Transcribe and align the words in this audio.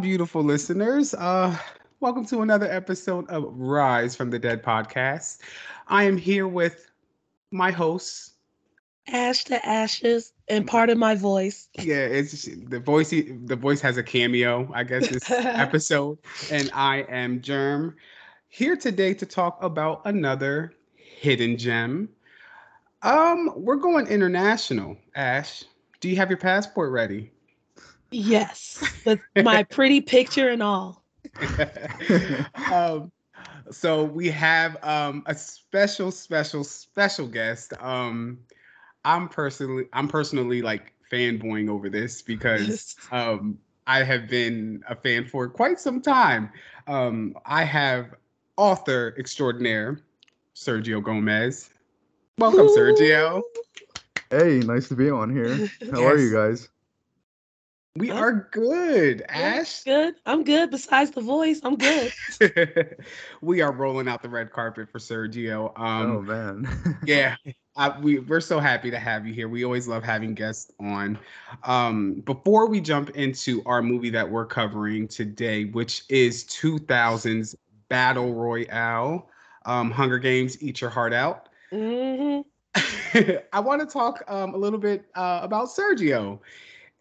Beautiful 0.00 0.42
listeners. 0.42 1.12
Uh, 1.12 1.54
welcome 2.00 2.24
to 2.26 2.40
another 2.40 2.70
episode 2.70 3.28
of 3.28 3.44
Rise 3.48 4.16
from 4.16 4.30
the 4.30 4.38
Dead 4.38 4.62
podcast. 4.62 5.40
I 5.88 6.04
am 6.04 6.16
here 6.16 6.48
with 6.48 6.90
my 7.50 7.70
hosts. 7.70 8.32
Ash 9.08 9.44
to 9.44 9.66
ashes 9.66 10.32
and 10.48 10.66
part 10.66 10.88
of 10.88 10.96
my 10.96 11.14
voice. 11.14 11.68
Yeah, 11.78 12.06
it's 12.06 12.44
the 12.44 12.80
voice. 12.80 13.10
The 13.10 13.58
voice 13.60 13.82
has 13.82 13.98
a 13.98 14.02
cameo, 14.02 14.70
I 14.72 14.84
guess, 14.84 15.08
this 15.08 15.30
episode. 15.30 16.18
And 16.50 16.70
I 16.72 17.04
am 17.10 17.42
Germ 17.42 17.96
here 18.48 18.76
today 18.76 19.12
to 19.14 19.26
talk 19.26 19.62
about 19.62 20.00
another 20.06 20.72
hidden 20.94 21.58
gem. 21.58 22.08
Um, 23.02 23.52
we're 23.54 23.76
going 23.76 24.06
international. 24.06 24.96
Ash, 25.14 25.64
do 26.00 26.08
you 26.08 26.16
have 26.16 26.30
your 26.30 26.38
passport 26.38 26.90
ready? 26.90 27.32
Yes, 28.10 28.82
with 29.04 29.20
my 29.36 29.62
pretty 29.62 30.00
picture 30.00 30.48
and 30.48 30.62
all. 30.62 31.04
um, 32.72 33.12
so 33.70 34.04
we 34.04 34.28
have 34.28 34.76
um, 34.82 35.22
a 35.26 35.34
special, 35.34 36.10
special, 36.10 36.64
special 36.64 37.26
guest. 37.26 37.72
Um, 37.80 38.38
I'm 39.04 39.28
personally, 39.28 39.84
I'm 39.92 40.08
personally 40.08 40.62
like 40.62 40.92
fanboying 41.10 41.68
over 41.68 41.88
this 41.88 42.22
because 42.22 42.96
um, 43.12 43.58
I 43.86 44.02
have 44.02 44.28
been 44.28 44.82
a 44.88 44.94
fan 44.94 45.24
for 45.24 45.48
quite 45.48 45.78
some 45.80 46.00
time. 46.00 46.50
Um, 46.86 47.36
I 47.46 47.64
have 47.64 48.14
author 48.56 49.14
extraordinaire 49.18 50.00
Sergio 50.54 51.02
Gomez. 51.02 51.70
Welcome, 52.38 52.66
Ooh. 52.66 52.76
Sergio. 52.76 53.42
Hey, 54.30 54.58
nice 54.60 54.88
to 54.88 54.96
be 54.96 55.10
on 55.10 55.34
here. 55.34 55.68
How 55.92 56.00
yes. 56.00 56.12
are 56.12 56.18
you 56.18 56.32
guys? 56.32 56.68
We 57.96 58.12
are 58.12 58.48
good, 58.52 59.24
Ash. 59.28 59.82
Good. 59.82 60.14
I'm 60.24 60.44
good. 60.44 60.70
Besides 60.70 61.10
the 61.10 61.22
voice, 61.22 61.60
I'm 61.64 61.76
good. 61.76 62.12
we 63.40 63.62
are 63.62 63.72
rolling 63.72 64.06
out 64.06 64.22
the 64.22 64.28
red 64.28 64.52
carpet 64.52 64.88
for 64.92 65.00
Sergio. 65.00 65.76
Um, 65.76 66.10
oh 66.12 66.22
man. 66.22 66.98
yeah, 67.04 67.34
I, 67.76 67.98
we 67.98 68.20
we're 68.20 68.40
so 68.40 68.60
happy 68.60 68.92
to 68.92 68.98
have 68.98 69.26
you 69.26 69.34
here. 69.34 69.48
We 69.48 69.64
always 69.64 69.88
love 69.88 70.04
having 70.04 70.34
guests 70.34 70.70
on. 70.78 71.18
Um, 71.64 72.22
before 72.26 72.68
we 72.68 72.80
jump 72.80 73.10
into 73.10 73.60
our 73.66 73.82
movie 73.82 74.10
that 74.10 74.30
we're 74.30 74.46
covering 74.46 75.08
today, 75.08 75.64
which 75.64 76.04
is 76.08 76.44
2000's 76.44 77.56
Battle 77.88 78.32
Royale, 78.34 79.28
um, 79.66 79.90
Hunger 79.90 80.20
Games: 80.20 80.62
Eat 80.62 80.80
Your 80.80 80.90
Heart 80.90 81.12
Out. 81.12 81.48
Mm-hmm. 81.72 82.42
I 83.52 83.58
want 83.58 83.80
to 83.80 83.86
talk 83.86 84.22
um, 84.28 84.54
a 84.54 84.56
little 84.56 84.78
bit 84.78 85.06
uh, 85.16 85.40
about 85.42 85.66
Sergio. 85.68 86.38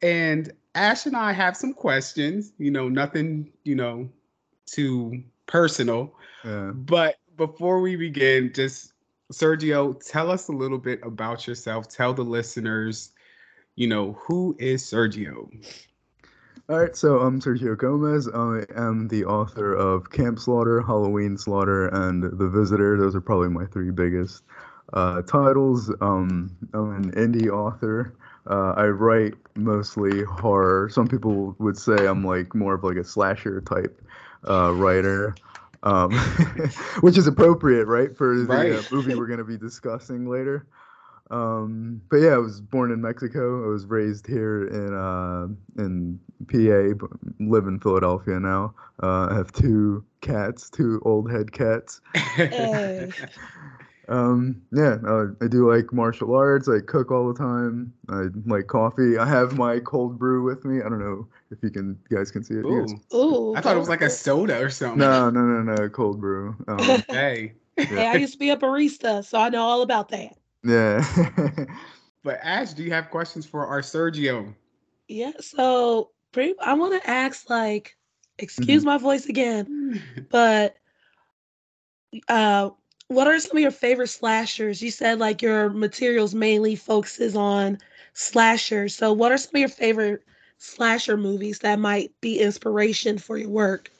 And 0.01 0.51
Ash 0.75 1.05
and 1.05 1.15
I 1.15 1.33
have 1.33 1.57
some 1.57 1.73
questions, 1.73 2.53
you 2.57 2.71
know, 2.71 2.89
nothing, 2.89 3.51
you 3.63 3.75
know, 3.75 4.09
too 4.65 5.23
personal. 5.45 6.13
Yeah. 6.45 6.71
But 6.73 7.17
before 7.37 7.81
we 7.81 7.95
begin, 7.95 8.51
just 8.53 8.93
Sergio, 9.33 9.99
tell 10.05 10.31
us 10.31 10.47
a 10.47 10.51
little 10.51 10.77
bit 10.77 10.99
about 11.03 11.47
yourself. 11.47 11.87
Tell 11.87 12.13
the 12.13 12.23
listeners, 12.23 13.11
you 13.75 13.87
know, 13.87 14.13
who 14.21 14.55
is 14.59 14.83
Sergio? 14.83 15.49
All 16.69 16.77
right, 16.77 16.95
so 16.95 17.19
I'm 17.19 17.41
Sergio 17.41 17.75
Gomez. 17.75 18.27
I 18.27 18.63
am 18.79 19.07
the 19.07 19.25
author 19.25 19.73
of 19.73 20.11
Camp 20.11 20.37
Slaughter, 20.37 20.81
Halloween 20.81 21.35
Slaughter, 21.35 21.87
and 21.87 22.21
The 22.23 22.47
Visitor. 22.47 22.95
Those 22.95 23.15
are 23.15 23.21
probably 23.21 23.49
my 23.49 23.65
three 23.65 23.89
biggest 23.89 24.43
uh, 24.93 25.23
titles. 25.23 25.91
Um, 26.01 26.55
I'm 26.73 26.91
an 26.91 27.11
indie 27.13 27.49
author. 27.49 28.13
Uh, 28.47 28.73
I 28.75 28.85
write 28.85 29.33
mostly 29.55 30.23
horror. 30.23 30.89
Some 30.89 31.07
people 31.07 31.55
would 31.59 31.77
say 31.77 32.07
I'm 32.07 32.23
like 32.23 32.55
more 32.55 32.75
of 32.75 32.83
like 32.83 32.97
a 32.97 33.03
slasher 33.03 33.61
type 33.61 34.01
uh, 34.49 34.73
writer, 34.73 35.35
um, 35.83 36.11
which 37.01 37.17
is 37.17 37.27
appropriate, 37.27 37.85
right, 37.85 38.15
for 38.15 38.37
the 38.37 38.45
right. 38.45 38.71
Uh, 38.71 38.81
movie 38.91 39.15
we're 39.15 39.27
going 39.27 39.39
to 39.39 39.45
be 39.45 39.57
discussing 39.57 40.29
later. 40.29 40.65
Um, 41.31 42.01
but 42.09 42.17
yeah, 42.17 42.31
I 42.31 42.37
was 42.37 42.59
born 42.59 42.91
in 42.91 43.01
Mexico. 43.01 43.63
I 43.65 43.67
was 43.67 43.85
raised 43.85 44.25
here 44.25 44.65
in 44.67 44.93
uh, 44.95 45.47
in 45.81 46.19
PA, 46.47 46.95
but 46.95 47.11
live 47.39 47.67
in 47.67 47.79
Philadelphia 47.79 48.39
now. 48.39 48.73
Uh, 49.01 49.27
I 49.29 49.35
have 49.35 49.51
two 49.51 50.03
cats, 50.21 50.69
two 50.69 51.01
old 51.05 51.31
head 51.31 51.51
cats. 51.51 52.01
Hey. 52.15 53.11
Um, 54.09 54.59
yeah, 54.71 54.97
uh, 55.07 55.27
I 55.41 55.47
do 55.47 55.71
like 55.71 55.93
martial 55.93 56.35
arts. 56.35 56.67
I 56.67 56.79
cook 56.79 57.11
all 57.11 57.31
the 57.31 57.37
time. 57.37 57.93
I 58.09 58.25
like 58.45 58.65
coffee. 58.67 59.17
I 59.19 59.25
have 59.25 59.55
my 59.55 59.79
cold 59.79 60.17
brew 60.17 60.43
with 60.43 60.65
me. 60.65 60.79
I 60.79 60.89
don't 60.89 60.99
know 60.99 61.27
if 61.51 61.59
you 61.61 61.69
can, 61.69 61.97
you 62.09 62.17
guys 62.17 62.31
can 62.31 62.43
see 62.43 62.55
it. 62.55 62.65
Ooh. 62.65 62.87
Ooh 63.13 63.55
I 63.55 63.61
thought 63.61 63.75
it 63.75 63.79
was 63.79 63.87
like 63.89 64.01
a 64.01 64.09
soda 64.09 64.59
or 64.59 64.69
something. 64.71 64.97
No, 64.97 65.29
no, 65.29 65.41
no, 65.41 65.75
no, 65.75 65.89
cold 65.89 66.19
brew. 66.19 66.55
Um, 66.67 67.03
hey. 67.09 67.53
Yeah. 67.77 67.85
Hey, 67.85 68.07
I 68.07 68.15
used 68.15 68.33
to 68.33 68.39
be 68.39 68.49
a 68.49 68.57
barista, 68.57 69.23
so 69.23 69.39
I 69.39 69.49
know 69.49 69.61
all 69.61 69.83
about 69.83 70.09
that. 70.09 70.37
Yeah. 70.63 71.05
but 72.23 72.39
Ash, 72.41 72.73
do 72.73 72.83
you 72.83 72.91
have 72.91 73.11
questions 73.11 73.45
for 73.45 73.67
our 73.67 73.81
Sergio? 73.81 74.53
Yeah. 75.07 75.31
So 75.39 76.09
I 76.35 76.73
want 76.73 77.01
to 77.01 77.09
ask, 77.09 77.49
like, 77.49 77.95
excuse 78.39 78.81
mm-hmm. 78.81 78.89
my 78.89 78.97
voice 78.97 79.27
again, 79.27 80.01
but 80.29 80.75
uh 82.27 82.71
what 83.09 83.27
are 83.27 83.39
some 83.39 83.57
of 83.57 83.61
your 83.61 83.71
favorite 83.71 84.07
slashers? 84.07 84.81
You 84.81 84.91
said 84.91 85.19
like 85.19 85.41
your 85.41 85.69
materials 85.69 86.33
mainly 86.33 86.75
focuses 86.75 87.35
on 87.35 87.79
slashers. 88.13 88.95
So 88.95 89.11
what 89.11 89.31
are 89.31 89.37
some 89.37 89.55
of 89.55 89.59
your 89.59 89.69
favorite 89.69 90.23
slasher 90.59 91.17
movies 91.17 91.59
that 91.59 91.79
might 91.79 92.11
be 92.21 92.39
inspiration 92.39 93.17
for 93.17 93.37
your 93.37 93.49
work? 93.49 93.91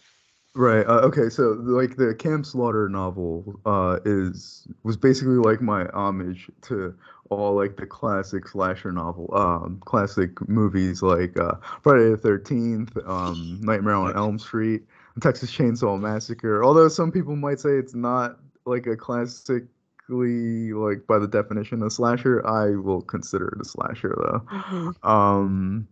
Right. 0.56 0.86
Uh, 0.86 1.02
okay. 1.02 1.30
So 1.30 1.58
like 1.62 1.96
the 1.96 2.14
Camp 2.16 2.46
Slaughter 2.46 2.88
novel 2.88 3.60
uh, 3.66 4.00
is 4.06 4.68
was 4.84 4.96
basically 4.96 5.36
like 5.38 5.62
my 5.62 5.88
homage 5.88 6.50
to 6.64 6.94
all 7.30 7.56
like 7.56 7.78
the 7.78 7.88
classic 7.88 8.48
slasher 8.48 8.92
novel, 8.92 9.30
um, 9.34 9.80
classic 9.86 10.48
movies 10.48 11.02
like 11.02 11.40
uh, 11.40 11.54
Friday 11.82 12.10
the 12.10 12.18
Thirteenth, 12.18 12.96
um, 13.06 13.60
Nightmare 13.62 13.96
on 13.96 14.16
Elm 14.16 14.38
Street, 14.38 14.84
Texas 15.22 15.52
Chainsaw 15.52 16.00
Massacre. 16.00 16.64
Although 16.64 16.90
some 16.90 17.12
people 17.12 17.36
might 17.36 17.60
say 17.60 17.72
it's 17.72 17.96
not 17.96 18.40
like 18.70 18.88
a 18.88 18.96
classically 18.96 20.74
like 20.74 21.06
by 21.08 21.20
the 21.20 21.28
definition 21.28 21.84
a 21.84 21.90
slasher, 21.90 22.46
I 22.46 22.76
will 22.76 23.02
consider 23.02 23.48
it 23.50 23.62
a 23.62 23.66
slasher 23.66 24.16
though. 24.18 24.42
Mm-hmm. 24.52 25.08
Um 25.08 25.88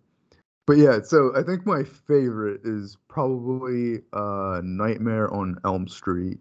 but 0.66 0.78
yeah, 0.78 1.02
so 1.02 1.32
I 1.36 1.44
think 1.44 1.66
my 1.66 1.84
favorite 1.84 2.62
is 2.64 2.98
probably 3.08 4.02
uh 4.14 4.62
Nightmare 4.64 5.34
on 5.34 5.60
Elm 5.66 5.88
Street 5.88 6.40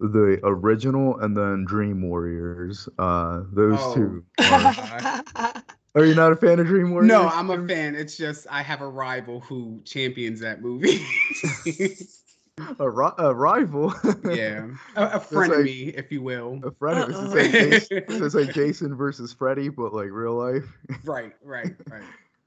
the 0.00 0.40
original 0.42 1.18
and 1.20 1.36
then 1.36 1.64
Dream 1.64 2.02
Warriors. 2.02 2.88
Uh, 2.98 3.42
those 3.52 3.78
oh, 3.78 3.94
two. 3.94 4.24
Are, 4.40 5.22
are, 5.94 6.04
you 6.04 6.14
not 6.14 6.32
a 6.32 6.36
fan 6.36 6.58
of 6.58 6.66
Dream 6.66 6.90
Warriors? 6.92 7.08
No, 7.08 7.28
I'm 7.28 7.50
a 7.50 7.66
fan. 7.68 7.94
It's 7.94 8.16
just 8.16 8.46
I 8.50 8.62
have 8.62 8.80
a 8.80 8.88
rival 8.88 9.40
who 9.40 9.80
champions 9.84 10.40
that 10.40 10.62
movie. 10.62 11.04
a, 12.78 12.90
ri- 12.90 13.12
a 13.18 13.34
rival. 13.34 13.94
yeah, 14.24 14.68
a, 14.96 15.04
a 15.04 15.20
friend 15.20 15.52
like, 15.52 15.58
of 15.60 15.64
me, 15.64 15.82
if 15.96 16.10
you 16.10 16.22
will. 16.22 16.60
A 16.64 16.70
friend 16.72 16.98
of 16.98 17.10
it's, 17.10 17.34
like 17.34 17.52
Jason, 17.52 18.24
it's 18.24 18.34
like 18.34 18.54
Jason 18.54 18.96
versus 18.96 19.32
Freddy, 19.32 19.68
but 19.68 19.92
like 19.92 20.10
real 20.10 20.34
life. 20.34 20.64
right, 21.04 21.32
right, 21.42 21.74
right. 21.88 22.02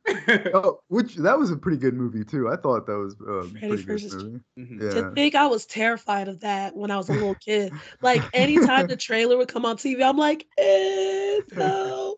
oh, 0.53 0.79
which 0.89 1.15
that 1.15 1.37
was 1.37 1.49
a 1.51 1.55
pretty 1.55 1.77
good 1.77 1.93
movie 1.93 2.25
too. 2.25 2.49
I 2.49 2.57
thought 2.57 2.85
that 2.87 2.97
was 2.97 3.13
a 3.21 3.49
pretty 3.57 3.83
versus, 3.83 4.13
good 4.13 4.25
movie. 4.25 4.39
Mm-hmm. 4.59 4.83
Yeah. 4.83 5.01
To 5.01 5.11
think 5.11 5.35
I 5.35 5.47
was 5.47 5.65
terrified 5.65 6.27
of 6.27 6.41
that 6.41 6.75
when 6.75 6.91
I 6.91 6.97
was 6.97 7.09
a 7.09 7.13
little 7.13 7.35
kid. 7.35 7.71
Like 8.01 8.21
anytime 8.33 8.87
the 8.87 8.97
trailer 8.97 9.37
would 9.37 9.47
come 9.47 9.65
on 9.65 9.77
TV, 9.77 10.03
I'm 10.03 10.17
like, 10.17 10.45
eh, 10.57 11.39
no. 11.53 12.17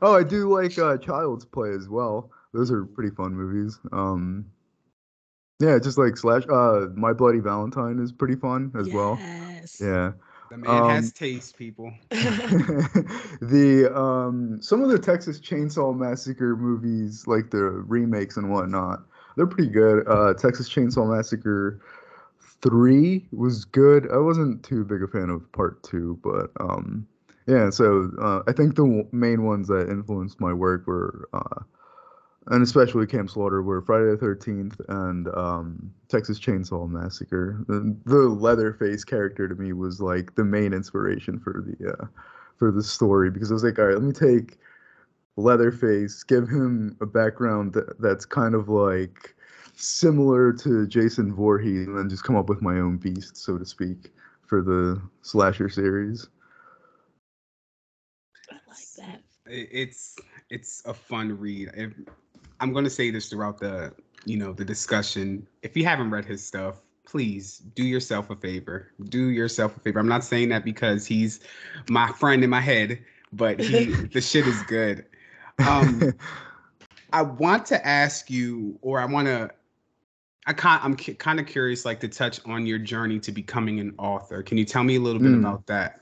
oh, 0.00 0.16
I 0.16 0.22
do 0.22 0.52
like 0.52 0.78
uh, 0.78 0.96
Child's 0.96 1.44
Play 1.44 1.70
as 1.72 1.88
well. 1.88 2.30
Those 2.54 2.70
are 2.70 2.84
pretty 2.84 3.14
fun 3.14 3.34
movies. 3.34 3.78
Um, 3.92 4.46
yeah, 5.60 5.78
just 5.78 5.98
like 5.98 6.16
slash. 6.16 6.42
Uh, 6.50 6.86
My 6.94 7.12
Bloody 7.12 7.38
Valentine 7.38 7.98
is 7.98 8.12
pretty 8.12 8.34
fun 8.34 8.72
as 8.78 8.86
yes. 8.86 8.94
well. 8.96 9.18
Yeah. 9.78 10.12
The 10.50 10.56
man 10.56 10.82
um, 10.82 10.90
has 10.90 11.12
taste, 11.12 11.56
people. 11.56 11.92
the 12.10 13.92
um, 13.94 14.60
some 14.60 14.82
of 14.82 14.90
the 14.90 14.98
Texas 14.98 15.38
Chainsaw 15.38 15.96
Massacre 15.96 16.56
movies, 16.56 17.26
like 17.28 17.50
the 17.50 17.62
remakes 17.62 18.36
and 18.36 18.50
whatnot, 18.50 19.04
they're 19.36 19.46
pretty 19.46 19.70
good. 19.70 20.08
Uh, 20.08 20.34
Texas 20.34 20.68
Chainsaw 20.68 21.14
Massacre 21.14 21.80
three 22.62 23.26
was 23.30 23.64
good. 23.64 24.10
I 24.10 24.16
wasn't 24.16 24.64
too 24.64 24.84
big 24.84 25.02
a 25.02 25.08
fan 25.08 25.30
of 25.30 25.50
part 25.52 25.82
two, 25.82 26.18
but 26.24 26.50
um, 26.58 27.06
yeah. 27.46 27.70
So 27.70 28.10
uh, 28.20 28.42
I 28.48 28.52
think 28.52 28.74
the 28.74 29.06
main 29.12 29.44
ones 29.44 29.68
that 29.68 29.88
influenced 29.88 30.40
my 30.40 30.52
work 30.52 30.86
were 30.86 31.28
uh, 31.32 31.62
and 32.46 32.62
especially 32.62 33.06
Camp 33.06 33.30
Slaughter 33.30 33.62
were 33.62 33.82
Friday 33.82 34.10
the 34.10 34.16
Thirteenth 34.16 34.80
and 34.88 35.28
um, 35.28 35.92
Texas 36.08 36.40
Chainsaw 36.40 36.88
Massacre. 36.88 37.62
The, 37.68 37.96
the, 38.06 38.16
Leatherface 38.16 39.04
character 39.04 39.46
to 39.46 39.54
me 39.54 39.72
was 39.72 40.00
like 40.00 40.34
the 40.34 40.44
main 40.44 40.72
inspiration 40.72 41.38
for 41.38 41.64
the 41.66 41.92
uh, 41.92 42.06
for 42.56 42.70
the 42.70 42.82
story 42.82 43.30
because 43.30 43.50
I 43.50 43.54
was 43.54 43.64
like, 43.64 43.78
all 43.78 43.86
right, 43.86 43.94
let 43.94 44.02
me 44.02 44.12
take 44.12 44.58
Leatherface, 45.36 46.22
give 46.22 46.48
him 46.48 46.96
a 47.00 47.06
background 47.06 47.74
that, 47.74 48.00
that's 48.00 48.24
kind 48.24 48.54
of 48.54 48.68
like 48.68 49.34
similar 49.76 50.52
to 50.52 50.86
Jason 50.86 51.34
Voorhees 51.34 51.86
and 51.86 51.96
then 51.96 52.08
just 52.08 52.24
come 52.24 52.36
up 52.36 52.48
with 52.48 52.62
my 52.62 52.78
own 52.78 52.96
beast, 52.96 53.36
so 53.36 53.58
to 53.58 53.64
speak, 53.64 54.12
for 54.46 54.62
the 54.62 55.00
slasher 55.22 55.68
series. 55.68 56.28
I 58.50 58.54
like 58.68 58.78
that. 58.98 59.22
It's 59.46 60.16
it's 60.50 60.82
a 60.84 60.94
fun 60.94 61.38
read. 61.38 61.70
If, 61.74 61.92
I'm 62.60 62.72
going 62.72 62.84
to 62.84 62.90
say 62.90 63.10
this 63.10 63.28
throughout 63.28 63.58
the 63.58 63.92
you 64.24 64.36
know 64.36 64.52
the 64.52 64.64
discussion. 64.64 65.46
If 65.62 65.76
you 65.76 65.84
haven't 65.84 66.10
read 66.10 66.24
his 66.24 66.44
stuff, 66.46 66.82
please 67.04 67.58
do 67.74 67.82
yourself 67.82 68.30
a 68.30 68.36
favor. 68.36 68.92
Do 69.08 69.28
yourself 69.28 69.76
a 69.76 69.80
favor. 69.80 69.98
I'm 69.98 70.08
not 70.08 70.24
saying 70.24 70.50
that 70.50 70.64
because 70.64 71.06
he's 71.06 71.40
my 71.88 72.12
friend 72.12 72.44
in 72.44 72.50
my 72.50 72.60
head, 72.60 73.02
but 73.32 73.60
he 73.60 73.86
the 74.12 74.20
shit 74.20 74.46
is 74.46 74.62
good. 74.62 75.06
Um, 75.66 76.12
I 77.12 77.22
want 77.22 77.66
to 77.66 77.86
ask 77.86 78.30
you, 78.30 78.78
or 78.82 79.00
I 79.00 79.06
want 79.06 79.26
to. 79.26 79.50
I 80.46 80.52
kind, 80.54 80.80
I'm 80.82 80.96
kind 80.96 81.38
of 81.38 81.46
curious, 81.46 81.84
like 81.84 82.00
to 82.00 82.08
touch 82.08 82.40
on 82.46 82.64
your 82.66 82.78
journey 82.78 83.20
to 83.20 83.30
becoming 83.30 83.78
an 83.78 83.94
author. 83.98 84.42
Can 84.42 84.56
you 84.56 84.64
tell 84.64 84.82
me 84.82 84.96
a 84.96 85.00
little 85.00 85.20
bit 85.20 85.32
Mm. 85.32 85.40
about 85.40 85.66
that? 85.66 86.00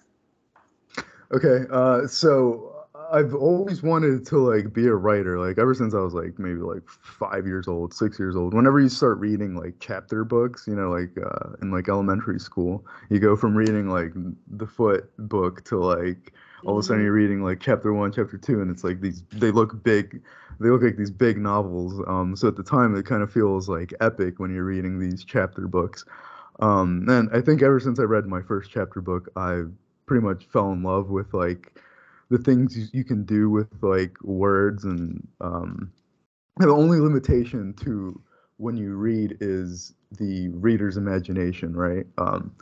Okay, 1.32 1.66
uh, 1.70 2.06
so 2.06 2.77
I've 3.10 3.34
always 3.34 3.82
wanted 3.82 4.26
to 4.26 4.38
like 4.38 4.72
be 4.72 4.87
a 4.87 4.94
writer, 4.94 5.38
like 5.38 5.58
ever 5.58 5.72
since 5.75 5.94
I 5.94 5.99
was 6.00 6.14
like 6.14 6.38
maybe 6.38 6.60
like 6.60 6.87
five 6.88 7.46
years 7.46 7.66
old, 7.69 7.94
six 7.94 8.19
years 8.19 8.37
old. 8.37 8.55
Whenever 8.55 8.81
you 8.81 8.88
start 8.88 9.19
reading 9.19 9.55
like 9.55 9.75
chapter 9.81 10.25
books, 10.25 10.66
you 10.66 10.75
know, 10.75 10.90
like 10.90 11.10
uh, 11.19 11.55
in 11.62 11.70
like 11.70 11.88
elementary 11.88 12.38
school, 12.38 12.84
you 13.08 13.19
go 13.19 13.37
from 13.37 13.55
reading 13.56 13.88
like 13.88 14.12
the 14.49 14.66
foot 14.66 15.10
book 15.28 15.64
to 15.64 15.78
like 15.78 16.32
all 16.64 16.78
of 16.78 16.81
a 16.81 16.87
sudden 16.87 17.00
Mhm. 17.02 17.05
you're 17.05 17.12
reading 17.12 17.43
like 17.43 17.60
chapter 17.60 17.93
one, 17.94 18.12
chapter 18.12 18.37
two, 18.37 18.60
and 18.60 18.70
it's 18.70 18.84
like 18.84 19.00
these 19.00 19.22
they 19.32 19.50
look 19.52 19.82
big, 19.82 20.20
they 20.60 20.69
look 20.69 20.82
like 20.82 20.96
these 20.96 21.10
big 21.10 21.38
novels. 21.38 22.02
Um, 22.06 22.37
so 22.37 22.49
at 22.49 22.56
the 22.56 22.62
time 22.64 22.94
it 22.94 23.06
kind 23.06 23.22
of 23.22 23.32
feels 23.32 23.69
like 23.69 23.94
epic 24.00 24.38
when 24.38 24.52
you're 24.55 24.64
reading 24.64 24.99
these 24.99 25.25
chapter 25.25 25.66
books. 25.66 26.05
Um, 26.60 27.06
and 27.08 27.31
I 27.32 27.40
think 27.40 27.62
ever 27.62 27.81
since 27.81 27.99
I 28.00 28.02
read 28.02 28.26
my 28.26 28.43
first 28.43 28.70
chapter 28.70 29.00
book, 29.00 29.28
I 29.37 29.62
pretty 30.06 30.25
much 30.25 30.46
fell 30.46 30.72
in 30.72 30.82
love 30.82 31.08
with 31.10 31.32
like 31.32 31.72
the 32.30 32.38
things 32.38 32.76
you, 32.76 32.86
you 32.92 33.04
can 33.04 33.25
do 33.25 33.50
with 33.50 33.69
like 33.82 34.16
words 34.22 34.84
and 34.84 35.26
um, 35.40 35.92
the 36.58 36.69
only 36.69 37.00
limitation 37.00 37.75
to 37.84 38.20
when 38.58 38.76
you 38.76 38.96
read 38.96 39.36
is 39.40 39.94
the 40.19 40.48
reader's 40.48 40.96
imagination, 40.96 41.76
right? 41.76 42.06
Um, 42.19 42.54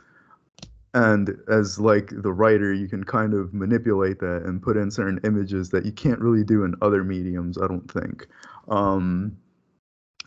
and 0.93 1.37
as 1.47 1.79
like 1.79 2.09
the 2.09 2.31
writer, 2.31 2.73
you 2.73 2.87
can 2.87 3.03
kind 3.03 3.33
of 3.33 3.53
manipulate 3.53 4.19
that 4.19 4.43
and 4.45 4.61
put 4.61 4.77
in 4.77 4.89
certain 4.89 5.19
images 5.23 5.69
that 5.69 5.85
you 5.85 5.91
can't 5.91 6.19
really 6.19 6.43
do 6.43 6.63
in 6.63 6.75
other 6.81 7.03
mediums. 7.03 7.57
I 7.57 7.67
don't 7.67 7.91
think. 7.91 8.27
Um, 8.67 9.37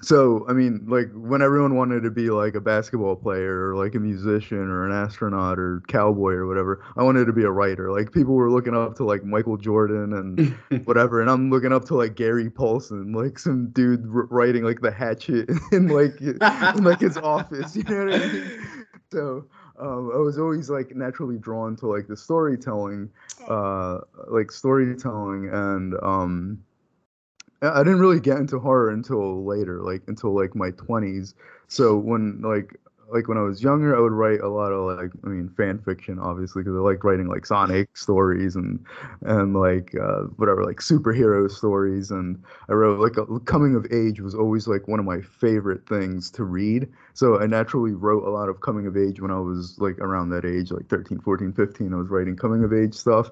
so 0.03 0.47
I 0.49 0.53
mean, 0.53 0.85
like 0.89 1.11
when 1.13 1.43
everyone 1.43 1.77
wanted 1.77 2.03
to 2.05 2.11
be 2.11 2.31
like 2.31 2.55
a 2.55 2.61
basketball 2.61 3.17
player 3.17 3.69
or 3.69 3.77
like 3.77 3.95
a 3.95 4.01
musician 4.01 4.59
or 4.59 4.87
an 4.87 4.93
astronaut 4.93 5.59
or 5.59 5.83
cowboy 5.89 6.33
or 6.33 6.47
whatever, 6.47 6.83
I 6.97 7.03
wanted 7.03 7.27
to 7.27 7.33
be 7.33 7.43
a 7.43 7.51
writer. 7.51 7.91
Like 7.91 8.13
people 8.13 8.35
were 8.35 8.51
looking 8.51 8.75
up 8.75 8.95
to 8.97 9.05
like 9.05 9.25
Michael 9.25 9.59
Jordan 9.59 10.15
and 10.15 10.85
whatever, 10.87 11.21
and 11.21 11.31
I'm 11.31 11.51
looking 11.51 11.73
up 11.73 11.85
to 11.87 11.95
like 11.97 12.15
Gary 12.15 12.49
Paulsen, 12.49 13.15
like 13.15 13.39
some 13.39 13.69
dude 13.71 14.03
writing 14.05 14.65
like 14.65 14.81
the 14.81 14.91
Hatchet 14.91 15.51
in 15.73 15.89
like 15.89 16.19
in 16.21 16.85
like 16.85 17.01
his 17.01 17.19
office. 17.19 17.77
You 17.77 17.83
know 17.85 18.07
what 18.07 18.15
I 18.15 18.27
mean? 18.27 18.67
So 19.13 19.45
um, 19.79 20.13
I 20.15 20.19
was 20.19 20.39
always 20.39 20.71
like 20.71 20.95
naturally 20.95 21.39
drawn 21.39 21.77
to 21.77 21.87
like 21.87 22.07
the 22.07 22.17
storytelling, 22.17 23.11
uh, 23.49 23.99
like 24.29 24.51
storytelling, 24.51 25.51
and 25.53 25.95
um, 26.03 26.63
I 27.63 27.83
didn't 27.83 28.01
really 28.01 28.21
get 28.21 28.39
into 28.39 28.59
horror 28.59 28.91
until 28.91 29.45
later, 29.45 29.83
like 29.83 30.03
until 30.07 30.35
like 30.35 30.55
my 30.55 30.71
twenties. 30.73 31.35
So 31.69 31.97
when 31.97 32.41
like 32.43 32.77
like 33.13 33.27
when 33.29 33.37
I 33.39 33.43
was 33.43 33.63
younger, 33.63 33.95
I 33.97 34.01
would 34.01 34.13
write 34.13 34.41
a 34.41 34.49
lot 34.49 34.73
of 34.73 34.97
like 34.97 35.11
I 35.25 35.29
mean 35.29 35.51
fan 35.57 35.79
fiction, 35.79 36.19
obviously, 36.19 36.63
because 36.63 36.77
I 36.77 36.81
liked 36.81 37.05
writing 37.05 37.27
like 37.29 37.45
Sonic 37.45 37.97
stories 37.97 38.57
and 38.57 38.83
and 39.23 39.55
like 39.55 39.95
uh, 39.95 40.23
whatever 40.37 40.65
like 40.65 40.79
superhero 40.79 41.51
stories. 41.51 42.11
And 42.11 42.43
I 42.69 42.73
wrote 42.73 42.99
like 43.01 43.17
a, 43.19 43.41
coming 43.41 43.75
of 43.75 43.87
age 43.93 44.21
was 44.21 44.35
always 44.35 44.67
like 44.67 44.89
one 44.89 45.01
of 45.01 45.05
my 45.05 45.21
favorite 45.21 45.87
things 45.87 46.31
to 46.33 46.45
read. 46.45 46.89
So 47.13 47.41
I 47.41 47.47
naturally 47.47 47.93
wrote 47.93 48.25
a 48.25 48.31
lot 48.31 48.49
of 48.49 48.61
coming 48.61 48.87
of 48.87 48.97
age 48.97 49.21
when 49.21 49.31
I 49.31 49.41
was 49.41 49.77
like 49.79 49.99
around 49.99 50.31
that 50.31 50.47
age, 50.47 50.71
like 50.71 50.89
13, 50.89 51.19
14, 51.21 51.53
15. 51.53 51.93
I 51.93 51.97
was 51.97 52.09
writing 52.09 52.37
coming 52.37 52.65
of 52.65 52.73
age 52.73 52.95
stuff. 52.95 53.31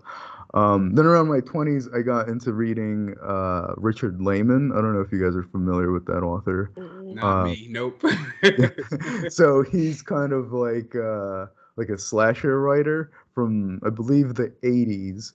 Um, 0.54 0.94
then 0.94 1.04
around 1.04 1.28
my 1.28 1.40
20s, 1.40 1.94
I 1.94 2.00
got 2.02 2.28
into 2.28 2.52
reading 2.52 3.14
uh, 3.22 3.74
Richard 3.76 4.18
Laymon. 4.20 4.72
I 4.72 4.80
don't 4.80 4.94
know 4.94 5.00
if 5.00 5.12
you 5.12 5.22
guys 5.22 5.36
are 5.36 5.42
familiar 5.44 5.92
with 5.92 6.06
that 6.06 6.22
author. 6.22 6.72
Not 6.76 7.40
Uh, 7.40 7.44
me. 7.44 7.66
Nope. 7.70 8.02
so 9.28 9.62
he's 9.62 10.00
kind 10.02 10.32
of 10.32 10.52
like 10.52 10.94
uh, 10.96 11.46
like 11.76 11.90
a 11.90 11.98
slasher 11.98 12.60
writer 12.60 13.10
from 13.34 13.80
I 13.84 13.90
believe 13.90 14.34
the 14.34 14.48
80s. 14.62 15.32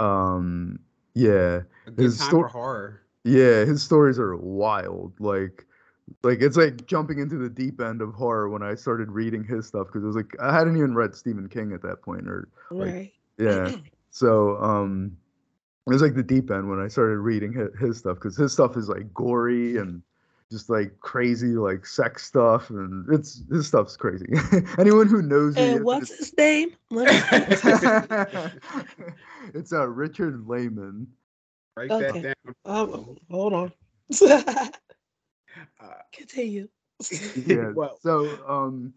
Um, 0.00 0.78
yeah, 1.14 1.62
a 1.86 1.90
good 1.90 2.04
his 2.04 2.18
time 2.18 2.28
sto- 2.28 2.40
for 2.42 2.48
horror. 2.48 3.02
yeah, 3.24 3.64
his 3.64 3.82
stories 3.82 4.18
are 4.18 4.36
wild. 4.36 5.14
Like, 5.20 5.64
like 6.22 6.42
it's 6.42 6.56
like 6.56 6.86
jumping 6.86 7.18
into 7.20 7.36
the 7.36 7.48
deep 7.48 7.80
end 7.80 8.02
of 8.02 8.12
horror 8.14 8.48
when 8.50 8.62
I 8.62 8.74
started 8.74 9.10
reading 9.10 9.42
his 9.44 9.66
stuff 9.66 9.86
because 9.86 10.02
it 10.02 10.06
was 10.06 10.16
like 10.16 10.34
I 10.40 10.52
hadn't 10.52 10.76
even 10.76 10.94
read 10.94 11.14
Stephen 11.14 11.48
King 11.48 11.72
at 11.72 11.82
that 11.82 12.02
point, 12.02 12.28
or 12.28 12.48
like, 12.70 12.92
Right. 12.92 13.12
yeah. 13.38 13.70
So 14.16 14.56
um, 14.62 15.14
it 15.86 15.90
was 15.92 16.00
like 16.00 16.14
the 16.14 16.22
deep 16.22 16.50
end 16.50 16.70
when 16.70 16.80
I 16.80 16.88
started 16.88 17.18
reading 17.18 17.52
his, 17.52 17.68
his 17.78 17.98
stuff 17.98 18.14
because 18.14 18.34
his 18.34 18.50
stuff 18.50 18.74
is 18.78 18.88
like 18.88 19.12
gory 19.12 19.76
and 19.76 20.00
just 20.50 20.70
like 20.70 20.98
crazy 21.00 21.48
like 21.48 21.84
sex 21.84 22.24
stuff 22.24 22.70
and 22.70 23.04
it's 23.12 23.42
his 23.50 23.66
stuff's 23.66 23.94
crazy. 23.94 24.24
Anyone 24.78 25.06
who 25.08 25.20
knows 25.20 25.54
me, 25.56 25.72
And 25.72 25.84
what's 25.84 26.16
his 26.16 26.34
name? 26.38 26.70
Let 26.90 27.08
it's 29.54 29.74
uh 29.74 29.86
Richard 29.86 30.46
Laymon. 30.46 31.06
Write 31.76 31.90
Okay. 31.90 32.22
that 32.22 32.36
down. 32.46 32.54
oh, 32.64 33.18
hold 33.30 33.52
on. 33.52 33.72
Uh, 35.78 35.92
Continue. 36.14 36.68
yeah. 37.46 37.72
Well- 37.74 37.98
so 38.00 38.26
um 38.48 38.94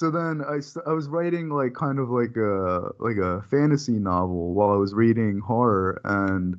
so 0.00 0.10
then 0.10 0.40
I 0.40 0.60
I 0.88 0.94
was 0.94 1.08
writing 1.08 1.50
like 1.50 1.74
kind 1.74 1.98
of 1.98 2.08
like 2.08 2.34
a 2.34 2.90
like 2.98 3.18
a 3.18 3.42
fantasy 3.50 3.98
novel 3.98 4.54
while 4.54 4.70
I 4.70 4.76
was 4.76 4.94
reading 4.94 5.40
horror 5.40 6.00
and 6.04 6.58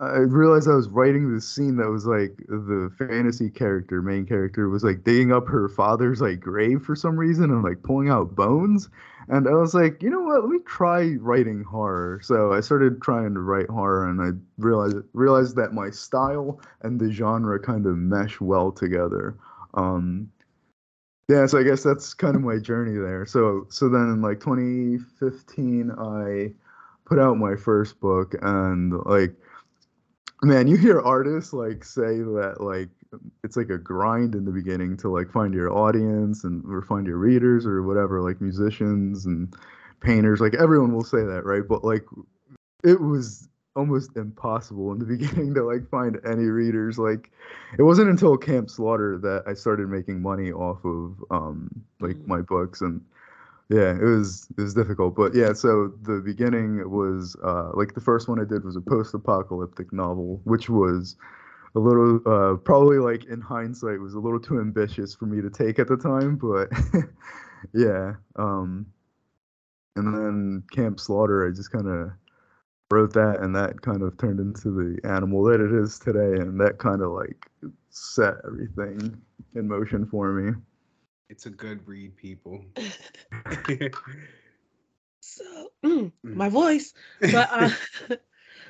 I 0.00 0.20
realized 0.20 0.66
I 0.66 0.74
was 0.74 0.88
writing 0.88 1.34
this 1.34 1.46
scene 1.46 1.76
that 1.76 1.90
was 1.90 2.06
like 2.06 2.34
the 2.48 2.90
fantasy 2.96 3.50
character, 3.50 4.00
main 4.00 4.24
character, 4.24 4.70
was 4.70 4.82
like 4.82 5.04
digging 5.04 5.30
up 5.30 5.48
her 5.48 5.68
father's 5.68 6.22
like 6.22 6.40
grave 6.40 6.80
for 6.82 6.96
some 6.96 7.18
reason 7.18 7.50
and 7.50 7.62
like 7.62 7.82
pulling 7.82 8.08
out 8.08 8.34
bones. 8.34 8.88
And 9.28 9.46
I 9.46 9.52
was 9.52 9.74
like, 9.74 10.02
you 10.02 10.08
know 10.08 10.22
what? 10.22 10.40
Let 10.40 10.48
me 10.48 10.60
try 10.64 11.16
writing 11.20 11.62
horror. 11.62 12.20
So 12.22 12.54
I 12.54 12.60
started 12.60 13.02
trying 13.02 13.34
to 13.34 13.40
write 13.40 13.68
horror, 13.68 14.08
and 14.08 14.22
I 14.22 14.30
realized 14.56 14.96
realized 15.12 15.56
that 15.56 15.74
my 15.74 15.90
style 15.90 16.58
and 16.80 16.98
the 16.98 17.12
genre 17.12 17.60
kind 17.60 17.84
of 17.84 17.98
mesh 17.98 18.40
well 18.40 18.72
together. 18.72 19.36
Um, 19.74 20.30
yeah, 21.30 21.46
so 21.46 21.58
I 21.58 21.62
guess 21.62 21.84
that's 21.84 22.12
kind 22.12 22.34
of 22.34 22.42
my 22.42 22.58
journey 22.58 22.98
there. 22.98 23.24
So 23.24 23.66
so 23.68 23.88
then 23.88 24.08
in 24.10 24.20
like 24.20 24.40
2015, 24.40 25.92
I 25.92 26.52
put 27.06 27.20
out 27.20 27.38
my 27.38 27.54
first 27.54 28.00
book, 28.00 28.34
and 28.42 28.92
like 29.04 29.34
man 30.42 30.66
you 30.66 30.76
hear 30.76 31.00
artists 31.00 31.52
like 31.52 31.84
say 31.84 32.18
that 32.18 32.56
like 32.60 32.88
it's 33.44 33.56
like 33.56 33.68
a 33.70 33.78
grind 33.78 34.34
in 34.34 34.44
the 34.44 34.50
beginning 34.50 34.96
to 34.96 35.08
like 35.08 35.30
find 35.30 35.54
your 35.54 35.72
audience 35.72 36.44
and 36.44 36.64
or 36.66 36.82
find 36.82 37.06
your 37.06 37.18
readers 37.18 37.66
or 37.66 37.82
whatever 37.82 38.22
like 38.22 38.40
musicians 38.40 39.26
and 39.26 39.54
painters 40.00 40.40
like 40.40 40.54
everyone 40.54 40.94
will 40.94 41.04
say 41.04 41.22
that 41.22 41.44
right 41.44 41.68
but 41.68 41.84
like 41.84 42.06
it 42.82 43.00
was 43.00 43.49
almost 43.76 44.16
impossible 44.16 44.92
in 44.92 44.98
the 44.98 45.04
beginning 45.16 45.54
to 45.54 45.62
like 45.62 45.88
find 45.90 46.18
any 46.26 46.44
readers 46.44 46.98
like 46.98 47.30
it 47.78 47.82
wasn't 47.82 48.08
until 48.08 48.36
camp 48.36 48.68
slaughter 48.70 49.18
that 49.18 49.42
i 49.46 49.54
started 49.54 49.88
making 49.88 50.20
money 50.20 50.52
off 50.52 50.84
of 50.84 51.14
um 51.30 51.70
like 52.00 52.16
Mm. 52.16 52.26
my 52.26 52.40
books 52.42 52.80
and 52.80 53.00
yeah 53.68 53.92
it 53.92 54.02
was 54.02 54.48
it 54.56 54.60
was 54.60 54.74
difficult 54.74 55.14
but 55.14 55.34
yeah 55.34 55.52
so 55.52 55.92
the 56.02 56.20
beginning 56.24 56.88
was 56.90 57.36
uh 57.44 57.70
like 57.74 57.94
the 57.94 58.00
first 58.00 58.28
one 58.28 58.40
i 58.40 58.44
did 58.44 58.64
was 58.64 58.76
a 58.76 58.80
post-apocalyptic 58.80 59.92
novel 59.92 60.40
which 60.44 60.68
was 60.68 61.16
a 61.76 61.78
little 61.78 62.20
uh 62.26 62.56
probably 62.56 62.98
like 62.98 63.24
in 63.26 63.40
hindsight 63.40 64.00
was 64.00 64.14
a 64.14 64.18
little 64.20 64.40
too 64.40 64.60
ambitious 64.60 65.14
for 65.14 65.26
me 65.26 65.40
to 65.40 65.50
take 65.50 65.78
at 65.78 65.88
the 65.88 65.96
time 65.96 66.36
but 66.36 66.68
yeah 67.74 68.14
um 68.36 68.86
and 69.96 70.14
then 70.14 70.62
camp 70.72 71.00
slaughter 71.00 71.46
i 71.46 71.50
just 71.50 71.70
kind 71.72 71.88
of 71.88 72.10
wrote 72.90 73.12
that 73.12 73.40
and 73.40 73.54
that 73.54 73.80
kind 73.82 74.02
of 74.02 74.16
turned 74.18 74.40
into 74.40 74.70
the 74.70 75.08
animal 75.08 75.44
that 75.44 75.60
it 75.60 75.72
is 75.72 75.98
today 75.98 76.40
and 76.40 76.60
that 76.60 76.78
kind 76.78 77.02
of 77.02 77.12
like 77.12 77.46
set 77.90 78.34
everything 78.44 79.20
in 79.54 79.68
motion 79.68 80.04
for 80.06 80.32
me 80.32 80.52
it's 81.30 81.46
a 81.46 81.50
good 81.50 81.86
read, 81.86 82.16
people. 82.16 82.60
So, 85.22 85.70
mm, 85.84 86.10
my 86.22 86.48
voice. 86.48 86.94
But 87.20 87.48
uh, 87.52 87.70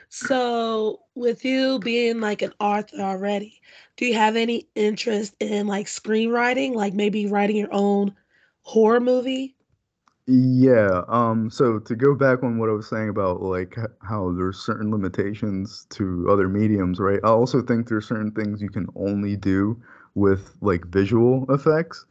So, 0.08 1.00
with 1.14 1.44
you 1.44 1.78
being 1.78 2.20
like 2.20 2.42
an 2.42 2.52
author 2.60 3.00
already, 3.00 3.60
do 3.96 4.04
you 4.04 4.14
have 4.14 4.36
any 4.36 4.68
interest 4.74 5.36
in 5.40 5.68
like 5.68 5.86
screenwriting, 5.86 6.74
like 6.74 6.92
maybe 6.92 7.26
writing 7.26 7.56
your 7.56 7.72
own 7.72 8.14
horror 8.62 9.00
movie? 9.00 9.56
Yeah, 10.26 11.02
um, 11.08 11.50
so 11.50 11.80
to 11.80 11.96
go 11.96 12.14
back 12.14 12.42
on 12.44 12.58
what 12.58 12.68
I 12.68 12.72
was 12.72 12.88
saying 12.88 13.08
about 13.08 13.42
like 13.42 13.76
how 14.02 14.32
there's 14.32 14.58
certain 14.58 14.90
limitations 14.90 15.86
to 15.90 16.28
other 16.30 16.48
mediums, 16.48 17.00
right? 17.00 17.18
I 17.24 17.28
also 17.28 17.62
think 17.62 17.88
there's 17.88 18.06
certain 18.06 18.30
things 18.30 18.62
you 18.62 18.70
can 18.70 18.86
only 18.94 19.36
do 19.36 19.80
with 20.14 20.54
like 20.60 20.86
visual 20.86 21.46
effects. 21.52 22.06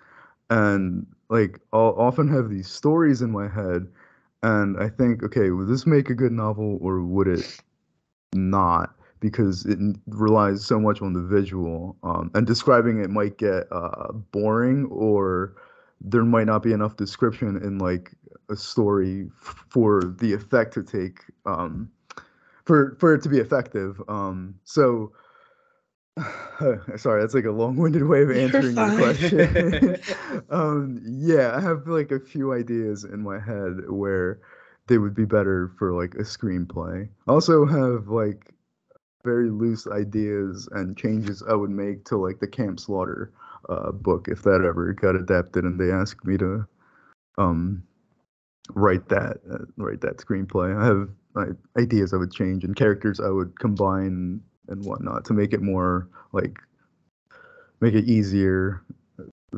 And 0.50 1.08
like 1.30 1.60
I'll 1.74 1.96
often 1.98 2.28
have 2.30 2.50
these 2.50 2.70
stories 2.70 3.22
in 3.22 3.32
my 3.32 3.48
head, 3.50 3.88
and 4.44 4.78
I 4.82 4.90
think, 4.90 5.24
okay, 5.24 5.52
would 5.52 5.68
this 5.70 5.86
make 5.88 6.10
a 6.10 6.16
good 6.16 6.34
novel 6.34 6.80
or 6.82 7.02
would 7.04 7.28
it 7.28 7.62
not? 8.34 8.96
Because 9.20 9.66
it 9.66 9.80
relies 10.08 10.66
so 10.66 10.80
much 10.80 11.02
on 11.02 11.14
the 11.14 11.22
visual, 11.22 11.98
um, 12.04 12.32
and 12.36 12.48
describing 12.48 13.00
it 13.04 13.10
might 13.10 13.38
get 13.38 13.68
uh, 13.72 14.14
boring 14.32 14.86
or 14.88 15.56
there 16.02 16.24
might 16.24 16.46
not 16.46 16.64
be 16.64 16.74
enough 16.74 16.96
description 16.96 17.58
in 17.58 17.78
like 17.78 18.12
a 18.50 18.56
story 18.56 19.28
f- 19.42 19.66
for 19.70 20.16
the 20.20 20.34
effect 20.34 20.74
to 20.74 20.84
take 20.84 21.20
um 21.46 21.90
for 22.66 22.96
for 23.00 23.14
it 23.14 23.22
to 23.24 23.30
be 23.30 23.40
effective. 23.40 24.02
Um 24.08 24.56
so 24.64 25.12
sorry 26.98 27.22
that's 27.22 27.34
like 27.34 27.46
a 27.46 27.52
long-winded 27.52 28.06
way 28.06 28.24
of 28.24 28.32
answering 28.32 28.76
your 28.76 28.98
question. 28.98 29.98
Um 30.50 31.02
yeah 31.06 31.56
i 31.56 31.62
have 31.62 31.88
like 31.88 32.12
a 32.12 32.20
few 32.20 32.54
ideas 32.54 33.04
in 33.04 33.22
my 33.22 33.40
head 33.40 33.90
where 33.90 34.40
they 34.88 34.98
would 34.98 35.14
be 35.14 35.26
better 35.26 35.72
for 35.78 35.94
like 35.94 36.16
a 36.16 36.24
screenplay. 36.24 37.08
I 37.28 37.32
also 37.32 37.66
have 37.66 38.08
like 38.08 38.54
very 39.24 39.50
loose 39.50 39.86
ideas 39.88 40.68
and 40.72 40.98
changes 40.98 41.44
I 41.48 41.54
would 41.54 41.70
make 41.70 42.06
to 42.06 42.18
like 42.18 42.40
the 42.40 42.48
Camp 42.48 42.80
Slaughter 42.80 43.32
uh, 43.68 43.92
book 43.92 44.28
if 44.30 44.44
that 44.44 44.64
ever 44.66 44.94
got 44.94 45.16
adapted 45.16 45.64
and 45.64 45.80
they 45.80 45.92
asked 45.92 46.26
me 46.26 46.38
to 46.38 46.66
um 47.38 47.84
write 48.74 49.10
that 49.10 49.38
uh, 49.52 49.66
write 49.78 50.02
that 50.02 50.18
screenplay. 50.18 50.78
I 50.80 50.86
have 50.86 51.10
like, 51.36 51.50
ideas 51.78 52.14
I 52.14 52.18
would 52.18 52.32
change 52.32 52.64
and 52.64 52.76
characters 52.76 53.20
I 53.20 53.30
would 53.30 53.60
combine 53.60 54.42
and 54.68 54.86
whatnot 54.86 55.26
to 55.26 55.34
make 55.34 55.54
it 55.54 55.62
more 55.62 56.08
like 56.32 56.60
make 57.82 57.94
it 57.94 58.06
easier 58.06 58.84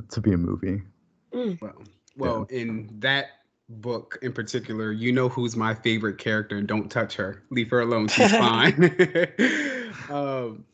to 0.09 0.21
be 0.21 0.33
a 0.33 0.37
movie. 0.37 0.81
Well, 1.33 1.83
well, 2.17 2.47
in 2.49 2.89
that 2.99 3.27
book 3.69 4.17
in 4.21 4.33
particular, 4.33 4.91
you 4.91 5.11
know 5.11 5.29
who's 5.29 5.55
my 5.55 5.73
favorite 5.73 6.17
character, 6.17 6.57
and 6.57 6.67
don't 6.67 6.89
touch 6.89 7.15
her. 7.15 7.43
Leave 7.49 7.69
her 7.69 7.81
alone. 7.81 8.07
She's 8.07 8.31
fine. 8.35 8.95
um, 10.09 10.65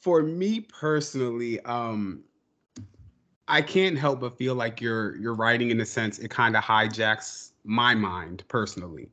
for 0.00 0.22
me 0.22 0.60
personally, 0.60 1.60
um, 1.60 2.24
I 3.50 3.60
can't 3.62 3.98
help 3.98 4.20
but 4.20 4.38
feel 4.38 4.54
like 4.54 4.80
your 4.80 5.16
your 5.16 5.34
writing, 5.34 5.70
in 5.70 5.80
a 5.80 5.84
sense, 5.86 6.18
it 6.20 6.30
kind 6.30 6.56
of 6.56 6.62
hijacks 6.62 7.50
my 7.64 7.94
mind 7.94 8.44
personally. 8.48 9.10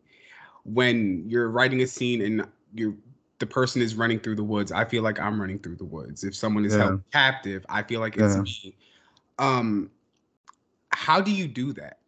When 0.64 1.28
you're 1.28 1.50
writing 1.50 1.82
a 1.82 1.88
scene 1.88 2.22
and 2.22 2.48
you 2.74 2.98
the 3.40 3.48
person 3.48 3.82
is 3.82 3.96
running 3.96 4.20
through 4.20 4.36
the 4.36 4.44
woods, 4.44 4.72
I 4.72 4.86
feel 4.86 5.04
like 5.04 5.20
I'm 5.20 5.40
running 5.42 5.60
through 5.60 5.78
the 5.78 5.86
woods. 5.86 6.24
If 6.24 6.36
someone 6.36 6.66
is 6.66 6.74
Yeah. 6.74 6.80
held 6.84 7.02
captive, 7.12 7.66
I 7.70 7.84
feel 7.84 8.00
like 8.00 8.16
it's 8.18 8.36
Yeah. 8.36 8.42
me. 8.42 8.76
Um, 9.40 9.92
how 10.92 11.20
do 11.22 11.32
you 11.32 11.48
do 11.48 11.74
that? 11.74 12.00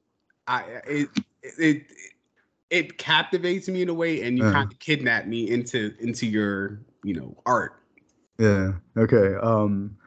I 0.47 0.61
it 0.87 1.09
it 1.41 1.85
it 2.69 2.97
captivates 2.97 3.67
me 3.67 3.81
in 3.81 3.89
a 3.89 3.93
way, 3.93 4.21
and 4.21 4.37
you 4.37 4.43
Yeah. 4.43 4.51
kind 4.51 4.71
of 4.71 4.77
kidnap 4.79 5.25
me 5.25 5.49
into 5.49 5.95
into 5.99 6.27
your 6.27 6.79
you 7.03 7.15
know 7.15 7.35
art. 7.45 7.81
Yeah. 8.37 8.73
Okay. 8.97 9.33
Um 9.41 9.97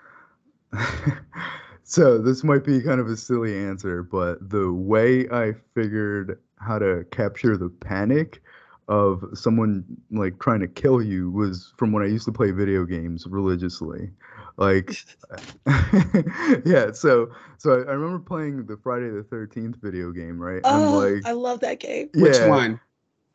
so 1.84 2.18
this 2.18 2.44
might 2.44 2.64
be 2.64 2.80
kind 2.80 3.00
of 3.00 3.08
a 3.08 3.16
silly 3.16 3.56
answer, 3.56 4.02
but 4.02 4.48
the 4.50 4.72
way 4.72 5.28
I 5.30 5.54
figured 5.74 6.38
how 6.58 6.78
to 6.78 7.04
capture 7.10 7.56
the 7.56 7.68
panic 7.68 8.40
of 8.88 9.24
someone 9.34 9.84
like 10.10 10.38
trying 10.38 10.60
to 10.60 10.68
kill 10.68 11.02
you 11.02 11.30
was 11.30 11.72
from 11.76 11.92
when 11.92 12.02
I 12.02 12.06
used 12.06 12.24
to 12.26 12.32
play 12.32 12.50
video 12.50 12.84
games 12.84 13.26
religiously. 13.26 14.10
Like 14.56 14.90
yeah, 16.64 16.92
so 16.92 17.30
so 17.58 17.72
I, 17.72 17.90
I 17.90 17.92
remember 17.94 18.18
playing 18.18 18.66
the 18.66 18.76
Friday 18.76 19.08
the 19.08 19.22
13th 19.22 19.76
video 19.80 20.12
game, 20.12 20.38
right? 20.38 20.60
And 20.64 20.66
Oh, 20.66 20.98
like 20.98 21.26
I 21.26 21.32
love 21.32 21.60
that 21.60 21.80
game. 21.80 22.10
Which 22.14 22.40
one? 22.42 22.80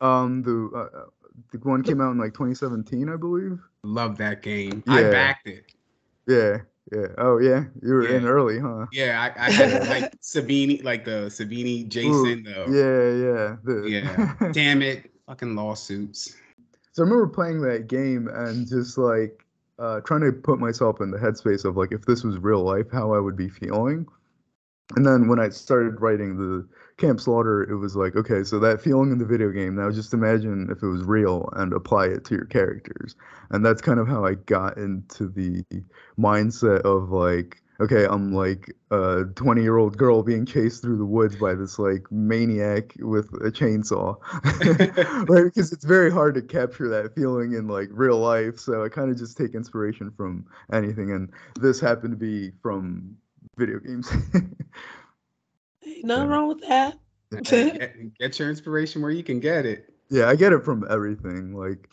Um 0.00 0.42
the 0.42 0.70
uh, 0.74 0.98
uh, 0.98 1.04
the 1.50 1.58
one 1.58 1.82
came 1.82 2.00
out 2.00 2.12
in 2.12 2.18
like 2.18 2.34
2017, 2.34 3.08
I 3.08 3.16
believe. 3.16 3.58
Love 3.82 4.16
that 4.18 4.42
game. 4.42 4.82
I 4.88 5.02
backed 5.02 5.48
it. 5.48 5.72
Yeah, 6.26 6.58
yeah. 6.92 7.06
Oh, 7.18 7.38
yeah. 7.38 7.64
You 7.82 7.94
were 7.94 8.06
in 8.06 8.26
early, 8.26 8.58
huh? 8.58 8.86
Yeah, 8.92 9.30
I, 9.36 9.46
I 9.46 9.50
had 9.50 9.88
like 9.88 10.18
Savini, 10.20 10.82
like 10.82 11.04
the 11.04 11.26
Savini, 11.28 11.88
Jason. 11.88 12.44
The, 12.44 12.66
Yeah, 12.68 13.26
yeah. 13.26 13.56
The, 13.64 13.88
Yeah. 13.88 14.50
Damn 14.52 14.82
it, 14.82 15.10
fucking 15.26 15.54
lawsuits. 15.54 16.36
so 16.92 17.02
I 17.02 17.04
remember 17.04 17.26
playing 17.26 17.60
that 17.62 17.88
game 17.88 18.28
and 18.32 18.66
just 18.66 18.96
like 18.96 19.44
uh, 19.78 20.00
trying 20.00 20.22
to 20.22 20.32
put 20.32 20.58
myself 20.58 21.00
in 21.00 21.10
the 21.10 21.18
headspace 21.18 21.64
of 21.64 21.76
like 21.76 21.92
if 21.92 22.04
this 22.04 22.24
was 22.24 22.38
real 22.38 22.62
life, 22.62 22.86
how 22.92 23.12
I 23.12 23.20
would 23.20 23.36
be 23.36 23.48
feeling. 23.48 24.06
And 24.96 25.04
then 25.04 25.28
when 25.28 25.38
I 25.38 25.50
started 25.50 26.00
writing 26.00 26.36
the 26.36 26.66
Camp 26.98 27.20
Slaughter, 27.20 27.62
it 27.62 27.76
was 27.76 27.96
like, 27.96 28.16
okay, 28.16 28.42
so 28.42 28.58
that 28.58 28.80
feeling 28.80 29.12
in 29.12 29.18
the 29.18 29.24
video 29.24 29.50
game, 29.50 29.76
now 29.76 29.90
just 29.90 30.12
imagine 30.12 30.68
if 30.70 30.82
it 30.82 30.86
was 30.86 31.04
real 31.04 31.48
and 31.54 31.72
apply 31.72 32.06
it 32.06 32.24
to 32.26 32.34
your 32.34 32.44
characters. 32.44 33.14
And 33.50 33.64
that's 33.64 33.80
kind 33.80 34.00
of 34.00 34.08
how 34.08 34.24
I 34.24 34.34
got 34.34 34.76
into 34.76 35.28
the 35.28 35.64
mindset 36.18 36.80
of 36.82 37.10
like, 37.10 37.62
okay, 37.80 38.04
I'm 38.04 38.32
like 38.32 38.74
a 38.90 39.24
20 39.36 39.62
year 39.62 39.76
old 39.76 39.96
girl 39.96 40.24
being 40.24 40.44
chased 40.44 40.82
through 40.82 40.98
the 40.98 41.06
woods 41.06 41.36
by 41.36 41.54
this 41.54 41.78
like 41.78 42.02
maniac 42.10 42.94
with 42.98 43.26
a 43.34 43.52
chainsaw. 43.52 44.16
right? 45.28 45.44
Because 45.44 45.72
it's 45.72 45.84
very 45.84 46.10
hard 46.10 46.34
to 46.34 46.42
capture 46.42 46.88
that 46.88 47.14
feeling 47.14 47.52
in 47.52 47.68
like 47.68 47.88
real 47.92 48.18
life. 48.18 48.58
So 48.58 48.84
I 48.84 48.88
kind 48.88 49.10
of 49.10 49.16
just 49.16 49.36
take 49.36 49.54
inspiration 49.54 50.10
from 50.16 50.46
anything. 50.72 51.12
And 51.12 51.30
this 51.60 51.80
happened 51.80 52.10
to 52.10 52.16
be 52.16 52.50
from 52.60 53.16
video 53.56 53.78
games. 53.78 54.10
Ain't 55.88 56.04
nothing 56.04 56.28
Yeah. 56.28 56.36
wrong 56.36 56.48
with 56.48 56.60
that. 56.68 56.98
get, 57.42 58.18
get 58.18 58.38
your 58.38 58.48
inspiration 58.50 59.02
where 59.02 59.10
you 59.10 59.22
can 59.22 59.40
get 59.40 59.66
it. 59.66 59.92
yeah, 60.10 60.28
I 60.28 60.36
get 60.36 60.52
it 60.52 60.64
from 60.64 60.86
everything. 60.90 61.54
Like 61.54 61.88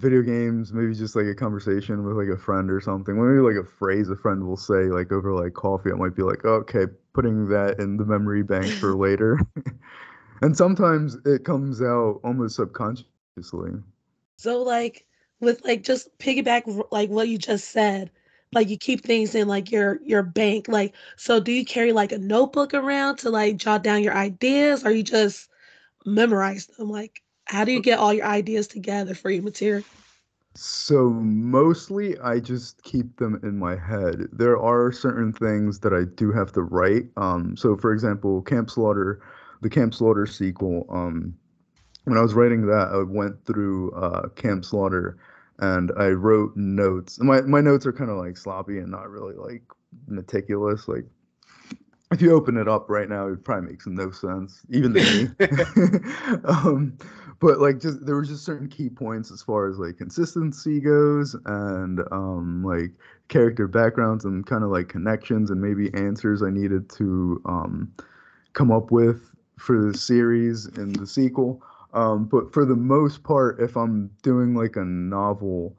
video 0.00 0.22
games, 0.22 0.72
maybe 0.72 0.94
just 0.94 1.14
like 1.14 1.26
a 1.26 1.34
conversation 1.34 2.04
with 2.04 2.16
like 2.16 2.28
a 2.34 2.40
friend 2.40 2.70
or 2.70 2.80
something. 2.80 3.14
Maybe 3.14 3.40
like 3.40 3.62
a 3.62 3.68
phrase 3.68 4.08
a 4.08 4.16
friend 4.16 4.46
will 4.46 4.56
say 4.56 4.84
like 4.84 5.12
over 5.12 5.32
like 5.32 5.54
coffee. 5.54 5.90
I 5.90 5.94
might 5.94 6.14
be 6.16 6.22
like, 6.22 6.40
oh, 6.44 6.54
okay, 6.66 6.86
putting 7.14 7.48
that 7.48 7.78
in 7.78 7.96
the 7.96 8.04
memory 8.04 8.42
bank 8.42 8.72
for 8.72 8.96
later. 8.96 9.38
and 10.42 10.56
sometimes 10.56 11.16
it 11.24 11.44
comes 11.44 11.82
out 11.82 12.20
almost 12.24 12.56
subconsciously. 12.56 13.72
So 14.38 14.62
like 14.62 15.06
with 15.40 15.64
like 15.64 15.82
just 15.82 16.16
piggyback 16.18 16.86
like 16.90 17.10
what 17.10 17.28
you 17.28 17.38
just 17.38 17.70
said, 17.70 18.10
like 18.52 18.68
you 18.68 18.78
keep 18.78 19.04
things 19.04 19.34
in 19.34 19.48
like 19.48 19.70
your 19.70 20.00
your 20.02 20.22
bank. 20.22 20.68
Like 20.68 20.94
so 21.16 21.40
do 21.40 21.52
you 21.52 21.64
carry 21.64 21.92
like 21.92 22.12
a 22.12 22.18
notebook 22.18 22.74
around 22.74 23.16
to 23.18 23.30
like 23.30 23.56
jot 23.56 23.82
down 23.82 24.02
your 24.02 24.14
ideas 24.14 24.84
or 24.84 24.90
you 24.90 25.02
just 25.02 25.48
memorize 26.04 26.66
them? 26.66 26.90
Like 26.90 27.22
how 27.46 27.64
do 27.64 27.72
you 27.72 27.80
get 27.80 27.98
all 27.98 28.12
your 28.12 28.26
ideas 28.26 28.66
together 28.66 29.14
for 29.14 29.30
your 29.30 29.42
material? 29.42 29.84
So 30.54 31.10
mostly 31.10 32.18
I 32.18 32.40
just 32.40 32.82
keep 32.82 33.16
them 33.16 33.38
in 33.42 33.58
my 33.58 33.76
head. 33.76 34.28
There 34.32 34.58
are 34.58 34.90
certain 34.90 35.32
things 35.32 35.78
that 35.80 35.92
I 35.92 36.04
do 36.16 36.32
have 36.32 36.52
to 36.52 36.62
write. 36.62 37.04
Um, 37.16 37.56
so 37.56 37.76
for 37.76 37.92
example, 37.92 38.42
Camp 38.42 38.70
Slaughter, 38.70 39.20
the 39.60 39.70
Camp 39.70 39.94
Slaughter 39.94 40.26
sequel, 40.26 40.84
um, 40.90 41.34
when 42.04 42.18
I 42.18 42.22
was 42.22 42.34
writing 42.34 42.66
that, 42.66 42.88
I 42.92 43.02
went 43.02 43.44
through 43.44 43.92
uh, 43.92 44.28
Camp 44.30 44.64
Slaughter 44.64 45.18
and 45.58 45.92
I 45.98 46.08
wrote 46.08 46.56
notes. 46.56 47.18
My 47.20 47.40
my 47.42 47.60
notes 47.60 47.86
are 47.86 47.92
kind 47.92 48.10
of 48.10 48.16
like 48.16 48.36
sloppy 48.36 48.78
and 48.78 48.90
not 48.90 49.10
really 49.10 49.34
like 49.34 49.62
meticulous. 50.06 50.88
Like 50.88 51.04
if 52.10 52.22
you 52.22 52.32
open 52.32 52.56
it 52.56 52.68
up 52.68 52.88
right 52.88 53.08
now, 53.08 53.28
it 53.28 53.44
probably 53.44 53.70
makes 53.70 53.86
no 53.86 54.10
sense, 54.10 54.60
even 54.70 54.94
to 54.94 55.00
me. 55.00 56.40
um, 56.44 56.96
but 57.40 57.60
like, 57.60 57.80
just 57.80 58.04
there 58.04 58.14
were 58.14 58.24
just 58.24 58.44
certain 58.44 58.68
key 58.68 58.88
points 58.88 59.30
as 59.30 59.42
far 59.42 59.68
as 59.68 59.78
like 59.78 59.98
consistency 59.98 60.80
goes, 60.80 61.36
and 61.46 62.00
um, 62.10 62.64
like 62.64 62.92
character 63.28 63.68
backgrounds 63.68 64.24
and 64.24 64.46
kind 64.46 64.64
of 64.64 64.70
like 64.70 64.88
connections 64.88 65.50
and 65.50 65.60
maybe 65.60 65.92
answers 65.94 66.42
I 66.42 66.50
needed 66.50 66.88
to 66.90 67.40
um, 67.46 67.92
come 68.54 68.72
up 68.72 68.90
with 68.90 69.30
for 69.58 69.80
the 69.80 69.96
series 69.96 70.66
and 70.66 70.96
the 70.96 71.06
sequel. 71.06 71.62
Um, 71.92 72.26
but 72.26 72.52
for 72.52 72.64
the 72.64 72.76
most 72.76 73.22
part, 73.22 73.60
if 73.60 73.76
I'm 73.76 74.10
doing 74.22 74.54
like 74.54 74.76
a 74.76 74.84
novel, 74.84 75.76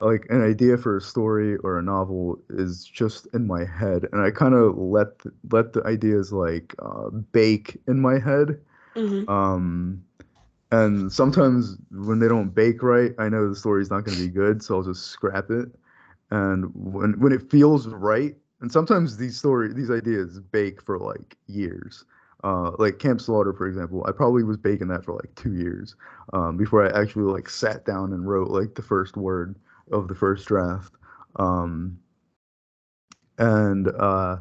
like 0.00 0.26
an 0.30 0.42
idea 0.42 0.76
for 0.76 0.96
a 0.96 1.00
story 1.00 1.56
or 1.58 1.78
a 1.78 1.82
novel 1.82 2.38
is 2.50 2.84
just 2.84 3.26
in 3.34 3.46
my 3.46 3.64
head, 3.64 4.06
and 4.12 4.22
I 4.22 4.30
kind 4.30 4.54
of 4.54 4.76
let 4.78 5.18
th- 5.20 5.34
let 5.50 5.72
the 5.72 5.84
ideas 5.84 6.32
like 6.32 6.74
uh, 6.80 7.10
bake 7.10 7.78
in 7.86 8.00
my 8.00 8.18
head. 8.18 8.60
Mhm. 8.96 9.28
Um, 9.28 10.02
and 10.70 11.12
sometimes 11.12 11.76
when 11.90 12.18
they 12.18 12.28
don't 12.28 12.54
bake 12.54 12.82
right, 12.82 13.12
I 13.18 13.28
know 13.28 13.48
the 13.48 13.54
story's 13.56 13.90
not 13.90 14.04
going 14.04 14.16
to 14.16 14.24
be 14.24 14.30
good, 14.32 14.62
so 14.62 14.76
I'll 14.76 14.82
just 14.82 15.06
scrap 15.06 15.50
it. 15.50 15.68
And 16.30 16.70
when 16.74 17.18
when 17.20 17.32
it 17.32 17.50
feels 17.50 17.86
right, 17.88 18.36
and 18.60 18.70
sometimes 18.72 19.16
these 19.16 19.36
story 19.36 19.72
these 19.72 19.90
ideas 19.90 20.40
bake 20.40 20.82
for 20.82 20.98
like 20.98 21.36
years. 21.46 22.04
Uh, 22.44 22.72
like 22.78 22.98
Camp 22.98 23.20
Slaughter, 23.20 23.52
for 23.52 23.68
example, 23.68 24.04
I 24.08 24.12
probably 24.12 24.42
was 24.42 24.56
baking 24.56 24.88
that 24.88 25.04
for 25.04 25.12
like 25.12 25.32
two 25.36 25.54
years 25.54 25.94
um, 26.32 26.56
before 26.56 26.84
I 26.84 27.00
actually 27.00 27.30
like 27.32 27.48
sat 27.48 27.84
down 27.84 28.12
and 28.12 28.28
wrote 28.28 28.50
like 28.50 28.74
the 28.74 28.82
first 28.82 29.16
word 29.16 29.56
of 29.92 30.08
the 30.08 30.14
first 30.14 30.48
draft. 30.48 30.92
Um, 31.36 31.98
and 33.38 33.88
uh, 33.88 34.38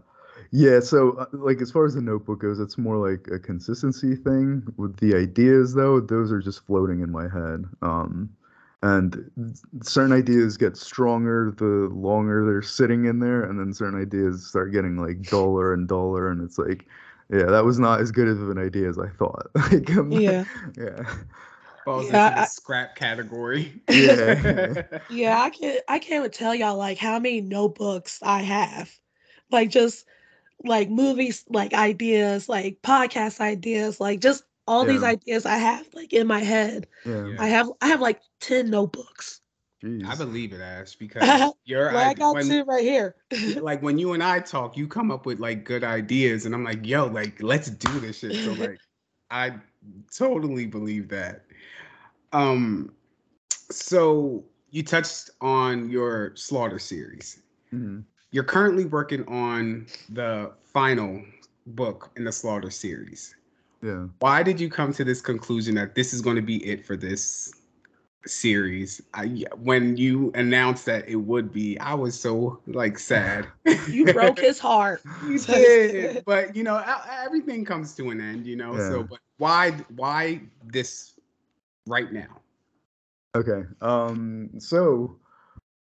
yeah, 0.51 0.79
so 0.79 1.12
uh, 1.13 1.25
like 1.31 1.62
as 1.62 1.72
far 1.72 1.86
as 1.86 1.93
the 1.93 2.01
notebook 2.01 2.41
goes, 2.41 2.60
it's 2.60 2.77
more 2.77 2.98
like 2.98 3.27
a 3.31 3.39
consistency 3.39 4.15
thing. 4.15 4.63
With 4.77 4.98
the 4.98 5.15
ideas 5.15 5.74
though, 5.74 6.00
those 6.00 6.31
are 6.31 6.41
just 6.41 6.65
floating 6.65 7.01
in 7.01 7.12
my 7.12 7.29
head. 7.29 7.65
Um, 7.81 8.29
and 8.84 9.29
certain 9.84 10.12
ideas 10.12 10.58
get 10.58 10.75
stronger 10.75 11.53
the 11.55 11.88
longer 11.93 12.46
they're 12.46 12.63
sitting 12.63 13.05
in 13.05 13.20
there, 13.20 13.43
and 13.43 13.60
then 13.60 13.74
certain 13.74 14.01
ideas 14.01 14.48
start 14.48 14.74
getting 14.74 14.98
like 14.98 15.22
duller 15.22 15.74
and 15.74 15.88
duller, 15.88 16.31
and 16.31 16.43
it's 16.43 16.58
like, 16.58 16.88
yeah, 17.31 17.45
that 17.45 17.63
was 17.65 17.79
not 17.79 18.01
as 18.01 18.11
good 18.11 18.27
of 18.27 18.50
an 18.50 18.57
idea 18.57 18.89
as 18.89 18.97
I 19.00 19.07
thought. 19.09 19.47
like, 19.71 19.89
um, 19.95 20.11
Yeah. 20.11 20.43
yeah, 20.77 21.03
Falls 21.85 22.09
Yeah, 22.11 22.27
into 22.27 22.35
the 22.35 22.41
I- 22.41 22.45
scrap 22.45 22.95
category. 22.95 23.81
Yeah. 23.89 24.83
Yeah, 25.09 25.39
I 25.41 25.50
can't. 25.50 25.81
I 25.88 26.00
can't 26.00 26.19
even 26.21 26.31
tell 26.31 26.53
y'all 26.55 26.77
like 26.77 26.97
how 26.97 27.17
many 27.19 27.41
notebooks 27.41 28.19
I 28.21 28.41
have. 28.43 28.91
Like 29.51 29.69
just 29.69 30.05
like 30.63 30.89
movies, 30.89 31.43
like 31.50 31.73
ideas, 31.73 32.47
like 32.47 32.81
podcast 32.83 33.39
ideas, 33.41 34.00
like 34.00 34.19
just 34.21 34.43
all 34.67 34.85
these 34.85 35.03
ideas 35.03 35.45
I 35.45 35.57
have 35.57 35.88
like 35.93 36.13
in 36.13 36.27
my 36.27 36.39
head. 36.39 36.88
yeah. 37.05 37.27
Yeah. 37.27 37.35
I 37.39 37.47
have 37.47 37.69
I 37.81 37.88
have 37.88 38.00
like 38.00 38.21
10 38.39 38.69
notebooks. 38.69 39.40
Jeez. 39.83 40.05
I 40.05 40.15
believe 40.15 40.53
it, 40.53 40.61
Ash, 40.61 40.95
because 41.00 41.53
you're 41.65 41.91
Like 41.91 42.05
I 42.05 42.09
I, 42.09 42.13
got 42.13 42.33
when, 42.35 42.47
10 42.47 42.65
right 42.65 42.83
here. 42.83 43.15
like 43.61 43.81
when 43.81 43.97
you 43.97 44.13
and 44.13 44.23
I 44.23 44.39
talk, 44.39 44.77
you 44.77 44.88
come 44.88 45.11
up 45.11 45.25
with 45.25 45.39
like 45.39 45.63
good 45.63 45.83
ideas, 45.83 46.45
and 46.45 46.53
I'm 46.53 46.63
like, 46.63 46.85
yo, 46.85 47.07
like 47.07 47.41
let's 47.41 47.69
do 47.69 48.00
this 48.00 48.19
shit. 48.19 48.35
So 48.43 48.53
like, 48.53 48.79
I 49.31 49.53
totally 50.15 50.67
believe 50.67 51.07
that. 51.09 51.45
Um, 52.33 52.93
so 53.69 54.43
you 54.69 54.83
touched 54.83 55.29
on 55.41 55.89
your 55.89 56.35
slaughter 56.35 56.79
series. 56.79 57.41
Mhm. 57.73 58.03
You're 58.31 58.45
currently 58.45 58.85
working 58.85 59.25
on 59.27 59.88
the 60.09 60.51
final 60.63 61.21
book 61.67 62.12
in 62.15 62.23
the 62.23 62.32
slaughter 62.32 62.69
series. 62.69 63.36
Yeah. 63.82 64.08
Why 64.19 64.43
did 64.43 64.60
you 64.60 64.69
come 64.69 64.93
to 64.93 65.03
this 65.03 65.21
conclusion 65.21 65.75
that 65.75 65.95
this 65.95 66.13
is 66.13 66.21
going 66.21 66.36
to 66.38 66.41
be 66.41 66.65
it 66.65 66.86
for 66.86 66.95
this 66.95 67.51
series? 68.25 69.01
I, 69.13 69.45
when 69.57 69.97
you 69.97 70.31
announced 70.36 70.86
that 70.86 71.07
it 71.07 71.15
would 71.15 71.51
be, 71.51 71.77
I 71.79 71.93
was 71.93 72.19
so 72.19 72.60
like 72.67 72.97
sad. 72.99 73.47
You 73.88 74.13
broke 74.13 74.39
his 74.39 74.60
heart. 74.60 75.01
You 75.27 75.39
did, 75.39 76.23
but 76.25 76.55
you 76.55 76.63
know 76.63 76.84
everything 77.23 77.65
comes 77.65 77.95
to 77.95 78.10
an 78.10 78.21
end, 78.21 78.45
you 78.45 78.55
know. 78.55 78.77
So, 78.77 79.03
but 79.03 79.19
why, 79.38 79.71
why 79.95 80.41
this 80.65 81.13
right 81.88 82.12
now? 82.12 82.27
Okay. 83.36 83.63
Um. 83.81 84.49
So, 84.60 85.17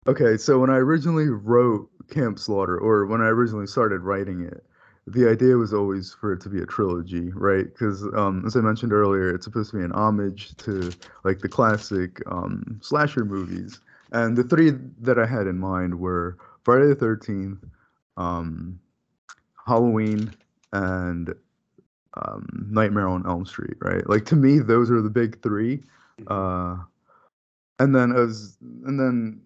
okay. 0.07 0.37
So 0.37 0.59
when 0.59 0.71
I 0.71 0.77
originally 0.77 1.29
wrote 1.29 1.89
Camp 2.09 2.39
Slaughter, 2.39 2.79
or 2.79 3.07
when 3.07 3.21
I 3.21 3.27
originally 3.27 3.67
started 3.67 4.01
writing 4.01 4.43
it, 4.43 4.65
the 5.13 5.29
idea 5.29 5.57
was 5.57 5.73
always 5.73 6.13
for 6.13 6.33
it 6.33 6.41
to 6.43 6.49
be 6.49 6.61
a 6.61 6.67
trilogy, 6.67 7.31
right? 7.31 7.65
Because, 7.65 8.03
um, 8.15 8.45
as 8.47 8.57
I 8.57 8.61
mentioned 8.61 8.93
earlier, 8.93 9.35
it's 9.35 9.45
supposed 9.45 9.71
to 9.71 9.79
be 9.79 9.85
an 9.85 9.93
homage 9.93 10.57
to 10.59 10.91
like 11.25 11.41
the 11.41 11.49
classic 11.49 12.21
um, 12.31 12.79
slasher 12.83 13.25
movies, 13.25 13.81
and 14.13 14.37
the 14.37 14.45
three 14.45 14.73
that 15.01 15.19
I 15.19 15.27
had 15.27 15.47
in 15.47 15.59
mind 15.59 15.99
were 15.99 16.39
Friday 16.65 16.89
the 16.89 16.95
Thirteenth, 16.95 17.65
um, 18.17 18.79
Halloween, 19.67 20.33
and 20.73 21.35
um, 22.15 22.69
Nightmare 22.71 23.09
on 23.09 23.27
Elm 23.27 23.47
Street, 23.47 23.77
right? 23.81 24.09
Like 24.09 24.25
to 24.27 24.37
me, 24.37 24.59
those 24.59 24.91
are 24.91 25.03
the 25.03 25.11
big 25.11 25.41
three. 25.43 25.83
Uh, 26.27 26.77
and 27.79 27.95
then 27.95 28.13
as 28.13 28.57
and 28.61 28.99
then 28.99 29.41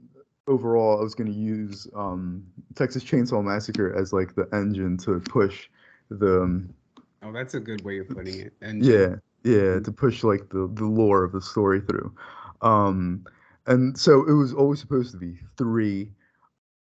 overall, 0.46 0.98
I 0.98 1.02
was 1.02 1.14
going 1.14 1.32
to 1.32 1.38
use 1.38 1.86
um, 1.94 2.44
Texas 2.74 3.04
Chainsaw 3.04 3.42
Massacre 3.44 3.94
as 3.96 4.12
like 4.12 4.34
the 4.34 4.48
engine 4.52 4.96
to 4.98 5.20
push 5.20 5.68
the 6.10 6.42
um, 6.42 6.74
Oh, 7.22 7.32
that's 7.32 7.54
a 7.54 7.60
good 7.60 7.84
way 7.84 7.98
of 7.98 8.08
putting 8.08 8.40
it. 8.40 8.52
And 8.60 8.84
yeah 8.84 9.16
yeah 9.44 9.80
to 9.80 9.92
push 9.92 10.24
like 10.24 10.48
the 10.50 10.68
the 10.74 10.86
lore 10.86 11.24
of 11.24 11.32
the 11.32 11.40
story 11.40 11.80
through. 11.80 12.14
Um, 12.62 13.26
and 13.66 13.96
so 13.98 14.24
it 14.28 14.32
was 14.32 14.52
always 14.52 14.80
supposed 14.80 15.12
to 15.12 15.18
be 15.18 15.38
three. 15.56 16.10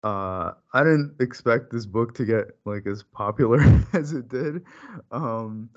Uh, 0.02 0.52
I 0.72 0.82
didn't 0.82 1.16
expect 1.20 1.70
this 1.70 1.86
book 1.86 2.14
to 2.16 2.24
get 2.24 2.56
like 2.64 2.86
as 2.86 3.02
popular 3.02 3.60
as 3.92 4.12
it 4.12 4.28
did. 4.28 4.64
Um, 5.12 5.70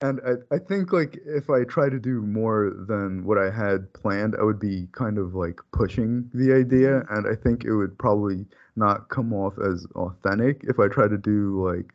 and 0.00 0.20
I, 0.24 0.54
I 0.54 0.58
think 0.58 0.92
like 0.92 1.18
if 1.26 1.50
I 1.50 1.64
try 1.64 1.88
to 1.88 1.98
do 1.98 2.22
more 2.22 2.72
than 2.88 3.24
what 3.24 3.38
I 3.38 3.50
had 3.50 3.92
planned, 3.94 4.36
I 4.38 4.44
would 4.44 4.60
be 4.60 4.88
kind 4.92 5.18
of 5.18 5.34
like 5.34 5.60
pushing 5.72 6.30
the 6.34 6.52
idea, 6.52 7.02
and 7.10 7.26
I 7.26 7.34
think 7.34 7.64
it 7.64 7.74
would 7.74 7.98
probably 7.98 8.46
not 8.76 9.08
come 9.08 9.32
off 9.32 9.54
as 9.58 9.86
authentic 9.96 10.62
if 10.64 10.78
I 10.78 10.86
try 10.88 11.08
to 11.08 11.18
do 11.18 11.66
like 11.68 11.92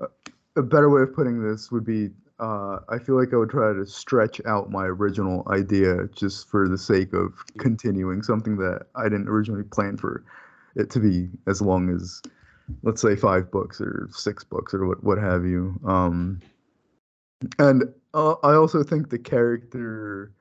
a, 0.00 0.60
a 0.60 0.62
better 0.62 0.90
way 0.90 1.02
of 1.02 1.14
putting 1.14 1.42
this 1.42 1.72
would 1.72 1.84
be 1.84 2.10
uh, 2.40 2.78
I 2.88 2.98
feel 2.98 3.18
like 3.18 3.32
I 3.32 3.36
would 3.36 3.50
try 3.50 3.72
to 3.72 3.84
stretch 3.84 4.40
out 4.46 4.70
my 4.70 4.84
original 4.84 5.46
idea 5.50 6.08
just 6.14 6.48
for 6.48 6.68
the 6.68 6.78
sake 6.78 7.12
of 7.12 7.32
continuing 7.58 8.22
something 8.22 8.56
that 8.58 8.86
I 8.94 9.04
didn't 9.04 9.28
originally 9.28 9.64
plan 9.64 9.96
for 9.96 10.24
it 10.76 10.90
to 10.90 11.00
be 11.00 11.28
as 11.48 11.60
long 11.60 11.88
as 11.88 12.22
let's 12.82 13.02
say 13.02 13.16
five 13.16 13.50
books 13.50 13.80
or 13.80 14.08
six 14.12 14.44
books 14.44 14.72
or 14.74 14.86
what 14.86 15.02
what 15.02 15.18
have 15.18 15.44
you. 15.44 15.80
Um, 15.86 16.40
and 17.58 17.84
uh, 18.14 18.34
I 18.42 18.54
also 18.54 18.82
think 18.82 19.10
the 19.10 19.18
character, 19.18 20.32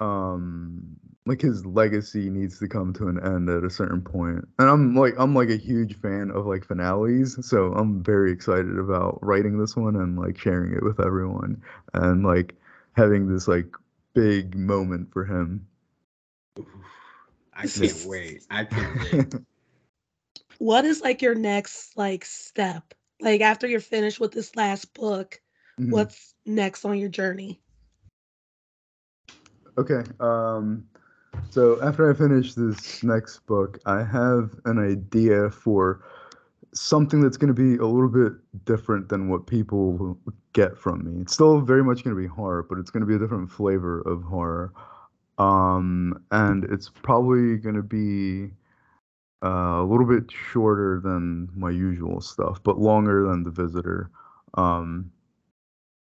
um, 0.00 0.96
like 1.26 1.40
his 1.40 1.64
legacy 1.66 2.30
needs 2.30 2.58
to 2.58 2.68
come 2.68 2.92
to 2.94 3.08
an 3.08 3.22
end 3.24 3.48
at 3.48 3.64
a 3.64 3.70
certain 3.70 4.02
point. 4.02 4.46
And 4.58 4.68
I'm 4.68 4.94
like 4.94 5.14
I'm 5.18 5.34
like 5.34 5.50
a 5.50 5.56
huge 5.56 5.96
fan 6.00 6.30
of 6.30 6.46
like 6.46 6.64
finales, 6.64 7.38
so 7.46 7.72
I'm 7.74 8.02
very 8.02 8.32
excited 8.32 8.78
about 8.78 9.18
writing 9.22 9.58
this 9.58 9.76
one 9.76 9.96
and 9.96 10.18
like 10.18 10.38
sharing 10.38 10.72
it 10.74 10.82
with 10.82 11.00
everyone 11.00 11.62
and 11.94 12.24
like 12.24 12.56
having 12.92 13.28
this 13.32 13.46
like 13.48 13.66
big 14.14 14.56
moment 14.56 15.12
for 15.12 15.24
him. 15.24 15.66
Oof, 16.58 16.66
I 17.54 17.66
can't 17.68 18.04
wait. 18.06 18.44
I 18.50 18.64
can't 18.64 18.98
wait. 19.00 19.34
What 20.58 20.84
is 20.84 21.00
like 21.00 21.22
your 21.22 21.34
next 21.34 21.96
like 21.96 22.24
step? 22.24 22.94
Like 23.20 23.40
after 23.40 23.66
you're 23.66 23.80
finished 23.80 24.20
with 24.20 24.32
this 24.32 24.54
last 24.56 24.94
book, 24.94 25.40
Mhm. 25.80 25.92
what's 25.92 26.34
next 26.44 26.84
on 26.84 26.98
your 26.98 27.08
journey? 27.08 27.60
Okay. 29.78 30.02
Um, 30.20 30.86
so 31.48 31.80
after 31.82 32.10
I 32.10 32.14
finish 32.14 32.54
this 32.54 33.02
next 33.02 33.46
book, 33.46 33.78
I 33.86 34.02
have 34.02 34.60
an 34.66 34.78
idea 34.78 35.50
for 35.50 36.02
something 36.74 37.20
that's 37.20 37.36
going 37.36 37.52
to 37.52 37.54
be 37.54 37.76
a 37.82 37.86
little 37.86 38.08
bit 38.08 38.32
different 38.64 39.08
than 39.08 39.28
what 39.28 39.46
people 39.46 40.18
get 40.52 40.76
from 40.76 41.04
me. 41.04 41.22
It's 41.22 41.32
still 41.32 41.60
very 41.60 41.82
much 41.82 42.04
going 42.04 42.14
to 42.14 42.20
be 42.20 42.28
horror, 42.28 42.62
but 42.62 42.78
it's 42.78 42.90
going 42.90 43.00
to 43.00 43.06
be 43.06 43.14
a 43.14 43.18
different 43.18 43.50
flavor 43.50 44.02
of 44.02 44.22
horror. 44.22 44.72
Um, 45.38 46.22
and 46.30 46.64
it's 46.64 46.90
probably 46.90 47.56
going 47.56 47.76
to 47.76 47.82
be 47.82 48.52
uh, 49.42 49.80
a 49.80 49.84
little 49.84 50.06
bit 50.06 50.30
shorter 50.30 51.00
than 51.00 51.48
my 51.56 51.70
usual 51.70 52.20
stuff, 52.20 52.62
but 52.62 52.78
longer 52.78 53.26
than 53.28 53.42
The 53.42 53.50
Visitor. 53.50 54.10
Um, 54.54 55.10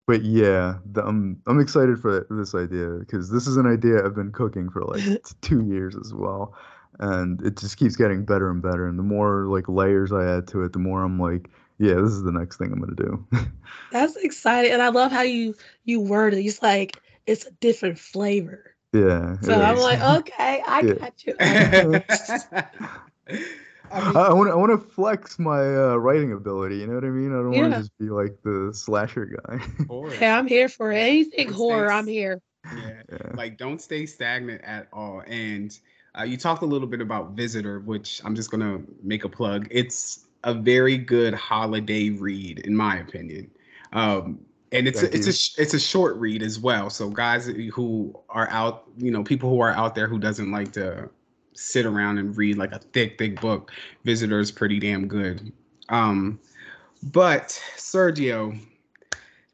but 0.08 0.24
yeah, 0.24 0.76
the, 0.92 1.04
I'm 1.06 1.42
I'm 1.48 1.60
excited 1.60 2.00
for 2.00 2.26
this 2.30 2.56
idea 2.56 2.90
because 3.00 3.30
this 3.32 3.48
is 3.48 3.58
an 3.58 3.66
idea 3.66 4.04
I've 4.06 4.16
been 4.16 4.32
cooking 4.32 4.70
for 4.70 4.84
like 4.84 5.06
two 5.42 5.66
years 5.66 5.96
as 5.96 6.14
well, 6.14 6.56
and 7.00 7.42
it 7.42 7.58
just 7.58 7.78
keeps 7.78 7.96
getting 7.96 8.26
better 8.26 8.50
and 8.50 8.62
better. 8.62 8.88
And 8.88 9.00
the 9.00 9.04
more 9.04 9.46
like 9.48 9.68
layers 9.68 10.12
I 10.12 10.26
add 10.26 10.48
to 10.50 10.64
it, 10.64 10.74
the 10.74 10.80
more 10.80 11.04
I'm 11.04 11.20
like, 11.20 11.50
yeah, 11.80 11.96
this 11.96 12.12
is 12.12 12.24
the 12.24 12.32
next 12.32 12.58
thing 12.58 12.72
I'm 12.72 12.80
gonna 12.80 12.96
do. 12.96 13.28
That's 13.92 14.16
exciting. 14.18 14.72
And 14.72 14.82
I 14.82 14.90
love 14.90 15.12
how 15.12 15.22
you 15.22 15.56
you 15.84 16.02
word 16.02 16.34
it. 16.34 16.44
It's 16.46 16.62
like 16.62 17.02
it's 17.26 17.46
a 17.46 17.52
different 17.52 18.00
flavor. 18.00 18.76
yeah. 18.94 19.38
So 19.42 19.62
I'm 19.62 19.78
is. 19.78 19.84
like, 19.84 20.02
okay, 20.22 20.64
I 20.68 20.84
Yeah. 20.84 20.94
got 21.00 21.26
you. 21.26 22.04
I 23.96 24.02
got. 24.02 24.16
I 24.16 24.30
mean, 24.30 24.32
I 24.32 24.34
want 24.34 24.48
to 24.48 24.54
I 24.54 24.56
want 24.56 24.72
to 24.72 24.78
flex 24.78 25.40
my 25.40 25.60
uh, 25.60 25.96
writing 25.96 26.34
ability. 26.34 26.78
You 26.78 26.88
know 26.88 26.96
what 26.96 27.04
I 27.04 27.10
mean? 27.10 27.32
I 27.32 27.36
don't 27.38 27.52
want 27.52 27.74
to 27.74 27.80
just 27.80 27.98
be 27.98 28.10
like 28.10 28.36
the 28.44 28.72
slasher 28.74 29.26
guy. 29.26 29.60
horror. 29.88 30.12
Hey, 30.16 30.30
I'm 30.30 30.48
here 30.48 30.70
for 30.70 30.92
it. 30.92 30.98
anything 30.98 31.48
It's 31.48 31.56
horror. 31.56 31.88
nice. 31.88 31.94
I'm 31.96 32.08
here. 32.08 32.42
yeah. 32.66 33.02
yeah. 33.12 33.18
like 33.36 33.58
don't 33.58 33.80
stay 33.80 34.06
stagnant 34.06 34.62
at 34.64 34.88
all 34.92 35.22
and 35.28 35.80
uh, 36.18 36.24
you 36.24 36.36
talked 36.36 36.64
a 36.64 36.66
little 36.66 36.88
bit 36.88 37.00
about 37.00 37.34
visitor 37.34 37.80
which 37.82 38.22
i'm 38.26 38.34
just 38.36 38.50
gonna 38.50 38.82
make 39.04 39.24
a 39.24 39.30
plug 39.30 39.68
it's 39.70 40.26
a 40.46 40.54
very 40.54 40.98
good 40.98 41.36
holiday 41.36 42.10
read 42.10 42.58
in 42.60 42.76
my 42.76 42.98
opinion 42.98 43.52
um, 43.94 44.40
and 44.72 44.88
it's 44.88 45.02
Thank 45.02 45.14
a, 45.14 45.18
it's 45.18 45.28
a 45.58 45.62
it's 45.62 45.74
a 45.74 45.80
short 45.80 46.18
read 46.18 46.44
as 46.44 46.60
well. 46.60 46.90
So 46.90 47.10
guys 47.10 47.46
who 47.46 48.14
are 48.30 48.50
out, 48.50 48.84
you 48.98 49.10
know, 49.10 49.24
people 49.24 49.50
who 49.50 49.62
are 49.62 49.72
out 49.72 49.96
there 49.96 50.08
who 50.08 50.20
doesn't 50.20 50.52
like 50.52 50.74
to 50.74 51.10
sit 51.56 51.86
around 51.86 52.18
and 52.18 52.36
read 52.38 52.58
like 52.58 52.72
a 52.72 52.80
thick 52.80 53.18
thick 53.18 53.40
book, 53.42 53.72
Visitor 54.04 54.40
is 54.40 54.52
pretty 54.52 54.80
damn 54.80 55.08
good. 55.08 55.52
Um, 55.90 56.40
but 57.12 57.62
Sergio, 57.78 58.60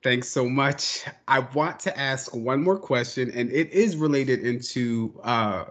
thanks 0.04 0.30
so 0.30 0.48
much. 0.48 1.06
I 1.28 1.40
want 1.40 1.80
to 1.82 2.00
ask 2.00 2.34
one 2.36 2.64
more 2.64 2.78
question, 2.78 3.32
and 3.32 3.52
it 3.52 3.70
is 3.72 3.96
related 3.98 4.40
into 4.42 5.20
uh, 5.24 5.66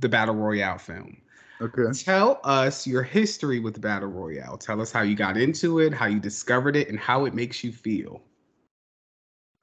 the 0.00 0.08
battle 0.08 0.34
royale 0.34 0.78
film. 0.78 1.16
Okay. 1.60 1.84
Tell 1.92 2.40
us 2.44 2.86
your 2.86 3.02
history 3.02 3.60
with 3.60 3.80
battle 3.80 4.08
royale. 4.08 4.58
Tell 4.58 4.80
us 4.80 4.90
how 4.90 5.02
you 5.02 5.14
got 5.14 5.36
into 5.36 5.78
it, 5.78 5.94
how 5.94 6.06
you 6.06 6.18
discovered 6.18 6.76
it, 6.76 6.88
and 6.88 6.98
how 6.98 7.24
it 7.26 7.34
makes 7.34 7.62
you 7.62 7.72
feel. 7.72 8.20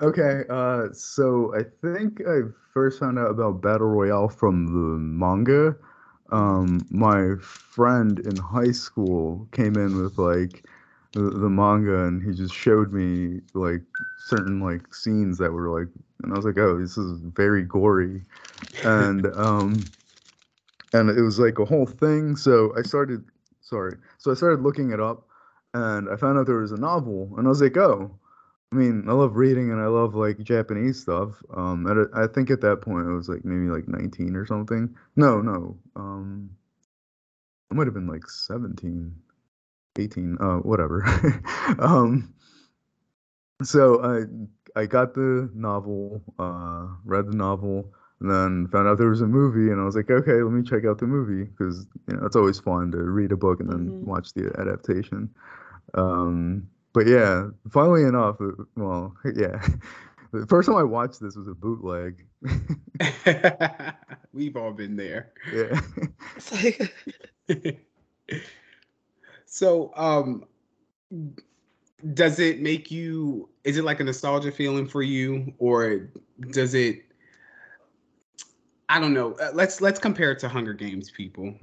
Okay, 0.02 0.46
uh, 0.50 0.88
so 0.94 1.54
I 1.56 1.62
think 1.86 2.22
I 2.28 2.40
first 2.74 3.00
found 3.00 3.20
out 3.20 3.30
about 3.30 3.62
Battle 3.62 3.88
Royale 3.88 4.30
from 4.30 4.66
the 4.66 4.98
manga. 4.98 5.76
Um, 6.32 6.88
my 6.90 7.36
friend 7.40 8.18
in 8.20 8.40
high 8.40 8.72
school 8.72 9.48
came 9.52 9.78
in 9.78 10.02
with 10.02 10.18
like 10.18 10.66
the, 11.14 11.22
the 11.22 11.50
manga 11.50 12.06
and 12.06 12.24
he 12.24 12.32
just 12.32 12.56
showed 12.56 12.92
me 12.92 13.42
like 13.54 13.82
certain 14.26 14.60
like 14.60 14.94
scenes 14.96 15.38
that 15.38 15.52
were 15.52 15.80
like 15.80 15.90
and 16.24 16.34
I 16.34 16.36
was 16.36 16.46
like, 16.46 16.58
oh, 16.58 16.80
this 16.80 16.98
is 16.98 17.20
very 17.20 17.64
gory. 17.64 18.24
And 18.84 19.26
um 19.36 19.92
and 20.94 21.10
it 21.12 21.22
was 21.22 21.38
like 21.38 21.60
a 21.60 21.66
whole 21.66 21.86
thing. 21.86 22.36
So 22.38 22.74
I 22.76 22.82
started 22.82 23.24
sorry. 23.62 23.98
So 24.18 24.32
I 24.32 24.34
started 24.34 24.62
looking 24.62 24.92
it 24.92 25.00
up 25.00 25.28
and 25.76 26.10
I 26.10 26.16
found 26.16 26.40
out 26.40 26.48
there 26.48 26.58
was 26.58 26.72
a 26.72 26.78
novel 26.78 27.34
and 27.38 27.46
I 27.46 27.50
was 27.50 27.62
like, 27.62 27.78
oh, 27.78 28.18
I 28.72 28.76
mean, 28.76 29.04
I 29.10 29.12
love 29.12 29.36
reading 29.36 29.72
and 29.72 29.82
I 29.82 29.88
love 29.88 30.16
like 30.16 30.40
Japanese 30.40 31.02
stuff. 31.02 31.44
Um, 31.56 31.88
at 31.88 31.98
a, 31.98 32.08
I 32.14 32.28
think 32.28 32.50
at 32.50 32.62
that 32.62 32.82
point 32.82 33.08
I 33.08 33.12
was 33.14 33.28
like 33.28 33.44
maybe 33.44 33.70
like 33.70 33.88
19 33.88 34.36
or 34.36 34.46
something. 34.46 34.96
No, 35.16 35.42
no. 35.42 35.78
Um, 35.96 36.52
I 37.70 37.76
might 37.76 37.88
have 37.88 37.94
been 37.94 38.08
like 38.08 38.30
17, 38.30 39.16
18, 39.98 40.38
uh, 40.40 40.58
whatever. 40.58 41.04
um, 41.80 42.34
so 43.64 44.02
I 44.04 44.80
I 44.80 44.86
got 44.86 45.14
the 45.14 45.50
novel, 45.54 46.24
uh, 46.40 46.88
read 47.06 47.28
the 47.28 47.36
novel, 47.36 47.94
and 48.20 48.30
then 48.32 48.68
found 48.70 48.88
out 48.88 48.98
there 48.98 49.10
was 49.10 49.22
a 49.22 49.28
movie, 49.28 49.72
and 49.72 49.80
I 49.82 49.84
was 49.84 49.96
like, 49.96 50.10
okay, 50.10 50.42
let 50.42 50.52
me 50.52 50.64
check 50.64 50.86
out 50.86 50.98
the 51.00 51.08
movie 51.08 51.44
because 51.46 51.86
you 52.08 52.16
know 52.16 52.26
it's 52.26 52.36
always 52.36 52.60
fun 52.60 52.92
to 52.92 52.98
read 52.98 53.32
a 53.32 53.38
book 53.38 53.60
and 53.60 53.70
then 53.70 53.90
Mhm. 53.92 54.04
watch 54.04 54.34
the 54.34 54.52
adaptation. 54.60 55.30
Um, 55.94 56.70
but 56.94 57.08
yeah, 57.08 57.48
funnily 57.70 58.04
enough, 58.04 58.38
uh, 58.42 58.52
well, 58.76 59.16
yeah, 59.36 59.62
the 60.32 60.46
first 60.48 60.68
time 60.68 60.78
I 60.78 60.84
watched 60.84 61.20
this 61.20 61.36
was 61.36 61.48
a 61.48 61.54
bootleg. 61.54 62.26
We've 64.34 64.56
all 64.56 64.72
been 64.74 64.96
there. 64.96 65.32
yeah. 65.54 65.80
It's 66.36 66.52
like 66.52 66.92
so, 69.46 69.92
um, 69.96 70.46
does 72.14 72.40
it 72.40 72.62
make 72.62 72.90
you? 72.92 73.50
Is 73.64 73.78
it 73.78 73.84
like 73.84 74.00
a 74.00 74.04
nostalgia 74.04 74.52
feeling 74.52 74.88
for 74.88 75.04
you, 75.04 75.54
or 75.60 76.10
does 76.52 76.74
it? 76.74 77.04
I 78.90 79.00
don't 79.00 79.14
know. 79.14 79.34
Uh, 79.34 79.52
Let's 79.54 79.82
let's 79.82 80.00
compare 80.00 80.32
it 80.32 80.40
to 80.40 80.50
Hunger 80.50 80.74
Games, 80.74 81.12
people. 81.12 81.54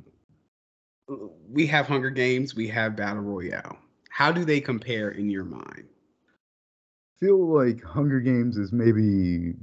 We 1.50 1.66
have 1.66 1.86
Hunger 1.86 2.10
Games. 2.10 2.54
We 2.54 2.68
have 2.68 2.94
Battle 2.96 3.22
Royale. 3.22 3.78
How 4.18 4.32
do 4.32 4.44
they 4.44 4.60
compare 4.60 5.10
in 5.10 5.30
your 5.30 5.44
mind? 5.44 5.84
I 5.86 7.18
feel 7.20 7.38
like 7.46 7.84
Hunger 7.84 8.18
Games 8.18 8.56
is 8.56 8.72
maybe 8.72 9.54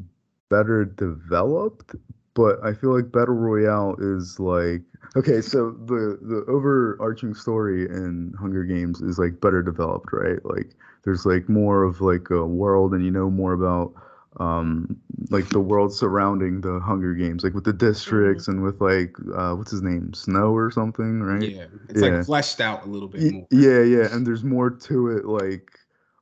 better 0.49 0.85
developed, 0.85 1.93
but 2.35 2.63
I 2.63 2.73
feel 2.73 2.95
like 2.95 3.11
Battle 3.11 3.35
Royale 3.35 3.97
is 3.99 4.39
like 4.39 4.81
okay, 5.17 5.41
so 5.41 5.71
the 5.71 6.17
the 6.21 6.45
overarching 6.47 7.33
story 7.33 7.83
in 7.83 8.33
Hunger 8.39 8.63
Games 8.63 9.01
is 9.01 9.19
like 9.19 9.41
better 9.41 9.61
developed, 9.61 10.13
right? 10.13 10.39
Like 10.45 10.73
there's 11.03 11.25
like 11.25 11.49
more 11.49 11.83
of 11.83 11.99
like 11.99 12.29
a 12.29 12.47
world 12.47 12.93
and 12.93 13.03
you 13.03 13.11
know 13.11 13.29
more 13.29 13.51
about 13.51 13.91
um 14.39 14.97
like 15.29 15.49
the 15.49 15.59
world 15.59 15.93
surrounding 15.93 16.61
the 16.61 16.79
Hunger 16.79 17.13
Games, 17.13 17.43
like 17.43 17.53
with 17.53 17.63
the 17.63 17.73
districts 17.73 18.47
and 18.47 18.61
with 18.63 18.81
like 18.81 19.15
uh 19.35 19.53
what's 19.55 19.71
his 19.71 19.81
name? 19.81 20.13
Snow 20.13 20.53
or 20.55 20.71
something, 20.71 21.21
right? 21.21 21.49
Yeah, 21.49 21.65
it's 21.89 22.01
Yeah. 22.01 22.09
like 22.09 22.25
fleshed 22.25 22.61
out 22.61 22.85
a 22.85 22.89
little 22.89 23.07
bit 23.07 23.31
more. 23.31 23.47
Yeah, 23.51 23.81
yeah, 23.81 24.13
and 24.13 24.25
there's 24.25 24.43
more 24.43 24.69
to 24.69 25.09
it. 25.09 25.25
Like, 25.25 25.71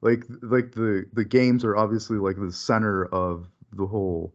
like, 0.02 0.26
like 0.42 0.74
the 0.74 1.06
the 1.14 1.26
games 1.26 1.64
are 1.66 1.76
obviously 1.76 2.18
like 2.18 2.38
the 2.38 2.52
center 2.52 3.06
of 3.06 3.48
the 3.74 3.88
whole 3.88 4.34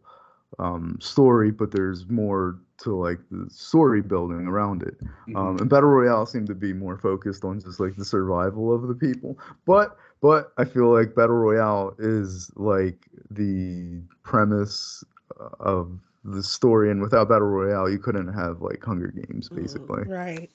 um, 0.59 0.97
story, 0.99 1.51
but 1.51 1.71
there's 1.71 2.07
more 2.09 2.59
to 2.83 2.95
like 2.95 3.19
the 3.31 3.49
story 3.49 4.01
building 4.01 4.47
around 4.47 4.83
it. 4.83 4.97
Um, 5.35 5.57
Mhm. 5.57 5.61
and 5.61 5.69
Battle 5.69 5.89
Royale 5.89 6.25
seemed 6.25 6.47
to 6.47 6.55
be 6.55 6.73
more 6.73 6.97
focused 6.97 7.43
on 7.43 7.59
just 7.59 7.79
like 7.79 7.95
the 7.95 8.05
survival 8.05 8.73
of 8.73 8.87
the 8.87 8.95
people. 8.95 9.37
But 9.65 9.97
but 10.21 10.51
I 10.57 10.65
feel 10.65 10.91
like 10.91 11.15
Battle 11.15 11.37
Royale 11.37 11.95
is 11.99 12.51
like 12.55 13.07
the 13.29 14.01
premise 14.23 15.03
uh, 15.39 15.49
of 15.59 15.99
the 16.23 16.43
story, 16.43 16.89
and 16.91 17.01
without 17.01 17.29
Battle 17.29 17.47
Royale, 17.47 17.89
you 17.89 17.99
couldn't 17.99 18.33
have 18.33 18.61
like 18.61 18.83
Hunger 18.83 19.07
Games, 19.07 19.49
basically. 19.49 20.03
right. 20.05 20.49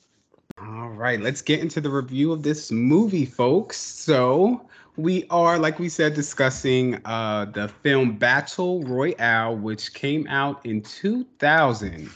All 0.59 0.91
right, 0.91 1.21
let's 1.21 1.43
get 1.43 1.61
into 1.61 1.81
the 1.81 1.91
review 1.91 2.33
of 2.33 2.43
this 2.43 2.71
movie, 2.71 3.25
folks. 3.27 3.77
So 3.77 4.69
we 4.97 5.27
are, 5.31 5.59
like 5.59 5.79
we 5.79 5.89
said, 5.89 6.15
discussing 6.15 7.01
uh, 7.05 7.47
the 7.47 7.69
film 7.69 8.17
Battle 8.17 8.83
Royale, 8.85 9.57
which 9.57 9.93
came 9.93 10.27
out 10.29 10.65
in 10.65 10.83
2000. 10.83 12.11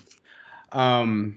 Um, 0.73 1.37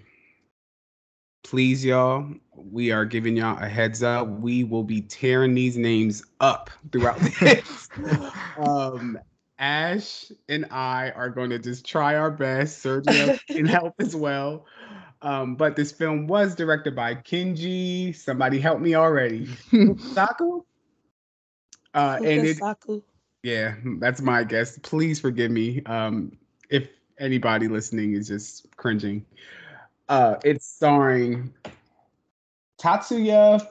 please, 1.44 1.84
y'all, 1.84 2.28
we 2.56 2.92
are 2.92 3.06
giving 3.06 3.38
y'all 3.38 3.62
a 3.62 3.68
heads 3.68 4.04
up. 4.04 4.28
We 4.40 4.64
will 4.64 4.84
be 4.84 5.02
tearing 5.02 5.56
these 5.56 5.78
names 5.78 6.24
up 6.40 6.70
throughout 6.92 7.20
this. 7.40 7.90
um, 8.58 9.18
Ash 9.58 10.32
and 10.50 10.66
I 10.72 11.12
are 11.12 11.30
going 11.30 11.50
to 11.52 11.60
just 11.60 11.86
try 11.86 12.16
our 12.16 12.32
best. 12.32 12.84
Sergio 12.84 13.40
can 13.48 13.66
help 13.66 13.96
as 14.00 14.16
well. 14.16 14.66
Um, 15.24 15.56
but 15.56 15.76
this 15.76 15.92
film 15.92 16.26
was 16.26 16.56
directed 16.56 16.96
by 16.96 17.16
Kenji. 17.16 18.16
Somebody 18.16 18.60
help 18.60 18.80
me 18.80 18.96
already. 18.96 19.48
Saku? 20.14 20.64
Uh, 21.94 22.20
and 22.24 22.46
it, 22.46 22.58
yeah, 23.44 23.76
that's 24.00 24.22
my 24.22 24.44
guess. 24.44 24.78
Please 24.80 25.20
forgive 25.20 25.52
me 25.52 25.82
um, 25.86 26.38
if 26.70 26.88
anybody 27.20 27.68
listening 27.68 28.14
is 28.14 28.28
just 28.28 28.66
cringing. 28.78 29.26
Uh, 30.10 30.36
it's 30.44 30.66
starring 30.66 31.54
Tatsuya 32.80 33.66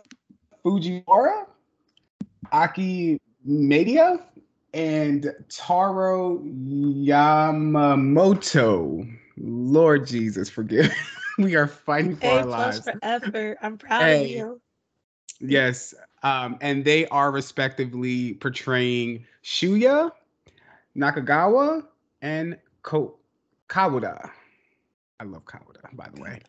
Fujiwara, 0.64 1.46
Aki 2.52 3.20
Maeda, 3.48 4.22
and 4.74 5.34
Taro 5.48 6.38
Yamamoto. 6.38 7.96
Lord 9.36 10.06
Jesus, 10.06 10.50
forgive. 10.50 10.92
we 11.38 11.56
are 11.56 11.66
fighting 11.66 12.16
for 12.16 12.26
A 12.26 12.30
our 12.40 12.44
lives. 12.44 12.80
for 12.80 12.94
effort. 13.02 13.58
I'm 13.62 13.78
proud 13.78 14.02
Hey. 14.02 14.24
of 14.24 14.30
you. 14.30 14.60
Yes. 15.40 15.94
Um, 16.22 16.58
and 16.60 16.84
they 16.84 17.06
are 17.08 17.30
respectively 17.30 18.34
portraying 18.34 19.24
Shuya, 19.42 20.12
Nakagawa, 20.96 21.84
and 22.20 22.58
Ko- 22.82 23.16
Kawada. 23.68 24.30
I 25.18 25.24
love 25.24 25.44
Kawada, 25.44 25.94
by 25.94 26.08
the 26.14 26.20
way. 26.20 26.40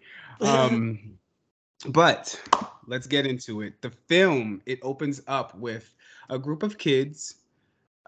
Um, 0.42 1.18
but 1.90 2.40
let's 2.88 3.08
get 3.08 3.26
into 3.26 3.62
it. 3.62 3.82
The 3.82 3.92
film 4.08 4.62
it 4.66 4.80
opens 4.82 5.22
up 5.28 5.56
with 5.58 5.94
a 6.30 6.38
group 6.38 6.64
of 6.64 6.78
kids. 6.78 7.36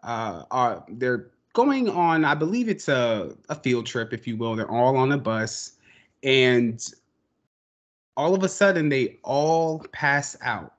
Uh, 0.03 0.43
are 0.51 0.83
they're 0.89 1.31
going 1.53 1.89
on? 1.89 2.25
I 2.25 2.35
believe 2.35 2.67
it's 2.67 2.89
a 2.89 3.35
a 3.47 3.55
field 3.55 3.85
trip, 3.85 4.11
if 4.11 4.27
you 4.27 4.35
will. 4.35 4.55
They're 4.55 4.69
all 4.69 4.97
on 4.97 5.13
a 5.13 5.17
bus, 5.17 5.73
and 6.23 6.85
all 8.17 8.35
of 8.35 8.43
a 8.43 8.49
sudden 8.49 8.89
they 8.89 9.17
all 9.23 9.79
pass 9.91 10.35
out 10.41 10.73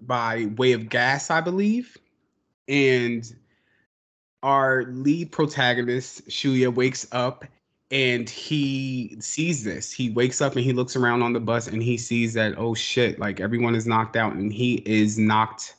by 0.00 0.46
way 0.56 0.72
of 0.72 0.88
gas, 0.88 1.30
I 1.30 1.40
believe. 1.40 1.96
And 2.68 3.34
our 4.42 4.84
lead 4.84 5.32
protagonist, 5.32 6.28
Shuya, 6.28 6.72
wakes 6.74 7.06
up 7.12 7.44
and 7.90 8.28
he 8.28 9.16
sees 9.20 9.64
this. 9.64 9.92
He 9.92 10.10
wakes 10.10 10.40
up 10.40 10.56
and 10.56 10.64
he 10.64 10.72
looks 10.72 10.96
around 10.96 11.22
on 11.22 11.32
the 11.32 11.40
bus 11.40 11.66
and 11.66 11.82
he 11.82 11.96
sees 11.96 12.34
that, 12.34 12.54
oh 12.58 12.74
shit, 12.74 13.18
like 13.18 13.40
everyone 13.40 13.74
is 13.74 13.86
knocked 13.86 14.16
out 14.16 14.34
and 14.34 14.52
he 14.52 14.82
is 14.86 15.18
knocked. 15.18 15.76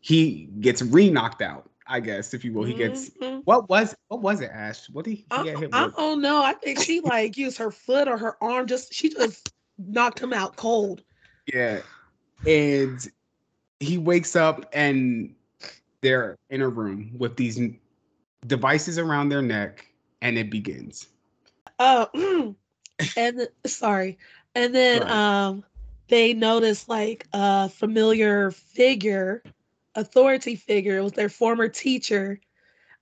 He 0.00 0.48
gets 0.60 0.82
re 0.82 1.08
knocked 1.10 1.40
out, 1.40 1.70
I 1.86 2.00
guess, 2.00 2.34
if 2.34 2.44
you 2.44 2.52
will. 2.52 2.64
He 2.64 2.74
gets. 2.74 3.10
Mhm. 3.10 3.42
What 3.44 3.68
was 3.68 3.94
what 4.08 4.20
was 4.20 4.40
it, 4.40 4.50
Ash? 4.52 4.90
What 4.90 5.04
did 5.04 5.12
he, 5.12 5.16
he 5.16 5.26
I, 5.30 5.44
get 5.44 5.58
hit 5.58 5.70
I 5.72 5.86
with? 5.86 5.96
don't 5.96 6.20
know. 6.20 6.42
I 6.42 6.54
think 6.54 6.80
she 6.80 7.00
like 7.00 7.36
used 7.36 7.56
her 7.58 7.70
foot 7.70 8.08
or 8.08 8.18
her 8.18 8.36
arm. 8.42 8.66
Just 8.66 8.92
she 8.92 9.08
just 9.08 9.52
knocked 9.78 10.20
him 10.20 10.32
out 10.32 10.56
cold. 10.56 11.02
Yeah. 11.52 11.80
And 12.46 13.06
he 13.80 13.98
wakes 13.98 14.36
up 14.36 14.68
and 14.72 15.34
they're 16.00 16.36
in 16.50 16.62
a 16.62 16.68
room 16.68 17.10
with 17.16 17.36
these 17.36 17.60
devices 18.46 18.98
around 18.98 19.28
their 19.30 19.42
neck, 19.42 19.86
and 20.22 20.38
it 20.38 20.50
begins. 20.50 21.08
Oh, 21.78 22.54
and 23.16 23.48
sorry, 23.66 24.18
and 24.54 24.74
then 24.74 25.10
um, 25.10 25.64
they 26.08 26.34
notice 26.34 26.88
like 26.88 27.26
a 27.32 27.68
familiar 27.68 28.50
figure, 28.50 29.42
authority 29.94 30.56
figure. 30.56 30.98
It 30.98 31.02
was 31.02 31.12
their 31.12 31.28
former 31.28 31.68
teacher, 31.68 32.38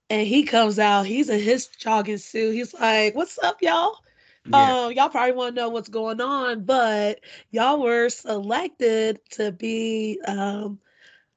and 0.08 0.26
he 0.26 0.44
comes 0.44 0.78
out. 0.78 1.06
He's 1.06 1.28
in 1.28 1.40
his 1.40 1.66
jogging 1.66 2.18
suit. 2.18 2.52
He's 2.54 2.72
like, 2.74 3.14
"What's 3.14 3.38
up, 3.40 3.60
y'all?" 3.60 3.98
Yeah. 4.46 4.84
Um, 4.84 4.92
y'all 4.92 5.08
probably 5.08 5.32
want 5.32 5.54
to 5.54 5.60
know 5.60 5.68
what's 5.68 5.88
going 5.88 6.20
on, 6.20 6.64
but 6.64 7.20
y'all 7.50 7.80
were 7.80 8.08
selected 8.08 9.20
to 9.32 9.52
be 9.52 10.20
um, 10.26 10.80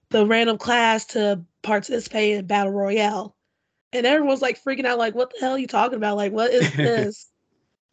the 0.10 0.26
random 0.26 0.58
class 0.58 1.06
to 1.08 1.44
participate 1.62 2.34
in 2.34 2.48
battle 2.48 2.74
royale, 2.74 3.36
and 3.94 4.06
everyone's 4.06 4.42
like 4.42 4.64
freaking 4.64 4.86
out, 4.86 4.98
like, 4.98 5.14
"What 5.14 5.32
the 5.32 5.40
hell 5.40 5.54
are 5.54 5.60
you 5.60 5.68
talking 5.68 5.98
about? 5.98 6.18
Like, 6.18 6.32
what 6.32 6.52
is 6.52 6.74
this?" 6.76 7.30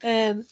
and 0.03 0.47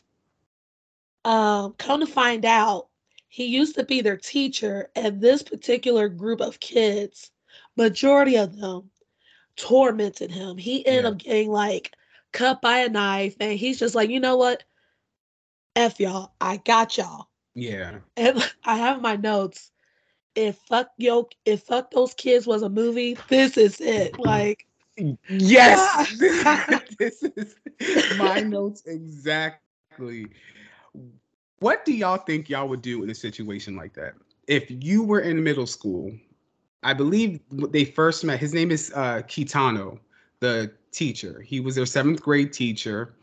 um, 1.25 1.75
come 1.79 2.01
to 2.01 2.07
find 2.07 2.45
out, 2.45 2.89
he 3.29 3.47
used 3.47 3.77
to 3.77 3.85
be 3.85 4.03
their 4.03 4.17
teacher, 4.17 4.91
and 4.95 5.21
this 5.21 5.43
particular 5.43 6.09
group 6.09 6.41
of 6.41 6.61
kids, 6.61 7.31
majority 7.77 8.37
of 8.37 8.59
them, 8.59 8.91
tormented 9.57 10.31
him. 10.31 10.59
He 10.59 10.85
ended 10.87 11.05
yeah. 11.05 11.11
up 11.11 11.19
getting 11.19 11.51
like 11.51 11.95
cut 12.33 12.63
by 12.63 12.79
a 12.79 12.89
knife, 12.89 13.37
and 13.41 13.59
he's 13.59 13.79
just 13.79 13.95
like, 13.95 14.11
you 14.11 14.21
know 14.21 14.37
what? 14.37 14.65
F 15.77 16.01
y'all, 16.01 16.33
I 16.41 16.59
got 16.59 16.97
y'all. 16.97 17.29
Yeah. 17.55 17.99
And 18.17 18.51
I 18.65 18.77
have 18.77 19.01
my 19.01 19.17
notes. 19.17 19.71
If 20.35 20.57
fuck 20.69 20.91
yo, 20.97 21.29
if 21.45 21.63
fuck 21.63 21.91
those 21.91 22.15
kids 22.15 22.47
was 22.47 22.63
a 22.63 22.69
movie, 22.69 23.19
this 23.29 23.57
is 23.57 23.81
it. 23.81 24.17
Like, 24.19 24.67
yes, 25.29 26.15
this 26.99 27.23
is 27.23 27.57
my 28.19 28.41
notes 28.41 28.83
exactly. 28.87 30.27
What 31.59 31.85
do 31.85 31.93
y'all 31.93 32.19
think 32.19 32.49
y'all 32.49 32.69
would 32.69 32.83
do 32.83 33.03
in 33.03 33.11
a 33.11 33.15
situation 33.15 33.77
like 33.77 33.95
that? 33.95 34.15
If 34.47 34.67
you 34.69 35.03
were 35.03 35.21
in 35.21 35.43
middle 35.43 35.67
school, 35.67 36.13
I 36.83 36.95
believe 36.95 37.41
they 37.51 37.85
first 37.85 38.25
met. 38.25 38.41
His 38.41 38.55
name 38.55 38.71
is 38.71 38.93
uh, 38.95 39.23
Kitano, 39.27 39.99
the 40.41 40.73
teacher. 40.91 41.41
He 41.41 41.61
was 41.61 41.75
their 41.75 41.87
seventh 41.87 42.23
grade 42.23 42.53
teacher, 42.53 43.15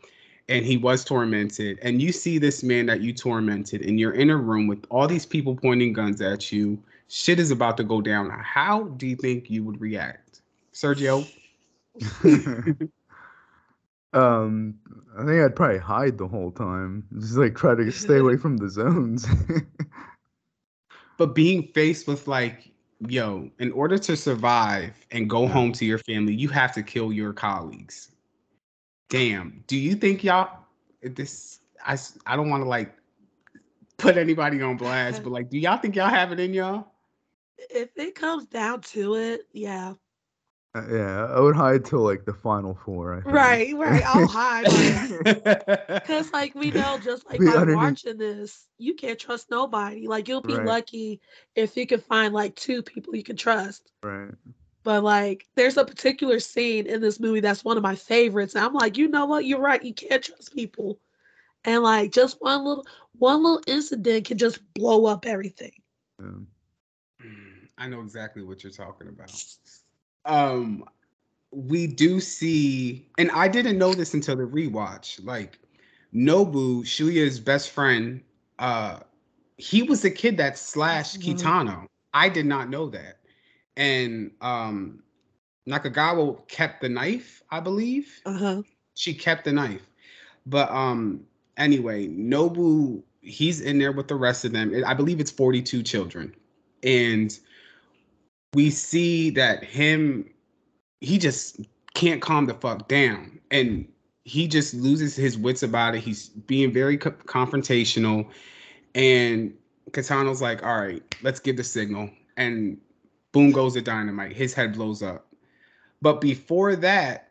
and 0.48 0.64
he 0.64 0.76
was 0.76 1.04
tormented. 1.04 1.78
And 1.82 2.00
you 2.00 2.12
see 2.12 2.38
this 2.38 2.62
man 2.62 2.86
that 2.86 3.00
you 3.00 3.12
tormented, 3.12 3.82
and 3.82 4.00
you're 4.00 4.14
in 4.14 4.30
a 4.30 4.36
room 4.36 4.66
with 4.66 4.84
all 4.90 5.06
these 5.06 5.26
people 5.26 5.54
pointing 5.54 5.92
guns 5.92 6.20
at 6.20 6.50
you. 6.50 6.78
Shit 7.08 7.38
is 7.38 7.50
about 7.50 7.76
to 7.78 7.84
go 7.84 8.00
down. 8.00 8.30
How 8.30 8.84
do 8.84 9.06
you 9.06 9.16
think 9.16 9.50
you 9.50 9.64
would 9.64 9.80
react, 9.80 10.40
Sergio? 10.72 11.26
Um, 14.12 14.74
I 15.18 15.24
think 15.24 15.42
I'd 15.42 15.56
probably 15.56 15.78
hide 15.78 16.18
the 16.18 16.28
whole 16.28 16.50
time. 16.50 17.04
Just 17.18 17.36
like 17.36 17.54
try 17.54 17.74
to 17.74 17.90
stay 17.90 18.18
away 18.18 18.36
from 18.42 18.56
the 18.56 18.68
zones. 18.68 19.26
but 21.18 21.34
being 21.34 21.68
faced 21.74 22.06
with 22.06 22.26
like, 22.26 22.70
yo, 23.06 23.50
in 23.58 23.72
order 23.72 23.98
to 23.98 24.16
survive 24.16 24.94
and 25.10 25.28
go 25.28 25.46
home 25.46 25.72
to 25.72 25.84
your 25.84 25.98
family, 25.98 26.34
you 26.34 26.48
have 26.48 26.72
to 26.74 26.82
kill 26.82 27.12
your 27.12 27.32
colleagues. 27.32 28.12
Damn. 29.08 29.62
Do 29.66 29.76
you 29.76 29.94
think 29.94 30.24
y'all 30.24 30.64
this 31.02 31.60
I 31.84 31.96
I 32.26 32.36
don't 32.36 32.50
want 32.50 32.62
to 32.62 32.68
like 32.68 32.94
put 33.96 34.16
anybody 34.16 34.60
on 34.62 34.76
blast, 34.76 35.22
but 35.24 35.30
like 35.30 35.48
do 35.48 35.58
y'all 35.58 35.78
think 35.78 35.96
y'all 35.96 36.08
have 36.08 36.32
it 36.32 36.40
in 36.40 36.52
y'all? 36.52 36.88
If 37.58 37.90
it 37.96 38.14
comes 38.14 38.46
down 38.46 38.82
to 38.82 39.14
it, 39.14 39.42
yeah. 39.52 39.94
Uh, 40.74 40.82
yeah, 40.90 41.24
I 41.26 41.40
would 41.40 41.56
hide 41.56 41.84
till 41.84 42.00
like 42.00 42.26
the 42.26 42.34
final 42.34 42.74
four. 42.84 43.22
Right, 43.24 43.74
right. 43.74 44.02
I'll 44.04 44.26
hide 44.26 44.66
because, 45.24 46.30
like, 46.32 46.54
we 46.54 46.70
know 46.70 46.98
just 47.02 47.26
like 47.26 47.40
by 47.40 47.52
underneath. 47.52 47.76
watching 47.76 48.18
this, 48.18 48.66
you 48.76 48.94
can't 48.94 49.18
trust 49.18 49.50
nobody. 49.50 50.06
Like, 50.06 50.28
you'll 50.28 50.42
be 50.42 50.56
right. 50.56 50.66
lucky 50.66 51.20
if 51.54 51.74
you 51.74 51.86
can 51.86 52.00
find 52.00 52.34
like 52.34 52.54
two 52.54 52.82
people 52.82 53.16
you 53.16 53.22
can 53.22 53.36
trust. 53.36 53.92
Right. 54.02 54.30
But 54.84 55.04
like, 55.04 55.46
there's 55.56 55.78
a 55.78 55.84
particular 55.84 56.38
scene 56.38 56.86
in 56.86 57.00
this 57.00 57.18
movie 57.18 57.40
that's 57.40 57.64
one 57.64 57.78
of 57.78 57.82
my 57.82 57.94
favorites. 57.94 58.54
And 58.54 58.62
I'm 58.62 58.74
like, 58.74 58.98
you 58.98 59.08
know 59.08 59.24
what? 59.24 59.46
You're 59.46 59.60
right. 59.60 59.82
You 59.82 59.94
can't 59.94 60.22
trust 60.22 60.54
people, 60.54 61.00
and 61.64 61.82
like, 61.82 62.12
just 62.12 62.36
one 62.40 62.64
little 62.64 62.86
one 63.18 63.42
little 63.42 63.62
incident 63.66 64.26
can 64.26 64.36
just 64.36 64.60
blow 64.74 65.06
up 65.06 65.24
everything. 65.24 65.72
Yeah. 66.20 67.28
I 67.78 67.88
know 67.88 68.00
exactly 68.00 68.42
what 68.42 68.62
you're 68.62 68.72
talking 68.72 69.08
about 69.08 69.32
um 70.24 70.84
we 71.50 71.86
do 71.86 72.20
see 72.20 73.08
and 73.16 73.30
I 73.30 73.48
didn't 73.48 73.78
know 73.78 73.94
this 73.94 74.14
until 74.14 74.36
the 74.36 74.44
rewatch. 74.44 75.24
Like 75.24 75.58
Nobu, 76.14 76.82
Shuya's 76.82 77.40
best 77.40 77.70
friend, 77.70 78.22
uh 78.58 79.00
he 79.56 79.82
was 79.82 80.02
the 80.02 80.10
kid 80.10 80.36
that 80.36 80.58
slashed 80.58 81.20
mm-hmm. 81.20 81.36
Kitano. 81.36 81.86
I 82.14 82.28
did 82.28 82.46
not 82.46 82.68
know 82.68 82.88
that. 82.90 83.18
And 83.76 84.30
um 84.40 85.02
Nakagawa 85.68 86.46
kept 86.48 86.80
the 86.80 86.88
knife, 86.88 87.42
I 87.50 87.60
believe. 87.60 88.20
Uh-huh. 88.24 88.62
She 88.94 89.14
kept 89.14 89.44
the 89.44 89.52
knife. 89.52 89.86
But 90.46 90.70
um 90.70 91.24
anyway, 91.56 92.08
Nobu, 92.08 93.02
he's 93.20 93.60
in 93.60 93.78
there 93.78 93.92
with 93.92 94.08
the 94.08 94.14
rest 94.14 94.44
of 94.44 94.52
them. 94.52 94.82
I 94.86 94.94
believe 94.94 95.20
it's 95.20 95.30
42 95.30 95.82
children. 95.82 96.34
And 96.82 97.38
we 98.54 98.70
see 98.70 99.30
that 99.30 99.64
him 99.64 100.28
he 101.00 101.18
just 101.18 101.60
can't 101.94 102.20
calm 102.20 102.46
the 102.46 102.54
fuck 102.54 102.88
down. 102.88 103.38
And 103.50 103.86
he 104.24 104.48
just 104.48 104.74
loses 104.74 105.14
his 105.14 105.38
wits 105.38 105.62
about 105.62 105.94
it. 105.94 106.00
He's 106.00 106.28
being 106.28 106.72
very 106.72 106.98
co- 106.98 107.10
confrontational. 107.10 108.28
And 108.94 109.54
Kitano's 109.90 110.42
like 110.42 110.62
all 110.64 110.80
right 110.80 111.02
let's 111.22 111.40
give 111.40 111.56
the 111.56 111.64
signal. 111.64 112.10
And 112.36 112.78
boom 113.32 113.52
goes 113.52 113.74
the 113.74 113.82
dynamite. 113.82 114.34
His 114.34 114.54
head 114.54 114.74
blows 114.74 115.02
up. 115.02 115.26
But 116.00 116.20
before 116.20 116.76
that 116.76 117.28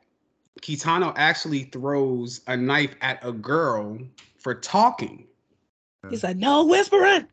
kitano 0.61 1.13
actually 1.15 1.63
throws 1.63 2.41
a 2.47 2.57
knife 2.57 2.95
at 3.01 3.25
a 3.25 3.31
girl 3.31 3.97
for 4.37 4.55
talking. 4.55 5.25
He's 6.09 6.23
like 6.23 6.37
no 6.37 6.65
whispering. 6.65 7.27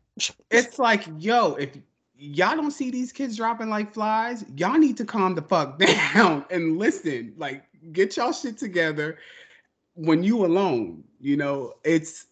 It's 0.49 0.79
like 0.79 1.05
yo 1.17 1.55
if 1.55 1.77
y'all 2.17 2.55
don't 2.55 2.71
see 2.71 2.91
these 2.91 3.11
kids 3.11 3.37
dropping 3.37 3.69
like 3.69 3.93
flies. 3.93 4.45
Y'all 4.55 4.77
need 4.77 4.97
to 4.97 5.05
calm 5.05 5.35
the 5.35 5.41
fuck 5.41 5.79
down 6.13 6.45
and 6.49 6.77
listen. 6.77 7.33
Like, 7.37 7.63
get 7.91 8.17
y'all 8.17 8.31
shit 8.31 8.57
together 8.57 9.17
when 9.93 10.23
you 10.23 10.45
alone. 10.45 11.03
You 11.19 11.37
know, 11.37 11.73
it's 11.83 12.27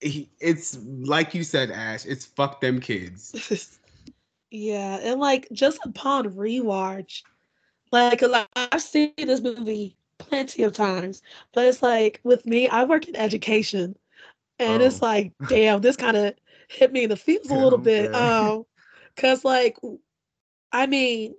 it's 0.00 0.78
like 1.00 1.34
you 1.34 1.44
said, 1.44 1.70
Ash. 1.70 2.04
It's 2.04 2.24
fuck 2.24 2.60
them 2.60 2.80
kids. 2.80 3.78
yeah, 4.50 4.98
and 5.02 5.20
like 5.20 5.48
just 5.52 5.78
upon 5.84 6.30
rewatch, 6.30 7.22
like 7.92 8.22
I've 8.56 8.82
seen 8.82 9.12
this 9.16 9.40
movie 9.40 9.96
plenty 10.18 10.62
of 10.62 10.72
times, 10.72 11.22
but 11.52 11.64
it's 11.64 11.82
like 11.82 12.20
with 12.22 12.44
me, 12.44 12.68
I 12.68 12.84
work 12.84 13.08
in 13.08 13.16
education, 13.16 13.96
and 14.58 14.82
oh. 14.82 14.86
it's 14.86 15.00
like, 15.00 15.32
damn, 15.48 15.80
this 15.80 15.96
kind 15.96 16.16
of 16.16 16.34
hit 16.68 16.92
me 16.92 17.04
in 17.04 17.10
the 17.10 17.16
feels 17.16 17.50
a 17.50 17.54
little 17.54 17.78
bit. 17.78 18.14
Um, 18.14 18.64
Cause 19.16 19.44
like, 19.44 19.76
I 20.72 20.86
mean, 20.86 21.34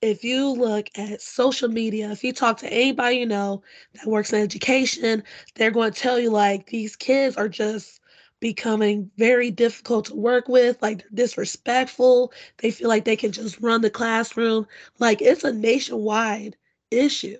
if 0.00 0.24
you 0.24 0.50
look 0.50 0.88
at 0.96 1.20
social 1.22 1.68
media, 1.68 2.10
if 2.10 2.24
you 2.24 2.32
talk 2.32 2.58
to 2.58 2.72
anybody 2.72 3.16
you 3.18 3.26
know 3.26 3.62
that 3.94 4.06
works 4.06 4.32
in 4.32 4.40
education, 4.42 5.22
they're 5.54 5.70
going 5.70 5.92
to 5.92 6.00
tell 6.00 6.18
you 6.18 6.30
like 6.30 6.66
these 6.66 6.96
kids 6.96 7.36
are 7.36 7.48
just 7.48 8.00
becoming 8.40 9.10
very 9.16 9.50
difficult 9.50 10.06
to 10.06 10.14
work 10.16 10.48
with, 10.48 10.80
like 10.82 10.98
they're 10.98 11.08
disrespectful. 11.14 12.32
They 12.58 12.70
feel 12.70 12.88
like 12.88 13.04
they 13.04 13.16
can 13.16 13.32
just 13.32 13.60
run 13.60 13.80
the 13.82 13.90
classroom. 13.90 14.66
Like 14.98 15.20
it's 15.22 15.44
a 15.44 15.52
nationwide 15.52 16.56
issue. 16.90 17.38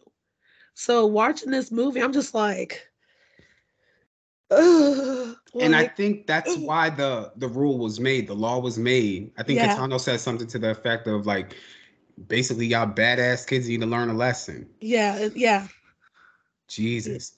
So 0.74 1.06
watching 1.06 1.50
this 1.50 1.70
movie, 1.72 2.02
I'm 2.02 2.12
just 2.12 2.34
like, 2.34 2.87
and 4.50 5.76
I 5.76 5.86
think 5.86 6.26
that's 6.26 6.56
why 6.56 6.90
the 6.90 7.32
the 7.36 7.48
rule 7.48 7.78
was 7.78 8.00
made, 8.00 8.26
the 8.26 8.34
law 8.34 8.58
was 8.58 8.78
made. 8.78 9.30
I 9.36 9.42
think 9.42 9.58
yeah. 9.58 9.96
Said 9.98 10.20
something 10.20 10.46
to 10.48 10.58
the 10.58 10.70
effect 10.70 11.06
of 11.06 11.26
like, 11.26 11.54
basically, 12.28 12.66
y'all 12.66 12.86
badass 12.86 13.46
kids 13.46 13.68
need 13.68 13.80
to 13.80 13.86
learn 13.86 14.08
a 14.08 14.14
lesson. 14.14 14.66
Yeah, 14.80 15.18
uh, 15.22 15.30
yeah. 15.34 15.66
Jesus. 16.68 17.32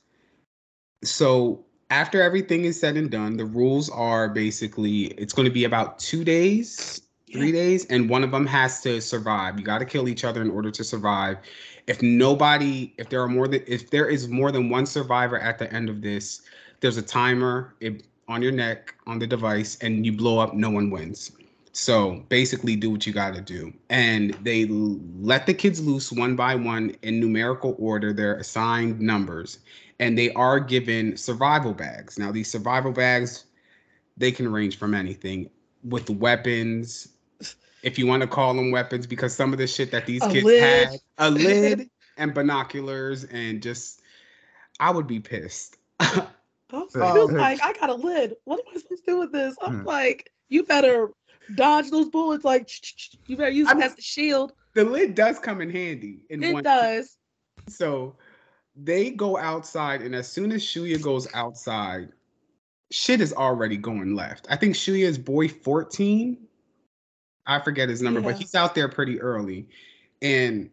So 1.03 1.65
after 1.91 2.23
everything 2.23 2.65
is 2.65 2.79
said 2.79 2.97
and 2.97 3.11
done, 3.11 3.37
the 3.37 3.45
rules 3.45 3.91
are 3.91 4.29
basically 4.29 5.07
it's 5.19 5.33
going 5.33 5.47
to 5.47 5.53
be 5.53 5.65
about 5.65 5.99
two 5.99 6.23
days, 6.23 7.03
three 7.33 7.47
yeah. 7.47 7.53
days, 7.53 7.87
and 7.87 8.09
one 8.09 8.23
of 8.23 8.31
them 8.31 8.47
has 8.47 8.81
to 8.83 9.01
survive. 9.01 9.59
You 9.59 9.65
got 9.65 9.79
to 9.79 9.85
kill 9.85 10.09
each 10.09 10.25
other 10.25 10.43
in 10.43 10.51
order 10.51 10.71
to 10.71 10.85
survive. 10.85 11.39
If 11.87 12.03
nobody, 12.03 12.95
if 12.99 13.09
there 13.09 13.23
are 13.23 13.29
more 13.29 13.49
than 13.49 13.65
if 13.67 13.91
there 13.91 14.07
is 14.07 14.29
more 14.29 14.53
than 14.53 14.69
one 14.69 14.87
survivor 14.87 15.39
at 15.41 15.59
the 15.59 15.73
end 15.73 15.89
of 15.89 16.03
this, 16.03 16.43
there's 16.81 16.97
a 16.97 17.03
timer 17.03 17.75
it, 17.81 18.03
on 18.29 18.43
your 18.43 18.53
neck 18.53 18.95
on 19.07 19.19
the 19.19 19.27
device, 19.27 19.77
and 19.81 20.05
you 20.05 20.13
blow 20.13 20.39
up. 20.39 20.55
No 20.55 20.71
one 20.71 20.91
wins. 20.91 21.33
So 21.73 22.25
basically, 22.29 22.77
do 22.77 22.91
what 22.91 23.07
you 23.07 23.13
got 23.13 23.35
to 23.35 23.41
do. 23.41 23.73
And 23.91 24.35
they 24.43 24.67
let 24.67 25.47
the 25.47 25.55
kids 25.55 25.81
loose 25.81 26.11
one 26.11 26.37
by 26.37 26.55
one 26.55 26.97
in 27.03 27.21
numerical 27.21 27.77
order, 27.79 28.13
their 28.13 28.37
assigned 28.37 29.01
numbers. 29.01 29.59
And 29.99 30.17
they 30.17 30.33
are 30.33 30.59
given 30.59 31.17
survival 31.17 31.73
bags. 31.73 32.19
Now, 32.19 32.33
these 32.33 32.51
survival 32.51 32.93
bags, 32.93 33.45
they 34.17 34.33
can 34.33 34.51
range 34.51 34.79
from 34.79 34.95
anything 34.95 35.51
with 35.85 36.11
weapons, 36.11 37.09
if 37.83 37.99
you 37.99 38.07
want 38.07 38.23
to 38.23 38.27
call 38.27 38.55
them 38.55 38.71
weapons, 38.71 39.07
because 39.07 39.35
some 39.35 39.53
of 39.53 39.59
the 39.59 39.67
shit 39.67 39.91
that 39.91 40.07
these 40.07 40.23
A 40.23 40.29
kids 40.29 40.45
lid. 40.45 40.63
had, 40.63 40.99
a 41.19 41.31
lid 41.31 41.91
and 42.17 42.35
binoculars, 42.35 43.25
and 43.25 43.63
just, 43.63 44.03
I 44.79 44.91
would 44.91 45.07
be 45.07 45.21
pissed. 45.21 45.77
I 46.73 46.79
was 46.79 47.33
like, 47.33 47.63
I 47.63 47.73
got 47.75 47.91
a 47.91 47.95
lid. 47.95 48.35
What 48.45 48.61
am 48.61 48.65
I 48.75 48.79
supposed 48.79 49.05
to 49.05 49.11
do 49.13 49.19
with 49.19 49.33
this? 49.33 49.57
I'm 49.63 49.81
Hmm. 49.81 49.87
like, 49.87 50.31
you 50.49 50.65
better 50.65 51.11
dodge 51.55 51.91
those 51.91 52.09
bullets. 52.09 52.45
Like, 52.45 52.69
you 53.27 53.37
better 53.37 53.51
use 53.51 53.69
I'm- 53.69 53.81
it 53.81 53.85
as 53.85 53.99
a 53.99 54.03
shield. 54.03 54.53
the 54.75 54.85
lid 54.85 55.15
does 55.15 55.39
come 55.39 55.61
in 55.61 55.71
handy. 55.71 56.25
In 56.31 56.43
It 56.43 56.53
one 56.53 56.63
does. 56.63 57.17
So 57.69 58.17
they 58.77 59.11
go 59.11 59.37
outside, 59.37 60.03
and 60.03 60.15
as 60.15 60.29
soon 60.29 60.53
as 60.53 60.63
Shuya 60.63 61.01
goes 61.03 61.27
outside, 61.35 62.11
shit 62.91 63.21
is 63.21 63.33
already 63.33 63.77
going 63.77 64.15
left. 64.15 64.47
I 64.51 64.57
think 64.57 64.75
Shuya 64.75 65.05
is 65.05 65.19
boy 65.19 65.49
14. 65.49 66.39
I 67.47 67.59
forget 67.61 67.89
his 67.89 68.01
number, 68.01 68.21
but 68.21 68.37
he's 68.37 68.55
out 68.55 68.75
there 68.75 68.89
pretty 68.89 69.21
early. 69.21 69.69
And 70.23 70.71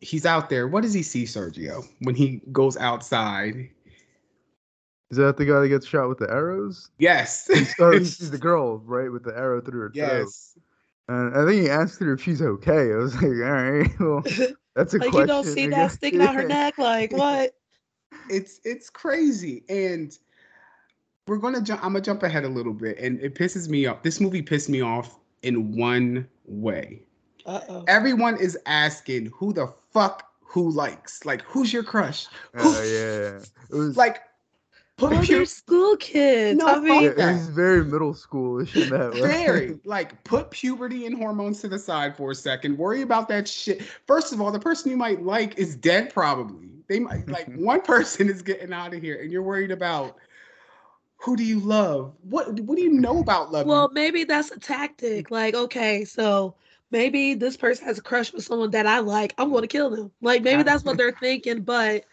he's 0.00 0.26
out 0.26 0.50
there. 0.50 0.68
What 0.68 0.82
does 0.82 0.92
he 0.92 1.02
see, 1.02 1.24
Sergio, 1.24 1.86
when 2.00 2.14
he 2.14 2.42
goes 2.52 2.76
outside? 2.76 3.70
Is 5.10 5.18
that 5.18 5.36
the 5.36 5.44
guy 5.44 5.60
that 5.60 5.68
gets 5.68 5.86
shot 5.86 6.08
with 6.08 6.18
the 6.18 6.28
arrows? 6.28 6.90
Yes. 6.98 7.48
Oh, 7.78 7.92
he 7.92 8.04
sees 8.04 8.30
the 8.30 8.38
girl 8.38 8.78
right 8.78 9.10
with 9.10 9.22
the 9.22 9.36
arrow 9.36 9.60
through 9.60 9.80
her 9.80 9.90
throat. 9.90 10.10
yes. 10.20 10.58
And 11.08 11.36
I 11.36 11.44
think 11.46 11.62
he 11.62 11.70
asked 11.70 12.00
her 12.00 12.12
if 12.12 12.22
she's 12.22 12.42
okay. 12.42 12.92
I 12.92 12.96
was 12.96 13.14
like, 13.22 13.24
all 13.24 13.30
right, 13.30 13.90
well, 14.00 14.22
that's 14.74 14.94
a 14.94 14.98
like, 14.98 15.10
question. 15.10 15.20
you 15.20 15.26
don't 15.26 15.44
see 15.44 15.66
that 15.68 15.92
sticking 15.92 16.20
out 16.20 16.34
her 16.34 16.46
neck. 16.46 16.78
Like, 16.78 17.12
what? 17.12 17.54
It's 18.28 18.60
it's 18.64 18.90
crazy. 18.90 19.62
And 19.68 20.16
we're 21.28 21.38
gonna 21.38 21.60
jump 21.60 21.84
I'm 21.84 21.92
gonna 21.92 22.04
jump 22.04 22.24
ahead 22.24 22.44
a 22.44 22.48
little 22.48 22.72
bit. 22.72 22.98
And 22.98 23.20
it 23.20 23.36
pisses 23.36 23.68
me 23.68 23.86
off. 23.86 24.02
This 24.02 24.20
movie 24.20 24.42
pissed 24.42 24.68
me 24.68 24.80
off 24.80 25.18
in 25.42 25.76
one 25.76 26.26
way. 26.46 27.02
Uh 27.44 27.60
oh. 27.68 27.84
everyone 27.86 28.36
is 28.40 28.58
asking 28.66 29.26
who 29.26 29.52
the 29.52 29.72
fuck 29.92 30.24
who 30.40 30.70
likes 30.70 31.24
like 31.24 31.42
who's 31.42 31.72
your 31.72 31.84
crush 31.84 32.26
Oh 32.56 32.82
yeah, 32.82 33.38
it 33.70 33.76
was 33.76 33.96
like 33.96 34.22
put 34.96 35.10
Well, 35.10 35.46
school 35.46 35.96
kids. 35.96 36.58
No, 36.58 36.66
I 36.68 36.80
mean, 36.80 37.02
yeah, 37.02 37.10
that. 37.10 37.50
very 37.50 37.84
middle 37.84 38.14
schoolish 38.14 38.74
in 38.76 38.90
that 38.90 39.12
way. 39.14 39.20
very 39.20 39.78
like 39.84 40.22
put 40.24 40.50
puberty 40.50 41.06
and 41.06 41.16
hormones 41.16 41.60
to 41.60 41.68
the 41.68 41.78
side 41.78 42.16
for 42.16 42.30
a 42.30 42.34
second 42.34 42.78
worry 42.78 43.02
about 43.02 43.28
that 43.28 43.46
shit 43.46 43.82
first 44.06 44.32
of 44.32 44.40
all 44.40 44.50
the 44.50 44.58
person 44.58 44.90
you 44.90 44.96
might 44.96 45.22
like 45.22 45.58
is 45.58 45.76
dead 45.76 46.12
probably 46.12 46.70
they 46.88 46.98
might 46.98 47.28
like 47.28 47.46
one 47.54 47.82
person 47.82 48.28
is 48.28 48.42
getting 48.42 48.72
out 48.72 48.94
of 48.94 49.02
here 49.02 49.20
and 49.20 49.30
you're 49.30 49.42
worried 49.42 49.70
about 49.70 50.16
who 51.18 51.36
do 51.36 51.44
you 51.44 51.60
love 51.60 52.14
what 52.22 52.58
what 52.60 52.76
do 52.76 52.82
you 52.82 52.92
know 52.92 53.18
about 53.18 53.52
love 53.52 53.66
well, 53.66 53.90
maybe 53.92 54.24
that's 54.24 54.50
a 54.50 54.58
tactic. 54.58 55.30
Like, 55.30 55.54
okay, 55.54 56.04
so 56.04 56.54
maybe 56.90 57.34
this 57.34 57.56
person 57.56 57.84
has 57.86 57.98
a 57.98 58.02
crush 58.02 58.32
with 58.32 58.44
someone 58.44 58.70
that 58.70 58.86
I 58.86 59.00
like. 59.00 59.34
I'm 59.38 59.50
going 59.50 59.62
to 59.62 59.68
kill 59.68 59.90
them. 59.90 60.12
Like, 60.20 60.42
maybe 60.42 60.62
that's 60.62 60.84
what 60.84 60.96
they're 60.96 61.12
thinking. 61.12 61.62
But 61.62 62.04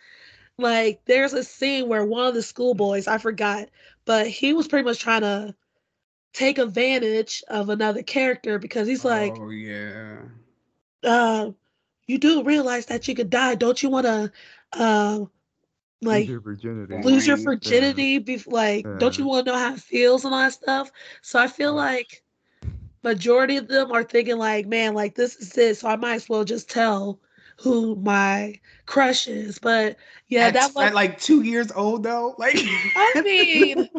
like, 0.58 1.02
there's 1.06 1.34
a 1.34 1.44
scene 1.44 1.88
where 1.88 2.06
one 2.06 2.28
of 2.28 2.34
the 2.34 2.42
schoolboys, 2.44 3.08
I 3.08 3.18
forgot, 3.18 3.70
but 4.06 4.28
he 4.28 4.54
was 4.54 4.68
pretty 4.68 4.86
much 4.86 5.00
trying 5.00 5.22
to 5.22 5.56
take 6.34 6.58
advantage 6.60 7.44
of 7.50 7.70
another 7.70 8.04
character 8.04 8.58
because 8.60 8.88
he's 8.88 9.04
like, 9.06 9.42
oh 9.42 9.52
yeah 9.52 10.24
uh, 11.04 11.52
you 12.08 12.18
do 12.18 12.44
realize 12.44 12.86
that 12.88 13.08
you 13.08 13.16
could 13.16 13.30
die. 13.30 13.56
Don't 13.56 13.82
you 13.82 13.90
want 13.90 14.06
to, 14.06 14.32
uh, 14.74 15.20
Lose 16.02 16.02
like, 16.02 16.36
your 16.36 16.40
virginity. 16.42 17.04
lose 17.04 17.28
your 17.28 17.38
Right. 17.38 17.38
virginity 17.38 18.20
bef- 18.20 18.52
like 18.52 18.88
don't 18.98 19.18
you 19.18 19.26
want 19.28 19.46
to 19.46 19.52
know 19.52 19.58
how 19.58 19.74
it 19.74 19.80
feels 19.80 20.24
and 20.26 20.34
all 20.34 20.42
that 20.42 20.54
stuff 20.54 20.92
so 21.22 21.40
i 21.40 21.48
feel 21.48 21.74
Right. 21.74 21.76
like 21.76 22.24
majority 23.04 23.58
of 23.58 23.68
them 23.68 23.92
are 23.92 24.04
thinking 24.04 24.38
like 24.38 24.66
man 24.66 24.94
like 24.94 25.16
this 25.16 25.36
is 25.36 25.58
it 25.58 25.78
so 25.78 25.88
i 25.88 25.96
might 25.96 26.16
as 26.16 26.30
well 26.30 26.44
just 26.44 26.70
tell 26.70 27.20
who 27.58 27.96
my 27.96 28.60
crush 28.86 29.28
is 29.28 29.60
but 29.60 29.96
yeah 30.28 30.48
at, 30.48 30.54
that 30.54 30.74
was 30.76 30.86
at 30.86 30.94
like 30.94 31.20
two 31.20 31.42
years 31.44 31.72
old 31.72 32.04
though 32.04 32.36
like 32.40 32.58
I 32.96 33.22
mean, 33.24 33.90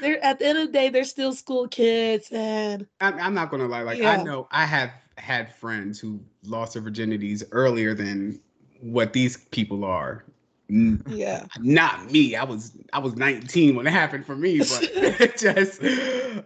they're 0.00 0.22
at 0.24 0.38
the 0.38 0.46
end 0.46 0.58
of 0.58 0.66
the 0.66 0.72
day 0.72 0.88
they're 0.88 1.04
still 1.04 1.32
school 1.32 1.68
kids 1.68 2.28
and 2.32 2.86
I'm, 3.00 3.18
I'm 3.18 3.34
not 3.34 3.50
gonna 3.50 3.66
lie. 3.66 3.82
Like 3.82 3.98
Yeah. 3.98 4.12
I 4.20 4.22
know 4.22 4.48
I 4.50 4.64
have 4.64 4.92
had 5.18 5.54
friends 5.54 5.98
who 6.00 6.20
lost 6.44 6.74
their 6.74 6.82
virginities 6.82 7.42
earlier 7.52 7.94
than 7.94 8.40
what 8.80 9.12
these 9.12 9.36
people 9.36 9.84
are. 9.84 10.24
Yeah 10.68 11.44
Not 11.58 12.10
me. 12.10 12.36
I 12.36 12.44
was 12.44 12.72
I 12.92 12.98
was 12.98 13.16
19 13.16 13.74
when 13.74 13.86
it 13.86 13.92
happened 13.92 14.26
for 14.26 14.36
me, 14.36 14.58
but 14.58 14.82
it 14.82 15.36
just 15.38 15.82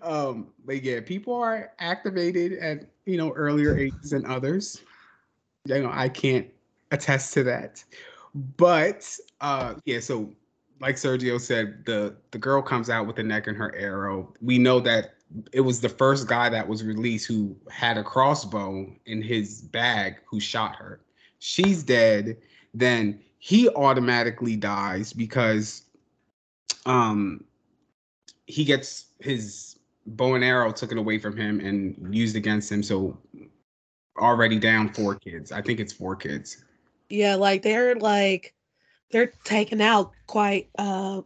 um 0.03 0.49
but 0.65 0.83
yeah, 0.83 1.01
people 1.01 1.35
are 1.35 1.71
activated 1.79 2.55
at 2.59 2.87
you 3.07 3.17
know 3.17 3.33
earlier 3.33 3.77
ages 3.77 4.11
than 4.11 4.25
others. 4.27 4.81
You 5.67 5.83
know, 5.83 5.91
I 5.93 6.09
can't 6.09 6.49
attest 6.91 7.33
to 7.35 7.43
that. 7.45 7.83
But 8.57 9.17
uh 9.41 9.75
yeah, 9.85 10.01
so 10.01 10.33
like 10.81 10.97
Sergio 10.97 11.41
said, 11.41 11.85
the 11.87 12.17
the 12.31 12.39
girl 12.39 12.61
comes 12.61 12.91
out 12.91 13.07
with 13.07 13.17
the 13.17 13.23
neck 13.23 13.47
and 13.47 13.57
her 13.57 13.75
arrow. 13.75 14.35
We 14.41 14.59
know 14.59 14.81
that 14.81 15.15
it 15.53 15.61
was 15.61 15.81
the 15.81 15.89
first 15.89 16.29
guy 16.29 16.49
that 16.49 16.69
was 16.69 16.85
released 16.85 17.27
who 17.27 17.57
had 17.71 17.97
a 17.97 18.05
crossbow 18.05 18.93
in 19.07 19.23
his 19.23 19.63
bag 19.63 20.17
who 20.27 20.39
shot 20.41 20.77
her. 20.77 21.01
She's 21.39 21.83
dead. 21.83 22.37
Then 22.75 23.21
he 23.39 23.69
automatically 23.71 24.57
dies 24.57 25.13
because 25.13 25.83
um 26.87 27.45
he 28.47 28.65
gets 28.65 29.07
his 29.21 29.79
bow 30.07 30.35
and 30.35 30.45
arrow 30.45 30.71
taken 30.71 30.99
away 30.99 31.19
from 31.19 31.37
him 31.37 31.61
and 31.61 32.15
used 32.15 32.37
against 32.37 32.71
him. 32.71 32.83
So 32.83 33.19
already 34.19 34.59
down 34.59 34.93
four 34.93 35.15
kids. 35.17 35.53
I 35.53 35.63
think 35.63 35.81
it's 35.81 35.93
four 35.93 36.17
kids. 36.17 36.65
yeah 37.11 37.35
like 37.35 37.63
they're 37.63 37.95
like 37.97 38.55
they're 39.11 39.33
taken 39.45 39.81
out 39.81 40.13
quite 40.27 40.69
uh 40.79 41.21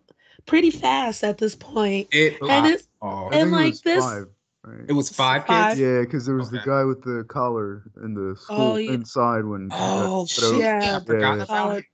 pretty 0.47 0.71
fast 0.71 1.23
at 1.25 1.39
this 1.39 1.55
point 1.55 2.09
It 2.13 2.39
And 2.41 2.51
and 2.51 2.67
it's 2.67 2.89
oh, 3.03 3.29
and 3.33 3.51
like 3.53 3.67
it 3.67 3.71
was 3.71 3.81
this- 3.83 4.05
five, 4.05 4.25
right? 4.65 4.85
it 4.89 4.93
was 4.93 5.09
five 5.11 5.47
Five. 5.47 5.71
kids. 5.71 5.81
Yeah, 5.81 6.01
because 6.01 6.27
there 6.27 6.35
was 6.37 6.51
the 6.51 6.61
guy 6.65 6.85
with 6.85 7.03
the 7.03 7.25
collar 7.29 7.85
in 8.03 8.15
the 8.15 8.37
school 8.37 8.57
Oh, 8.73 8.77
yeah. 8.77 8.93
inside 8.93 9.45
when. 9.45 9.69
Oh 9.73 10.27
thrown. 10.27 10.53
shit! 10.55 10.61
Yeah. 10.63 10.99
I 11.01 11.05
forgot 11.05 11.37
Yeah. 11.39 11.43
about 11.45 11.79
it. 11.79 11.85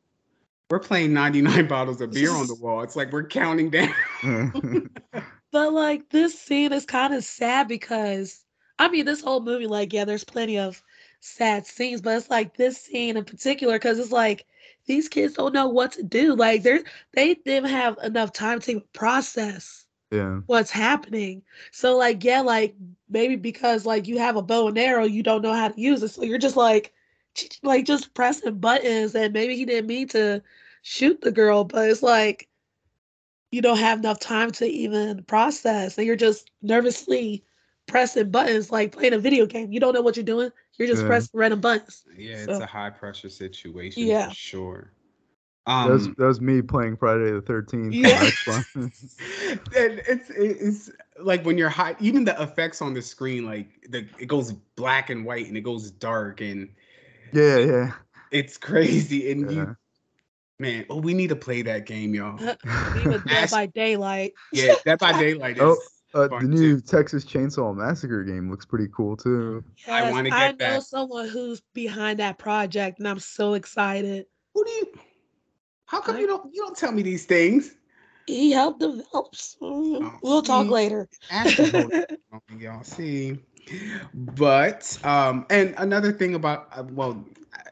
We're 0.70 0.80
playing 0.80 1.12
99 1.12 1.68
bottles 1.68 2.00
of 2.00 2.10
beer 2.12 2.30
on 2.32 2.46
the 2.46 2.54
wall. 2.54 2.82
It's 2.82 2.96
like 2.96 3.12
we're 3.12 3.26
counting 3.28 3.70
down. 3.70 3.92
But 5.52 5.72
like 5.72 6.08
this 6.08 6.36
scene 6.36 6.72
is 6.72 6.84
kind 6.84 7.14
of 7.14 7.22
sad 7.22 7.68
because 7.68 8.42
I 8.78 8.88
mean 8.88 9.04
this 9.04 9.20
whole 9.22 9.40
movie, 9.40 9.68
like, 9.68 9.92
yeah, 9.92 10.04
there's 10.04 10.24
plenty 10.24 10.58
of 10.58 10.82
sad 11.24 11.66
scenes, 11.66 12.02
but 12.02 12.16
it's 12.16 12.30
like 12.30 12.56
this 12.56 12.78
scene 12.78 13.16
in 13.16 13.24
particular, 13.24 13.74
because 13.76 13.98
it's 13.98 14.12
like 14.12 14.44
these 14.86 15.08
kids 15.08 15.34
don't 15.34 15.54
know 15.54 15.68
what 15.68 15.92
to 15.92 16.02
do. 16.02 16.34
Like 16.34 16.62
they're 16.62 16.82
they 17.14 17.34
didn't 17.34 17.70
have 17.70 17.96
enough 18.02 18.32
time 18.32 18.60
to 18.60 18.80
process 18.92 19.86
yeah. 20.10 20.40
what's 20.46 20.70
happening. 20.70 21.42
So 21.72 21.96
like, 21.96 22.22
yeah, 22.22 22.42
like 22.42 22.74
maybe 23.08 23.36
because 23.36 23.86
like 23.86 24.06
you 24.06 24.18
have 24.18 24.36
a 24.36 24.42
bow 24.42 24.68
and 24.68 24.78
arrow, 24.78 25.04
you 25.04 25.22
don't 25.22 25.42
know 25.42 25.54
how 25.54 25.68
to 25.68 25.80
use 25.80 26.02
it. 26.02 26.10
So 26.10 26.22
you're 26.22 26.38
just 26.38 26.56
like 26.56 26.92
like 27.62 27.86
just 27.86 28.14
pressing 28.14 28.58
buttons 28.58 29.14
and 29.14 29.32
maybe 29.32 29.56
he 29.56 29.64
didn't 29.64 29.88
mean 29.88 30.08
to 30.08 30.42
shoot 30.82 31.20
the 31.22 31.32
girl, 31.32 31.64
but 31.64 31.88
it's 31.88 32.02
like 32.02 32.48
you 33.50 33.62
don't 33.62 33.78
have 33.78 34.00
enough 34.00 34.20
time 34.20 34.50
to 34.50 34.66
even 34.66 35.22
process 35.24 35.96
and 35.96 36.06
you're 36.06 36.16
just 36.16 36.50
nervously 36.60 37.42
pressing 37.86 38.30
buttons 38.30 38.70
like 38.70 38.92
playing 38.92 39.14
a 39.14 39.18
video 39.18 39.46
game. 39.46 39.72
You 39.72 39.80
don't 39.80 39.94
know 39.94 40.02
what 40.02 40.16
you're 40.16 40.24
doing. 40.24 40.50
You're 40.78 40.88
just 40.88 41.02
Yeah. 41.02 41.08
pressing 41.08 41.38
random 41.38 41.60
buttons. 41.60 42.04
Yeah, 42.16 42.44
it's 42.48 42.60
a 42.60 42.66
high 42.66 42.90
pressure 42.90 43.28
situation 43.28 44.06
Yeah. 44.06 44.28
for 44.28 44.34
sure. 44.34 44.92
That 45.66 45.88
was, 45.88 46.06
Um, 46.06 46.14
that 46.18 46.26
was 46.26 46.40
me 46.40 46.60
playing 46.60 46.96
Friday 46.96 47.30
the 47.30 47.40
Thirteenth. 47.40 47.94
Yeah. 47.94 48.30
and 48.76 48.90
it's 50.06 50.28
it's 50.30 50.90
like 51.18 51.44
when 51.44 51.56
you're 51.56 51.70
high, 51.70 51.96
even 52.00 52.24
the 52.24 52.40
effects 52.42 52.82
on 52.82 52.92
the 52.92 53.00
screen, 53.00 53.46
like 53.46 53.68
the 53.88 54.06
it 54.18 54.26
goes 54.26 54.52
black 54.52 55.08
and 55.10 55.24
white 55.24 55.46
and 55.46 55.56
it 55.56 55.62
goes 55.62 55.90
dark 55.90 56.40
and 56.40 56.68
yeah, 57.32 57.58
yeah. 57.58 57.92
it's 58.30 58.58
crazy. 58.58 59.30
And 59.30 59.50
yeah. 59.50 59.56
you, 59.56 59.76
man, 60.58 60.86
oh, 60.90 60.98
we 60.98 61.14
need 61.14 61.28
to 61.28 61.36
play 61.36 61.62
that 61.62 61.86
game, 61.86 62.14
y'all. 62.14 62.38
Even 62.96 63.22
Dead 63.26 63.50
by 63.50 63.66
Daylight. 63.66 64.34
Yeah, 64.52 64.74
Dead 64.84 64.98
by 64.98 65.18
Daylight 65.18 65.56
is. 65.56 65.62
Oh, 65.62 65.78
Uh, 66.14 66.28
the 66.28 66.46
new 66.46 66.76
too. 66.76 66.80
Texas 66.80 67.24
Chainsaw 67.24 67.74
Massacre 67.74 68.22
game 68.22 68.48
looks 68.50 68.64
pretty 68.64 68.88
cool 68.94 69.16
too. 69.16 69.64
I 69.88 70.10
wanna 70.12 70.30
get 70.30 70.38
I 70.38 70.46
get 70.52 70.58
know 70.58 70.74
that. 70.74 70.82
someone 70.84 71.28
who's 71.28 71.60
behind 71.74 72.20
that 72.20 72.38
project 72.38 73.00
and 73.00 73.08
I'm 73.08 73.18
so 73.18 73.54
excited. 73.54 74.26
Who 74.54 74.64
do 74.64 74.70
you? 74.70 74.86
How 75.86 76.00
come 76.00 76.16
I- 76.16 76.20
you 76.20 76.26
don't 76.26 76.54
you 76.54 76.62
don't 76.62 76.76
tell 76.76 76.92
me 76.92 77.02
these 77.02 77.24
things? 77.26 77.74
He 78.26 78.52
helped 78.52 78.80
develop. 78.80 79.34
Oh, 79.60 80.12
we'll 80.22 80.40
talk 80.40 80.68
later. 80.68 81.08
Ask 81.30 81.56
the 81.58 82.16
y'all 82.58 82.82
see. 82.82 83.38
but 84.14 84.98
um, 85.04 85.44
and 85.50 85.74
another 85.78 86.12
thing 86.12 86.34
about 86.34 86.68
uh, 86.72 86.84
well, 86.92 87.22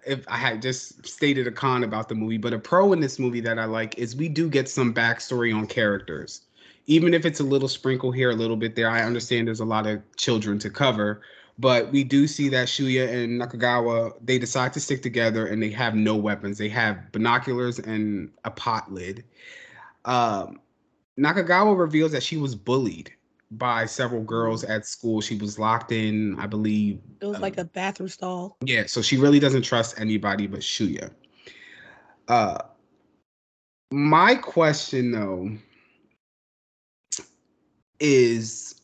if 0.06 0.24
I 0.28 0.36
had 0.36 0.60
just 0.60 1.06
stated 1.06 1.46
a 1.46 1.52
con 1.52 1.84
about 1.84 2.08
the 2.08 2.14
movie, 2.14 2.36
but 2.38 2.52
a 2.52 2.58
pro 2.58 2.92
in 2.92 3.00
this 3.00 3.18
movie 3.18 3.40
that 3.40 3.58
I 3.58 3.64
like 3.64 3.96
is 3.98 4.14
we 4.16 4.28
do 4.28 4.50
get 4.50 4.68
some 4.68 4.92
backstory 4.92 5.54
on 5.56 5.66
characters, 5.66 6.42
even 6.86 7.14
if 7.14 7.24
it's 7.24 7.40
a 7.40 7.44
little 7.44 7.68
sprinkle 7.68 8.10
here, 8.10 8.30
a 8.30 8.34
little 8.34 8.56
bit 8.56 8.74
there. 8.74 8.90
I 8.90 9.02
understand 9.02 9.46
there's 9.46 9.60
a 9.60 9.64
lot 9.64 9.86
of 9.86 10.00
children 10.16 10.58
to 10.60 10.70
cover, 10.70 11.22
but 11.58 11.90
we 11.92 12.04
do 12.04 12.26
see 12.26 12.48
that 12.50 12.68
Shuya 12.68 13.08
and 13.08 13.40
Nakagawa 13.40 14.14
they 14.22 14.38
decide 14.38 14.72
to 14.74 14.80
stick 14.80 15.02
together 15.02 15.46
and 15.46 15.62
they 15.62 15.70
have 15.70 15.94
no 15.94 16.16
weapons. 16.16 16.58
They 16.58 16.68
have 16.70 17.12
binoculars 17.12 17.78
and 17.78 18.30
a 18.44 18.50
pot 18.50 18.92
lid. 18.92 19.24
Um, 20.04 20.60
Nakagawa 21.18 21.78
reveals 21.78 22.12
that 22.12 22.22
she 22.22 22.36
was 22.36 22.54
bullied 22.54 23.12
by 23.52 23.84
several 23.84 24.22
girls 24.22 24.64
at 24.64 24.86
school. 24.86 25.20
She 25.20 25.36
was 25.36 25.58
locked 25.58 25.92
in, 25.92 26.38
I 26.38 26.46
believe. 26.46 27.00
It 27.20 27.26
was 27.26 27.38
like 27.38 27.58
a 27.58 27.64
bathroom 27.64 28.08
stall. 28.08 28.56
Yeah, 28.64 28.86
so 28.86 29.02
she 29.02 29.18
really 29.18 29.38
doesn't 29.38 29.62
trust 29.62 30.00
anybody 30.00 30.46
but 30.46 30.60
Shuya. 30.60 31.10
Uh 32.28 32.58
my 33.92 34.34
question 34.34 35.10
though 35.10 35.50
is 38.02 38.82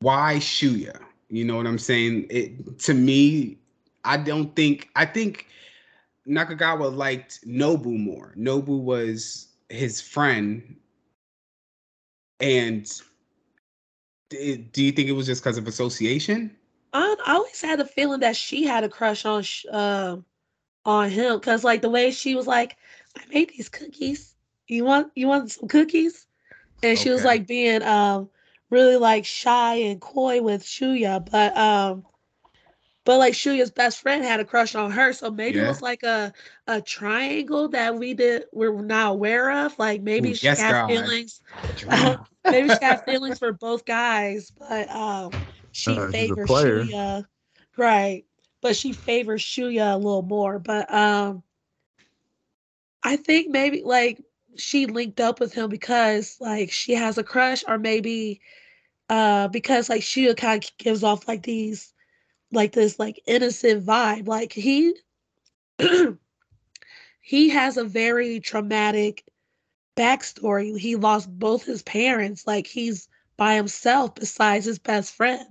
why 0.00 0.36
Shuya? 0.36 1.00
You 1.30 1.44
know 1.44 1.56
what 1.56 1.66
I'm 1.66 1.78
saying? 1.78 2.26
It 2.30 2.78
to 2.80 2.94
me, 2.94 3.58
I 4.04 4.18
don't 4.18 4.54
think 4.54 4.90
I 4.94 5.06
think 5.06 5.46
Nakagawa 6.28 6.94
liked 6.94 7.46
Nobu 7.46 7.98
more. 7.98 8.34
Nobu 8.38 8.80
was 8.80 9.48
his 9.70 10.00
friend 10.00 10.76
and 12.40 12.86
do 14.28 14.82
you 14.82 14.92
think 14.92 15.08
it 15.08 15.12
was 15.12 15.26
just 15.26 15.42
because 15.42 15.58
of 15.58 15.66
association? 15.66 16.54
I, 16.92 17.16
I 17.26 17.34
always 17.34 17.60
had 17.60 17.80
a 17.80 17.84
feeling 17.84 18.20
that 18.20 18.36
she 18.36 18.64
had 18.64 18.84
a 18.84 18.88
crush 18.88 19.24
on 19.24 19.44
uh, 19.70 20.16
on 20.84 21.10
him 21.10 21.38
because 21.38 21.64
like 21.64 21.80
the 21.80 21.90
way 21.90 22.10
she 22.10 22.34
was 22.34 22.46
like, 22.46 22.76
I 23.16 23.22
made 23.32 23.50
these 23.50 23.68
cookies. 23.68 24.34
You 24.68 24.84
want 24.84 25.12
you 25.14 25.28
want 25.28 25.50
some 25.50 25.68
cookies? 25.68 26.26
And 26.82 26.98
she 26.98 27.10
was 27.10 27.24
like 27.24 27.46
being 27.46 27.82
um 27.82 28.30
really 28.70 28.96
like 28.96 29.24
shy 29.24 29.76
and 29.76 30.00
coy 30.00 30.42
with 30.42 30.62
Shuya, 30.64 31.28
but 31.30 31.56
um 31.56 32.04
but 33.04 33.18
like 33.18 33.34
Shuya's 33.34 33.70
best 33.70 34.00
friend 34.00 34.24
had 34.24 34.40
a 34.40 34.44
crush 34.44 34.74
on 34.74 34.90
her, 34.92 35.12
so 35.12 35.30
maybe 35.30 35.58
yeah. 35.58 35.64
it 35.64 35.68
was 35.68 35.82
like 35.82 36.02
a 36.02 36.32
a 36.66 36.80
triangle 36.80 37.68
that 37.68 37.96
we 37.96 38.14
did 38.14 38.44
we're 38.52 38.80
not 38.82 39.12
aware 39.12 39.66
of. 39.66 39.78
Like 39.78 40.02
maybe 40.02 40.32
Ooh, 40.32 40.34
she 40.34 40.46
yes, 40.46 40.58
had 40.58 40.72
God. 40.72 40.88
feelings. 40.88 41.40
maybe 42.48 42.70
she 42.70 42.84
had 42.84 43.00
feelings 43.04 43.38
for 43.38 43.52
both 43.52 43.84
guys, 43.84 44.52
but 44.58 44.88
um 44.90 45.36
she 45.72 45.98
uh, 45.98 46.06
favors 46.12 46.50
Shuya. 46.50 47.26
Right. 47.76 48.24
But 48.60 48.76
she 48.76 48.92
favors 48.92 49.42
Shuya 49.42 49.94
a 49.94 49.96
little 49.96 50.22
more. 50.22 50.58
But 50.58 50.92
um 50.92 51.42
I 53.02 53.16
think 53.16 53.50
maybe 53.50 53.82
like 53.84 54.22
she 54.56 54.86
linked 54.86 55.20
up 55.20 55.40
with 55.40 55.54
him 55.54 55.70
because 55.70 56.36
like 56.40 56.70
she 56.70 56.94
has 56.94 57.18
a 57.18 57.24
crush, 57.24 57.64
or 57.66 57.78
maybe 57.78 58.40
uh 59.08 59.48
because 59.48 59.88
like 59.88 60.02
she 60.02 60.32
kind 60.34 60.64
of 60.64 60.70
gives 60.78 61.02
off 61.02 61.28
like 61.28 61.42
these 61.42 61.92
like 62.52 62.72
this 62.72 62.98
like 62.98 63.20
innocent 63.26 63.84
vibe. 63.84 64.28
Like 64.28 64.52
he 64.52 64.94
he 67.20 67.48
has 67.50 67.76
a 67.76 67.84
very 67.84 68.40
traumatic 68.40 69.24
backstory. 69.96 70.78
He 70.78 70.96
lost 70.96 71.28
both 71.38 71.64
his 71.64 71.82
parents. 71.82 72.46
Like 72.46 72.66
he's 72.66 73.08
by 73.36 73.54
himself 73.54 74.14
besides 74.14 74.66
his 74.66 74.78
best 74.78 75.14
friend. 75.14 75.46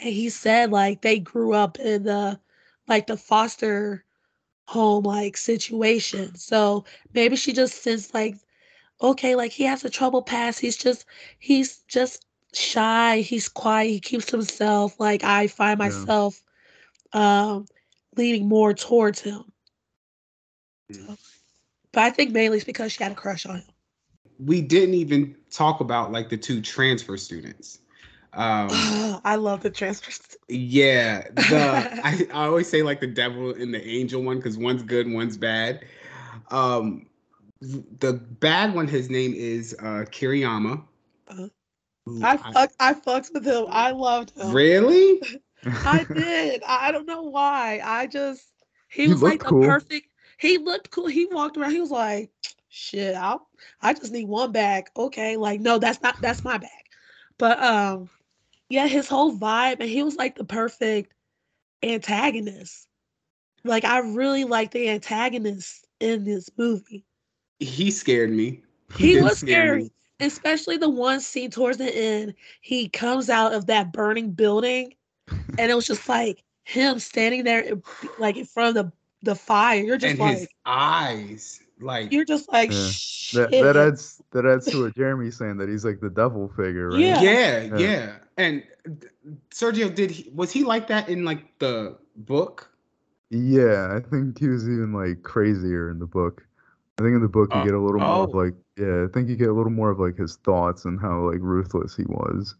And 0.00 0.10
he 0.12 0.30
said 0.30 0.70
like 0.70 1.02
they 1.02 1.18
grew 1.18 1.52
up 1.52 1.78
in 1.78 2.04
the 2.04 2.40
like 2.88 3.06
the 3.06 3.16
foster 3.16 4.04
home 4.66 5.04
like 5.04 5.36
situation. 5.36 6.34
So 6.36 6.84
maybe 7.14 7.36
she 7.36 7.52
just 7.52 7.74
thinks 7.74 8.12
like, 8.14 8.36
okay, 9.00 9.34
like 9.34 9.52
he 9.52 9.64
has 9.64 9.84
a 9.84 9.90
troubled 9.90 10.26
past. 10.26 10.60
He's 10.60 10.76
just 10.76 11.06
he's 11.38 11.78
just 11.88 12.26
shy. 12.54 13.18
He's 13.18 13.48
quiet. 13.48 13.88
He 13.88 14.00
keeps 14.00 14.26
to 14.26 14.36
himself. 14.36 14.98
Like 14.98 15.24
I 15.24 15.46
find 15.46 15.78
yeah. 15.78 15.86
myself 15.86 16.40
um, 17.12 17.66
leaning 18.16 18.48
more 18.48 18.74
towards 18.74 19.20
him. 19.20 19.44
Mm. 20.92 21.06
So, 21.06 21.16
but 21.92 22.02
I 22.04 22.10
think 22.10 22.32
mainly 22.32 22.58
it's 22.58 22.64
because 22.64 22.92
she 22.92 23.02
had 23.02 23.12
a 23.12 23.16
crush 23.16 23.46
on 23.46 23.56
him. 23.56 23.64
We 24.38 24.60
didn't 24.60 24.94
even 24.94 25.34
talk 25.50 25.80
about 25.80 26.12
like 26.12 26.28
the 26.28 26.36
two 26.36 26.60
transfer 26.60 27.16
students. 27.16 27.78
Um, 28.34 28.68
I 29.24 29.36
love 29.36 29.62
the 29.62 29.70
transfer. 29.70 30.12
Yeah, 30.48 31.22
the 31.32 32.00
I, 32.04 32.26
I 32.32 32.46
always 32.46 32.68
say 32.68 32.82
like 32.82 33.00
the 33.00 33.06
devil 33.06 33.50
and 33.54 33.72
the 33.72 33.84
angel 33.86 34.22
one 34.22 34.36
because 34.36 34.58
one's 34.58 34.82
good, 34.82 35.10
one's 35.10 35.38
bad. 35.38 35.86
Um, 36.50 37.05
the 37.60 38.12
bad 38.12 38.74
one, 38.74 38.86
his 38.86 39.10
name 39.10 39.32
is 39.34 39.74
uh, 39.78 40.04
Kiriyama. 40.10 40.82
Uh, 41.28 41.48
I 42.22 42.36
fuck, 42.36 42.72
I, 42.78 42.90
I 42.90 42.94
fucked 42.94 43.30
with 43.34 43.46
him. 43.46 43.66
I 43.68 43.90
loved 43.90 44.36
him. 44.36 44.52
Really? 44.52 45.20
I 45.64 46.04
did. 46.04 46.62
I 46.66 46.92
don't 46.92 47.06
know 47.06 47.22
why. 47.22 47.80
I 47.82 48.06
just 48.06 48.44
he, 48.88 49.02
he 49.02 49.08
was 49.08 49.22
like 49.22 49.40
the 49.40 49.46
cool. 49.46 49.64
perfect. 49.64 50.08
He 50.38 50.58
looked 50.58 50.90
cool. 50.90 51.06
He 51.06 51.26
walked 51.26 51.56
around. 51.56 51.72
He 51.72 51.80
was 51.80 51.90
like, 51.90 52.30
"Shit, 52.68 53.16
I 53.16 53.36
I 53.80 53.94
just 53.94 54.12
need 54.12 54.28
one 54.28 54.52
bag." 54.52 54.88
Okay, 54.96 55.36
like 55.36 55.60
no, 55.60 55.78
that's 55.78 56.00
not 56.02 56.20
that's 56.20 56.44
my 56.44 56.58
bag. 56.58 56.70
But 57.38 57.62
um, 57.62 58.08
yeah, 58.68 58.86
his 58.86 59.08
whole 59.08 59.36
vibe, 59.36 59.80
and 59.80 59.88
he 59.88 60.02
was 60.02 60.16
like 60.16 60.36
the 60.36 60.44
perfect 60.44 61.12
antagonist. 61.82 62.86
Like 63.64 63.84
I 63.84 63.98
really 63.98 64.44
like 64.44 64.70
the 64.70 64.90
antagonist 64.90 65.86
in 66.00 66.24
this 66.24 66.50
movie. 66.56 67.04
He 67.58 67.90
scared 67.90 68.30
me. 68.30 68.62
He, 68.96 69.14
he 69.14 69.22
was 69.22 69.38
scary. 69.38 69.90
Especially 70.18 70.78
the 70.78 70.88
one 70.88 71.20
scene 71.20 71.50
towards 71.50 71.76
the 71.76 71.94
end, 71.94 72.34
he 72.62 72.88
comes 72.88 73.28
out 73.28 73.52
of 73.52 73.66
that 73.66 73.92
burning 73.92 74.30
building 74.30 74.94
and 75.58 75.70
it 75.70 75.74
was 75.74 75.86
just 75.86 76.08
like 76.08 76.42
him 76.64 76.98
standing 76.98 77.44
there 77.44 77.64
like 78.18 78.36
in 78.36 78.44
front 78.44 78.76
of 78.76 78.86
the 78.86 78.92
the 79.22 79.34
fire. 79.34 79.82
You're 79.82 79.98
just 79.98 80.12
and 80.12 80.18
like 80.20 80.38
his 80.38 80.48
eyes, 80.64 81.60
like 81.80 82.12
you're 82.12 82.24
just 82.24 82.50
like 82.52 82.70
yeah. 82.70 83.46
that, 83.46 83.50
that 83.50 83.76
adds 83.76 84.22
that 84.32 84.46
adds 84.46 84.66
to 84.66 84.84
what 84.84 84.96
Jeremy's 84.96 85.36
saying 85.36 85.56
that 85.58 85.68
he's 85.68 85.84
like 85.84 86.00
the 86.00 86.10
devil 86.10 86.48
figure, 86.56 86.90
right? 86.90 87.00
Yeah, 87.00 87.20
yeah, 87.20 87.60
yeah. 87.60 87.78
yeah. 87.78 88.12
And 88.36 88.62
Sergio, 89.50 89.94
did 89.94 90.10
he 90.10 90.30
was 90.34 90.52
he 90.52 90.64
like 90.64 90.86
that 90.88 91.08
in 91.08 91.24
like 91.24 91.58
the 91.58 91.96
book? 92.16 92.70
Yeah, 93.30 93.96
I 93.96 94.08
think 94.08 94.38
he 94.38 94.48
was 94.48 94.68
even 94.68 94.92
like 94.92 95.22
crazier 95.22 95.90
in 95.90 95.98
the 95.98 96.06
book. 96.06 96.45
I 96.98 97.02
think 97.02 97.14
in 97.14 97.20
the 97.20 97.28
book 97.28 97.52
you 97.52 97.60
uh, 97.60 97.64
get 97.64 97.74
a 97.74 97.80
little 97.80 98.02
oh. 98.02 98.06
more 98.06 98.24
of 98.24 98.34
oh. 98.34 98.38
like 98.38 98.54
yeah, 98.76 99.04
I 99.04 99.12
think 99.12 99.28
you 99.28 99.36
get 99.36 99.48
a 99.48 99.52
little 99.52 99.72
more 99.72 99.90
of 99.90 99.98
like 99.98 100.16
his 100.16 100.36
thoughts 100.36 100.84
and 100.84 101.00
how 101.00 101.30
like 101.30 101.40
ruthless 101.40 101.96
he 101.96 102.04
was. 102.04 102.54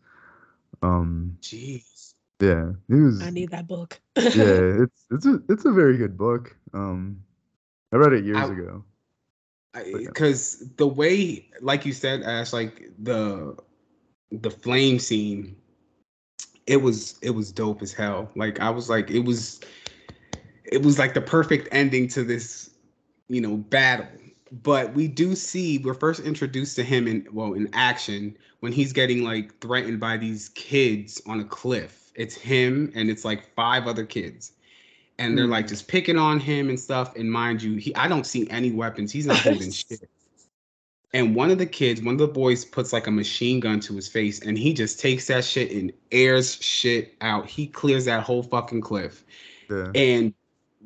Um 0.83 1.37
Jeez. 1.41 1.97
Yeah, 2.41 2.73
he 2.89 2.95
was. 2.95 3.23
I 3.23 3.31
need 3.31 3.51
that 3.51 3.67
book. 3.67 3.99
yeah, 4.17 4.25
it's 4.35 5.07
it's 5.11 5.27
a 5.27 5.41
it's 5.49 5.65
a 5.65 5.73
very 5.73 5.97
good 5.97 6.17
book. 6.19 6.55
Um, 6.75 7.23
I 7.93 7.97
read 7.97 8.13
it 8.13 8.25
years 8.25 8.37
I, 8.37 8.53
ago. 8.53 8.85
Because 9.93 10.59
yeah. 10.61 10.69
the 10.77 10.87
way, 10.87 11.49
like 11.61 11.87
you 11.87 11.93
said, 11.93 12.23
Ash, 12.23 12.53
like 12.53 12.91
the 12.99 13.57
the 14.33 14.51
flame 14.51 14.99
scene, 14.99 15.57
it 16.67 16.77
was 16.77 17.19
it 17.23 17.31
was 17.31 17.53
dope 17.53 17.83
as 17.83 17.93
hell. 17.93 18.31
Like 18.37 18.61
I 18.61 18.69
was 18.69 18.91
like, 18.91 19.11
it 19.11 19.21
was 19.21 19.61
it 20.65 20.83
was 20.83 20.99
like 20.99 21.15
the 21.15 21.23
perfect 21.23 21.69
ending 21.73 22.09
to 22.09 22.23
this, 22.23 22.71
you 23.29 23.41
know, 23.41 23.57
battle. 23.57 24.07
But 24.51 24.95
we 24.95 25.09
do 25.09 25.35
see 25.35 25.79
we're 25.79 25.95
first 25.95 26.21
introduced 26.21 26.77
to 26.77 26.85
him 26.85 27.09
in 27.09 27.27
well 27.33 27.55
in 27.55 27.69
action 27.73 28.37
when 28.61 28.73
he's 28.73 28.93
getting 28.93 29.25
like 29.25 29.59
threatened 29.61 30.01
by 30.01 30.17
these 30.17 30.51
kids 30.51 31.21
on 31.27 31.41
a 31.41 31.45
cliff 31.45 32.07
it's 32.17 32.35
him 32.35 32.91
and 32.95 33.11
it's 33.11 33.25
like 33.25 33.55
five 33.55 33.87
other 33.87 34.05
kids. 34.05 34.53
And 35.19 35.37
they're 35.37 35.47
like 35.47 35.65
hmm. 35.65 35.71
just 35.71 35.89
picking 35.89 36.19
on 36.19 36.41
him 36.41 36.69
and 36.69 36.79
stuff. 36.79 37.17
And 37.17 37.31
mind 37.31 37.63
you, 37.63 37.77
he 37.77 37.95
I 37.95 38.09
don't 38.09 38.27
see 38.27 38.49
any 38.51 38.73
weapons. 38.73 39.13
He's 39.13 39.27
not 39.27 39.39
holding 39.39 39.71
shit. 39.73 40.09
And 41.15 41.35
one 41.35 41.51
of 41.51 41.57
the 41.57 41.67
kids, 41.67 42.03
one 42.03 42.15
of 42.15 42.19
the 42.19 42.29
boys 42.29 42.65
puts 42.65 42.93
like 42.93 43.07
a 43.07 43.11
machine 43.11 43.61
gun 43.61 43.81
to 43.81 43.95
his 43.95 44.09
face 44.09 44.41
and 44.41 44.59
he 44.59 44.75
just 44.75 45.01
takes 45.01 45.29
that 45.29 45.45
shit 45.45 45.71
and 45.71 45.93
airs 46.13 46.61
shit 46.61 47.15
out. 47.23 47.49
He 47.49 47.67
clears 47.67 48.05
that 48.05 48.25
whole 48.25 48.43
fucking 48.43 48.83
cliff. 48.83 49.25
Yeah. 49.71 49.91
And 49.95 50.35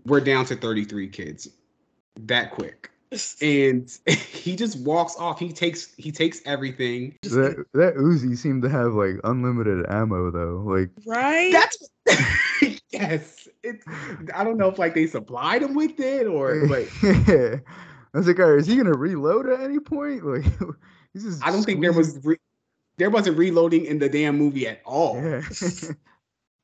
we're 0.05 0.21
down 0.21 0.45
to 0.47 0.57
33 0.57 1.09
kids 1.09 1.49
that 2.17 2.53
quick 2.53 2.90
and 3.43 3.91
he 4.07 4.57
just 4.57 4.79
walks 4.81 5.17
off. 5.17 5.39
He 5.39 5.53
takes 5.53 5.95
he 5.97 6.13
takes 6.13 6.41
everything. 6.47 7.17
That 7.23 7.65
that 7.75 7.97
Uzi 7.97 8.37
seemed 8.37 8.63
to 8.63 8.69
have 8.69 8.95
like 8.95 9.17
unlimited 9.25 9.87
ammo 9.89 10.31
though. 10.31 10.63
Like 10.65 10.91
right. 11.07 11.53
That's 11.53 12.81
yes. 12.91 13.49
It. 13.63 13.81
I 14.35 14.45
don't 14.45 14.57
know 14.57 14.69
if 14.69 14.79
like 14.79 14.95
they 14.95 15.07
supplied 15.07 15.63
him 15.63 15.75
with 15.75 15.99
it 15.99 16.27
or 16.27 16.67
but. 16.69 16.87
yeah. 17.03 17.57
I 18.13 18.19
was 18.19 18.27
like, 18.27 18.39
is 18.41 18.67
he 18.67 18.77
gonna 18.77 18.93
reload 18.93 19.49
at 19.49 19.61
any 19.61 19.79
point? 19.79 20.25
Like, 20.25 20.45
he's 21.13 21.23
just. 21.23 21.47
I 21.47 21.53
don't 21.53 21.63
think 21.63 21.81
there 21.81 21.93
was. 21.93 22.19
Re- 22.25 22.39
there 22.97 23.09
wasn't 23.09 23.39
reloading 23.39 23.85
in 23.87 24.01
the 24.01 24.09
damn 24.09 24.37
movie 24.37 24.67
at 24.67 24.83
all. 24.85 25.15
Yeah. 25.15 25.43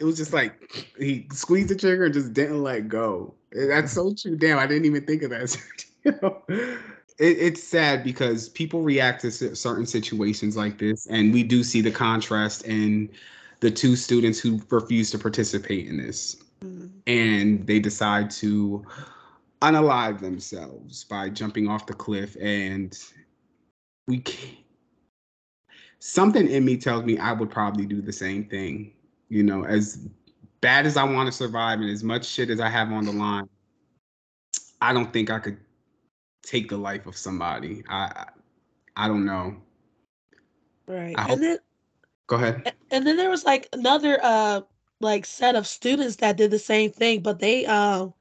it 0.01 0.05
was 0.05 0.17
just 0.17 0.33
like 0.33 0.91
he 0.99 1.29
squeezed 1.33 1.69
the 1.69 1.77
trigger 1.77 2.07
and 2.07 2.15
just 2.15 2.33
didn't 2.33 2.63
let 2.63 2.89
go. 2.89 3.35
That's 3.53 3.93
so 3.93 4.13
true. 4.13 4.37
Damn, 4.37 4.59
I 4.59 4.67
didn't 4.67 4.87
even 4.87 5.07
think 5.07 5.23
of 5.23 5.31
that. 5.31 5.57
you 6.13 6.19
know? 6.23 6.43
it, 6.49 7.39
it's 7.39 7.63
sad 7.63 8.05
because 8.05 8.49
people 8.49 8.83
react 8.83 9.23
to 9.23 9.31
certain 9.31 9.87
situations 9.87 10.57
like 10.57 10.79
this, 10.79 11.07
and 11.07 11.33
we 11.33 11.43
do 11.43 11.63
see 11.63 11.81
the 11.81 11.91
contrast 11.91 12.65
in 12.67 13.11
the 13.61 13.71
two 13.71 13.97
students 13.97 14.39
who 14.39 14.61
refuse 14.71 15.11
to 15.11 15.19
participate 15.19 15.87
in 15.87 15.97
this, 15.97 16.37
mm-hmm. 16.63 16.87
and 17.07 17.67
they 17.67 17.79
decide 17.79 18.31
to 18.31 18.85
unalive 19.63 20.21
themselves 20.21 21.05
by 21.05 21.29
jumping 21.29 21.69
off 21.69 21.87
the 21.87 21.95
cliff, 21.95 22.37
and 22.41 22.99
we 24.07 24.19
can't. 24.19 24.59
Something 25.99 26.49
in 26.49 26.65
me 26.65 26.77
tells 26.77 27.05
me 27.05 27.19
I 27.19 27.33
would 27.33 27.51
probably 27.51 27.85
do 27.85 28.01
the 28.01 28.13
same 28.13 28.45
thing 28.45 28.93
you 29.29 29.43
know, 29.43 29.65
as 29.65 30.09
bad 30.61 30.87
as 30.87 30.97
I 30.97 31.05
want 31.05 31.27
to 31.27 31.33
survive 31.33 31.81
and 31.81 31.91
as 31.91 32.03
much 32.03 32.25
shit 32.25 32.51
as 32.51 32.61
I 32.61 32.69
have 32.69 32.93
on 32.93 33.05
the 33.05 33.13
line, 33.13 33.49
I 34.81 34.93
don't 34.93 35.13
think 35.13 35.31
I 35.31 35.39
could 35.39 35.59
take 36.47 36.69
the 36.69 36.79
life 36.79 37.07
of 37.07 37.17
somebody. 37.17 37.83
I 37.89 38.05
I, 38.05 39.05
I 39.05 39.09
don't 39.09 39.27
know. 39.27 39.57
Right. 40.87 41.15
And 41.19 41.43
then 41.43 41.59
go 42.27 42.37
ahead. 42.37 42.73
And 42.91 43.07
then 43.07 43.17
there 43.17 43.31
was 43.31 43.45
like 43.45 43.69
another 43.73 44.19
uh 44.23 44.61
like 45.01 45.27
set 45.27 45.57
of 45.57 45.67
students 45.67 46.17
that 46.17 46.37
did 46.37 46.51
the 46.51 46.59
same 46.59 46.91
thing, 46.91 47.21
but 47.21 47.41
they 47.41 47.67
um 47.67 48.15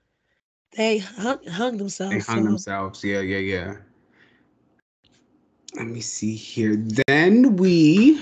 they 0.75 0.97
hung, 0.97 1.45
hung 1.47 1.77
themselves. 1.77 2.13
They 2.13 2.33
hung 2.33 2.43
so. 2.43 2.49
themselves. 2.49 3.03
Yeah, 3.03 3.21
yeah, 3.21 3.37
yeah. 3.37 3.75
Let 5.75 5.87
me 5.87 6.01
see 6.01 6.35
here. 6.35 6.75
Then 7.07 7.55
we 7.57 8.21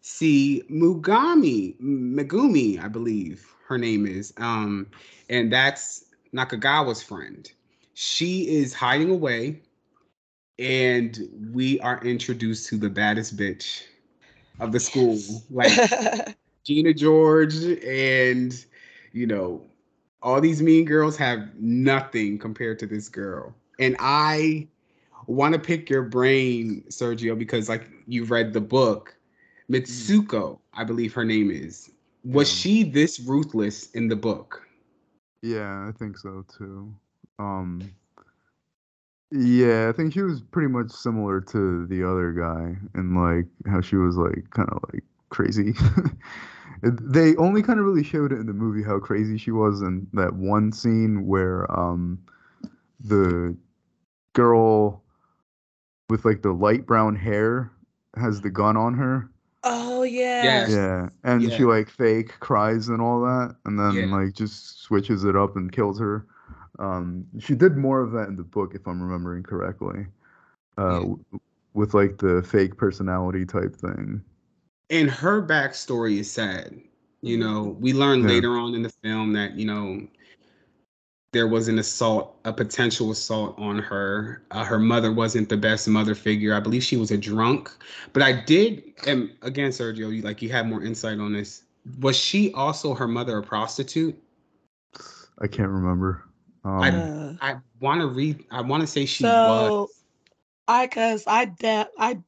see 0.00 0.62
Mugami, 0.70 1.78
Megumi, 1.80 2.82
I 2.82 2.88
believe 2.88 3.46
her 3.66 3.76
name 3.76 4.06
is. 4.06 4.32
Um, 4.36 4.86
and 5.28 5.52
that's 5.52 6.04
Nakagawa's 6.32 7.02
friend. 7.02 7.50
She 7.98 8.46
is 8.46 8.74
hiding 8.74 9.08
away, 9.08 9.62
and 10.58 11.18
we 11.54 11.80
are 11.80 11.98
introduced 12.04 12.68
to 12.68 12.76
the 12.76 12.90
baddest 12.90 13.38
bitch 13.38 13.84
of 14.60 14.72
the 14.72 14.80
school, 14.80 15.18
like 15.50 15.72
Gina 16.64 16.92
George, 16.92 17.54
and 17.56 18.62
you 19.12 19.26
know, 19.26 19.62
all 20.22 20.42
these 20.42 20.60
mean 20.60 20.84
girls 20.84 21.16
have 21.16 21.48
nothing 21.58 22.38
compared 22.38 22.78
to 22.80 22.86
this 22.86 23.08
girl. 23.08 23.54
And 23.80 23.96
I 23.98 24.68
want 25.26 25.54
to 25.54 25.58
pick 25.58 25.88
your 25.88 26.02
brain, 26.02 26.84
Sergio, 26.90 27.38
because 27.38 27.70
like 27.70 27.88
you 28.06 28.26
read 28.26 28.52
the 28.52 28.60
book 28.60 29.16
Mitsuko, 29.70 30.58
I 30.74 30.84
believe 30.84 31.14
her 31.14 31.24
name 31.24 31.50
is. 31.50 31.90
Was 32.24 32.52
yeah. 32.52 32.60
she 32.60 32.82
this 32.90 33.20
ruthless 33.20 33.90
in 33.92 34.08
the 34.08 34.16
book? 34.16 34.66
Yeah, 35.40 35.88
I 35.88 35.92
think 35.98 36.18
so 36.18 36.44
too. 36.58 36.94
Um 37.38 37.92
yeah, 39.32 39.88
I 39.88 39.92
think 39.92 40.12
she 40.12 40.22
was 40.22 40.40
pretty 40.40 40.68
much 40.68 40.90
similar 40.90 41.40
to 41.40 41.86
the 41.86 42.08
other 42.08 42.32
guy 42.32 42.76
and 42.94 43.16
like 43.16 43.46
how 43.70 43.80
she 43.80 43.96
was 43.96 44.16
like 44.16 44.48
kind 44.50 44.68
of 44.70 44.82
like 44.92 45.02
crazy. 45.30 45.74
they 46.82 47.34
only 47.36 47.62
kind 47.62 47.80
of 47.80 47.86
really 47.86 48.04
showed 48.04 48.32
it 48.32 48.38
in 48.38 48.46
the 48.46 48.52
movie 48.52 48.82
how 48.82 48.98
crazy 48.98 49.36
she 49.36 49.50
was 49.50 49.82
in 49.82 50.06
that 50.12 50.34
one 50.34 50.72
scene 50.72 51.26
where 51.26 51.70
um 51.76 52.18
the 53.00 53.56
girl 54.34 55.02
with 56.08 56.24
like 56.24 56.42
the 56.42 56.52
light 56.52 56.86
brown 56.86 57.16
hair 57.16 57.72
has 58.16 58.40
the 58.40 58.50
gun 58.50 58.76
on 58.76 58.94
her 58.94 59.28
Oh 59.68 60.04
yeah. 60.04 60.68
Yeah, 60.68 61.08
and 61.24 61.42
yeah. 61.42 61.56
she 61.56 61.64
like 61.64 61.90
fake 61.90 62.38
cries 62.38 62.88
and 62.88 63.02
all 63.02 63.20
that, 63.22 63.56
and 63.64 63.76
then 63.76 63.94
yeah. 63.94 64.16
like 64.16 64.32
just 64.32 64.80
switches 64.80 65.24
it 65.24 65.34
up 65.34 65.56
and 65.56 65.72
kills 65.72 65.98
her. 65.98 66.24
Um, 66.78 67.26
she 67.38 67.54
did 67.54 67.76
more 67.76 68.00
of 68.00 68.12
that 68.12 68.28
in 68.28 68.36
the 68.36 68.44
book, 68.44 68.72
if 68.74 68.86
I'm 68.86 69.02
remembering 69.02 69.42
correctly, 69.42 70.06
uh, 70.78 71.00
yeah. 71.00 71.38
with 71.74 71.94
like 71.94 72.18
the 72.18 72.42
fake 72.42 72.76
personality 72.76 73.44
type 73.44 73.74
thing. 73.74 74.22
And 74.90 75.10
her 75.10 75.42
backstory 75.42 76.18
is 76.18 76.30
sad. 76.30 76.80
You 77.22 77.38
know, 77.38 77.76
we 77.80 77.92
learn 77.92 78.26
later 78.26 78.56
on 78.56 78.74
in 78.74 78.82
the 78.82 78.92
film 79.02 79.32
that 79.32 79.54
you 79.54 79.66
know 79.66 80.06
there 81.32 81.48
was 81.48 81.68
an 81.68 81.78
assault, 81.78 82.38
a 82.44 82.52
potential 82.52 83.10
assault 83.10 83.58
on 83.58 83.78
her. 83.78 84.42
Uh, 84.52 84.64
her 84.64 84.78
mother 84.78 85.12
wasn't 85.12 85.48
the 85.48 85.56
best 85.56 85.88
mother 85.88 86.14
figure. 86.14 86.54
I 86.54 86.60
believe 86.60 86.84
she 86.84 86.96
was 86.96 87.10
a 87.10 87.18
drunk. 87.18 87.70
But 88.12 88.22
I 88.22 88.44
did, 88.44 88.84
and 89.06 89.32
again, 89.42 89.70
Sergio, 89.70 90.14
you, 90.14 90.22
like 90.22 90.40
you 90.40 90.50
have 90.50 90.66
more 90.66 90.82
insight 90.82 91.18
on 91.18 91.32
this. 91.32 91.64
Was 92.00 92.16
she 92.16 92.52
also 92.52 92.94
her 92.94 93.08
mother 93.08 93.38
a 93.38 93.42
prostitute? 93.42 94.16
I 95.40 95.46
can't 95.46 95.68
remember. 95.68 96.25
Um, 96.66 97.38
I 97.40 97.52
I 97.52 97.56
want 97.80 98.00
to 98.00 98.06
read. 98.08 98.44
I 98.50 98.60
want 98.60 98.80
to 98.82 98.86
say 98.86 99.06
she 99.06 99.24
so, 99.24 99.30
was. 99.44 100.04
I 100.66 100.86
cause 100.88 101.24
I 101.26 101.44
de- 101.46 101.88
I 101.98 102.18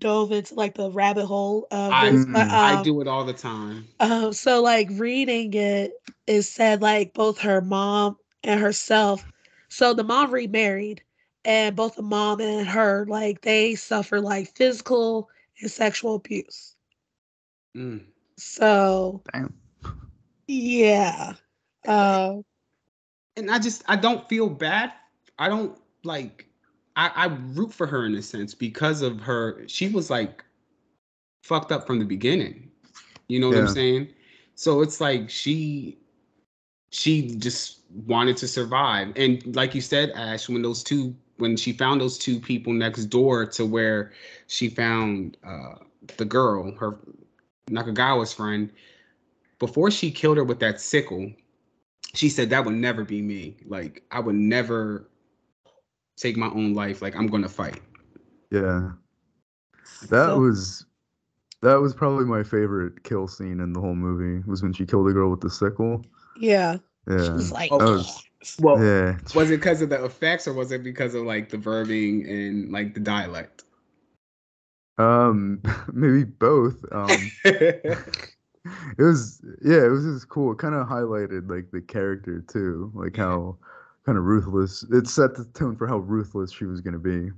dove 0.00 0.30
into 0.30 0.54
like 0.54 0.74
the 0.74 0.90
rabbit 0.90 1.26
hole 1.26 1.66
of 1.70 1.92
I, 1.92 2.10
this, 2.10 2.24
but, 2.26 2.42
um, 2.42 2.48
I 2.52 2.82
do 2.82 3.00
it 3.00 3.08
all 3.08 3.24
the 3.24 3.32
time. 3.32 3.88
Um, 4.00 4.32
so 4.32 4.62
like 4.62 4.88
reading 4.92 5.52
it, 5.54 5.92
it 6.26 6.42
said 6.42 6.80
like 6.80 7.12
both 7.14 7.40
her 7.40 7.60
mom 7.60 8.16
and 8.44 8.60
herself. 8.60 9.26
So 9.68 9.92
the 9.94 10.04
mom 10.04 10.30
remarried, 10.30 11.02
and 11.44 11.74
both 11.74 11.96
the 11.96 12.02
mom 12.02 12.40
and 12.40 12.66
her, 12.66 13.06
like, 13.08 13.42
they 13.42 13.74
suffer 13.74 14.20
like 14.20 14.54
physical 14.56 15.28
and 15.60 15.70
sexual 15.70 16.14
abuse. 16.14 16.76
Mm. 17.76 18.04
So, 18.36 19.22
Damn. 19.32 19.54
yeah. 20.46 21.34
Uh, 21.86 22.36
and 23.38 23.50
I 23.50 23.58
just, 23.58 23.82
I 23.86 23.96
don't 23.96 24.28
feel 24.28 24.48
bad. 24.48 24.92
I 25.38 25.48
don't 25.48 25.78
like, 26.04 26.46
I, 26.96 27.10
I 27.14 27.26
root 27.54 27.72
for 27.72 27.86
her 27.86 28.04
in 28.04 28.14
a 28.16 28.22
sense 28.22 28.54
because 28.54 29.02
of 29.02 29.20
her. 29.20 29.62
She 29.68 29.88
was 29.88 30.10
like 30.10 30.44
fucked 31.42 31.72
up 31.72 31.86
from 31.86 31.98
the 31.98 32.04
beginning. 32.04 32.70
You 33.28 33.40
know 33.40 33.48
what 33.48 33.56
yeah. 33.56 33.62
I'm 33.62 33.68
saying? 33.68 34.08
So 34.54 34.82
it's 34.82 35.00
like 35.00 35.30
she 35.30 35.98
she 36.90 37.28
just 37.36 37.80
wanted 38.06 38.36
to 38.38 38.48
survive. 38.48 39.12
And 39.16 39.54
like 39.54 39.74
you 39.74 39.80
said, 39.80 40.10
Ash, 40.12 40.48
when 40.48 40.62
those 40.62 40.82
two, 40.82 41.14
when 41.36 41.56
she 41.56 41.72
found 41.72 42.00
those 42.00 42.18
two 42.18 42.40
people 42.40 42.72
next 42.72 43.06
door 43.06 43.46
to 43.46 43.66
where 43.66 44.12
she 44.46 44.68
found 44.68 45.36
uh, 45.46 45.74
the 46.16 46.24
girl, 46.24 46.72
her 46.72 46.98
Nakagawa's 47.70 48.32
friend, 48.32 48.70
before 49.58 49.90
she 49.90 50.10
killed 50.10 50.38
her 50.38 50.44
with 50.44 50.60
that 50.60 50.80
sickle, 50.80 51.30
she 52.14 52.28
said 52.28 52.50
that 52.50 52.64
would 52.64 52.74
never 52.74 53.04
be 53.04 53.22
me. 53.22 53.56
Like 53.66 54.02
I 54.10 54.20
would 54.20 54.34
never 54.34 55.08
take 56.16 56.36
my 56.36 56.48
own 56.48 56.74
life. 56.74 57.02
Like 57.02 57.16
I'm 57.16 57.26
gonna 57.26 57.48
fight. 57.48 57.80
Yeah, 58.50 58.90
that 60.08 60.26
so, 60.26 60.38
was 60.38 60.86
that 61.62 61.80
was 61.80 61.94
probably 61.94 62.24
my 62.24 62.42
favorite 62.42 63.02
kill 63.04 63.26
scene 63.26 63.60
in 63.60 63.72
the 63.72 63.80
whole 63.80 63.94
movie. 63.94 64.42
Was 64.48 64.62
when 64.62 64.72
she 64.72 64.86
killed 64.86 65.06
the 65.08 65.12
girl 65.12 65.30
with 65.30 65.40
the 65.40 65.50
sickle. 65.50 66.04
Yeah. 66.38 66.78
Yeah. 67.08 67.24
She 67.24 67.30
was 67.30 67.52
like, 67.52 67.70
oh, 67.72 68.04
well, 68.60 68.82
yeah. 68.82 69.16
was 69.34 69.50
it 69.50 69.56
because 69.56 69.80
of 69.80 69.88
the 69.88 70.04
effects 70.04 70.46
or 70.46 70.52
was 70.52 70.72
it 70.72 70.84
because 70.84 71.14
of 71.14 71.24
like 71.24 71.48
the 71.48 71.56
verbing 71.56 72.28
and 72.28 72.70
like 72.70 72.94
the 72.94 73.00
dialect? 73.00 73.64
Um, 74.98 75.62
maybe 75.92 76.24
both. 76.24 76.84
Um, 76.92 77.30
it 78.98 79.02
was 79.02 79.42
yeah, 79.62 79.84
it 79.84 79.90
was 79.90 80.04
just 80.04 80.28
cool. 80.28 80.52
It 80.52 80.58
kind 80.58 80.74
of 80.74 80.86
highlighted 80.86 81.50
like 81.50 81.70
the 81.70 81.80
character 81.80 82.40
too, 82.40 82.90
like 82.94 83.16
yeah. 83.16 83.24
how 83.24 83.56
kind 84.04 84.18
of 84.18 84.24
ruthless. 84.24 84.84
It 84.90 85.06
set 85.06 85.34
the 85.34 85.44
tone 85.44 85.76
for 85.76 85.86
how 85.86 85.98
ruthless 85.98 86.52
she 86.52 86.64
was 86.64 86.80
gonna 86.80 86.98
be. 86.98 87.30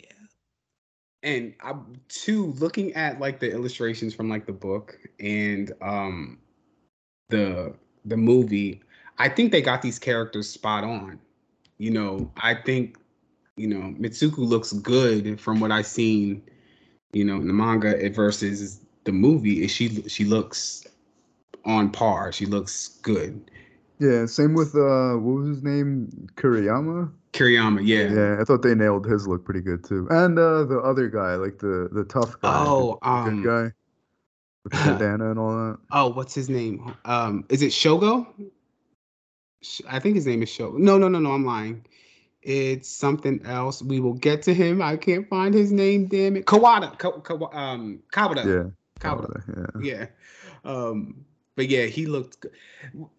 Yeah. 0.00 0.10
And 1.22 1.54
I 1.62 1.74
too 2.08 2.52
looking 2.58 2.92
at 2.94 3.20
like 3.20 3.40
the 3.40 3.50
illustrations 3.50 4.14
from 4.14 4.28
like 4.28 4.46
the 4.46 4.52
book 4.52 4.98
and 5.20 5.72
um 5.80 6.38
the 7.28 7.74
the 8.04 8.16
movie, 8.16 8.82
I 9.18 9.28
think 9.28 9.52
they 9.52 9.62
got 9.62 9.82
these 9.82 9.98
characters 9.98 10.48
spot 10.48 10.84
on. 10.84 11.18
You 11.78 11.90
know, 11.90 12.32
I 12.38 12.54
think, 12.54 12.98
you 13.56 13.68
know, 13.68 13.94
Mitsuko 13.98 14.38
looks 14.38 14.72
good 14.72 15.40
from 15.40 15.60
what 15.60 15.70
I've 15.70 15.86
seen, 15.86 16.42
you 17.12 17.24
know, 17.24 17.36
in 17.36 17.46
the 17.46 17.52
manga 17.52 18.10
versus 18.10 18.80
the 19.08 19.12
movie. 19.12 19.64
Is 19.64 19.70
she 19.70 20.02
she 20.06 20.24
looks 20.24 20.84
on 21.64 21.90
par. 21.90 22.30
She 22.30 22.44
looks 22.44 22.98
good. 23.00 23.50
Yeah, 23.98 24.26
same 24.26 24.54
with 24.54 24.74
uh 24.74 25.14
what 25.16 25.40
was 25.40 25.48
his 25.48 25.62
name? 25.62 26.28
Kuriyama. 26.36 27.10
Kuriyama, 27.32 27.80
yeah. 27.84 28.12
Yeah, 28.12 28.40
I 28.40 28.44
thought 28.44 28.62
they 28.62 28.74
nailed 28.74 29.06
his 29.06 29.26
look 29.26 29.44
pretty 29.44 29.62
good 29.62 29.82
too. 29.82 30.06
And 30.10 30.38
uh 30.38 30.64
the 30.64 30.78
other 30.78 31.08
guy, 31.08 31.36
like 31.36 31.58
the 31.58 31.88
the 31.90 32.04
tough 32.04 32.38
guy. 32.40 32.52
Oh, 32.54 32.98
um, 33.02 33.42
good 33.42 33.48
guy 33.48 33.72
with 34.64 34.72
the 34.74 34.78
bandana 34.84 35.30
and 35.30 35.38
all 35.38 35.52
that. 35.56 35.78
Oh, 35.90 36.08
what's 36.08 36.34
his 36.34 36.50
name? 36.50 36.94
Um, 37.06 37.46
is 37.48 37.62
it 37.62 37.72
Shogo? 37.72 38.26
I 39.88 39.98
think 39.98 40.16
his 40.16 40.26
name 40.26 40.42
is 40.42 40.50
Shogo. 40.50 40.78
No, 40.78 40.98
no, 40.98 41.08
no, 41.08 41.18
no. 41.18 41.32
I'm 41.32 41.46
lying. 41.46 41.84
It's 42.42 42.88
something 42.88 43.44
else. 43.44 43.82
We 43.82 44.00
will 44.00 44.14
get 44.14 44.42
to 44.42 44.54
him. 44.54 44.80
I 44.80 44.96
can't 44.96 45.28
find 45.28 45.52
his 45.54 45.72
name. 45.72 46.06
Damn 46.06 46.36
it, 46.36 46.44
Kawada. 46.46 46.96
Ka- 46.98 47.18
Ka- 47.20 47.50
um, 47.52 48.00
Kawada. 48.12 48.44
Yeah. 48.44 48.70
Kawada. 48.98 49.80
Yeah. 49.82 50.06
Yeah. 50.64 50.70
Um, 50.70 51.24
But 51.56 51.68
yeah, 51.68 51.86
he 51.86 52.06
looked 52.06 52.40
good. 52.40 52.52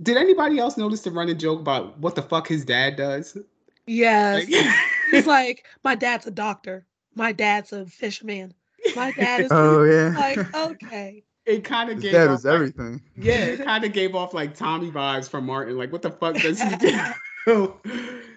Did 0.02 0.16
anybody 0.18 0.60
else 0.60 0.78
notice 0.78 1.02
the 1.02 1.12
running 1.12 1.38
joke 1.38 1.60
about 1.60 1.98
what 2.00 2.16
the 2.16 2.22
fuck 2.22 2.48
his 2.48 2.64
dad 2.64 2.96
does? 2.96 3.38
Yes. 3.88 4.50
Like, 4.50 4.76
He's 5.12 5.28
like, 5.28 5.66
my 5.84 5.96
dad's 5.96 6.28
a 6.28 6.32
doctor. 6.32 6.86
My 7.16 7.32
dad's 7.32 7.74
a 7.74 7.86
fisherman. 7.86 8.54
My 8.96 9.12
dad 9.12 9.42
is 9.42 9.48
Oh 9.52 9.84
yeah. 9.84 10.14
like, 10.18 10.56
okay. 10.56 11.24
it 11.46 11.64
kind 11.66 11.90
of 11.90 12.00
gave 12.00 12.12
dad 12.14 12.28
off 12.28 12.32
was 12.32 12.46
like- 12.46 12.54
everything. 12.54 13.02
Yeah, 13.18 13.44
it 13.46 13.66
kind 13.66 13.84
of 13.84 13.92
gave 13.92 14.16
off 14.16 14.34
like 14.34 14.56
Tommy 14.56 14.90
vibes 14.92 15.28
from 15.30 15.46
Martin. 15.46 15.78
Like, 15.78 15.92
what 15.92 16.02
the 16.02 16.12
fuck 16.12 16.36
does 16.36 16.62
he 16.62 16.76
do? 16.78 17.74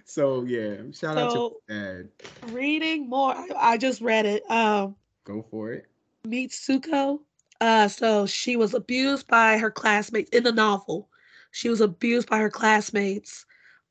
so 0.05 0.43
yeah, 0.45 0.77
shout 0.93 1.19
out 1.19 1.33
to 1.33 1.51
dad. 1.69 2.09
reading 2.53 3.09
more, 3.09 3.35
I, 3.35 3.49
I 3.57 3.77
just 3.79 4.01
read 4.01 4.27
it. 4.27 4.43
Um, 4.51 4.97
Go 5.25 5.45
for 5.51 5.73
it. 5.73 5.87
Mitsuko. 6.27 7.21
Uh, 7.63 7.87
so 7.87 8.27
she 8.27 8.57
was 8.57 8.75
abused 8.75 9.29
by 9.29 9.57
her 9.57 9.71
classmates 9.71 10.31
in 10.31 10.43
the 10.43 10.51
novel. 10.51 11.09
She 11.53 11.69
was 11.69 11.81
abused 11.81 12.29
by 12.29 12.39
her 12.39 12.51
classmates. 12.51 13.47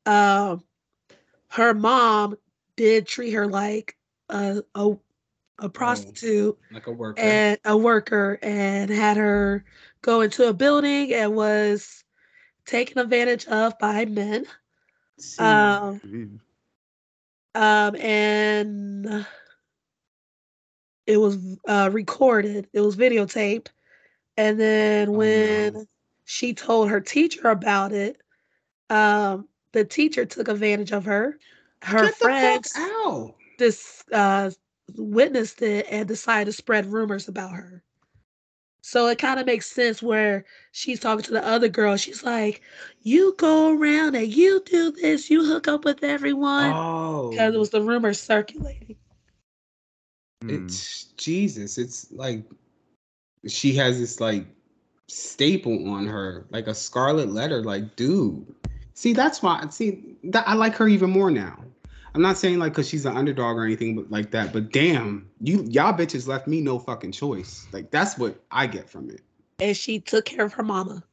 Um, 0.05 0.65
her 1.51 1.73
mom 1.73 2.35
did 2.75 3.07
treat 3.07 3.31
her 3.31 3.47
like 3.47 3.95
a 4.29 4.61
a, 4.75 4.97
a 5.59 5.69
prostitute 5.69 6.59
Like 6.69 6.87
a 6.87 6.91
worker. 6.91 7.21
and 7.21 7.57
a 7.63 7.77
worker, 7.77 8.39
and 8.41 8.91
had 8.91 9.15
her 9.15 9.63
go 10.01 10.19
into 10.19 10.49
a 10.49 10.53
building 10.53 11.13
and 11.13 11.33
was 11.33 12.03
taken 12.65 12.99
advantage 12.99 13.45
of 13.47 13.79
by 13.79 14.03
men. 14.03 14.45
Um, 15.39 16.01
um, 17.55 17.95
and 17.95 19.25
it 21.05 21.17
was 21.17 21.37
uh, 21.67 21.89
recorded. 21.91 22.67
It 22.73 22.81
was 22.81 22.95
videotaped, 22.95 23.67
and 24.37 24.59
then 24.59 25.13
Oh, 25.13 25.13
when 25.13 25.71
no. 25.71 25.87
she 26.25 26.53
told 26.53 26.89
her 26.89 26.99
teacher 27.01 27.49
about 27.49 27.91
it, 27.93 28.17
um, 28.89 29.47
the 29.73 29.83
teacher 29.85 30.25
took 30.25 30.47
advantage 30.47 30.91
of 30.91 31.05
her. 31.05 31.37
Her 31.81 32.07
Get 32.07 32.21
friends 32.21 32.71
out. 32.75 33.35
this 33.57 34.03
uh, 34.11 34.51
witnessed 34.97 35.61
it 35.61 35.87
and 35.89 36.07
decided 36.07 36.45
to 36.45 36.53
spread 36.53 36.85
rumors 36.91 37.27
about 37.27 37.51
her. 37.53 37.83
So 38.81 39.07
it 39.07 39.17
kind 39.19 39.39
of 39.39 39.45
makes 39.45 39.71
sense 39.71 40.01
where 40.01 40.45
she's 40.71 40.99
talking 40.99 41.23
to 41.25 41.31
the 41.31 41.45
other 41.45 41.67
girl. 41.69 41.95
She's 41.97 42.23
like, 42.23 42.61
"You 43.01 43.35
go 43.37 43.75
around 43.75 44.15
and 44.15 44.27
you 44.33 44.61
do 44.65 44.91
this. 44.91 45.29
You 45.29 45.45
hook 45.45 45.67
up 45.67 45.83
with 45.85 46.03
everyone." 46.03 46.77
Oh, 46.77 47.29
because 47.29 47.55
it 47.55 47.59
was 47.59 47.71
the 47.71 47.81
rumors 47.81 48.19
circulating. 48.21 48.97
Hmm. 50.41 50.49
it's 50.49 51.05
Jesus. 51.17 51.77
It's 51.77 52.11
like 52.11 52.43
she 53.47 53.73
has 53.75 53.99
this 53.99 54.19
like 54.19 54.45
staple 55.07 55.89
on 55.89 56.07
her, 56.07 56.45
like 56.49 56.67
a 56.67 56.75
scarlet 56.75 57.29
letter. 57.29 57.63
Like, 57.63 57.95
dude, 57.95 58.45
see, 58.93 59.13
that's 59.13 59.41
why. 59.41 59.65
See, 59.69 60.15
that 60.25 60.47
I 60.47 60.53
like 60.53 60.75
her 60.75 60.87
even 60.87 61.09
more 61.09 61.31
now. 61.31 61.63
I'm 62.13 62.21
not 62.21 62.37
saying 62.37 62.59
like 62.59 62.73
because 62.73 62.89
she's 62.89 63.05
an 63.05 63.15
underdog 63.15 63.55
or 63.55 63.63
anything 63.63 63.95
but 63.95 64.11
like 64.11 64.31
that, 64.31 64.51
but 64.51 64.71
damn, 64.71 65.29
you 65.39 65.63
y'all 65.69 65.93
bitches 65.93 66.27
left 66.27 66.47
me 66.47 66.59
no 66.59 66.77
fucking 66.77 67.13
choice. 67.13 67.67
Like 67.71 67.89
that's 67.91 68.17
what 68.17 68.35
I 68.51 68.67
get 68.67 68.89
from 68.89 69.09
it. 69.09 69.21
And 69.59 69.77
she 69.77 69.99
took 69.99 70.25
care 70.25 70.43
of 70.43 70.53
her 70.53 70.63
mama. 70.63 71.03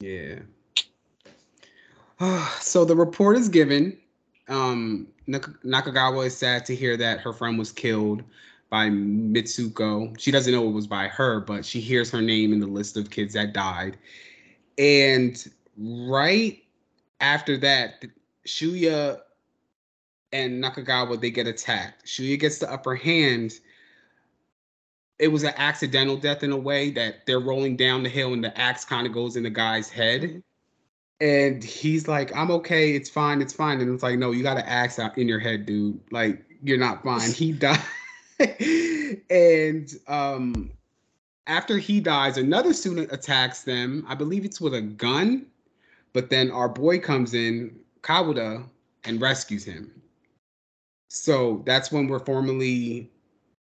Yeah. 0.00 0.38
so 2.60 2.84
the 2.84 2.96
report 2.96 3.36
is 3.36 3.48
given. 3.48 3.98
Um, 4.48 5.08
Nak- 5.26 5.62
Nakagawa 5.62 6.26
is 6.26 6.36
sad 6.36 6.64
to 6.66 6.74
hear 6.74 6.96
that 6.96 7.20
her 7.20 7.34
friend 7.34 7.58
was 7.58 7.70
killed 7.70 8.22
by 8.70 8.88
Mitsuko. 8.88 10.18
She 10.18 10.30
doesn't 10.30 10.52
know 10.52 10.68
it 10.68 10.72
was 10.72 10.86
by 10.86 11.08
her, 11.08 11.40
but 11.40 11.64
she 11.64 11.80
hears 11.80 12.10
her 12.10 12.20
name 12.20 12.52
in 12.52 12.60
the 12.60 12.66
list 12.66 12.96
of 12.96 13.10
kids 13.10 13.34
that 13.34 13.52
died. 13.52 13.96
And 14.76 15.50
right 15.76 16.62
after 17.20 17.56
that, 17.58 18.04
Shuya 18.46 19.20
and 20.32 20.62
Nakagawa 20.62 21.20
they 21.20 21.30
get 21.30 21.46
attacked. 21.46 22.06
Shuya 22.06 22.38
gets 22.38 22.58
the 22.58 22.70
upper 22.70 22.94
hand. 22.94 23.54
It 25.18 25.28
was 25.28 25.42
an 25.42 25.54
accidental 25.56 26.16
death 26.16 26.42
in 26.42 26.52
a 26.52 26.56
way 26.56 26.90
that 26.90 27.26
they're 27.26 27.40
rolling 27.40 27.76
down 27.76 28.02
the 28.02 28.08
hill 28.08 28.34
and 28.34 28.44
the 28.44 28.56
axe 28.56 28.84
kind 28.84 29.06
of 29.06 29.12
goes 29.12 29.36
in 29.36 29.42
the 29.42 29.50
guy's 29.50 29.88
head. 29.88 30.42
And 31.20 31.64
he's 31.64 32.06
like, 32.06 32.34
I'm 32.36 32.52
okay, 32.52 32.92
it's 32.92 33.10
fine, 33.10 33.42
it's 33.42 33.52
fine. 33.52 33.80
And 33.80 33.92
it's 33.92 34.04
like, 34.04 34.18
no, 34.18 34.30
you 34.30 34.44
got 34.44 34.56
an 34.56 34.64
axe 34.66 35.00
out 35.00 35.18
in 35.18 35.26
your 35.26 35.40
head, 35.40 35.66
dude. 35.66 35.98
Like, 36.12 36.44
you're 36.62 36.78
not 36.78 37.02
fine. 37.02 37.32
He 37.32 37.50
died. 37.52 37.82
and 39.30 39.94
um 40.06 40.70
after 41.48 41.78
he 41.78 41.98
dies, 41.98 42.36
another 42.36 42.74
student 42.74 43.10
attacks 43.10 43.62
them. 43.62 44.04
I 44.06 44.14
believe 44.14 44.44
it's 44.44 44.60
with 44.60 44.74
a 44.74 44.82
gun, 44.82 45.46
but 46.12 46.28
then 46.28 46.50
our 46.50 46.68
boy 46.68 46.98
comes 46.98 47.32
in, 47.32 47.74
Kawada, 48.02 48.64
and 49.04 49.20
rescues 49.20 49.64
him. 49.64 49.90
So 51.08 51.62
that's 51.64 51.90
when 51.90 52.06
we're 52.06 52.18
formally 52.18 53.10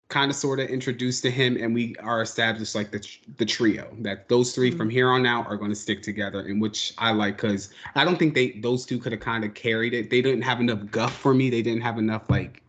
kind 0.07 0.31
of 0.31 0.37
sort 0.37 0.59
of 0.59 0.69
introduced 0.69 1.23
to 1.23 1.31
him 1.31 1.57
and 1.59 1.73
we 1.73 1.95
are 1.97 2.21
established 2.21 2.75
like 2.75 2.91
the 2.91 3.05
the 3.37 3.45
trio 3.45 3.87
that 3.99 4.29
those 4.29 4.53
3 4.53 4.69
from 4.71 4.89
here 4.89 5.09
on 5.09 5.25
out 5.25 5.47
are 5.47 5.57
going 5.57 5.71
to 5.71 5.75
stick 5.75 6.03
together 6.03 6.41
and 6.41 6.61
which 6.61 6.93
I 6.99 7.11
like 7.11 7.37
cuz 7.37 7.69
I 7.95 8.05
don't 8.05 8.19
think 8.19 8.35
they 8.35 8.51
those 8.61 8.85
two 8.85 8.99
could 8.99 9.11
have 9.11 9.21
kind 9.21 9.43
of 9.43 9.55
carried 9.55 9.93
it. 9.93 10.09
They 10.09 10.21
didn't 10.21 10.43
have 10.43 10.59
enough 10.59 10.85
guff 10.91 11.17
for 11.17 11.33
me. 11.33 11.49
They 11.49 11.63
didn't 11.63 11.81
have 11.81 11.97
enough 11.97 12.29
like 12.29 12.62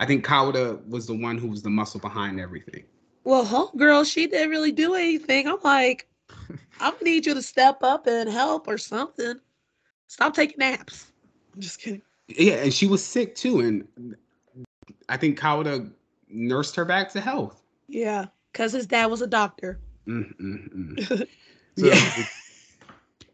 I 0.00 0.06
think 0.06 0.26
Kawada 0.26 0.84
was 0.88 1.06
the 1.06 1.14
one 1.14 1.36
who 1.36 1.46
was 1.46 1.62
the 1.62 1.68
muscle 1.68 2.00
behind 2.00 2.40
everything. 2.40 2.84
Well, 3.24 3.44
homegirl, 3.44 4.10
she 4.10 4.26
didn't 4.26 4.48
really 4.48 4.72
do 4.72 4.94
anything. 4.94 5.46
I'm 5.46 5.58
like, 5.62 6.08
I'm 6.80 6.94
gonna 6.94 7.04
need 7.04 7.26
you 7.26 7.34
to 7.34 7.42
step 7.42 7.82
up 7.82 8.06
and 8.06 8.28
help 8.28 8.66
or 8.66 8.78
something. 8.78 9.34
Stop 10.06 10.34
taking 10.34 10.56
naps. 10.58 11.12
I'm 11.54 11.60
just 11.60 11.80
kidding. 11.80 12.00
Yeah, 12.28 12.54
and 12.54 12.72
she 12.72 12.86
was 12.86 13.04
sick 13.04 13.34
too 13.34 13.60
and 13.60 14.16
I 15.10 15.18
think 15.18 15.38
Kawada 15.38 15.90
nursed 16.28 16.76
her 16.76 16.86
back 16.86 17.12
to 17.12 17.20
health. 17.20 17.62
Yeah, 17.86 18.26
because 18.52 18.72
his 18.72 18.86
dad 18.86 19.06
was 19.06 19.20
a 19.20 19.26
doctor. 19.26 19.80
Mm, 20.06 20.34
mm, 20.40 20.74
mm. 20.74 21.26
So, 21.76 21.86
yeah. 21.86 22.24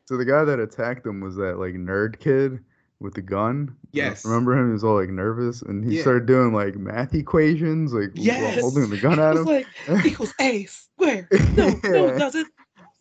so 0.04 0.16
the 0.16 0.24
guy 0.24 0.44
that 0.44 0.58
attacked 0.58 1.06
him 1.06 1.20
was 1.20 1.36
that 1.36 1.58
like 1.58 1.74
nerd 1.74 2.18
kid 2.18 2.60
with 3.00 3.14
the 3.14 3.22
gun. 3.22 3.76
Yes. 3.92 4.24
Remember 4.24 4.56
him? 4.56 4.68
He 4.68 4.72
was 4.72 4.84
all 4.84 4.98
like 4.98 5.10
nervous, 5.10 5.62
and 5.62 5.84
he 5.84 5.96
Yeah. 5.96 6.02
started 6.02 6.26
doing 6.26 6.52
like 6.52 6.76
math 6.76 7.14
equations, 7.14 7.92
like 7.92 8.10
while 8.14 8.24
Yes. 8.24 8.60
holding 8.60 8.90
the 8.90 8.96
gun 8.96 9.18
at 9.20 9.36
him. 9.36 9.44
like, 9.44 9.66
equals 10.06 10.34
A 10.40 10.64
squared. 10.64 11.28
No, 11.56 11.68
no, 11.84 12.08
it 12.08 12.18
doesn't. 12.18 12.48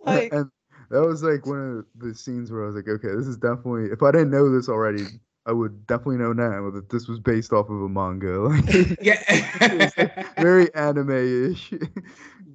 Like, 0.06 0.32
and 0.34 0.50
that 0.92 1.02
was 1.02 1.24
like 1.24 1.46
one 1.46 1.80
of 1.80 1.86
the 1.96 2.14
scenes 2.14 2.52
where 2.52 2.64
I 2.64 2.68
was 2.68 2.76
like, 2.76 2.88
okay, 2.88 3.08
this 3.16 3.28
is 3.28 3.38
definitely. 3.38 3.86
If 3.92 4.04
I 4.04 4.12
didn't 4.12 4.32
know 4.32 4.52
this 4.52 4.70
already, 4.70 5.06
I 5.48 5.52
would 5.52 5.86
definitely 5.88 6.18
know 6.18 6.34
now 6.34 6.70
that 6.72 6.90
this 6.90 7.08
was 7.08 7.20
based 7.20 7.54
off 7.54 7.70
of 7.70 7.82
a 7.82 7.90
manga. 7.90 8.40
Like, 8.50 8.98
yeah. 9.02 9.92
very 10.38 10.74
anime-ish. 10.76 11.74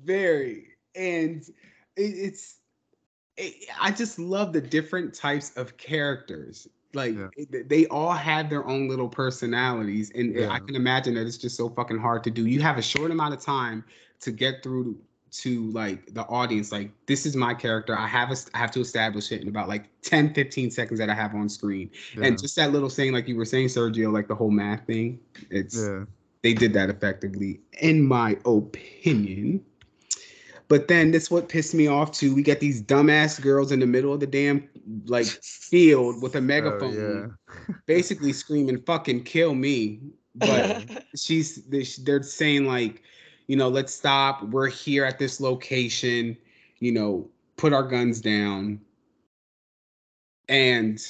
very 0.04 0.66
and 0.94 1.42
it, 1.96 2.02
it's 2.02 2.56
it, 3.36 3.54
i 3.80 3.90
just 3.90 4.18
love 4.18 4.52
the 4.52 4.60
different 4.60 5.14
types 5.14 5.56
of 5.56 5.76
characters 5.76 6.68
like 6.94 7.14
Yeah. 7.16 7.28
it- 7.36 7.68
they 7.68 7.86
all 7.86 8.12
have 8.12 8.50
their 8.50 8.66
own 8.66 8.88
little 8.88 9.08
personalities 9.08 10.10
and 10.14 10.38
i 10.50 10.58
can 10.58 10.74
imagine 10.74 11.14
that 11.14 11.26
it's 11.26 11.38
just 11.38 11.56
so 11.56 11.68
fucking 11.68 11.98
hard 11.98 12.24
to 12.24 12.30
do 12.30 12.46
you 12.46 12.60
have 12.60 12.78
a 12.78 12.82
short 12.82 13.10
amount 13.10 13.34
of 13.34 13.40
time 13.40 13.84
to 14.20 14.30
get 14.32 14.62
through 14.62 14.96
to 15.30 15.70
like 15.70 16.12
the 16.14 16.22
audience 16.22 16.72
like 16.72 16.90
this 17.06 17.24
is 17.24 17.36
my 17.36 17.54
character 17.54 17.96
i 17.96 18.06
have 18.06 18.30
a, 18.32 18.36
I 18.52 18.58
have 18.58 18.72
to 18.72 18.80
establish 18.80 19.30
it 19.30 19.42
in 19.42 19.48
about 19.48 19.68
like 19.68 19.88
10 20.02 20.34
15 20.34 20.70
seconds 20.72 20.98
that 20.98 21.08
i 21.08 21.14
have 21.14 21.34
on 21.34 21.48
screen 21.48 21.90
yeah. 22.16 22.26
and 22.26 22.40
just 22.40 22.56
that 22.56 22.72
little 22.72 22.88
thing 22.88 23.12
like 23.12 23.28
you 23.28 23.36
were 23.36 23.44
saying 23.44 23.68
sergio 23.68 24.12
like 24.12 24.26
the 24.26 24.34
whole 24.34 24.50
math 24.50 24.84
thing 24.86 25.20
it's 25.50 25.76
yeah. 25.78 26.04
they 26.42 26.54
did 26.54 26.72
that 26.72 26.88
effectively, 26.90 27.60
in 27.80 28.02
my 28.06 28.36
opinion. 28.44 29.64
But 30.70 30.86
then 30.86 31.10
this 31.10 31.32
what 31.32 31.48
pissed 31.48 31.74
me 31.74 31.88
off 31.88 32.12
too. 32.12 32.32
We 32.32 32.44
get 32.44 32.60
these 32.60 32.80
dumbass 32.80 33.40
girls 33.42 33.72
in 33.72 33.80
the 33.80 33.88
middle 33.88 34.12
of 34.14 34.20
the 34.20 34.26
damn 34.28 34.68
like 35.06 35.26
field 35.26 36.22
with 36.22 36.36
a 36.36 36.38
oh, 36.38 36.42
megaphone, 36.42 37.36
Oh, 37.50 37.74
basically 37.86 38.32
screaming 38.32 38.80
"fucking 38.82 39.24
kill 39.24 39.56
me." 39.56 39.98
But 40.36 41.04
she's 41.16 41.64
they- 41.64 41.84
they're 42.04 42.22
saying 42.22 42.66
like, 42.66 43.02
you 43.48 43.56
know, 43.56 43.68
let's 43.68 43.92
stop. 43.92 44.44
We're 44.44 44.68
here 44.68 45.04
at 45.04 45.18
this 45.18 45.40
location. 45.40 46.36
You 46.78 46.92
know, 46.92 47.28
put 47.56 47.72
our 47.72 47.82
guns 47.82 48.20
down. 48.20 48.80
And 50.48 51.00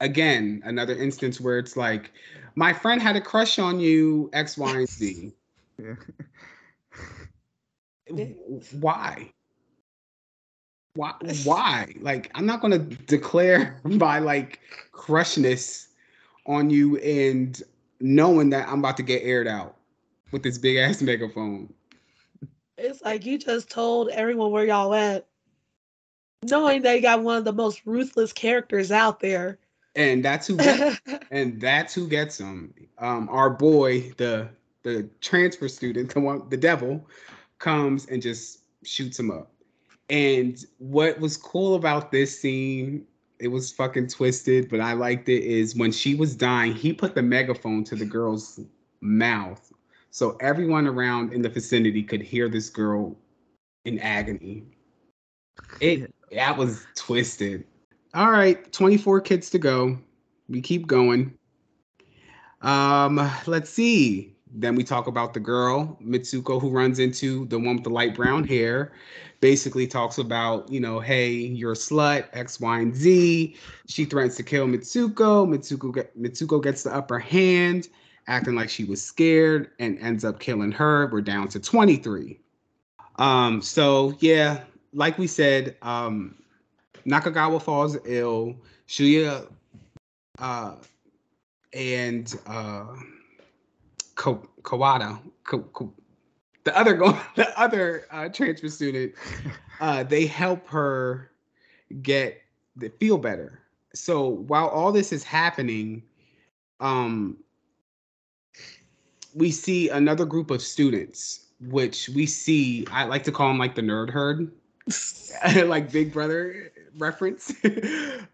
again, 0.00 0.62
another 0.64 0.96
instance 0.96 1.40
where 1.40 1.58
it's 1.58 1.76
like, 1.76 2.10
my 2.56 2.72
friend 2.72 3.00
had 3.00 3.14
a 3.14 3.20
crush 3.20 3.60
on 3.60 3.78
you, 3.78 4.30
X, 4.32 4.58
Y, 4.58 4.78
and 4.78 4.88
Z. 4.88 5.32
yeah. 5.78 5.94
Why? 8.80 9.32
Why? 10.94 11.14
Why? 11.44 11.94
Like, 12.00 12.30
I'm 12.34 12.46
not 12.46 12.60
gonna 12.60 12.78
declare 12.78 13.80
my 13.84 14.18
like 14.18 14.60
crushness 14.92 15.88
on 16.46 16.70
you 16.70 16.96
and 16.98 17.62
knowing 18.00 18.50
that 18.50 18.68
I'm 18.68 18.80
about 18.80 18.96
to 18.96 19.02
get 19.02 19.22
aired 19.22 19.46
out 19.46 19.76
with 20.32 20.42
this 20.42 20.58
big 20.58 20.76
ass 20.76 21.02
megaphone. 21.02 21.72
it's 22.78 23.02
like 23.02 23.26
you 23.26 23.38
just 23.38 23.70
told 23.70 24.08
everyone 24.10 24.50
where 24.50 24.64
y'all 24.64 24.94
at. 24.94 25.26
knowing 26.44 26.82
they 26.82 27.00
got 27.00 27.22
one 27.22 27.36
of 27.36 27.44
the 27.44 27.52
most 27.52 27.82
ruthless 27.84 28.32
characters 28.32 28.90
out 28.90 29.20
there. 29.20 29.58
And 29.96 30.24
that's 30.24 30.46
who 30.46 30.56
gets, 30.56 31.00
and 31.32 31.60
that's 31.60 31.92
who 31.92 32.06
gets 32.06 32.38
him. 32.38 32.72
Um, 32.98 33.28
our 33.28 33.50
boy, 33.50 34.12
the 34.18 34.48
the 34.82 35.08
transfer 35.20 35.68
student, 35.68 36.14
the 36.14 36.20
one, 36.20 36.48
the 36.48 36.56
devil, 36.56 37.04
comes 37.60 38.06
and 38.06 38.20
just 38.20 38.62
shoots 38.82 39.18
him 39.18 39.30
up. 39.30 39.52
And 40.08 40.64
what 40.78 41.20
was 41.20 41.36
cool 41.36 41.76
about 41.76 42.10
this 42.10 42.40
scene, 42.40 43.06
it 43.38 43.48
was 43.48 43.70
fucking 43.70 44.08
twisted, 44.08 44.68
but 44.68 44.80
I 44.80 44.94
liked 44.94 45.28
it, 45.28 45.44
is 45.44 45.76
when 45.76 45.92
she 45.92 46.16
was 46.16 46.34
dying, 46.34 46.74
he 46.74 46.92
put 46.92 47.14
the 47.14 47.22
megaphone 47.22 47.84
to 47.84 47.94
the 47.94 48.04
girl's 48.04 48.58
mouth. 49.00 49.72
So 50.10 50.36
everyone 50.40 50.88
around 50.88 51.32
in 51.32 51.42
the 51.42 51.48
vicinity 51.48 52.02
could 52.02 52.20
hear 52.20 52.48
this 52.48 52.68
girl 52.68 53.16
in 53.84 54.00
agony. 54.00 54.64
It 55.80 56.12
that 56.32 56.56
was 56.56 56.86
twisted. 56.96 57.64
All 58.14 58.30
right, 58.30 58.72
24 58.72 59.20
kids 59.20 59.50
to 59.50 59.58
go. 59.58 59.96
We 60.48 60.60
keep 60.60 60.88
going. 60.88 61.32
Um, 62.62 63.30
let's 63.46 63.70
see. 63.70 64.29
Then 64.52 64.74
we 64.74 64.82
talk 64.82 65.06
about 65.06 65.34
the 65.34 65.40
girl, 65.40 65.96
Mitsuko, 66.02 66.60
who 66.60 66.70
runs 66.70 66.98
into 66.98 67.46
the 67.46 67.58
one 67.58 67.76
with 67.76 67.84
the 67.84 67.90
light 67.90 68.14
brown 68.14 68.46
hair. 68.46 68.92
Basically 69.40 69.86
talks 69.86 70.18
about, 70.18 70.70
you 70.70 70.80
know, 70.80 71.00
hey, 71.00 71.30
you're 71.30 71.72
a 71.72 71.76
slut, 71.76 72.28
X, 72.32 72.60
Y, 72.60 72.80
and 72.80 72.94
Z. 72.94 73.56
She 73.86 74.04
threatens 74.04 74.36
to 74.36 74.42
kill 74.42 74.66
Mitsuko. 74.66 75.46
Mitsuko, 75.48 75.94
get, 75.94 76.20
Mitsuko 76.20 76.62
gets 76.62 76.82
the 76.82 76.94
upper 76.94 77.18
hand, 77.18 77.88
acting 78.26 78.54
like 78.54 78.68
she 78.68 78.84
was 78.84 79.02
scared, 79.02 79.70
and 79.78 79.98
ends 80.00 80.24
up 80.24 80.40
killing 80.40 80.72
her. 80.72 81.06
We're 81.06 81.22
down 81.22 81.48
to 81.48 81.60
23. 81.60 82.38
Um, 83.16 83.62
so 83.62 84.16
yeah, 84.20 84.62
like 84.92 85.16
we 85.16 85.26
said, 85.26 85.76
um, 85.82 86.34
Nakagawa 87.06 87.62
falls 87.62 87.96
ill. 88.04 88.56
Shuya 88.88 89.46
uh, 90.40 90.74
and 91.72 92.34
uh, 92.46 92.86
Ko- 94.20 94.46
Kawada, 94.60 95.18
Ko- 95.44 95.70
Ko- 95.72 95.94
the 96.64 96.76
other 96.76 96.92
go- 96.92 97.18
the 97.36 97.58
other 97.58 98.04
uh, 98.10 98.28
transfer 98.28 98.68
student, 98.68 99.14
uh, 99.80 100.02
they 100.02 100.26
help 100.26 100.68
her 100.68 101.30
get 102.02 102.42
the 102.76 102.90
feel 103.00 103.16
better. 103.16 103.62
So 103.94 104.28
while 104.28 104.68
all 104.68 104.92
this 104.92 105.10
is 105.10 105.24
happening, 105.24 106.02
um, 106.80 107.38
we 109.34 109.50
see 109.50 109.88
another 109.88 110.26
group 110.26 110.50
of 110.50 110.60
students, 110.60 111.46
which 111.70 112.10
we 112.10 112.26
see. 112.26 112.86
I 112.92 113.04
like 113.04 113.24
to 113.24 113.32
call 113.32 113.48
them 113.48 113.58
like 113.58 113.74
the 113.74 113.80
nerd 113.80 114.10
herd, 114.10 114.52
like 115.66 115.90
Big 115.90 116.12
Brother 116.12 116.70
reference. 116.98 117.54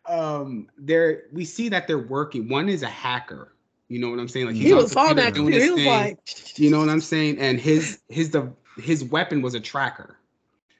um, 0.06 0.66
they're 0.78 1.22
we 1.32 1.44
see 1.44 1.68
that 1.68 1.86
they're 1.86 1.96
working. 1.96 2.48
One 2.48 2.68
is 2.68 2.82
a 2.82 2.88
hacker. 2.88 3.52
You 3.88 4.00
know 4.00 4.10
what 4.10 4.18
I'm 4.18 4.28
saying? 4.28 4.46
Like 4.46 4.56
he 4.56 4.72
was 4.72 4.94
on 4.96 5.10
on 5.10 5.16
that. 5.16 5.36
He 5.36 5.42
was 5.42 5.54
thing. 5.54 5.86
like, 5.86 6.58
You 6.58 6.70
know 6.70 6.80
what 6.80 6.88
I'm 6.88 7.00
saying? 7.00 7.38
And 7.38 7.60
his 7.60 8.00
his 8.08 8.30
the 8.30 8.52
his 8.76 9.04
weapon 9.04 9.42
was 9.42 9.54
a 9.54 9.60
tracker. 9.60 10.18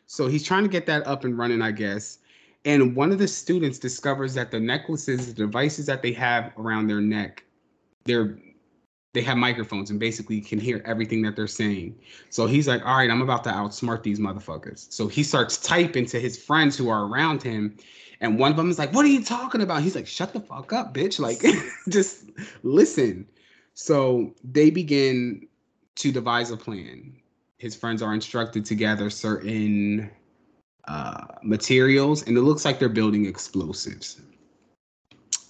So 0.07 0.26
he's 0.26 0.44
trying 0.44 0.62
to 0.62 0.68
get 0.68 0.86
that 0.86 1.07
up 1.07 1.24
and 1.24 1.36
running, 1.36 1.62
I 1.62 1.72
guess. 1.72 2.18
And 2.64 2.96
one 2.96 3.12
of 3.12 3.18
the 3.18 3.28
students 3.28 3.78
discovers 3.78 4.34
that 4.34 4.50
the 4.50 4.59
necklaces, 4.59 5.28
the 5.28 5.34
devices 5.34 5.86
that 5.86 6.02
they 6.02 6.12
have 6.12 6.52
around 6.59 6.88
their 6.88 7.00
neck, 7.00 7.44
they're 8.04 8.38
they 9.16 9.22
have 9.22 9.38
microphones 9.38 9.88
and 9.88 9.98
basically 9.98 10.42
can 10.42 10.59
hear 10.59 10.82
everything 10.84 11.22
that 11.22 11.34
they're 11.36 11.46
saying. 11.46 11.98
So 12.28 12.46
he's 12.46 12.68
like, 12.68 12.84
all 12.84 12.98
right, 12.98 13.11
I'm 13.11 13.22
about 13.22 13.44
to 13.44 13.50
outsmart 13.50 14.02
these 14.02 14.20
motherfuckers. 14.20 14.92
So 14.92 15.09
he 15.09 15.22
starts 15.22 15.57
typing 15.57 16.04
to 16.07 16.20
his 16.20 16.36
friends 16.36 16.76
who 16.76 16.90
are 16.90 17.07
around 17.07 17.42
him. 17.42 17.78
And 18.21 18.39
one 18.39 18.51
of 18.51 18.57
them 18.57 18.71
is 18.71 18.79
like, 18.79 18.93
what 18.93 19.05
are 19.05 19.09
you 19.09 19.23
talking 19.23 19.61
about? 19.61 19.83
He's 19.83 19.95
like, 19.95 20.07
shut 20.07 20.33
the 20.33 20.41
fuck 20.41 20.73
up, 20.73 20.95
bitch. 20.95 21.19
Like, 21.19 21.43
just 21.89 22.25
listen. 22.62 23.27
So 23.75 24.35
they 24.45 24.71
begin 24.71 25.47
to 25.97 26.12
devise 26.12 26.51
a 26.51 26.57
plan. 26.57 27.14
His 27.59 27.75
friends 27.75 28.03
are 28.03 28.14
instructed 28.14 28.64
to 28.67 28.75
gather 28.75 29.11
certain 29.11 30.11
uh, 30.89 31.27
materials, 31.43 32.23
and 32.27 32.37
it 32.37 32.43
looks 32.43 32.64
like 32.64 32.79
they're 32.79 32.89
building 32.89 33.27
explosives. 33.27 34.21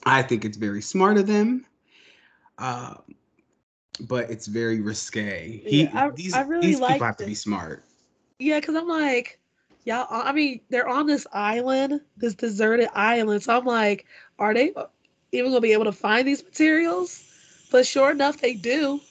I 0.04 0.22
think 0.22 0.44
it's 0.44 0.56
very 0.56 0.80
smart 0.82 1.18
of 1.18 1.26
them. 1.26 1.66
Uh, 2.58 2.94
but 4.00 4.30
it's 4.30 4.46
very 4.46 4.80
risque. 4.80 5.62
He, 5.64 5.82
Yeah, 5.84 5.90
I- 5.94 6.10
these, 6.10 6.34
I 6.34 6.42
really 6.42 6.68
these 6.68 6.80
people 6.80 7.06
have 7.06 7.16
to 7.18 7.26
be 7.26 7.34
smart. 7.34 7.84
yeah, 8.38 8.60
because 8.60 8.76
I'm 8.76 8.88
like, 8.88 9.40
y'all. 9.86 10.06
I 10.10 10.32
mean, 10.32 10.60
they're 10.68 10.88
on 10.88 11.06
this 11.06 11.26
island, 11.32 12.00
this 12.18 12.34
deserted 12.34 12.88
island. 12.94 13.42
So 13.42 13.56
I'm 13.56 13.64
like, 13.64 14.06
are 14.38 14.52
they 14.52 14.72
even 15.32 15.50
gonna 15.50 15.60
be 15.60 15.72
able 15.72 15.84
to 15.86 15.92
find 15.92 16.26
these 16.28 16.44
materials? 16.44 17.22
But 17.70 17.86
sure 17.86 18.10
enough, 18.10 18.40
they 18.40 18.54
do. 18.54 19.00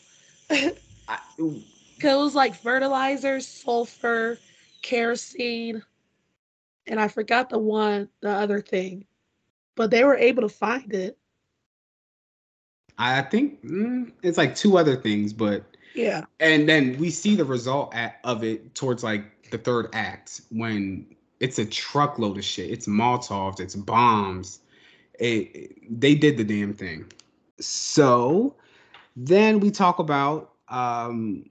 It 1.97 2.15
was 2.15 2.35
like 2.35 2.53
fertilizer, 2.55 3.39
sulfur, 3.39 4.37
kerosene, 4.81 5.81
and 6.87 6.99
I 6.99 7.07
forgot 7.07 7.49
the 7.49 7.57
one, 7.57 8.09
the 8.21 8.29
other 8.29 8.61
thing. 8.61 9.05
But 9.75 9.91
they 9.91 10.03
were 10.03 10.15
able 10.15 10.43
to 10.43 10.49
find 10.49 10.93
it. 10.93 11.17
I 12.97 13.21
think 13.23 13.63
mm, 13.65 14.11
it's 14.23 14.37
like 14.37 14.55
two 14.55 14.77
other 14.77 14.95
things, 14.95 15.33
but 15.33 15.63
Yeah. 15.95 16.25
and 16.39 16.67
then 16.67 16.97
we 16.97 17.09
see 17.09 17.35
the 17.35 17.45
result 17.45 17.93
at, 17.95 18.19
of 18.23 18.43
it 18.43 18.75
towards 18.75 19.03
like 19.03 19.34
the 19.51 19.57
third 19.57 19.89
act 19.93 20.41
when 20.49 21.05
it's 21.39 21.59
a 21.59 21.65
truckload 21.65 22.37
of 22.37 22.45
shit. 22.45 22.69
It's 22.71 22.87
Molotovs, 22.87 23.59
it's 23.59 23.75
bombs. 23.75 24.59
It, 25.19 25.25
it- 25.55 25.99
they 25.99 26.15
did 26.15 26.37
the 26.37 26.43
damn 26.43 26.73
thing. 26.73 27.05
So 27.59 28.55
then 29.15 29.59
we 29.59 29.71
talk 29.71 29.99
about 29.99 30.51
um 30.69 31.45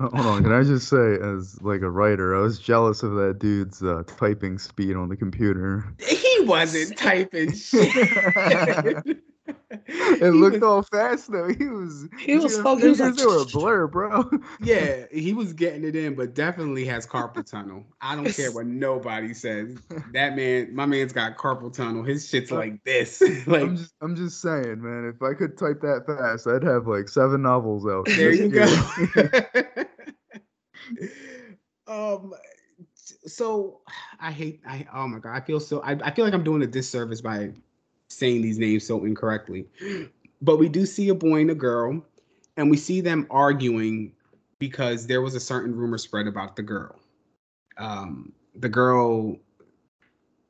Hold 0.00 0.26
on, 0.26 0.42
can 0.44 0.52
I 0.52 0.62
just 0.62 0.86
say, 0.88 1.16
as 1.20 1.60
like 1.60 1.80
a 1.80 1.90
writer, 1.90 2.36
I 2.36 2.40
was 2.40 2.60
jealous 2.60 3.02
of 3.02 3.14
that 3.16 3.40
dude's 3.40 3.82
uh, 3.82 4.04
typing 4.06 4.56
speed 4.56 4.94
on 4.94 5.08
the 5.08 5.16
computer. 5.16 5.92
he 5.98 6.38
wasn't 6.44 6.96
typing 6.96 7.52
shit. 7.56 7.92
it 10.20 10.34
looked 10.34 10.62
all 10.62 10.82
fast 10.82 11.32
though. 11.32 11.48
He 11.48 11.64
was. 11.64 12.06
He 12.20 12.36
was 12.36 12.52
see 12.52 12.56
them 12.56 12.64
focused, 12.64 13.00
was 13.00 13.18
like- 13.18 13.26
were 13.26 13.40
a 13.40 13.44
blur, 13.52 13.86
bro. 13.86 14.30
yeah, 14.60 15.06
he 15.10 15.32
was 15.32 15.54
getting 15.54 15.82
it 15.82 15.96
in, 15.96 16.14
but 16.14 16.34
definitely 16.34 16.84
has 16.84 17.06
carpal 17.06 17.48
tunnel. 17.48 17.86
I 18.02 18.14
don't 18.14 18.30
care 18.30 18.52
what 18.52 18.66
nobody 18.66 19.32
says. 19.32 19.78
That 20.12 20.36
man, 20.36 20.74
my 20.74 20.84
man's 20.84 21.14
got 21.14 21.38
carpal 21.38 21.72
tunnel. 21.72 22.02
His 22.02 22.28
shit's 22.28 22.52
like 22.52 22.84
this. 22.84 23.22
like 23.46 23.62
I'm 23.62 23.76
just, 23.78 23.94
I'm 24.02 24.14
just 24.14 24.42
saying, 24.42 24.82
man. 24.82 25.10
If 25.14 25.22
I 25.22 25.32
could 25.32 25.56
type 25.56 25.80
that 25.80 26.04
fast, 26.06 26.46
I'd 26.46 26.64
have 26.64 26.86
like 26.86 27.08
seven 27.08 27.40
novels 27.40 27.86
out. 27.86 28.04
there 28.06 28.34
you 28.34 28.48
go. 28.48 29.84
um 31.86 32.34
so 33.26 33.80
I 34.20 34.32
hate 34.32 34.60
I 34.66 34.86
oh 34.92 35.08
my 35.08 35.18
god, 35.18 35.34
I 35.34 35.40
feel 35.40 35.60
so 35.60 35.80
I, 35.80 35.92
I 36.02 36.10
feel 36.10 36.26
like 36.26 36.34
I'm 36.34 36.44
doing 36.44 36.62
a 36.62 36.66
disservice 36.66 37.22
by 37.22 37.52
saying 38.08 38.42
these 38.42 38.58
names 38.58 38.86
so 38.86 39.04
incorrectly. 39.04 39.66
But 40.40 40.58
we 40.58 40.68
do 40.68 40.86
see 40.86 41.08
a 41.08 41.14
boy 41.14 41.40
and 41.40 41.50
a 41.50 41.54
girl, 41.54 42.04
and 42.56 42.70
we 42.70 42.76
see 42.76 43.00
them 43.00 43.26
arguing 43.30 44.12
because 44.58 45.06
there 45.06 45.22
was 45.22 45.34
a 45.34 45.40
certain 45.40 45.74
rumor 45.74 45.98
spread 45.98 46.26
about 46.26 46.56
the 46.56 46.62
girl. 46.62 46.96
Um, 47.76 48.32
the 48.54 48.68
girl 48.68 49.36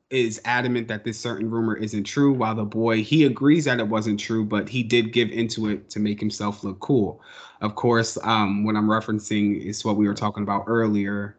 is 0.09 0.41
adamant 0.45 0.87
that 0.87 1.03
this 1.03 1.19
certain 1.19 1.49
rumor 1.51 1.75
isn't 1.75 2.03
true, 2.03 2.33
while 2.33 2.55
the 2.55 2.65
boy 2.65 3.03
he 3.03 3.25
agrees 3.25 3.65
that 3.65 3.79
it 3.79 3.87
wasn't 3.87 4.19
true, 4.19 4.43
but 4.43 4.67
he 4.67 4.81
did 4.81 5.13
give 5.13 5.29
into 5.29 5.69
it 5.69 5.89
to 5.91 5.99
make 5.99 6.19
himself 6.19 6.63
look 6.63 6.79
cool. 6.79 7.21
Of 7.61 7.75
course, 7.75 8.17
um, 8.23 8.63
what 8.63 8.75
I'm 8.75 8.87
referencing 8.87 9.63
is 9.63 9.85
what 9.85 9.97
we 9.97 10.07
were 10.07 10.15
talking 10.15 10.41
about 10.41 10.63
earlier 10.65 11.37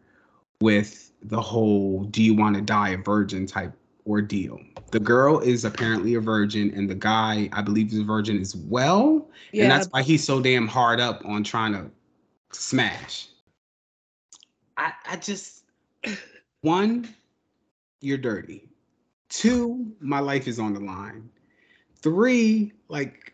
with 0.61 1.11
the 1.23 1.41
whole 1.41 2.05
"Do 2.05 2.23
you 2.23 2.33
want 2.33 2.55
to 2.55 2.61
die 2.61 2.89
a 2.89 2.97
virgin?" 2.97 3.45
type 3.45 3.73
ordeal. 4.05 4.59
The 4.91 4.99
girl 4.99 5.39
is 5.39 5.65
apparently 5.65 6.15
a 6.15 6.19
virgin, 6.19 6.71
and 6.75 6.89
the 6.89 6.95
guy, 6.95 7.49
I 7.53 7.61
believe, 7.61 7.91
is 7.93 7.99
a 7.99 8.03
virgin 8.03 8.39
as 8.39 8.55
well. 8.55 9.29
Yeah. 9.51 9.63
And 9.63 9.71
that's 9.71 9.87
why 9.87 10.01
he's 10.01 10.23
so 10.23 10.41
damn 10.41 10.67
hard 10.67 10.99
up 10.99 11.23
on 11.25 11.43
trying 11.43 11.73
to 11.73 11.89
smash. 12.51 13.27
I 14.77 14.93
I 15.09 15.15
just 15.17 15.63
one, 16.61 17.07
you're 18.01 18.17
dirty. 18.17 18.67
Two, 19.29 19.93
my 19.99 20.19
life 20.19 20.47
is 20.47 20.59
on 20.59 20.73
the 20.73 20.79
line. 20.79 21.29
Three, 21.95 22.73
like 22.89 23.33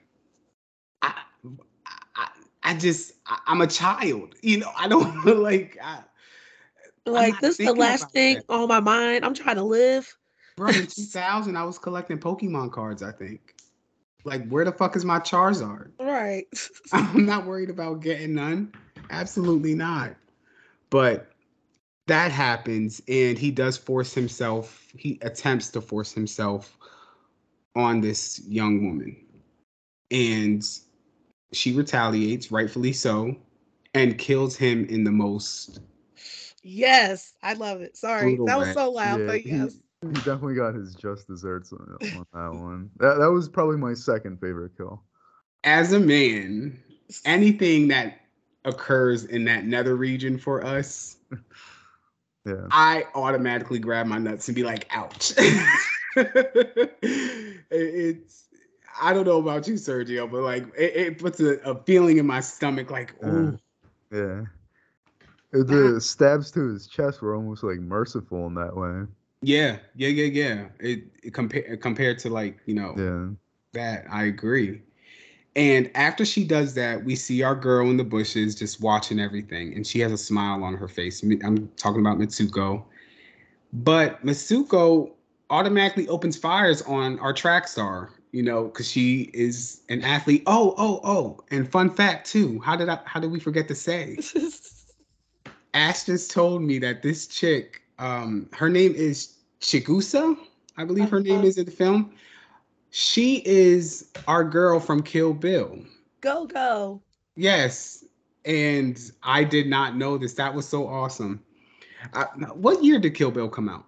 I 1.01 1.13
I, 2.15 2.27
I 2.63 2.73
just 2.75 3.13
I, 3.25 3.39
I'm 3.47 3.61
a 3.61 3.67
child. 3.67 4.35
You 4.41 4.59
know, 4.59 4.71
I 4.77 4.87
don't 4.87 5.25
like 5.41 5.77
I, 5.81 6.03
like 7.05 7.39
this 7.39 7.59
is 7.59 7.65
the 7.65 7.73
last 7.73 8.11
thing 8.11 8.35
that. 8.35 8.45
on 8.49 8.67
my 8.67 8.79
mind. 8.79 9.25
I'm 9.25 9.33
trying 9.33 9.55
to 9.55 9.63
live. 9.63 10.15
Bro, 10.57 10.67
in 10.69 10.87
2000 10.87 11.55
I 11.55 11.63
was 11.63 11.79
collecting 11.79 12.19
Pokemon 12.19 12.73
cards, 12.73 13.01
I 13.01 13.13
think. 13.13 13.55
Like 14.25 14.47
where 14.49 14.65
the 14.65 14.73
fuck 14.73 14.97
is 14.97 15.05
my 15.05 15.19
Charizard? 15.19 15.91
Right. 15.99 16.47
I'm 16.93 17.25
not 17.25 17.45
worried 17.45 17.69
about 17.69 18.01
getting 18.01 18.35
none. 18.35 18.73
Absolutely 19.09 19.75
not. 19.75 20.15
But 20.89 21.31
that 22.07 22.31
happens, 22.31 23.01
and 23.07 23.37
he 23.37 23.51
does 23.51 23.77
force 23.77 24.13
himself. 24.13 24.91
He 24.97 25.19
attempts 25.21 25.69
to 25.71 25.81
force 25.81 26.13
himself 26.13 26.77
on 27.75 28.01
this 28.01 28.41
young 28.47 28.85
woman, 28.85 29.15
and 30.11 30.63
she 31.53 31.73
retaliates, 31.73 32.51
rightfully 32.51 32.93
so, 32.93 33.35
and 33.93 34.17
kills 34.17 34.55
him 34.55 34.85
in 34.85 35.03
the 35.03 35.11
most. 35.11 35.79
Yes, 36.63 37.33
I 37.43 37.53
love 37.53 37.81
it. 37.81 37.97
Sorry, 37.97 38.23
Brutal 38.23 38.45
that 38.47 38.57
was 38.57 38.73
so 38.73 38.91
loud, 38.91 39.19
Yeah, 39.19 39.27
but 39.27 39.45
yes. 39.45 39.77
He 40.01 40.13
definitely 40.13 40.55
got 40.55 40.75
his 40.75 40.95
just 40.95 41.27
desserts 41.27 41.73
on, 41.73 41.97
on 42.15 42.25
that 42.33 42.59
one. 42.59 42.89
That 42.97 43.17
that 43.17 43.31
was 43.31 43.49
probably 43.49 43.77
my 43.77 43.93
second 43.93 44.39
favorite 44.39 44.77
kill. 44.77 45.01
As 45.63 45.93
a 45.93 45.99
man, 45.99 46.79
anything 47.25 47.87
that 47.89 48.19
occurs 48.63 49.25
in 49.25 49.45
that 49.45 49.65
nether 49.65 49.95
region 49.95 50.37
for 50.37 50.63
us, 50.63 51.17
Yeah. 52.47 52.67
I 52.71 53.05
automatically 53.13 53.79
grab 53.79 54.07
my 54.07 54.17
nuts 54.17 54.47
and 54.47 54.55
be 54.55 54.63
like, 54.63 54.87
ouch. 54.91 55.33
It's 57.69 58.47
I 58.99 59.13
don't 59.13 59.25
know 59.25 59.37
about 59.37 59.67
you, 59.67 59.73
Sergio, 59.75 60.31
but 60.31 60.41
like 60.41 60.63
it, 60.77 60.95
it 60.95 61.19
puts 61.19 61.39
a, 61.41 61.55
a 61.59 61.75
feeling 61.83 62.17
in 62.17 62.25
my 62.25 62.39
stomach 62.39 62.89
like, 62.89 63.13
ooh, 63.23 63.59
Yeah. 64.11 64.45
The 65.51 65.99
stabs 65.99 66.51
to 66.51 66.69
his 66.69 66.87
chest 66.87 67.21
were 67.21 67.35
almost 67.35 67.63
like 67.63 67.79
merciful 67.79 68.47
in 68.47 68.53
that 68.55 68.75
way. 68.75 69.03
Yeah, 69.41 69.77
yeah, 69.95 70.09
yeah, 70.09 70.25
yeah. 70.25 70.65
It, 70.79 71.03
it 71.23 71.33
compare 71.33 71.77
compared 71.77 72.19
to 72.19 72.29
like, 72.29 72.57
you 72.65 72.73
know, 72.75 72.95
Yeah. 72.97 73.29
that 73.73 74.05
I 74.09 74.25
agree. 74.25 74.81
And 75.55 75.89
after 75.95 76.23
she 76.23 76.43
does 76.43 76.75
that, 76.75 77.03
we 77.03 77.15
see 77.15 77.41
our 77.41 77.55
girl 77.55 77.89
in 77.89 77.97
the 77.97 78.03
bushes 78.03 78.55
just 78.55 78.79
watching 78.81 79.19
everything, 79.19 79.73
and 79.73 79.85
she 79.85 79.99
has 79.99 80.11
a 80.11 80.17
smile 80.17 80.63
on 80.63 80.75
her 80.75 80.87
face. 80.87 81.23
I'm 81.23 81.67
talking 81.77 81.99
about 81.99 82.19
Mitsuko, 82.19 82.83
but 83.73 84.23
Mitsuko 84.25 85.11
automatically 85.49 86.07
opens 86.09 86.37
fires 86.37 86.81
on 86.83 87.17
our 87.19 87.33
track 87.33 87.67
star, 87.67 88.11
you 88.31 88.43
know, 88.43 88.65
because 88.65 88.89
she 88.89 89.31
is 89.33 89.81
an 89.89 90.03
athlete. 90.03 90.43
Oh, 90.45 90.75
oh, 90.77 90.99
oh! 91.03 91.43
And 91.49 91.69
fun 91.69 91.89
fact 91.89 92.29
too, 92.29 92.59
how 92.59 92.75
did 92.75 92.89
I? 92.89 92.99
How 93.05 93.19
did 93.19 93.31
we 93.31 93.39
forget 93.39 93.67
to 93.69 93.75
say? 93.75 94.19
Ash 95.73 96.03
just 96.05 96.31
told 96.31 96.61
me 96.61 96.79
that 96.79 97.01
this 97.01 97.27
chick, 97.27 97.81
um, 97.99 98.49
her 98.53 98.69
name 98.69 98.93
is 98.95 99.35
Chigusa, 99.61 100.37
I 100.77 100.83
believe 100.85 101.09
her 101.09 101.19
name 101.19 101.39
Uh-huh. 101.39 101.47
is 101.47 101.57
in 101.57 101.65
the 101.65 101.71
film. 101.71 102.13
She 102.91 103.41
is 103.45 104.11
our 104.27 104.43
girl 104.43 104.79
from 104.79 105.01
Kill 105.03 105.33
Bill. 105.33 105.79
Gogo. 106.21 107.01
Yes, 107.35 108.05
and 108.45 108.99
I 109.23 109.43
did 109.43 109.67
not 109.67 109.95
know 109.95 110.17
this. 110.17 110.33
That 110.33 110.53
was 110.53 110.67
so 110.67 110.87
awesome. 110.87 111.43
I, 112.13 112.23
what 112.53 112.83
year 112.83 112.99
did 112.99 113.13
Kill 113.15 113.31
Bill 113.31 113.49
come 113.49 113.69
out? 113.69 113.85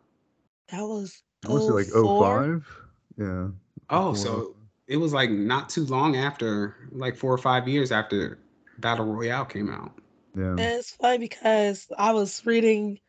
That 0.72 0.82
was. 0.82 1.22
I 1.46 1.50
want 1.50 1.62
to 1.64 1.68
say 1.68 1.74
like 1.74 2.04
04? 2.06 2.62
05. 2.62 2.78
Yeah. 3.18 3.48
Oh, 3.90 4.08
Four. 4.14 4.16
so 4.16 4.56
it 4.88 4.98
was 4.98 5.14
like 5.14 5.30
not 5.32 5.70
too 5.70 5.86
long 5.86 6.16
after, 6.18 6.76
like 6.92 7.16
four 7.16 7.32
or 7.34 7.38
five 7.38 7.68
years 7.68 7.92
after 7.92 8.40
Battle 8.80 9.06
Royale 9.06 9.46
came 9.46 9.70
out. 9.70 9.94
Yeah. 10.36 10.52
And 10.52 10.60
it's 10.60 10.92
funny 10.92 11.18
because 11.20 11.88
I 11.98 12.12
was 12.12 12.46
reading 12.46 13.00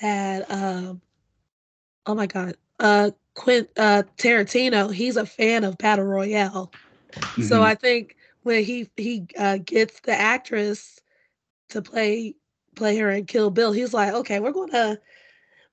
that 0.00 0.50
um 0.50 1.00
oh 2.06 2.14
my 2.14 2.26
god. 2.26 2.56
Uh 2.78 3.10
Quint 3.34 3.68
uh 3.76 4.02
Tarantino, 4.16 4.92
he's 4.92 5.16
a 5.16 5.26
fan 5.26 5.64
of 5.64 5.78
Battle 5.78 6.04
Royale. 6.04 6.72
So 7.40 7.60
Mhm. 7.60 7.64
I 7.64 7.74
think 7.74 8.16
when 8.42 8.64
he 8.64 8.88
he 8.96 9.26
uh 9.38 9.58
gets 9.58 10.00
the 10.00 10.12
actress 10.12 11.00
to 11.70 11.82
play 11.82 12.34
play 12.74 12.96
her 12.98 13.10
in 13.10 13.26
Kill 13.26 13.50
Bill, 13.50 13.72
he's 13.72 13.94
like, 13.94 14.12
okay, 14.14 14.40
we're 14.40 14.52
gonna 14.52 14.98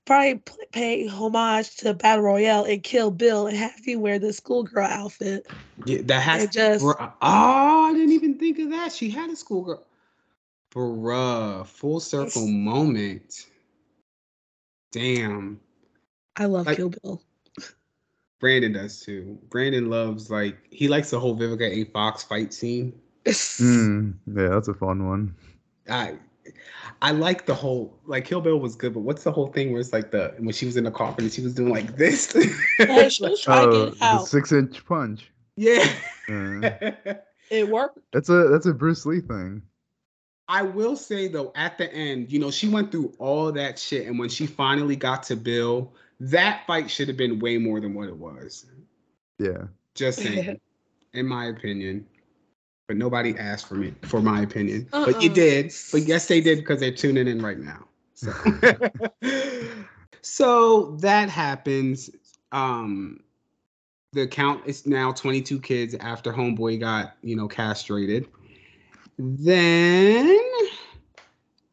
probably 0.06 0.42
pay 0.72 1.08
homage 1.08 1.76
to 1.78 1.94
Battle 1.94 2.24
Royale 2.26 2.66
and 2.66 2.84
Kill 2.84 3.12
Bill 3.12 3.48
and 3.48 3.58
have 3.58 3.86
you 3.88 4.00
wear 4.00 4.20
the 4.20 4.34
schoolgirl 4.34 4.86
outfit. 4.86 5.48
yeah, 5.86 6.02
that 6.04 6.22
has 6.22 6.44
It 6.46 6.52
just 6.52 6.84
Oh, 6.86 7.10
I 7.22 7.94
didn't 7.94 8.12
even 8.14 8.38
think 8.38 8.60
of 8.60 8.70
that. 8.72 8.92
She 8.92 9.10
had 9.10 9.30
a 9.30 9.36
schoolgirl. 9.36 9.84
Bruh, 10.72 11.66
full 11.66 12.00
circle 12.00 12.48
moment. 12.48 13.48
Damn. 14.96 15.60
I 16.38 16.46
love 16.46 16.66
like- 16.66 16.78
Kill 16.78 16.90
Bill. 16.90 17.22
Brandon 18.40 18.72
does 18.74 19.02
too. 19.02 19.38
Brandon 19.50 19.90
loves 19.90 20.30
like 20.32 20.58
he 20.70 20.88
likes 20.88 21.10
the 21.10 21.20
whole 21.20 21.36
Vivica 21.38 21.70
A. 21.70 21.84
Fox 21.92 22.24
fight 22.24 22.54
scene. 22.54 22.94
Mm, 23.26 24.14
yeah, 24.28 24.50
that's 24.50 24.68
a 24.68 24.74
fun 24.74 25.08
one. 25.08 25.36
I 25.90 26.16
I 27.02 27.12
like 27.12 27.46
the 27.46 27.56
whole 27.56 27.98
like 28.06 28.24
Kill 28.26 28.40
Bill 28.42 28.58
was 28.60 28.76
good, 28.76 28.94
but 28.94 29.00
what's 29.02 29.24
the 29.24 29.32
whole 29.32 29.48
thing 29.48 29.72
where 29.72 29.82
it's 29.82 29.92
like 29.94 30.12
the 30.12 30.34
when 30.38 30.54
she 30.54 30.66
was 30.66 30.78
in 30.78 30.84
the 30.86 30.92
coffin 30.92 31.26
and 31.26 31.34
she 31.34 31.42
was 31.42 31.54
doing 31.56 31.72
like 31.74 31.98
this? 31.98 32.32
Hey, 32.78 33.10
she 33.10 33.24
was 33.24 33.42
trying 33.42 33.70
to 33.72 33.76
Oh, 33.78 33.86
get 33.86 33.94
it 33.96 34.00
the 34.00 34.20
six 34.26 34.52
inch 34.52 34.86
punch. 34.86 35.30
yeah. 35.58 35.90
Yeah. 36.30 36.96
It 37.52 37.70
worked. 37.70 38.00
That's 38.12 38.30
a 38.30 38.48
that's 38.50 38.66
a 38.66 38.74
Bruce 38.74 39.06
Lee 39.06 39.22
thing. 39.22 39.62
I 40.48 40.62
will 40.62 40.96
say 40.96 41.28
though, 41.28 41.52
at 41.56 41.78
the 41.78 41.92
end, 41.94 42.32
you 42.32 42.40
know, 42.40 42.52
she 42.52 42.68
went 42.68 42.92
through 42.92 43.14
all 43.18 43.52
that 43.52 43.80
shit, 43.80 44.08
and 44.08 44.20
when 44.20 44.30
she 44.30 44.46
finally 44.46 44.96
got 44.96 45.24
to 45.24 45.36
Bill, 45.36 45.92
that 46.20 46.66
fight 46.68 46.90
should 46.90 47.08
have 47.08 47.18
been 47.18 47.40
way 47.40 47.58
more 47.58 47.80
than 47.80 47.94
what 47.94 48.08
it 48.08 48.16
was. 48.16 48.66
Yeah. 49.40 49.64
Just 49.96 50.20
saying, 50.20 50.60
in 51.14 51.28
my 51.28 51.46
opinion. 51.46 52.06
But 52.88 52.98
nobody 52.98 53.36
asked 53.40 53.68
for 53.68 53.76
me 53.76 53.96
for 54.04 54.22
my 54.22 54.42
opinion. 54.42 54.88
But 54.92 55.22
you 55.22 55.30
Uh-uh. 55.30 55.34
did. 55.36 55.74
But 55.92 56.02
yes, 56.04 56.28
they 56.28 56.40
did 56.40 56.60
because 56.60 56.80
they're 56.80 56.92
tuning 56.92 57.28
in 57.28 57.42
right 57.42 57.58
now. 57.58 57.88
So, 58.14 58.32
so 60.22 60.96
that 60.98 61.30
happens. 61.30 62.12
Um, 62.52 63.22
the 64.14 64.28
count 64.28 64.62
is 64.68 64.86
now 64.86 65.12
22 65.12 65.60
kids 65.60 65.96
after 65.96 66.32
Homeboy 66.32 66.80
got, 66.80 67.18
you 67.24 67.36
know, 67.36 67.48
castrated. 67.48 68.28
Then 69.18 70.40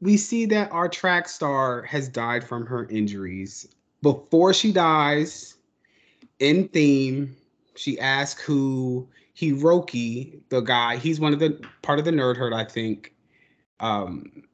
we 0.00 0.16
see 0.16 0.46
that 0.46 0.70
our 0.70 0.88
track 0.88 1.28
star 1.28 1.82
has 1.82 2.08
died 2.08 2.44
from 2.44 2.66
her 2.66 2.86
injuries. 2.88 3.68
Before 4.02 4.52
she 4.52 4.72
dies, 4.72 5.56
in 6.38 6.68
theme, 6.68 7.36
she 7.76 7.98
asks 7.98 8.42
who 8.42 9.08
Hiroki, 9.36 10.40
the 10.50 10.60
guy, 10.60 10.96
he's 10.96 11.20
one 11.20 11.32
of 11.32 11.38
the 11.38 11.60
part 11.82 11.98
of 11.98 12.04
the 12.04 12.10
nerd 12.10 12.36
herd, 12.36 12.52
I 12.52 12.64
think. 12.64 13.14
Um, 13.80 14.44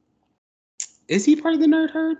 is 1.07 1.25
he 1.25 1.35
part 1.35 1.53
of 1.53 1.59
the 1.59 1.67
nerd 1.67 1.91
herd? 1.91 2.17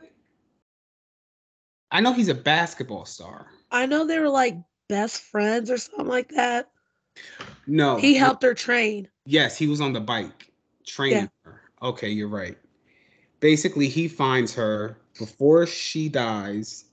I 1.92 2.02
know 2.02 2.14
he's 2.14 2.30
a 2.30 2.36
basketball 2.36 3.06
star. 3.06 3.48
I 3.72 3.86
know 3.86 4.06
they 4.06 4.20
were 4.20 4.30
like 4.30 4.58
best 4.88 5.22
friends 5.22 5.72
or 5.72 5.78
something 5.78 6.08
like 6.08 6.30
that. 6.30 6.70
No, 7.66 7.98
He 7.98 8.16
helped 8.16 8.44
her 8.44 8.54
train. 8.54 9.08
Yes, 9.26 9.58
he 9.58 9.68
was 9.68 9.82
on 9.82 9.94
the 9.94 10.00
bike 10.00 10.49
training 10.90 11.30
her. 11.44 11.62
Okay, 11.82 12.10
you're 12.10 12.28
right. 12.28 12.58
Basically, 13.40 13.88
he 13.88 14.08
finds 14.08 14.54
her 14.54 14.98
before 15.18 15.66
she 15.66 16.10
dies. 16.10 16.86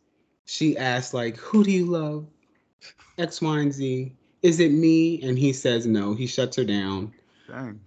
She 0.45 0.77
asks, 0.77 1.13
like, 1.13 1.37
who 1.37 1.65
do 1.65 1.73
you 1.73 1.87
love? 1.87 2.27
X, 3.19 3.41
Y, 3.41 3.59
and 3.59 3.73
Z. 3.73 4.13
Is 4.43 4.61
it 4.61 4.71
me? 4.71 5.21
And 5.23 5.39
he 5.39 5.53
says 5.53 5.87
no. 5.87 6.15
He 6.15 6.27
shuts 6.27 6.57
her 6.57 6.65
down. 6.65 7.13
Dang. 7.49 7.81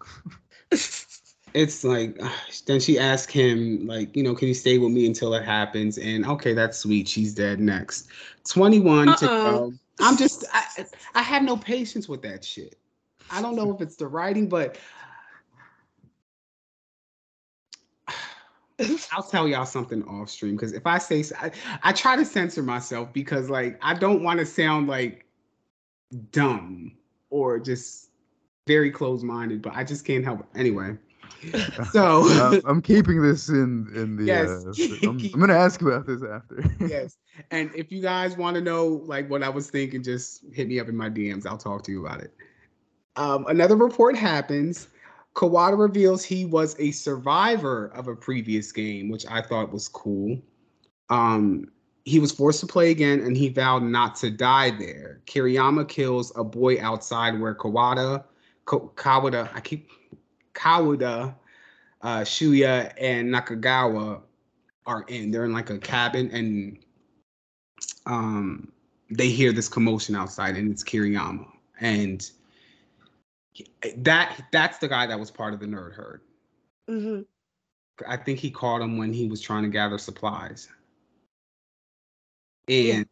It's 1.53 1.83
like 1.83 2.19
then 2.65 2.79
she 2.79 2.99
asks 2.99 3.31
him, 3.31 3.87
like, 3.87 4.15
you 4.15 4.23
know, 4.23 4.35
can 4.35 4.47
you 4.47 4.53
stay 4.53 4.77
with 4.77 4.91
me 4.91 5.05
until 5.05 5.33
it 5.33 5.43
happens? 5.43 5.97
And 5.97 6.25
okay, 6.25 6.53
that's 6.53 6.77
sweet. 6.77 7.07
She's 7.07 7.33
dead 7.33 7.59
next. 7.59 8.07
21 8.47 9.15
to 9.17 9.25
go. 9.25 9.73
I'm 9.99 10.17
just 10.17 10.45
I, 10.53 10.85
I 11.15 11.21
have 11.21 11.43
no 11.43 11.57
patience 11.57 12.07
with 12.07 12.21
that 12.23 12.43
shit. 12.43 12.75
I 13.31 13.41
don't 13.41 13.55
know 13.55 13.73
if 13.73 13.81
it's 13.81 13.95
the 13.95 14.07
writing, 14.07 14.47
but 14.47 14.77
I'll 19.11 19.23
tell 19.23 19.47
y'all 19.47 19.65
something 19.65 20.03
off 20.03 20.29
stream 20.29 20.55
because 20.55 20.73
if 20.73 20.85
I 20.85 20.97
say 20.97 21.23
I, 21.39 21.51
I 21.83 21.91
try 21.91 22.15
to 22.15 22.25
censor 22.25 22.63
myself 22.63 23.11
because 23.13 23.49
like 23.49 23.77
I 23.81 23.93
don't 23.93 24.23
want 24.23 24.39
to 24.39 24.45
sound 24.45 24.87
like 24.87 25.25
dumb 26.31 26.93
or 27.29 27.59
just 27.59 28.09
very 28.67 28.91
closed-minded, 28.91 29.61
but 29.61 29.73
I 29.75 29.83
just 29.83 30.05
can't 30.05 30.23
help 30.23 30.41
it. 30.41 30.45
Anyway. 30.55 30.97
So 31.93 32.27
Uh, 32.27 32.59
I'm 32.65 32.81
keeping 32.81 33.21
this 33.21 33.47
in 33.49 33.87
in 33.95 34.17
the. 34.17 34.25
Yes. 34.25 34.49
Uh, 34.49 35.09
I'm, 35.09 35.19
I'm 35.33 35.39
gonna 35.39 35.53
ask 35.53 35.81
about 35.81 36.05
this 36.05 36.21
after. 36.21 36.63
yes. 36.85 37.17
And 37.51 37.71
if 37.73 37.91
you 37.91 38.01
guys 38.01 38.35
want 38.35 38.55
to 38.55 38.61
know 38.61 38.87
like 39.05 39.29
what 39.29 39.41
I 39.41 39.49
was 39.49 39.69
thinking, 39.69 40.03
just 40.03 40.43
hit 40.51 40.67
me 40.67 40.79
up 40.79 40.89
in 40.89 40.97
my 40.97 41.09
DMs. 41.09 41.45
I'll 41.45 41.57
talk 41.57 41.83
to 41.83 41.91
you 41.91 42.05
about 42.05 42.21
it. 42.21 42.33
Um, 43.15 43.45
another 43.47 43.75
report 43.75 44.17
happens. 44.17 44.89
Kawada 45.39 45.79
reveals 45.79 46.25
he 46.25 46.43
was 46.43 46.75
a 46.79 46.91
survivor 46.91 47.93
of 47.95 48.09
a 48.09 48.15
previous 48.15 48.73
game, 48.73 49.07
which 49.07 49.25
I 49.25 49.41
thought 49.41 49.71
was 49.71 49.87
cool. 49.87 50.37
Um, 51.09 51.71
he 52.03 52.19
was 52.19 52.33
forced 52.33 52.59
to 52.59 52.67
play 52.67 52.91
again 52.91 53.21
and 53.21 53.37
he 53.37 53.47
vowed 53.47 53.83
not 53.83 54.17
to 54.17 54.31
die 54.31 54.71
there. 54.71 55.21
Kiriyama 55.27 55.87
kills 55.87 56.33
a 56.35 56.43
boy 56.43 56.81
outside 56.81 57.39
where 57.39 57.55
Kawada, 57.55 58.25
Kawada, 58.65 59.49
I 59.55 59.61
keep 59.61 59.89
Kawada, 60.55 61.33
uh, 62.01 62.19
Shuya, 62.19 62.91
and 62.99 63.33
Nakagawa 63.33 64.19
are 64.85 65.05
in. 65.07 65.31
They're 65.31 65.45
in 65.45 65.53
like 65.53 65.69
a 65.69 65.77
cabin 65.77 66.29
and 66.31 66.79
um 68.07 68.73
they 69.09 69.29
hear 69.29 69.53
this 69.53 69.69
commotion 69.69 70.17
outside 70.17 70.57
and 70.57 70.69
it's 70.69 70.83
Kiriyama. 70.83 71.47
And 71.79 72.29
that 73.97 74.41
that's 74.51 74.77
the 74.77 74.87
guy 74.87 75.05
that 75.07 75.19
was 75.19 75.31
part 75.31 75.53
of 75.53 75.59
the 75.59 75.65
nerd 75.65 75.93
herd. 75.93 76.21
hmm 76.87 77.21
I 78.07 78.15
think 78.15 78.39
he 78.39 78.49
caught 78.49 78.81
him 78.81 78.97
when 78.97 79.11
he 79.11 79.27
was 79.27 79.41
trying 79.41 79.63
to 79.63 79.69
gather 79.69 79.97
supplies. 79.97 80.69
Yeah. 82.67 82.95
And 82.95 83.07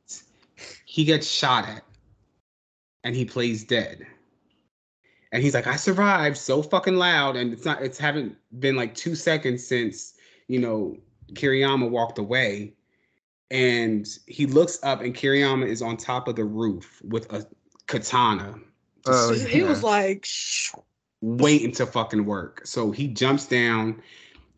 he 0.85 1.03
gets 1.03 1.27
shot 1.27 1.67
at 1.67 1.83
and 3.03 3.15
he 3.15 3.25
plays 3.25 3.63
dead. 3.63 4.05
And 5.31 5.43
he's 5.43 5.53
like, 5.53 5.67
I 5.67 5.75
survived 5.75 6.37
so 6.37 6.61
fucking 6.61 6.95
loud. 6.95 7.35
And 7.35 7.51
it's 7.51 7.65
not, 7.65 7.81
it's 7.81 7.97
haven't 7.97 8.37
been 8.59 8.75
like 8.75 8.95
two 8.95 9.13
seconds 9.13 9.65
since, 9.65 10.13
you 10.47 10.59
know, 10.59 10.95
Kiriyama 11.33 11.89
walked 11.89 12.17
away. 12.17 12.73
And 13.51 14.07
he 14.27 14.45
looks 14.45 14.79
up 14.83 15.01
and 15.01 15.13
Kiriyama 15.15 15.67
is 15.67 15.81
on 15.81 15.97
top 15.97 16.27
of 16.27 16.35
the 16.35 16.45
roof 16.45 17.01
with 17.03 17.31
a 17.33 17.45
katana. 17.87 18.55
Oh, 19.05 19.33
just 19.33 19.47
He 19.47 19.63
was 19.63 19.83
like, 19.83 20.25
Shh. 20.25 20.73
waiting 21.21 21.71
to 21.73 21.85
fucking 21.85 22.25
work. 22.25 22.61
So 22.65 22.91
he 22.91 23.07
jumps 23.07 23.45
down 23.45 24.01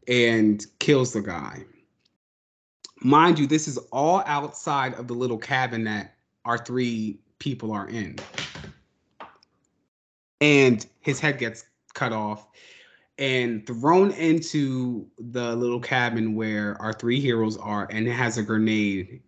and 0.08 0.66
kills 0.80 1.14
the 1.14 1.22
guy. 1.22 1.66
Mind 3.02 3.40
you, 3.40 3.48
this 3.48 3.68
is 3.68 3.78
all 3.92 4.24
outside 4.26 4.94
of 4.96 5.08
the 5.08 5.14
little 5.14 5.38
cabin 5.38 5.84
that 5.86 6.16
our 6.46 6.58
three 6.58 7.20
people 7.40 7.72
are 7.72 7.88
in. 7.88 8.18
And 10.42 10.86
his 11.02 11.20
head 11.20 11.38
gets 11.38 11.66
cut 11.94 12.12
off 12.12 12.48
and 13.18 13.68
thrown 13.68 14.12
into 14.12 15.06
the 15.18 15.56
little 15.56 15.80
cabin 15.80 16.36
where 16.36 16.82
our 16.82 16.94
three 16.94 17.20
heroes 17.20 17.58
are, 17.58 17.88
and 17.92 18.08
it 18.08 18.14
has 18.14 18.38
a 18.38 18.44
grenade 18.44 19.22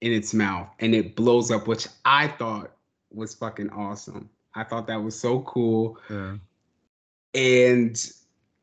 in 0.00 0.12
its 0.12 0.32
mouth 0.32 0.68
and 0.78 0.94
it 0.94 1.16
blows 1.16 1.50
up, 1.50 1.66
which 1.66 1.88
I 2.04 2.28
thought 2.28 2.70
was 3.18 3.34
fucking 3.34 3.70
awesome. 3.70 4.30
I 4.54 4.64
thought 4.64 4.86
that 4.86 5.02
was 5.02 5.18
so 5.18 5.40
cool 5.40 5.98
yeah. 6.08 6.36
and 7.34 8.12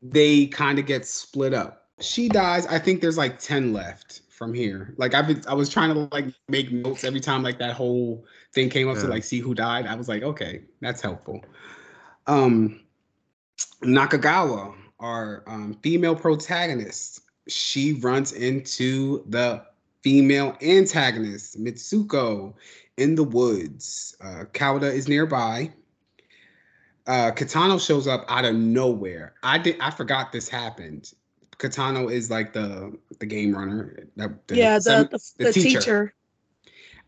they 0.02 0.46
kind 0.46 0.78
of 0.78 0.86
get 0.86 1.06
split 1.06 1.54
up. 1.54 1.88
She 2.00 2.28
dies. 2.28 2.66
I 2.66 2.78
think 2.78 3.00
there's 3.00 3.16
like 3.16 3.38
10 3.38 3.72
left 3.72 4.22
from 4.28 4.52
here. 4.52 4.94
Like 4.96 5.14
I've 5.14 5.26
been, 5.26 5.42
I 5.48 5.54
was 5.54 5.68
trying 5.68 5.94
to 5.94 6.08
like 6.12 6.26
make 6.48 6.70
notes 6.72 7.04
every 7.04 7.20
time 7.20 7.42
like 7.42 7.58
that 7.58 7.74
whole 7.74 8.24
thing 8.52 8.68
came 8.68 8.88
up 8.88 8.98
to 8.98 9.06
like 9.06 9.24
see 9.24 9.38
who 9.38 9.54
died. 9.54 9.86
I 9.86 9.94
was 9.94 10.08
like, 10.08 10.22
okay, 10.22 10.62
that's 10.80 11.00
helpful. 11.00 11.44
Um 12.26 12.80
Nakagawa, 13.82 14.74
our 15.00 15.42
um, 15.46 15.78
female 15.82 16.16
protagonist, 16.16 17.22
she 17.48 17.94
runs 17.94 18.32
into 18.32 19.24
the 19.28 19.62
female 20.02 20.56
antagonist, 20.62 21.62
Mitsuko, 21.62 22.54
in 22.96 23.14
the 23.14 23.24
woods. 23.24 24.16
Uh, 24.20 24.44
Kawada 24.52 24.92
is 24.92 25.08
nearby. 25.08 25.72
Uh, 27.06 27.30
Kitano 27.30 27.84
shows 27.84 28.06
up 28.08 28.24
out 28.28 28.44
of 28.44 28.54
nowhere. 28.54 29.34
I 29.42 29.58
did. 29.58 29.76
I 29.80 29.90
forgot 29.90 30.32
this 30.32 30.48
happened. 30.48 31.12
Kitano 31.58 32.10
is 32.12 32.30
like 32.30 32.52
the 32.52 32.98
the 33.20 33.26
game 33.26 33.54
runner. 33.56 33.96
that- 34.16 34.46
the 34.48 34.56
yeah, 34.56 34.78
the 34.78 35.08
the, 35.10 35.18
the 35.38 35.44
the 35.44 35.52
teacher. 35.52 35.78
teacher. 35.78 36.14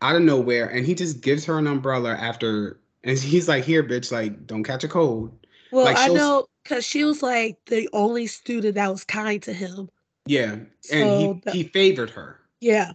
out 0.01 0.15
of 0.15 0.21
nowhere, 0.21 0.67
and 0.67 0.85
he 0.85 0.95
just 0.95 1.19
gives 1.21 1.43
her 1.45 1.57
an 1.57 1.67
umbrella 1.67 2.11
after, 2.11 2.79
and 3.03 3.17
he's 3.19 3.49
like, 3.49 3.65
"Here, 3.65 3.83
bitch, 3.83 4.11
like, 4.11 4.47
don't 4.47 4.63
catch 4.63 4.83
a 4.85 4.87
cold." 4.87 5.37
Well, 5.71 5.83
Like, 5.85 5.97
I 5.97 6.07
know 6.07 6.47
because 6.63 6.85
she 6.85 7.03
was 7.03 7.21
like 7.21 7.57
the 7.65 7.89
only 7.93 8.25
student 8.25 8.75
that 8.75 8.89
was 8.89 9.03
kind 9.03 9.43
to 9.43 9.51
him. 9.53 9.89
Yeah, 10.25 10.53
and 10.53 10.69
So 10.83 11.19
he 11.19 11.41
the- 11.43 11.51
he 11.51 11.63
favored 11.63 12.09
her. 12.11 12.39
Yeah. 12.61 12.93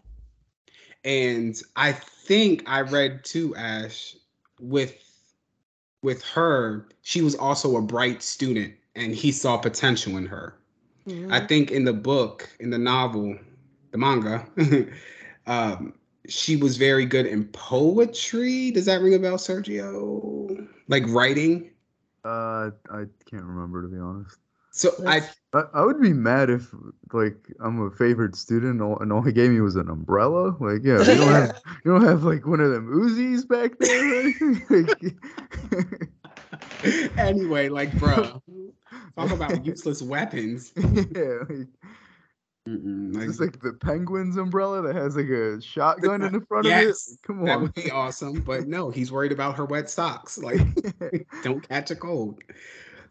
And 1.04 1.60
I 1.76 1.92
think 1.92 2.64
I 2.66 2.80
read 2.82 3.24
too, 3.24 3.54
Ash, 3.56 4.16
with 4.60 5.00
with 6.02 6.22
her, 6.24 6.86
she 7.02 7.22
was 7.22 7.34
also 7.34 7.76
a 7.76 7.82
bright 7.82 8.22
student, 8.22 8.74
and 8.94 9.14
he 9.14 9.32
saw 9.32 9.56
potential 9.56 10.16
in 10.16 10.26
her. 10.26 10.54
I 11.30 11.40
Mhm. 11.40 11.48
think 11.48 11.70
in 11.70 11.84
the 11.84 11.92
book, 11.92 12.48
in 12.60 12.70
the 12.70 12.78
novel, 12.78 13.38
the 13.90 13.98
manga, 13.98 14.46
um, 15.46 15.94
she 16.28 16.56
was 16.56 16.76
very 16.76 17.04
good 17.06 17.26
in 17.26 17.44
poetry. 17.46 18.70
Does 18.70 18.86
that 18.86 19.00
ring 19.00 19.14
a 19.14 19.18
bell, 19.18 19.36
Sergio? 19.38 20.68
Like 20.88 21.04
writing. 21.08 21.70
Uh, 22.24 22.70
I 22.90 23.04
can't 23.26 23.44
remember 23.44 23.82
to 23.82 23.88
be 23.88 23.98
honest. 23.98 24.38
So 24.74 24.90
I 25.06 25.22
I, 25.52 25.62
I 25.72 25.84
would 25.84 26.00
be 26.00 26.12
mad 26.12 26.50
if 26.50 26.74
like 27.12 27.36
I'm 27.60 27.80
a 27.80 27.90
favored 27.92 28.34
student 28.34 28.80
and 28.82 29.12
all, 29.12 29.22
he 29.22 29.32
gave 29.32 29.50
me 29.50 29.60
was 29.60 29.76
an 29.76 29.88
umbrella. 29.88 30.56
Like, 30.58 30.82
yeah, 30.82 31.04
you 31.04 31.16
don't 31.16 31.32
have 31.32 31.54
you 31.84 31.92
don't 31.92 32.04
have 32.04 32.24
like 32.24 32.46
one 32.46 32.60
of 32.60 32.72
them 32.72 32.88
Uzis 32.90 33.46
back 33.48 33.78
there 33.78 34.04
or 34.12 34.20
anything. 34.20 34.64
Like, 34.70 35.14
anyway, 37.18 37.68
like, 37.68 37.96
bro, 37.98 38.42
talk 39.16 39.30
about 39.30 39.64
useless 39.64 40.02
weapons. 40.02 40.72
yeah, 40.76 41.38
like, 41.48 41.68
Mm-mm, 42.68 43.14
like, 43.14 43.28
It's 43.28 43.40
like 43.40 43.60
the 43.60 43.74
penguin's 43.74 44.36
umbrella 44.38 44.82
that 44.82 44.96
has 44.96 45.16
like 45.16 45.28
a 45.28 45.60
shotgun 45.60 46.22
in 46.22 46.32
the 46.32 46.40
front 46.40 46.66
Yes, 46.66 47.10
of 47.10 47.14
it. 47.14 47.18
Come 47.22 47.40
on, 47.40 47.44
that 47.46 47.60
would 47.60 47.74
be 47.74 47.90
awesome. 47.90 48.40
But 48.40 48.66
no, 48.66 48.90
he's 48.90 49.12
worried 49.12 49.32
about 49.32 49.56
her 49.56 49.66
wet 49.66 49.90
socks. 49.90 50.38
Like, 50.38 50.66
don't 51.42 51.66
catch 51.68 51.90
a 51.90 51.96
cold. 51.96 52.40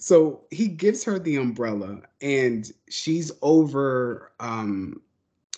So 0.04 0.42
he 0.52 0.68
gives 0.68 1.02
her 1.06 1.18
the 1.18 1.38
umbrella, 1.38 2.02
and 2.20 2.70
she's 2.90 3.32
over 3.42 4.34
um 4.42 5.02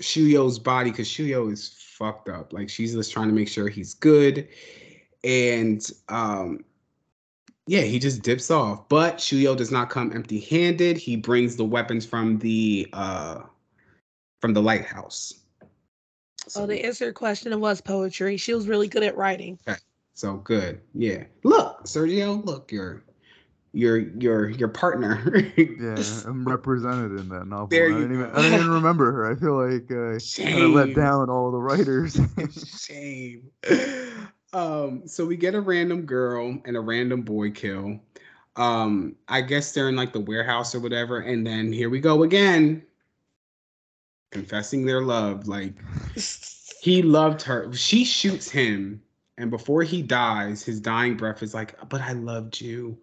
Shuya's 0.02 0.60
body 0.60 0.92
because 0.92 1.08
Shuya 1.08 1.52
is 1.52 1.70
fucked 1.80 2.30
up. 2.30 2.54
Like 2.54 2.70
she's 2.70 2.94
just 2.94 3.12
trying 3.12 3.28
to 3.28 3.34
make 3.34 3.48
sure 3.48 3.70
he's 3.70 3.96
good. 3.96 4.48
And 5.24 5.84
um 6.10 6.64
yeah, 7.66 7.82
he 7.82 7.98
just 7.98 8.22
dips 8.22 8.52
off. 8.52 8.88
But 8.88 9.18
Shuya 9.18 9.58
does 9.58 9.72
not 9.72 9.90
come 9.90 10.14
empty-handed. 10.14 10.96
He 10.96 11.16
brings 11.16 11.56
the 11.56 11.66
weapons 11.66 12.06
from 12.06 12.38
the 12.38 12.88
uh 12.94 13.40
from 14.42 14.54
the 14.54 14.62
lighthouse. 14.62 15.34
Oh, 16.56 16.68
the 16.68 16.86
answer 16.86 17.12
question 17.12 17.52
it 17.52 17.60
was 17.60 17.82
poetry. 17.82 18.38
She 18.38 18.54
was 18.54 18.68
really 18.68 18.90
good 18.90 19.02
at 19.02 19.18
writing. 19.18 19.58
Okay. 19.68 19.80
So 20.14 20.36
good. 20.36 20.82
Yeah. 20.94 21.24
Look, 21.44 21.86
Sergio, 21.86 22.46
look, 22.46 22.72
your 22.72 23.04
your 23.76 23.98
your 23.98 24.50
your 24.50 24.70
partner. 24.70 25.22
Yeah, 25.58 26.22
I'm 26.26 26.48
represented 26.48 27.20
in 27.20 27.30
that 27.30 27.48
novel. 27.48 27.68
There 27.68 27.92
I 27.92 28.00
didn't 28.00 28.14
even. 28.14 28.32
I 28.32 28.42
didn't 28.42 28.54
even 28.60 28.70
remember 28.70 29.12
her. 29.12 29.32
I 29.32 29.36
feel 29.36 29.56
like 29.56 29.92
uh, 29.92 30.18
kind 30.50 30.64
of 30.64 30.72
let 30.72 30.96
down 30.96 31.30
all 31.30 31.52
the 31.52 31.58
writers. 31.58 32.18
Shame. 32.88 33.52
Um, 34.54 35.06
so 35.06 35.26
we 35.26 35.36
get 35.36 35.54
a 35.54 35.60
random 35.60 36.04
girl 36.06 36.58
and 36.64 36.78
a 36.78 36.80
random 36.80 37.24
boy 37.24 37.52
kill. 37.52 38.00
Um, 38.56 39.18
I 39.28 39.42
guess 39.42 39.74
they're 39.74 39.90
in 39.90 39.98
like 39.98 40.14
the 40.14 40.22
warehouse 40.22 40.74
or 40.74 40.80
whatever, 40.80 41.20
and 41.20 41.46
then 41.46 41.74
here 41.74 41.90
we 41.90 42.00
go 42.00 42.24
again. 42.24 42.82
Confessing 44.32 44.86
their 44.86 45.02
love. 45.02 45.50
Like 45.50 45.74
he 46.80 47.02
loved 47.02 47.42
her. 47.42 47.74
She 47.74 48.06
shoots 48.06 48.50
him, 48.50 49.02
and 49.38 49.52
before 49.52 49.84
he 49.84 50.02
dies, 50.02 50.64
his 50.64 50.80
dying 50.80 51.18
breath 51.18 51.44
is 51.44 51.54
like, 51.54 51.76
"But 51.90 52.02
I 52.02 52.14
loved 52.14 52.62
you," 52.62 52.98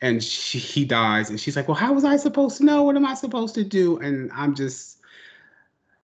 and 0.00 0.22
she, 0.22 0.58
he 0.58 0.84
dies, 0.84 1.30
and 1.30 1.38
she's 1.40 1.56
like, 1.56 1.68
"Well, 1.68 1.76
how 1.76 1.92
was 1.92 2.04
I 2.04 2.16
supposed 2.16 2.58
to 2.58 2.64
know? 2.64 2.82
What 2.82 2.96
am 2.96 3.06
I 3.06 3.14
supposed 3.14 3.54
to 3.54 3.64
do?" 3.64 3.98
And 3.98 4.30
I'm 4.32 4.54
just, 4.54 4.98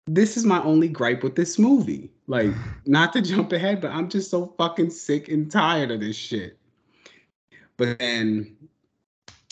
this 0.07 0.35
is 0.35 0.45
my 0.45 0.61
only 0.63 0.89
gripe 0.89 1.23
with 1.23 1.35
this 1.35 1.57
movie. 1.57 2.11
Like, 2.27 2.51
not 2.85 3.13
to 3.13 3.21
jump 3.21 3.53
ahead, 3.53 3.81
but 3.81 3.91
I'm 3.91 4.09
just 4.09 4.29
so 4.29 4.53
fucking 4.57 4.89
sick 4.89 5.29
and 5.29 5.49
tired 5.49 5.91
of 5.91 6.01
this 6.01 6.17
shit. 6.17 6.57
But 7.77 7.97
then 7.99 8.57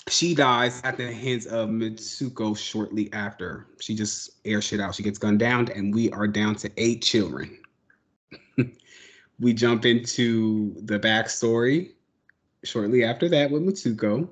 she 0.10 0.36
dies 0.36 0.82
at 0.84 0.98
the 0.98 1.12
hands 1.12 1.46
of 1.46 1.70
Mitsuko 1.70 2.58
shortly 2.58 3.12
after. 3.14 3.68
She 3.80 3.96
just 3.96 4.32
air 4.44 4.62
shit 4.62 4.82
out. 4.82 4.96
She 4.96 5.04
gets 5.04 5.18
gunned 5.18 5.40
down, 5.40 5.70
and 5.70 5.94
we 5.94 6.12
are 6.12 6.28
down 6.28 6.56
to 6.56 6.72
eight 6.78 7.02
children. 7.04 7.58
we 9.40 9.54
jump 9.54 9.86
into 9.86 10.74
the 10.84 11.00
backstory 11.00 11.92
shortly 12.64 13.04
after 13.04 13.30
that 13.30 13.52
with 13.52 13.64
Mitsuko. 13.64 14.30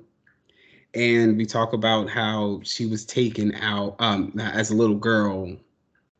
And 0.94 1.36
we 1.36 1.46
talk 1.46 1.72
about 1.72 2.08
how 2.08 2.60
she 2.64 2.86
was 2.86 3.04
taken 3.04 3.54
out 3.56 3.96
um, 3.98 4.32
as 4.40 4.70
a 4.70 4.74
little 4.74 4.96
girl. 4.96 5.56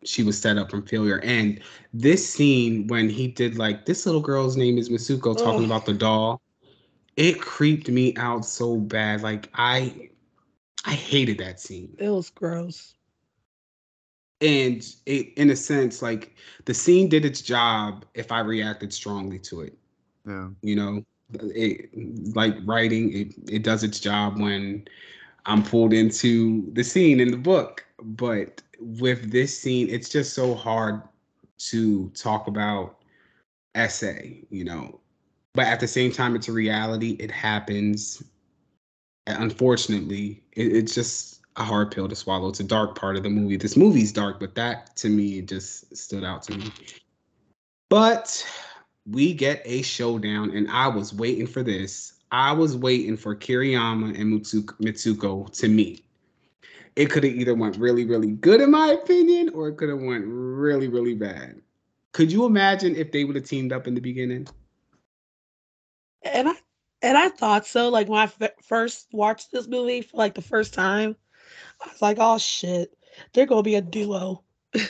She 0.04 0.22
was 0.22 0.40
set 0.40 0.58
up 0.58 0.70
from 0.70 0.86
failure. 0.86 1.20
And 1.24 1.60
this 1.92 2.28
scene, 2.28 2.86
when 2.86 3.08
he 3.08 3.28
did 3.28 3.58
like, 3.58 3.86
this 3.86 4.06
little 4.06 4.20
girl's 4.20 4.56
name 4.56 4.78
is 4.78 4.88
Mitsuko, 4.88 5.36
talking 5.36 5.60
Ugh. 5.60 5.64
about 5.64 5.86
the 5.86 5.94
doll, 5.94 6.40
it 7.16 7.40
creeped 7.40 7.88
me 7.88 8.14
out 8.16 8.44
so 8.44 8.76
bad. 8.76 9.22
Like, 9.22 9.48
I. 9.54 10.10
I 10.84 10.92
hated 10.92 11.38
that 11.38 11.60
scene 11.60 11.96
It 11.98 12.08
was 12.08 12.30
gross. 12.30 12.94
And 14.40 14.86
it 15.06 15.32
in 15.36 15.50
a 15.50 15.56
sense 15.56 16.00
like 16.00 16.36
the 16.64 16.74
scene 16.74 17.08
did 17.08 17.24
its 17.24 17.42
job 17.42 18.04
if 18.14 18.30
i 18.30 18.38
reacted 18.38 18.92
strongly 18.92 19.36
to 19.40 19.62
it 19.62 19.76
yeah. 20.24 20.48
you 20.62 20.76
know 20.76 21.02
it 21.40 21.90
like 22.36 22.54
writing 22.64 23.12
it, 23.12 23.34
it 23.52 23.62
does 23.64 23.82
its 23.82 23.98
job 23.98 24.40
when 24.40 24.86
I'm 25.48 25.62
pulled 25.62 25.94
into 25.94 26.70
the 26.74 26.84
scene 26.84 27.20
in 27.20 27.30
the 27.30 27.36
book. 27.36 27.84
But 28.00 28.62
with 28.78 29.32
this 29.32 29.58
scene, 29.58 29.88
it's 29.88 30.08
just 30.08 30.34
so 30.34 30.54
hard 30.54 31.02
to 31.70 32.10
talk 32.10 32.46
about 32.46 32.98
SA, 33.88 34.12
you 34.50 34.64
know. 34.64 35.00
But 35.54 35.66
at 35.66 35.80
the 35.80 35.88
same 35.88 36.12
time, 36.12 36.36
it's 36.36 36.48
a 36.48 36.52
reality. 36.52 37.16
It 37.18 37.30
happens. 37.30 38.22
Unfortunately, 39.26 40.44
it, 40.52 40.76
it's 40.76 40.94
just 40.94 41.37
a 41.58 41.64
hard 41.64 41.90
pill 41.90 42.08
to 42.08 42.16
swallow. 42.16 42.48
It's 42.48 42.60
a 42.60 42.64
dark 42.64 42.94
part 42.94 43.16
of 43.16 43.22
the 43.22 43.30
movie. 43.30 43.56
This 43.56 43.76
movie's 43.76 44.12
dark, 44.12 44.40
but 44.40 44.54
that 44.54 44.96
to 44.96 45.08
me 45.08 45.42
just 45.42 45.94
stood 45.96 46.24
out 46.24 46.42
to 46.44 46.56
me. 46.56 46.70
But 47.88 48.46
we 49.06 49.34
get 49.34 49.62
a 49.64 49.82
showdown, 49.82 50.50
and 50.56 50.70
I 50.70 50.88
was 50.88 51.12
waiting 51.12 51.46
for 51.46 51.62
this. 51.62 52.14
I 52.30 52.52
was 52.52 52.76
waiting 52.76 53.16
for 53.16 53.34
Kiriyama 53.34 54.18
and 54.18 54.40
Mitsuko, 54.42 55.50
to 55.58 55.68
meet. 55.68 56.04
It 56.96 57.10
could 57.10 57.24
have 57.24 57.34
either 57.34 57.54
went 57.54 57.76
really, 57.76 58.04
really 58.04 58.32
good 58.32 58.60
in 58.60 58.70
my 58.70 58.88
opinion, 58.88 59.50
or 59.50 59.68
it 59.68 59.76
could 59.76 59.88
have 59.88 60.00
went 60.00 60.24
really, 60.26 60.88
really 60.88 61.14
bad. 61.14 61.60
Could 62.12 62.30
you 62.30 62.44
imagine 62.44 62.96
if 62.96 63.12
they 63.12 63.24
would 63.24 63.36
have 63.36 63.44
teamed 63.44 63.72
up 63.72 63.86
in 63.86 63.94
the 63.94 64.00
beginning? 64.00 64.46
And 66.22 66.48
I 66.48 66.54
and 67.02 67.16
I 67.16 67.28
thought 67.28 67.66
so. 67.66 67.88
Like 67.88 68.08
when 68.08 68.20
I 68.20 68.24
f- 68.24 68.52
first 68.62 69.08
watched 69.12 69.52
this 69.52 69.68
movie 69.68 70.02
for 70.02 70.16
like 70.16 70.34
the 70.34 70.42
first 70.42 70.74
time, 70.74 71.16
I 71.80 71.90
was 71.90 72.02
like, 72.02 72.16
"Oh 72.20 72.38
shit, 72.38 72.96
they're 73.32 73.46
gonna 73.46 73.62
be 73.62 73.76
a 73.76 73.80
duo." 73.80 74.42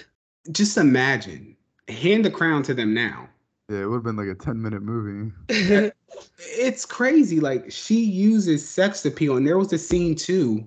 Just 0.53 0.76
imagine, 0.78 1.57
hand 1.89 2.24
the 2.24 2.30
crown 2.30 2.62
to 2.64 2.74
them 2.74 2.95
now. 2.95 3.28
Yeah, 3.68 3.82
it 3.82 3.86
would 3.86 3.97
have 3.97 4.05
been 4.05 4.16
like 4.16 4.28
a 4.28 4.34
10 4.34 4.62
minute 4.62 4.82
movie. 4.82 5.30
it's 6.39 6.86
crazy. 6.86 7.39
Like 7.39 7.70
she 7.70 8.01
uses 8.01 8.66
sex 8.66 9.05
appeal, 9.05 9.36
and 9.36 9.47
there 9.47 9.59
was 9.59 9.72
a 9.72 9.78
scene 9.78 10.14
too 10.14 10.66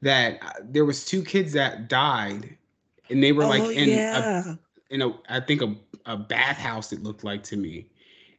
that 0.00 0.38
uh, 0.42 0.52
there 0.62 0.84
was 0.84 1.04
two 1.04 1.22
kids 1.22 1.52
that 1.52 1.88
died, 1.88 2.56
and 3.10 3.22
they 3.22 3.32
were 3.32 3.44
like 3.44 3.62
oh 3.62 3.70
in 3.70 3.90
yeah. 3.90 4.44
a, 4.46 4.94
in 4.94 5.02
a 5.02 5.12
I 5.28 5.40
think 5.40 5.60
a 5.60 5.74
a 6.06 6.16
bathhouse. 6.16 6.90
It 6.90 7.02
looked 7.02 7.22
like 7.22 7.42
to 7.44 7.56
me, 7.58 7.86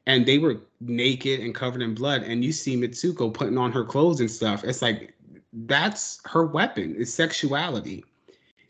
and 0.08 0.26
they 0.26 0.40
were 0.40 0.60
naked 0.82 1.42
and 1.42 1.54
covered 1.54 1.84
in 1.84 1.94
blood. 1.94 2.24
And 2.24 2.44
you 2.44 2.52
see 2.52 2.76
Mitsuko 2.76 3.32
putting 3.32 3.60
on 3.60 3.72
her 3.72 3.84
clothes 3.84 4.20
and 4.22 4.32
stuff. 4.32 4.64
It's 4.64 4.82
like 4.82 5.14
that's 5.54 6.20
her 6.26 6.45
weapon. 6.45 6.95
Is 6.95 7.14
sexuality, 7.14 8.04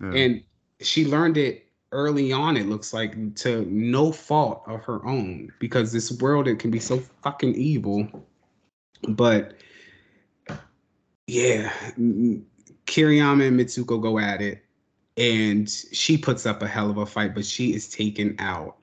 Yeah. 0.01 0.13
and 0.13 0.43
she 0.81 1.05
learned 1.05 1.37
it 1.37 1.65
early 1.91 2.31
on. 2.31 2.55
It 2.57 2.67
looks 2.67 2.93
like 2.93 3.35
to 3.37 3.65
no 3.65 4.11
fault 4.11 4.63
of 4.67 4.83
her 4.83 5.05
own 5.05 5.51
because 5.59 5.91
this 5.91 6.11
world 6.21 6.47
it 6.47 6.59
can 6.59 6.71
be 6.71 6.79
so 6.79 6.99
fucking 7.23 7.55
evil. 7.55 8.07
But 9.09 9.55
yeah, 11.27 11.71
Kiriyama 12.85 13.47
and 13.47 13.59
Mitsuko 13.59 14.01
go 14.01 14.19
at 14.19 14.41
it, 14.41 14.63
and 15.17 15.69
she 15.69 16.17
puts 16.17 16.45
up 16.45 16.61
a 16.61 16.67
hell 16.67 16.89
of 16.89 16.97
a 16.97 17.05
fight, 17.05 17.35
but 17.35 17.45
she 17.45 17.73
is 17.73 17.89
taken 17.89 18.35
out. 18.39 18.77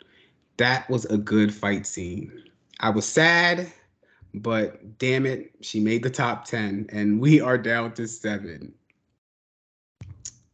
That 0.59 0.89
was 0.89 1.05
a 1.07 1.19
good 1.19 1.53
fight 1.55 1.87
scene. 1.87 2.45
I 2.81 2.91
was 2.91 3.07
sad, 3.07 3.73
but 4.37 4.99
damn 4.99 5.27
it, 5.27 5.53
she 5.63 5.81
made 5.81 6.03
the 6.03 6.11
top 6.11 6.45
10, 6.45 6.87
and 6.91 7.21
we 7.21 7.41
are 7.41 7.59
down 7.59 7.93
to 7.95 8.07
seven. 8.07 8.73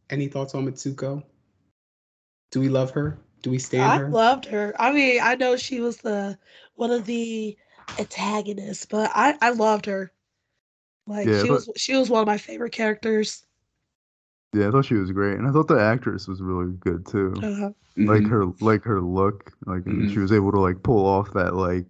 Any 0.09 0.27
thoughts 0.27 0.53
on 0.55 0.65
Mitsuko? 0.65 1.23
Do 2.51 2.59
we 2.59 2.69
love 2.69 2.91
her? 2.91 3.17
Do 3.41 3.49
we 3.49 3.57
stand 3.59 3.91
I 3.91 3.97
her? 3.97 4.09
loved 4.09 4.45
her. 4.45 4.73
I 4.79 4.91
mean, 4.93 5.19
I 5.21 5.35
know 5.35 5.55
she 5.57 5.81
was 5.81 5.97
the 5.97 6.37
one 6.75 6.91
of 6.91 7.05
the 7.05 7.57
antagonists, 7.99 8.85
but 8.85 9.11
I 9.13 9.37
I 9.41 9.49
loved 9.49 9.85
her. 9.87 10.11
Like 11.07 11.27
Yeah, 11.27 11.41
she 11.41 11.47
but- 11.49 11.53
was 11.55 11.69
she 11.75 11.95
was 11.95 12.09
one 12.09 12.21
of 12.21 12.27
my 12.27 12.37
favorite 12.37 12.71
characters. 12.71 13.45
yeah, 14.53 14.67
I 14.67 14.71
thought 14.71 14.85
she 14.85 14.93
was 14.93 15.11
great. 15.11 15.37
And 15.37 15.47
I 15.47 15.51
thought 15.51 15.67
the 15.67 15.79
actress 15.79 16.27
was 16.27 16.41
really 16.41 16.71
good 16.73 17.05
too. 17.05 17.33
Uh, 17.43 17.71
Like 17.97 18.23
Mhm. 18.23 18.29
her 18.29 18.45
like 18.61 18.83
her 18.83 19.01
look, 19.01 19.51
like 19.65 19.85
and 19.87 20.07
Mhm. 20.07 20.13
she 20.13 20.19
was 20.19 20.31
able 20.31 20.51
to 20.51 20.59
like 20.59 20.81
pull 20.83 21.05
off 21.05 21.33
that 21.33 21.55
like 21.55 21.85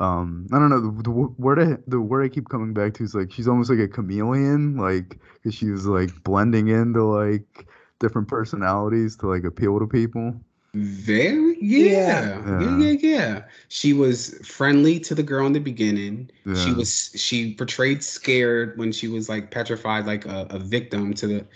um 0.00 0.46
I 0.52 0.58
don't 0.58 0.70
know 0.70 0.80
the, 0.80 1.02
the 1.02 1.10
word 1.10 1.60
I, 1.60 1.76
the 1.86 2.00
word 2.00 2.24
I 2.24 2.28
keep 2.28 2.48
coming 2.48 2.74
back 2.74 2.94
to 2.94 3.04
is 3.04 3.14
like 3.14 3.32
she's 3.32 3.48
almost 3.48 3.70
like 3.70 3.78
a 3.78 3.88
chameleon 3.88 4.76
like 4.76 5.18
cuz 5.42 5.54
she 5.54 5.70
was 5.70 5.86
like 5.86 6.10
blending 6.24 6.68
into 6.68 7.04
like 7.04 7.66
different 8.00 8.28
personalities 8.28 9.16
to 9.16 9.28
like 9.28 9.44
appeal 9.44 9.78
to 9.78 9.86
people. 9.86 10.34
Very, 10.74 11.56
yeah. 11.60 12.42
Yeah. 12.44 12.60
yeah, 12.60 12.78
yeah, 12.78 12.90
yeah. 13.00 13.44
She 13.68 13.92
was 13.92 14.34
friendly 14.44 14.98
to 15.00 15.14
the 15.14 15.22
girl 15.22 15.46
in 15.46 15.52
the 15.52 15.60
beginning. 15.60 16.30
She 16.56 16.72
was 16.72 17.12
she 17.14 17.54
portrayed 17.54 18.02
scared 18.02 18.76
when 18.76 18.90
she 18.90 19.06
was 19.06 19.28
like 19.28 19.52
petrified, 19.52 20.04
like 20.06 20.26
a, 20.26 20.46
a 20.50 20.58
victim 20.58 21.14
to 21.14 21.26
the. 21.28 21.46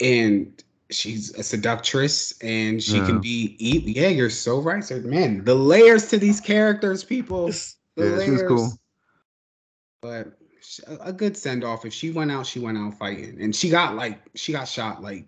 And 0.00 0.62
she's 0.90 1.32
a 1.34 1.42
seductress, 1.42 2.34
and 2.42 2.82
she 2.82 2.96
Yeah. 2.98 3.06
can 3.06 3.20
be. 3.20 3.56
eat- 3.58 3.96
Yeah, 3.96 4.08
you're 4.08 4.30
so 4.30 4.60
right, 4.60 4.84
sir. 4.84 5.00
Man, 5.00 5.44
the 5.44 5.54
layers 5.54 6.08
to 6.08 6.18
these 6.18 6.40
characters, 6.40 7.04
people. 7.04 7.46
The 7.96 8.10
Yeah, 8.18 8.24
she 8.24 8.30
was 8.30 8.42
cool. 8.42 8.72
But 10.02 10.38
a 10.86 11.08
a 11.08 11.12
good 11.12 11.36
send 11.36 11.64
off. 11.64 11.84
If 11.84 11.92
she 11.92 12.10
went 12.10 12.30
out, 12.30 12.46
she 12.46 12.58
went 12.60 12.78
out 12.78 12.94
fighting, 12.98 13.40
and 13.40 13.54
she 13.54 13.68
got 13.70 13.96
like 13.96 14.20
she 14.34 14.52
got 14.52 14.68
shot 14.68 15.02
like 15.02 15.26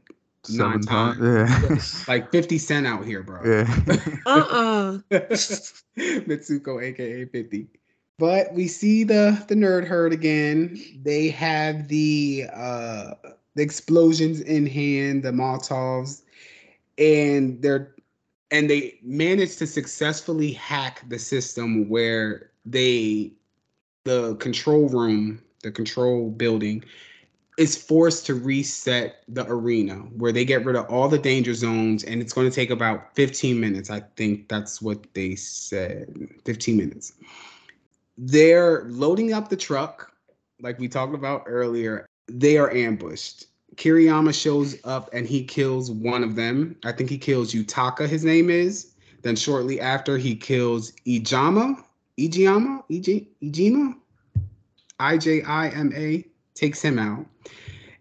nine 0.49 0.81
times. 0.81 1.19
times. 1.19 1.95
Yeah. 2.09 2.09
like 2.13 2.33
50 2.33 2.59
Cent 2.59 2.87
out 2.87 3.05
here, 3.05 3.23
bro. 3.23 3.41
yeah. 3.45 3.77
uh-uh. 4.27 4.99
Mitsuko, 5.97 6.83
aka 6.83 7.25
50. 7.27 7.67
But 8.19 8.53
we 8.55 8.69
see 8.69 9.05
the 9.05 9.43
the 9.49 9.55
nerd 9.55 9.87
herd 9.87 10.13
again. 10.13 10.81
They 11.03 11.29
have 11.31 11.89
the 11.89 12.47
uh 12.53 13.15
the 13.55 13.63
explosions 13.63 14.41
in 14.41 14.67
hand, 14.67 15.23
the 15.23 15.31
Molotovs, 15.31 16.23
and 16.99 17.61
they're 17.63 17.95
and 18.51 18.69
they 18.69 18.99
managed 19.03 19.59
to 19.59 19.67
successfully 19.67 20.53
hack 20.53 21.03
the 21.09 21.19
system 21.19 21.89
where 21.89 22.51
they 22.67 23.33
the 24.05 24.37
control 24.37 24.89
room, 24.89 25.43
the 25.63 25.71
control 25.71 26.31
building 26.31 26.85
is 27.59 27.77
forced 27.77 28.25
to 28.27 28.35
reset 28.35 29.25
the 29.29 29.47
arena 29.47 29.95
where 30.17 30.33
they 30.33 30.45
get 30.45 30.65
rid 30.65 30.75
of 30.75 30.87
all 30.87 31.09
the 31.09 31.19
danger 31.19 31.53
zones 31.53 32.03
and 32.05 32.21
it's 32.21 32.33
going 32.33 32.49
to 32.49 32.55
take 32.55 32.71
about 32.71 33.15
15 33.15 33.61
minutes. 33.61 33.91
I 33.91 34.01
think 34.17 34.49
that's 34.49 34.81
what 34.81 35.07
they 35.13 35.35
said 35.35 36.29
15 36.45 36.77
minutes. 36.77 37.13
They're 38.17 38.85
loading 38.85 39.33
up 39.33 39.49
the 39.49 39.57
truck 39.57 40.13
like 40.61 40.79
we 40.79 40.89
talked 40.89 41.15
about 41.15 41.45
earlier 41.47 42.07
they 42.41 42.59
are 42.59 42.71
ambushed. 42.73 43.47
Kiriyama 43.77 44.39
shows 44.39 44.77
up 44.85 45.09
and 45.13 45.27
he 45.27 45.45
kills 45.45 45.91
one 45.91 46.23
of 46.23 46.37
them. 46.37 46.77
I 46.85 46.93
think 46.93 47.09
he 47.09 47.19
kills 47.19 47.55
Yutaka, 47.55 48.07
his 48.09 48.25
name 48.25 48.51
is. 48.51 48.93
Then 49.23 49.37
shortly 49.37 49.81
after 49.81 50.19
he 50.19 50.35
kills 50.35 50.93
ijama. 51.07 51.83
Ijima? 52.19 52.83
Iji- 52.91 53.29
ijima 53.43 53.95
i-j-i-m-a 55.03 56.25
takes 56.55 56.83
him 56.83 56.99
out. 56.99 57.27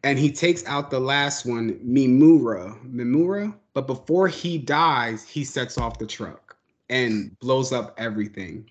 And 0.03 0.17
he 0.17 0.31
takes 0.31 0.65
out 0.65 0.89
the 0.89 0.99
last 0.99 1.45
one, 1.45 1.73
Mimura. 1.85 2.77
Mimura. 2.85 3.53
But 3.73 3.87
before 3.87 4.27
he 4.27 4.57
dies, 4.57 5.27
he 5.27 5.43
sets 5.43 5.77
off 5.77 5.99
the 5.99 6.07
truck 6.07 6.55
and 6.89 7.37
blows 7.39 7.71
up 7.71 7.93
everything. 7.97 8.69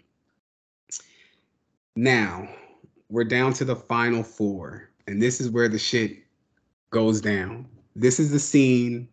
Now 1.97 2.49
we're 3.09 3.25
down 3.25 3.53
to 3.55 3.65
the 3.65 3.77
final 3.77 4.23
four, 4.23 4.90
and 5.11 5.21
this 5.21 5.41
is 5.41 5.51
where 5.51 5.69
the 5.69 5.79
shit 5.79 6.19
goes 6.91 7.21
down. 7.21 7.67
This 7.97 8.21
is 8.21 8.31
the 8.31 8.39
scene 8.39 9.09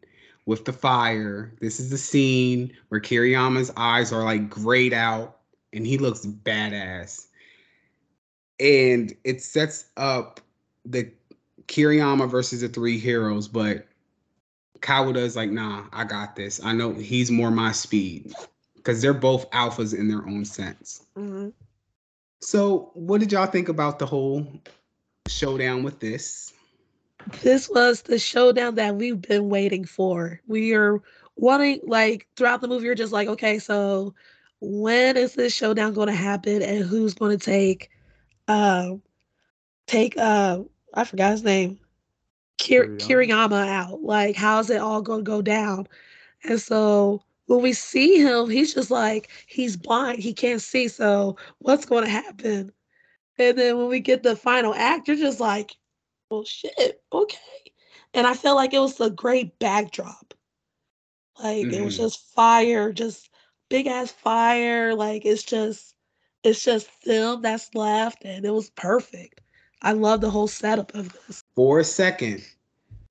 with 0.45 0.64
the 0.64 0.72
fire. 0.72 1.52
This 1.60 1.80
is 1.80 1.90
the 1.90 1.98
scene 1.98 2.72
where 2.90 3.02
Kiriyama's 3.02 3.72
eyes 3.76 4.14
are 4.14 4.24
like 4.24 4.48
grayed 4.48 4.94
out, 4.94 5.40
and 5.74 5.88
he 5.88 5.98
looks 5.98 6.24
badass. 6.24 7.26
And 8.60 9.15
it 9.24 9.41
sets 9.41 9.86
up 9.98 10.40
the 10.86 11.11
Kiriyama 11.65 12.30
versus 12.30 12.61
the 12.61 12.69
three 12.69 12.99
heroes, 12.99 13.48
but 13.48 13.88
Kawada 14.82 15.18
is 15.18 15.36
like, 15.36 15.49
nah, 15.49 15.86
I 15.94 16.03
got 16.03 16.36
this. 16.36 16.64
I 16.64 16.74
know 16.74 16.94
he's 16.94 17.32
more 17.32 17.49
my 17.49 17.72
speed 17.72 18.36
because 18.76 19.02
they're 19.02 19.15
both 19.15 19.49
alphas 19.49 19.98
in 19.98 20.07
their 20.07 20.26
own 20.28 20.45
sense. 20.45 21.07
Mhm. 21.18 21.53
So, 22.40 22.91
what 22.94 23.19
did 23.19 23.32
y'all 23.32 23.48
think 23.48 23.68
about 23.68 23.98
the 23.98 24.06
whole 24.06 24.61
showdown 25.28 25.84
with 25.84 25.99
this? 25.99 26.54
This 27.41 27.70
was 27.70 28.04
the 28.04 28.20
showdown 28.20 28.76
that 28.76 28.95
we've 28.95 29.22
been 29.22 29.49
waiting 29.49 29.86
for. 29.86 30.41
We 30.48 30.74
are 30.74 31.02
wanting 31.36 31.82
like 31.86 32.28
throughout 32.36 32.62
the 32.62 32.68
movie, 32.68 32.86
you're 32.86 32.95
just 32.95 33.14
like, 33.14 33.28
okay, 33.28 33.60
so 33.60 34.14
when 34.60 35.18
is 35.18 35.36
this 35.36 35.54
showdown 35.54 35.94
going 35.94 36.08
to 36.08 36.14
happen, 36.16 36.62
and 36.62 36.84
who's 36.86 37.14
going 37.14 37.38
to 37.38 37.44
take, 37.44 37.90
um, 38.48 39.02
take 39.88 40.18
uh, 40.18 40.62
I 40.94 41.04
forgot 41.04 41.32
his 41.32 41.44
name, 41.44 41.80
Kir- 42.58 42.94
Kiriyama. 42.98 43.28
Kiriyama 43.28 43.68
out. 43.68 44.04
Like, 44.04 44.36
how's 44.36 44.70
it 44.70 44.82
all 44.82 45.02
going 45.02 45.24
to 45.26 45.30
go 45.30 45.41
down? 45.41 45.88
And 46.44 46.60
so 46.60 47.22
when 47.48 47.62
we 47.62 47.74
see 47.74 48.20
him, 48.20 48.49
he's 48.49 48.74
just 48.74 48.91
like 48.91 49.30
he's 49.48 49.76
blind, 49.78 50.20
he 50.20 50.34
can't 50.34 50.62
see. 50.62 50.88
So 50.88 51.38
what's 51.60 51.86
going 51.86 52.04
to 52.06 52.10
happen? 52.10 52.72
And 53.39 53.57
then 53.57 53.77
when 53.77 53.88
we 53.88 53.99
get 53.99 54.23
the 54.23 54.35
final 54.35 54.73
act, 54.73 55.07
you're 55.07 55.18
just 55.18 55.39
like, 55.39 55.76
well, 56.30 56.43
shit, 56.43 57.01
okay. 57.11 57.38
And 58.14 58.26
I 58.26 58.34
felt 58.34 58.55
like 58.55 58.73
it 58.73 58.80
was 58.80 58.99
a 58.99 59.09
great 59.09 59.57
backdrop. 59.59 60.34
Like 61.41 61.65
mm-hmm. 61.65 61.73
it 61.73 61.85
was 61.85 61.95
mm-hmm. 61.95 62.03
just 62.03 62.34
fire, 62.34 62.91
just 62.91 63.30
big 63.69 63.88
ass 63.88 64.11
fire. 64.11 64.95
Like 64.95 65.26
it's 65.26 65.43
just, 65.43 65.95
it's 66.43 66.64
just 66.64 66.88
film 66.88 67.41
that's 67.41 67.73
left, 67.76 68.23
and 68.23 68.45
it 68.45 68.51
was 68.51 68.69
perfect. 68.72 69.41
I 69.81 69.91
love 69.91 70.22
the 70.22 70.30
whole 70.30 70.47
setup 70.47 70.93
of 70.95 71.14
this. 71.27 71.43
For 71.55 71.80
a 71.80 71.84
second, 71.84 72.43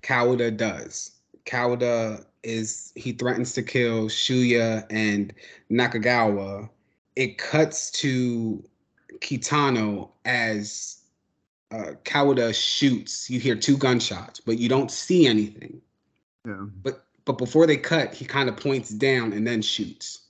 Kawada 0.03 0.57
does. 0.57 1.13
Kawada 1.45 2.25
is 2.43 2.93
he 2.97 3.13
threatens 3.13 3.53
to 3.55 3.63
kill 3.63 4.07
Shuya 4.07 4.87
and 4.91 5.33
Nakagawa. 5.71 6.69
It 7.15 7.39
cuts 7.39 7.91
to 7.93 8.65
Kitano 9.21 10.11
as 10.25 10.99
uh, 11.71 11.93
Kawada 12.05 12.55
shoots. 12.55 13.29
You 13.31 13.41
hear 13.41 13.57
two 13.57 13.77
gunshots, 13.77 14.41
but 14.41 14.59
you 14.59 14.69
don't 14.69 14.91
see 14.91 15.27
anything. 15.27 15.81
Yeah. 16.47 16.67
But 16.83 17.05
but 17.25 17.39
before 17.39 17.67
they 17.67 17.77
cut, 17.77 18.15
he 18.15 18.25
kind 18.25 18.49
of 18.49 18.57
points 18.57 18.91
down 18.91 19.33
and 19.33 19.47
then 19.47 19.63
shoots. 19.63 20.21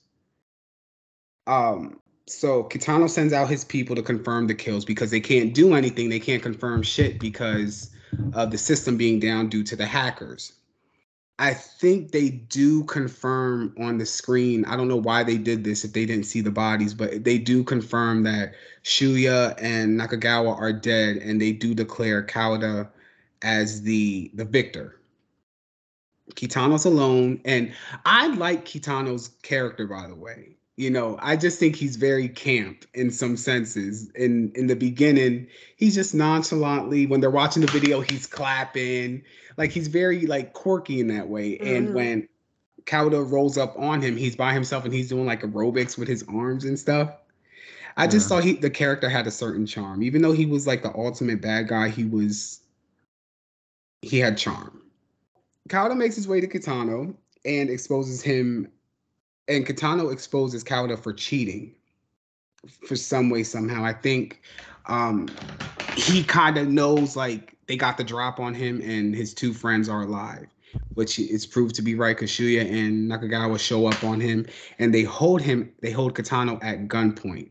Um. 1.45 1.99
So 2.29 2.65
Kitano 2.65 3.09
sends 3.09 3.31
out 3.31 3.49
his 3.49 3.63
people 3.63 3.95
to 3.95 4.01
confirm 4.01 4.47
the 4.47 4.53
kills 4.53 4.83
because 4.83 5.11
they 5.11 5.21
can't 5.21 5.53
do 5.53 5.75
anything. 5.75 6.09
They 6.09 6.19
can't 6.19 6.43
confirm 6.43 6.83
shit 6.83 7.19
because 7.19 7.91
of 8.33 8.51
the 8.51 8.57
system 8.57 8.97
being 8.97 9.19
down 9.19 9.47
due 9.47 9.63
to 9.63 9.77
the 9.77 9.85
hackers. 9.85 10.51
I 11.39 11.53
think 11.53 12.11
they 12.11 12.29
do 12.29 12.83
confirm 12.85 13.75
on 13.79 13.99
the 13.99 14.05
screen. 14.05 14.65
I 14.65 14.75
don't 14.75 14.87
know 14.87 14.95
why 14.95 15.23
they 15.23 15.37
did 15.37 15.63
this 15.63 15.85
if 15.85 15.93
they 15.93 16.05
didn't 16.05 16.25
see 16.25 16.41
the 16.41 16.51
bodies, 16.51 16.95
but 16.95 17.23
they 17.23 17.37
do 17.37 17.63
confirm 17.63 18.23
that 18.23 18.53
Shuya 18.83 19.55
and 19.61 19.99
Nakagawa 19.99 20.57
are 20.57 20.73
dead, 20.73 21.17
and 21.17 21.39
they 21.39 21.51
do 21.51 21.75
declare 21.75 22.23
Kawada 22.23 22.89
as 23.43 23.83
the 23.83 24.31
the 24.33 24.45
victor. 24.45 24.99
Kitano's 26.33 26.85
alone, 26.85 27.39
and 27.45 27.71
I 28.05 28.27
like 28.27 28.65
Kitano's 28.65 29.29
character, 29.43 29.87
by 29.87 30.07
the 30.07 30.15
way. 30.15 30.57
You 30.77 30.91
know, 30.91 31.17
I 31.19 31.35
just 31.35 31.57
think 31.59 31.75
he's 31.75 31.95
very 31.95 32.29
camp 32.29 32.85
in 32.93 33.09
some 33.09 33.35
senses. 33.35 34.11
In 34.11 34.51
in 34.53 34.67
the 34.67 34.75
beginning, 34.75 35.47
he's 35.75 35.95
just 35.95 36.13
nonchalantly 36.13 37.07
when 37.07 37.19
they're 37.19 37.31
watching 37.31 37.63
the 37.63 37.71
video, 37.71 38.01
he's 38.01 38.27
clapping. 38.27 39.23
Like 39.57 39.71
he's 39.71 39.87
very 39.87 40.27
like 40.27 40.53
quirky 40.53 40.99
in 40.99 41.07
that 41.07 41.29
way. 41.29 41.53
Mm-hmm. 41.53 41.75
And 41.75 41.93
when 41.95 42.29
Kawada 42.85 43.29
rolls 43.29 43.57
up 43.57 43.73
on 43.77 44.03
him, 44.03 44.15
he's 44.15 44.35
by 44.35 44.53
himself 44.53 44.85
and 44.85 44.93
he's 44.93 45.09
doing 45.09 45.25
like 45.25 45.41
aerobics 45.41 45.97
with 45.97 46.07
his 46.07 46.23
arms 46.31 46.63
and 46.63 46.77
stuff. 46.77 47.11
I 47.97 48.03
yeah. 48.03 48.09
just 48.11 48.29
thought 48.29 48.43
he 48.43 48.53
the 48.53 48.69
character 48.69 49.09
had 49.09 49.25
a 49.25 49.31
certain 49.31 49.65
charm. 49.65 50.03
Even 50.03 50.21
though 50.21 50.31
he 50.31 50.45
was 50.45 50.67
like 50.67 50.83
the 50.83 50.93
ultimate 50.95 51.41
bad 51.41 51.69
guy, 51.69 51.89
he 51.89 52.03
was 52.03 52.61
he 54.03 54.19
had 54.19 54.37
charm. 54.37 54.83
Kawada 55.69 55.97
makes 55.97 56.15
his 56.15 56.27
way 56.27 56.39
to 56.39 56.47
Kitano 56.47 57.15
and 57.45 57.69
exposes 57.71 58.21
him 58.21 58.71
and 59.47 59.65
Kitano 59.65 60.11
exposes 60.11 60.63
Kawada 60.63 61.01
for 61.01 61.13
cheating 61.13 61.73
for 62.87 62.95
some 62.95 63.29
way 63.29 63.43
somehow. 63.43 63.83
I 63.83 63.93
think 63.93 64.41
um, 64.87 65.27
he 65.95 66.23
kind 66.23 66.57
of 66.57 66.67
knows 66.67 67.15
like 67.15 67.55
they 67.67 67.77
got 67.77 67.97
the 67.97 68.03
drop 68.03 68.39
on 68.39 68.53
him 68.53 68.81
and 68.81 69.15
his 69.15 69.33
two 69.33 69.53
friends 69.53 69.89
are 69.89 70.01
alive, 70.01 70.47
which 70.93 71.19
is 71.19 71.45
proved 71.45 71.75
to 71.75 71.81
be 71.81 71.95
right 71.95 72.15
because 72.15 72.31
Shuya 72.31 72.61
and 72.61 73.09
Nakagawa 73.09 73.59
show 73.59 73.87
up 73.87 74.03
on 74.03 74.19
him 74.19 74.45
and 74.79 74.93
they 74.93 75.03
hold 75.03 75.41
him, 75.41 75.71
they 75.81 75.91
hold 75.91 76.13
Kitano 76.13 76.63
at 76.63 76.87
gunpoint. 76.87 77.49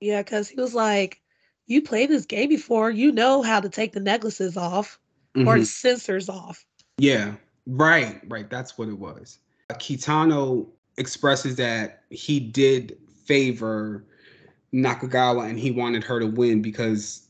Yeah, 0.00 0.22
because 0.22 0.48
he 0.48 0.56
was 0.56 0.74
like, 0.74 1.20
You 1.66 1.82
played 1.82 2.10
this 2.10 2.26
game 2.26 2.48
before, 2.48 2.90
you 2.90 3.12
know 3.12 3.42
how 3.42 3.60
to 3.60 3.68
take 3.68 3.92
the 3.92 4.00
necklaces 4.00 4.56
off 4.56 4.98
mm-hmm. 5.34 5.46
or 5.46 5.58
the 5.58 5.64
sensors 5.64 6.28
off. 6.28 6.64
Yeah, 6.98 7.34
right, 7.66 8.20
right. 8.28 8.48
That's 8.48 8.76
what 8.76 8.88
it 8.88 8.98
was. 8.98 9.38
Kitano 9.70 10.68
expresses 11.00 11.56
that 11.56 12.02
he 12.10 12.38
did 12.38 12.96
favor 13.24 14.04
Nakagawa 14.72 15.48
and 15.48 15.58
he 15.58 15.70
wanted 15.70 16.04
her 16.04 16.20
to 16.20 16.26
win 16.26 16.62
because 16.62 17.26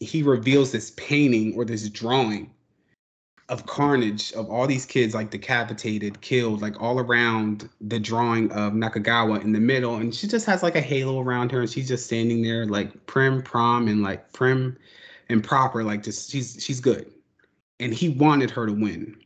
he 0.00 0.22
reveals 0.22 0.72
this 0.72 0.92
painting 0.96 1.54
or 1.54 1.64
this 1.64 1.88
drawing 1.90 2.50
of 3.48 3.66
carnage 3.66 4.32
of 4.32 4.48
all 4.48 4.66
these 4.66 4.86
kids 4.86 5.14
like 5.14 5.30
decapitated, 5.30 6.20
killed, 6.22 6.62
like 6.62 6.80
all 6.80 7.00
around 7.00 7.68
the 7.80 7.98
drawing 7.98 8.50
of 8.52 8.72
Nakagawa 8.72 9.42
in 9.42 9.52
the 9.52 9.60
middle. 9.60 9.96
And 9.96 10.14
she 10.14 10.26
just 10.26 10.46
has 10.46 10.62
like 10.62 10.76
a 10.76 10.80
halo 10.80 11.20
around 11.20 11.50
her 11.52 11.60
and 11.60 11.68
she's 11.68 11.88
just 11.88 12.06
standing 12.06 12.40
there 12.40 12.64
like 12.66 13.06
prim, 13.06 13.42
prom, 13.42 13.88
and 13.88 14.02
like 14.02 14.32
prim 14.32 14.78
and 15.28 15.42
proper, 15.42 15.82
like 15.82 16.02
just 16.02 16.30
she's 16.30 16.56
she's 16.60 16.80
good. 16.80 17.12
And 17.80 17.92
he 17.92 18.10
wanted 18.10 18.50
her 18.52 18.66
to 18.66 18.72
win 18.72 19.21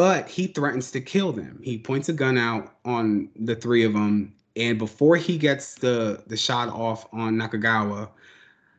but 0.00 0.30
he 0.30 0.46
threatens 0.46 0.90
to 0.90 0.98
kill 0.98 1.30
them. 1.30 1.60
He 1.62 1.76
points 1.76 2.08
a 2.08 2.14
gun 2.14 2.38
out 2.38 2.72
on 2.86 3.28
the 3.36 3.54
three 3.54 3.84
of 3.84 3.92
them, 3.92 4.32
and 4.56 4.78
before 4.78 5.16
he 5.16 5.36
gets 5.36 5.74
the 5.74 6.22
the 6.26 6.38
shot 6.38 6.70
off 6.70 7.06
on 7.12 7.36
Nakagawa, 7.36 8.08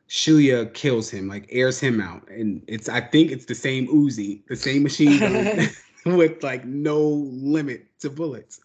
Shuya 0.09 0.73
kills 0.73 1.11
him, 1.11 1.27
like 1.27 1.45
airs 1.51 1.79
him 1.79 2.01
out, 2.01 2.27
and 2.27 2.63
it's 2.65 2.89
I 2.89 3.01
think 3.01 3.29
it's 3.29 3.45
the 3.45 3.53
same 3.53 3.87
Uzi, 3.89 4.41
the 4.47 4.55
same 4.55 4.81
machine 4.81 5.19
gun 5.19 5.69
with 6.17 6.41
like 6.41 6.65
no 6.65 6.99
limit 6.99 7.85
to 7.99 8.09
bullets, 8.09 8.59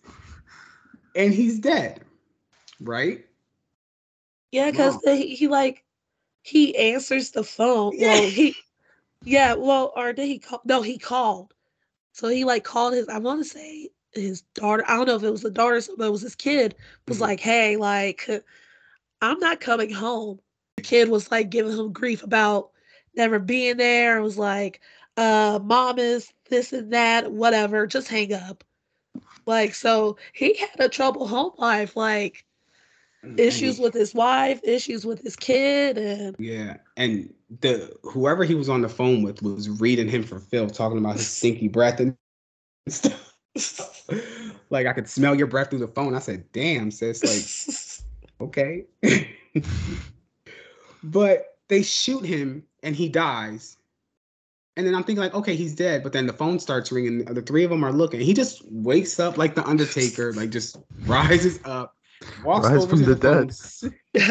and 1.14 1.34
he's 1.34 1.58
dead, 1.58 2.04
right? 2.80 3.26
Yeah, 4.50 4.70
because 4.70 4.98
he, 5.04 5.36
he 5.36 5.48
like 5.48 5.84
he 6.40 6.74
answers 6.74 7.32
the 7.32 7.44
phone. 7.44 7.98
Well, 8.00 8.30
he 8.30 8.56
yeah, 9.24 9.52
well, 9.52 9.92
or 9.94 10.14
did 10.14 10.26
he 10.26 10.38
call? 10.38 10.62
No, 10.64 10.80
he 10.80 10.96
called 10.96 11.52
so 12.16 12.28
he 12.28 12.44
like 12.44 12.64
called 12.64 12.94
his, 12.94 13.10
I 13.10 13.18
want 13.18 13.42
to 13.42 13.44
say 13.44 13.90
his 14.14 14.40
daughter, 14.54 14.82
I 14.88 14.96
don't 14.96 15.06
know 15.06 15.16
if 15.16 15.22
it 15.22 15.30
was 15.30 15.42
the 15.42 15.50
daughter, 15.50 15.78
but 15.98 16.06
it 16.06 16.10
was 16.10 16.22
his 16.22 16.34
kid, 16.34 16.74
was 17.06 17.18
mm-hmm. 17.18 17.24
like, 17.24 17.40
hey, 17.40 17.76
like, 17.76 18.26
I'm 19.20 19.38
not 19.38 19.60
coming 19.60 19.92
home. 19.92 20.40
The 20.78 20.82
kid 20.82 21.10
was 21.10 21.30
like 21.30 21.50
giving 21.50 21.76
him 21.76 21.92
grief 21.92 22.22
about 22.22 22.70
never 23.14 23.38
being 23.38 23.76
there. 23.76 24.16
It 24.16 24.22
was 24.22 24.38
like, 24.38 24.80
uh, 25.18 25.60
mom 25.62 25.98
is 25.98 26.32
this 26.48 26.72
and 26.72 26.90
that, 26.94 27.30
whatever, 27.30 27.86
just 27.86 28.08
hang 28.08 28.32
up. 28.32 28.64
Like, 29.44 29.74
so 29.74 30.16
he 30.32 30.54
had 30.56 30.80
a 30.80 30.88
trouble 30.88 31.28
home 31.28 31.52
life, 31.58 31.98
like 31.98 32.46
mm, 33.22 33.38
issues 33.38 33.78
with 33.78 33.92
his 33.92 34.14
wife, 34.14 34.58
issues 34.64 35.04
with 35.04 35.20
his 35.20 35.36
kid, 35.36 35.98
and 35.98 36.34
yeah, 36.38 36.78
and 36.96 37.34
the 37.60 37.96
whoever 38.02 38.44
he 38.44 38.54
was 38.54 38.68
on 38.68 38.82
the 38.82 38.88
phone 38.88 39.22
with 39.22 39.42
was 39.42 39.68
reading 39.68 40.08
him 40.08 40.22
for 40.22 40.38
Phil, 40.38 40.68
talking 40.68 40.98
about 40.98 41.16
his 41.16 41.28
stinky 41.28 41.68
breath 41.68 42.00
and 42.00 42.16
stuff. 42.88 43.34
like 44.70 44.86
I 44.86 44.92
could 44.92 45.08
smell 45.08 45.34
your 45.34 45.46
breath 45.46 45.70
through 45.70 45.78
the 45.80 45.88
phone. 45.88 46.14
I 46.14 46.18
said, 46.18 46.44
"Damn, 46.52 46.90
sis." 46.90 48.02
Like, 48.40 48.48
okay. 48.48 48.84
but 51.02 51.58
they 51.68 51.82
shoot 51.82 52.24
him 52.24 52.64
and 52.82 52.96
he 52.96 53.08
dies. 53.08 53.76
And 54.78 54.86
then 54.86 54.94
I'm 54.94 55.04
thinking 55.04 55.22
like, 55.22 55.32
okay, 55.32 55.56
he's 55.56 55.74
dead. 55.74 56.02
But 56.02 56.12
then 56.12 56.26
the 56.26 56.34
phone 56.34 56.58
starts 56.58 56.92
ringing. 56.92 57.24
The 57.24 57.40
three 57.40 57.64
of 57.64 57.70
them 57.70 57.82
are 57.82 57.92
looking. 57.92 58.20
He 58.20 58.34
just 58.34 58.62
wakes 58.70 59.18
up 59.18 59.38
like 59.38 59.54
the 59.54 59.66
Undertaker, 59.66 60.34
like 60.34 60.50
just 60.50 60.76
rises 61.06 61.60
up, 61.64 61.96
walks 62.44 62.66
rise 62.68 62.82
over 62.82 62.88
from 62.88 63.04
the, 63.04 63.14
the 63.14 63.48
dead. 64.12 64.28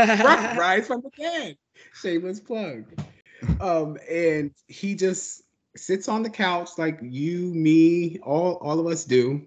rise 0.56 0.86
from 0.86 1.02
the 1.02 1.10
dead 1.18 1.58
shameless 1.96 2.40
plug. 2.40 2.86
Um, 3.60 3.98
and 4.10 4.52
he 4.68 4.96
just 4.96 5.44
sits 5.76 6.08
on 6.08 6.24
the 6.24 6.30
couch 6.30 6.70
like 6.78 7.00
you, 7.02 7.54
me, 7.54 8.20
all 8.20 8.54
all 8.56 8.80
of 8.80 8.88
us 8.88 9.04
do. 9.04 9.42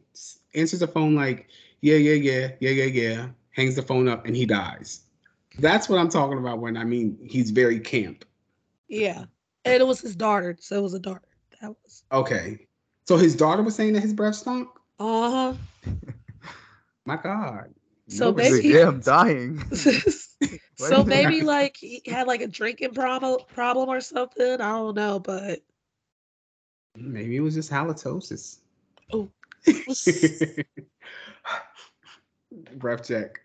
Answers 0.54 0.80
the 0.80 0.88
phone 0.88 1.14
like, 1.14 1.48
yeah, 1.80 1.96
yeah, 1.96 2.14
yeah, 2.14 2.48
yeah, 2.60 2.70
yeah, 2.70 2.84
yeah. 2.84 3.28
Hangs 3.50 3.76
the 3.76 3.82
phone 3.82 4.08
up 4.08 4.26
and 4.26 4.36
he 4.36 4.46
dies. 4.46 5.02
That's 5.58 5.88
what 5.88 5.98
I'm 5.98 6.08
talking 6.08 6.38
about 6.38 6.60
when 6.60 6.76
I 6.76 6.84
mean 6.84 7.18
he's 7.22 7.50
very 7.50 7.80
camp. 7.80 8.24
Yeah, 8.88 9.24
and 9.64 9.80
it 9.80 9.86
was 9.86 10.00
his 10.00 10.16
daughter, 10.16 10.56
so 10.60 10.76
it 10.76 10.82
was 10.82 10.94
a 10.94 11.00
daughter. 11.00 11.28
That 11.60 11.74
was 11.82 12.04
okay. 12.12 12.66
So 13.06 13.16
his 13.16 13.34
daughter 13.34 13.62
was 13.62 13.74
saying 13.74 13.94
that 13.94 14.02
his 14.02 14.12
breath 14.12 14.36
stunk. 14.36 14.68
Uh 15.00 15.30
huh. 15.30 15.54
My 17.04 17.16
God. 17.16 17.74
So 18.06 18.32
maybe 18.32 18.68
yeah, 18.68 18.88
I'm 18.88 19.00
dying. 19.00 19.62
so 20.78 21.04
maybe 21.04 21.42
like 21.42 21.76
he 21.76 22.02
had 22.06 22.26
like 22.26 22.40
a 22.40 22.46
drinking 22.46 22.94
problem 22.94 23.40
problem 23.52 23.88
or 23.88 24.00
something. 24.00 24.60
I 24.60 24.70
don't 24.72 24.94
know, 24.94 25.18
but 25.18 25.60
maybe 26.96 27.36
it 27.36 27.40
was 27.40 27.54
just 27.54 27.70
halitosis. 27.70 28.58
Oh. 29.12 29.28
Breath 32.76 33.06
check. 33.06 33.40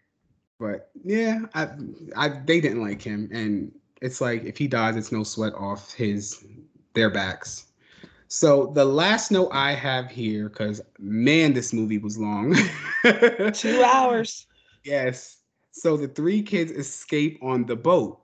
But 0.60 0.92
yeah, 1.04 1.42
I, 1.54 1.70
I 2.16 2.30
they 2.30 2.62
didn't 2.62 2.82
like 2.82 3.02
him, 3.02 3.30
and 3.34 3.72
it's 4.02 4.22
like 4.22 4.44
if 4.46 4.58
he 4.58 4.68
dies, 4.68 4.96
it's 4.96 5.12
no 5.12 5.24
sweat 5.24 5.54
off 5.56 5.94
his 5.94 6.46
their 6.94 7.10
backs. 7.10 7.72
So 8.28 8.72
the 8.74 8.86
last 8.86 9.32
note 9.32 9.50
I 9.52 9.74
have 9.74 10.10
here, 10.10 10.50
because 10.50 10.82
man, 11.00 11.54
this 11.54 11.74
movie 11.74 11.98
was 11.98 12.18
long. 12.18 12.56
Two 13.54 13.84
hours. 13.84 14.48
Yes. 14.84 15.43
So 15.74 15.98
the 15.98 16.08
three 16.08 16.42
kids 16.42 16.72
escape 16.72 17.40
on 17.42 17.66
the 17.66 17.76
boat. 17.76 18.22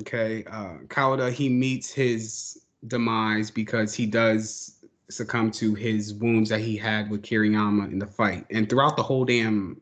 Okay. 0.00 0.44
Uh, 0.44 0.78
Kawada, 0.86 1.30
he 1.30 1.48
meets 1.48 1.92
his 1.92 2.62
demise 2.86 3.50
because 3.50 3.92
he 3.92 4.06
does 4.06 4.76
succumb 5.10 5.50
to 5.50 5.74
his 5.74 6.14
wounds 6.14 6.48
that 6.48 6.60
he 6.60 6.76
had 6.76 7.10
with 7.10 7.22
Kiriyama 7.22 7.92
in 7.92 7.98
the 7.98 8.06
fight, 8.06 8.46
and 8.50 8.68
throughout 8.70 8.96
the 8.96 9.02
whole 9.02 9.24
damn 9.24 9.80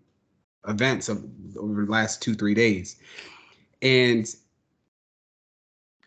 events 0.66 1.08
of 1.08 1.24
over 1.56 1.84
the 1.84 1.90
last 1.90 2.20
two 2.20 2.34
three 2.34 2.54
days, 2.54 2.96
and 3.82 4.34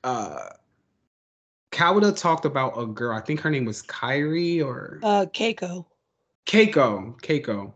uh. 0.04 0.50
Kawada 1.72 2.16
talked 2.16 2.46
about 2.46 2.78
a 2.78 2.86
girl. 2.86 3.18
I 3.18 3.22
think 3.22 3.40
her 3.40 3.50
name 3.50 3.66
was 3.66 3.82
Kyrie 3.82 4.62
or 4.62 5.00
Uh, 5.02 5.26
Keiko. 5.26 5.86
Keiko. 6.46 7.20
Keiko, 7.22 7.74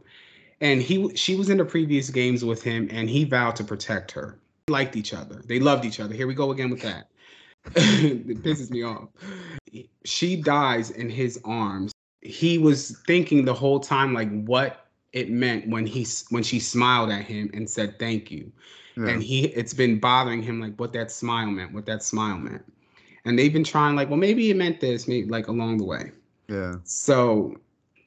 and 0.61 0.81
he 0.81 1.15
she 1.15 1.35
was 1.35 1.49
in 1.49 1.57
the 1.57 1.65
previous 1.65 2.09
games 2.09 2.43
with 2.43 2.63
him, 2.63 2.87
and 2.91 3.09
he 3.09 3.23
vowed 3.23 3.55
to 3.57 3.63
protect 3.63 4.11
her. 4.11 4.39
They 4.67 4.73
liked 4.73 4.95
each 4.95 5.13
other. 5.13 5.41
They 5.45 5.59
loved 5.59 5.85
each 5.85 5.99
other. 5.99 6.13
Here 6.13 6.27
we 6.27 6.33
go 6.33 6.51
again 6.51 6.69
with 6.69 6.81
that. 6.81 7.09
it 7.75 8.43
pisses 8.43 8.69
me 8.69 8.83
off. 8.83 9.09
She 10.05 10.35
dies 10.35 10.91
in 10.91 11.09
his 11.09 11.39
arms. 11.43 11.91
He 12.21 12.57
was 12.57 12.97
thinking 13.05 13.45
the 13.45 13.53
whole 13.53 13.79
time 13.79 14.13
like 14.13 14.29
what 14.45 14.87
it 15.13 15.29
meant 15.29 15.67
when 15.67 15.85
he 15.85 16.05
when 16.29 16.43
she 16.43 16.59
smiled 16.59 17.09
at 17.11 17.23
him 17.23 17.49
and 17.53 17.69
said 17.69 17.99
thank 17.99 18.31
you. 18.31 18.51
Yeah. 18.95 19.09
And 19.09 19.23
he 19.23 19.45
it's 19.47 19.73
been 19.73 19.99
bothering 19.99 20.41
him 20.41 20.59
like 20.59 20.75
what 20.77 20.93
that 20.93 21.11
smile 21.11 21.47
meant, 21.47 21.73
what 21.73 21.85
that 21.85 22.03
smile 22.03 22.37
meant. 22.37 22.63
And 23.25 23.37
they've 23.37 23.51
been 23.51 23.63
trying 23.63 23.95
like, 23.95 24.09
well, 24.09 24.17
maybe 24.17 24.49
it 24.49 24.57
meant 24.57 24.79
this, 24.79 25.07
maybe 25.07 25.27
like 25.27 25.47
along 25.47 25.77
the 25.77 25.83
way. 25.83 26.11
yeah. 26.47 26.75
So 26.83 27.57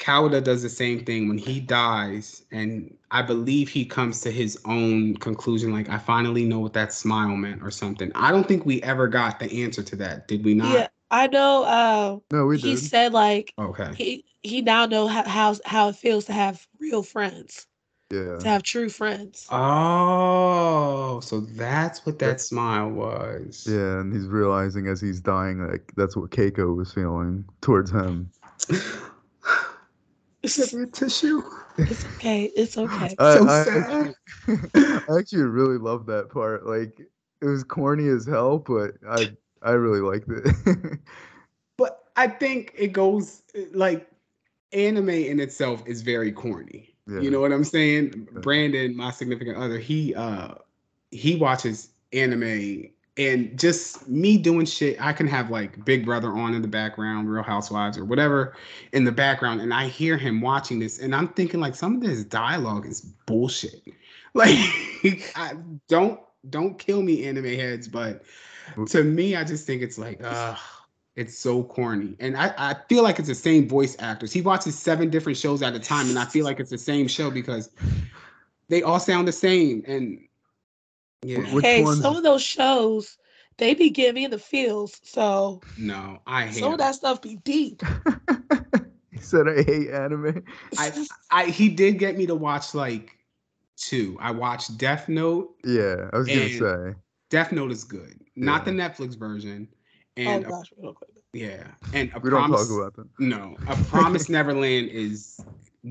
Kawada 0.01 0.43
does 0.43 0.63
the 0.63 0.69
same 0.71 1.05
thing 1.05 1.29
when 1.29 1.37
he 1.37 1.61
dies, 1.61 2.43
and 2.51 2.97
I 3.11 3.21
believe 3.21 3.69
he 3.69 3.85
comes 3.85 4.23
to 4.23 4.31
his 4.31 4.59
own 4.65 5.15
conclusion, 5.19 5.73
like 5.73 5.91
I 5.91 5.99
finally 5.99 6.47
know 6.47 6.59
what 6.59 6.73
that 6.73 6.93
smile 6.93 7.37
meant 7.37 7.63
or 7.63 7.71
something. 7.71 8.11
I 8.15 8.31
don't 8.33 8.49
think 8.49 8.65
we 8.65 8.83
ever 8.83 9.07
got 9.09 9.39
the 9.39 9.63
answer 9.63 9.83
to 9.83 9.97
that, 9.97 10.27
did 10.27 10.43
we 10.43 10.55
not? 10.55 10.73
Yeah, 10.73 10.89
I 11.11 11.27
know. 11.27 11.65
Uh, 11.65 12.19
No, 12.33 12.47
we 12.47 12.57
he 12.57 12.75
did. 12.75 12.79
said 12.79 13.13
like 13.13 13.53
Okay. 13.59 13.93
he 13.95 14.25
he 14.43 14.63
now 14.63 14.87
know 14.87 15.07
how, 15.07 15.23
how 15.29 15.55
how 15.67 15.89
it 15.91 15.97
feels 15.97 16.25
to 16.25 16.33
have 16.33 16.67
real 16.79 17.03
friends, 17.03 17.67
yeah. 18.11 18.39
to 18.39 18.49
have 18.49 18.63
true 18.63 18.89
friends. 18.89 19.47
Oh, 19.51 21.21
so 21.21 21.41
that's 21.41 22.07
what 22.07 22.19
that 22.21 22.41
smile 22.41 22.89
was. 22.89 23.67
Yeah, 23.69 24.01
and 24.01 24.15
he's 24.15 24.27
realizing 24.27 24.87
as 24.87 24.99
he's 25.03 25.21
dying, 25.21 25.67
like 25.71 25.93
that's 25.95 26.17
what 26.17 26.31
Keiko 26.31 26.75
was 26.75 26.91
feeling 26.91 27.45
towards 27.61 27.91
him. 27.91 28.31
Give 30.43 30.73
me 30.73 30.83
a 30.83 30.87
tissue. 30.87 31.43
It's 31.87 32.05
okay. 32.07 32.45
It's 32.57 32.77
okay. 32.79 33.19
I, 33.19 33.25
So 33.25 33.47
I 33.47 33.67
sad. 33.67 33.75
actually, 33.77 34.15
I 34.77 35.19
actually 35.19 35.43
really 35.43 35.79
love 35.79 36.07
that 36.07 36.31
part. 36.31 36.67
Like 36.67 37.01
it 37.41 37.47
was 37.47 37.65
corny 37.65 38.09
as 38.09 38.27
hell, 38.27 38.59
but 38.59 38.95
I 39.09 39.27
I 39.63 39.73
really 39.73 40.01
liked 40.01 40.29
it. 40.31 40.99
But 41.77 42.05
I 42.17 42.29
think 42.29 42.75
it 42.77 42.89
goes 42.93 43.43
like 43.73 44.09
anime 44.73 45.11
in 45.11 45.41
itself 45.41 45.83
is 45.87 46.03
very 46.03 46.33
corny. 46.33 46.95
Yeah. 47.09 47.21
You 47.21 47.31
know 47.31 47.41
what 47.41 47.53
I'm 47.53 47.65
saying? 47.65 48.29
Yeah. 48.35 48.41
Brandon, 48.41 48.97
my 48.97 49.11
significant 49.11 49.57
other, 49.57 49.79
he 49.79 50.15
uh 50.15 50.55
he 51.11 51.37
watches 51.37 51.91
anime 52.13 52.91
and 53.21 53.59
just 53.59 54.09
me 54.09 54.39
doing 54.39 54.65
shit, 54.65 55.01
I 55.01 55.13
can 55.13 55.27
have 55.27 55.51
like 55.51 55.85
Big 55.85 56.07
Brother 56.07 56.33
on 56.33 56.55
in 56.55 56.63
the 56.63 56.69
background, 56.69 57.31
Real 57.31 57.43
Housewives 57.43 57.99
or 57.99 58.05
whatever 58.07 58.57
in 58.93 59.05
the 59.05 59.13
background, 59.13 59.61
and 59.61 59.75
I 59.75 59.89
hear 59.89 60.17
him 60.17 60.41
watching 60.41 60.79
this, 60.79 61.01
and 61.01 61.15
I'm 61.15 61.29
thinking 61.29 61.61
like 61.61 61.75
some 61.75 61.97
of 61.97 62.01
this 62.01 62.25
dialogue 62.25 62.87
is 62.87 63.03
bullshit. 63.27 63.83
Like 64.33 65.33
I 65.35 65.55
don't 65.89 66.21
don't 66.51 66.79
kill 66.79 67.03
me, 67.03 67.27
anime 67.27 67.47
heads, 67.47 67.89
but 67.89 68.23
to 68.87 69.03
me, 69.03 69.35
I 69.35 69.43
just 69.43 69.67
think 69.67 69.83
it's 69.83 69.99
like, 69.99 70.23
uh 70.23 70.55
it's 71.17 71.37
so 71.37 71.65
corny. 71.65 72.15
And 72.21 72.37
I, 72.37 72.55
I 72.57 72.77
feel 72.89 73.03
like 73.03 73.19
it's 73.19 73.27
the 73.27 73.35
same 73.35 73.69
voice 73.69 73.97
actors. 73.99 74.33
He 74.33 74.41
watches 74.41 74.79
seven 74.79 75.11
different 75.11 75.37
shows 75.37 75.63
at 75.63 75.75
a 75.75 75.81
time, 75.81 76.09
and 76.09 76.17
I 76.17 76.27
feel 76.27 76.45
like 76.45 76.61
it's 76.61 76.71
the 76.71 76.79
same 76.79 77.09
show 77.09 77.29
because 77.29 77.71
they 78.69 78.85
all 78.85 79.01
sound 79.01 79.27
the 79.27 79.33
same. 79.33 79.83
And 79.89 80.21
yeah, 81.25 81.55
Which 81.55 81.65
hey, 81.65 81.83
ones- 81.85 82.01
some 82.01 82.17
of 82.17 82.23
those 82.23 82.43
shows 82.43 83.19
they 83.59 83.75
be 83.75 83.91
giving 83.91 84.15
me 84.15 84.25
in 84.25 84.31
the 84.31 84.39
feels. 84.39 84.99
So 85.03 85.61
no, 85.79 86.21
I 86.27 86.47
hate 86.47 86.55
some 86.55 86.73
of 86.73 86.79
that 86.79 86.95
stuff 86.95 87.21
be 87.23 87.37
deep. 87.37 87.83
he 89.11 89.19
said 89.19 89.49
I 89.49 89.63
hate 89.63 89.91
anime. 89.91 90.43
I, 90.79 90.93
I 91.31 91.45
he 91.47 91.69
did 91.69 91.99
get 91.99 92.17
me 92.17 92.27
to 92.27 92.35
watch 92.35 92.75
like 92.75 93.19
two. 93.77 94.17
I 94.21 94.31
watched 94.31 94.77
Death 94.79 95.09
Note. 95.09 95.55
Yeah, 95.65 96.09
I 96.13 96.19
was 96.19 96.29
gonna 96.29 96.49
say. 96.49 96.95
Death 97.31 97.53
Note 97.53 97.71
is 97.71 97.85
good, 97.85 98.21
not 98.37 98.65
the 98.65 98.71
Netflix 98.73 99.17
version. 99.19 99.69
oh 100.27 100.41
And 100.41 100.45
a- 100.45 100.49
gosh, 100.49 100.73
real 100.83 100.93
quick. 100.93 101.11
yeah, 101.33 101.67
and 101.93 102.11
a 102.15 102.21
We 102.21 102.31
don't 102.31 102.41
promise. 102.41 102.69
talk 102.69 102.79
about 102.79 102.97
that. 102.97 103.09
No, 103.19 103.57
a 103.67 103.77
Promise 103.91 104.29
Neverland 104.29 104.89
is 104.89 105.41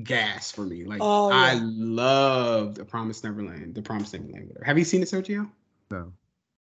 gas 0.04 0.50
for 0.52 0.62
me. 0.62 0.84
Like 0.84 0.98
Oh, 1.02 1.30
I 1.30 1.54
yeah. 1.54 1.60
loved 1.64 2.78
a 2.78 2.84
Promise 2.84 3.24
Neverland, 3.24 3.74
the 3.74 3.82
Promise 3.82 4.12
Neverland. 4.14 4.48
Whatever. 4.48 4.64
Have 4.64 4.78
you 4.78 4.84
seen 4.84 5.02
it, 5.02 5.08
Sergio? 5.08 5.48
No, 5.90 6.12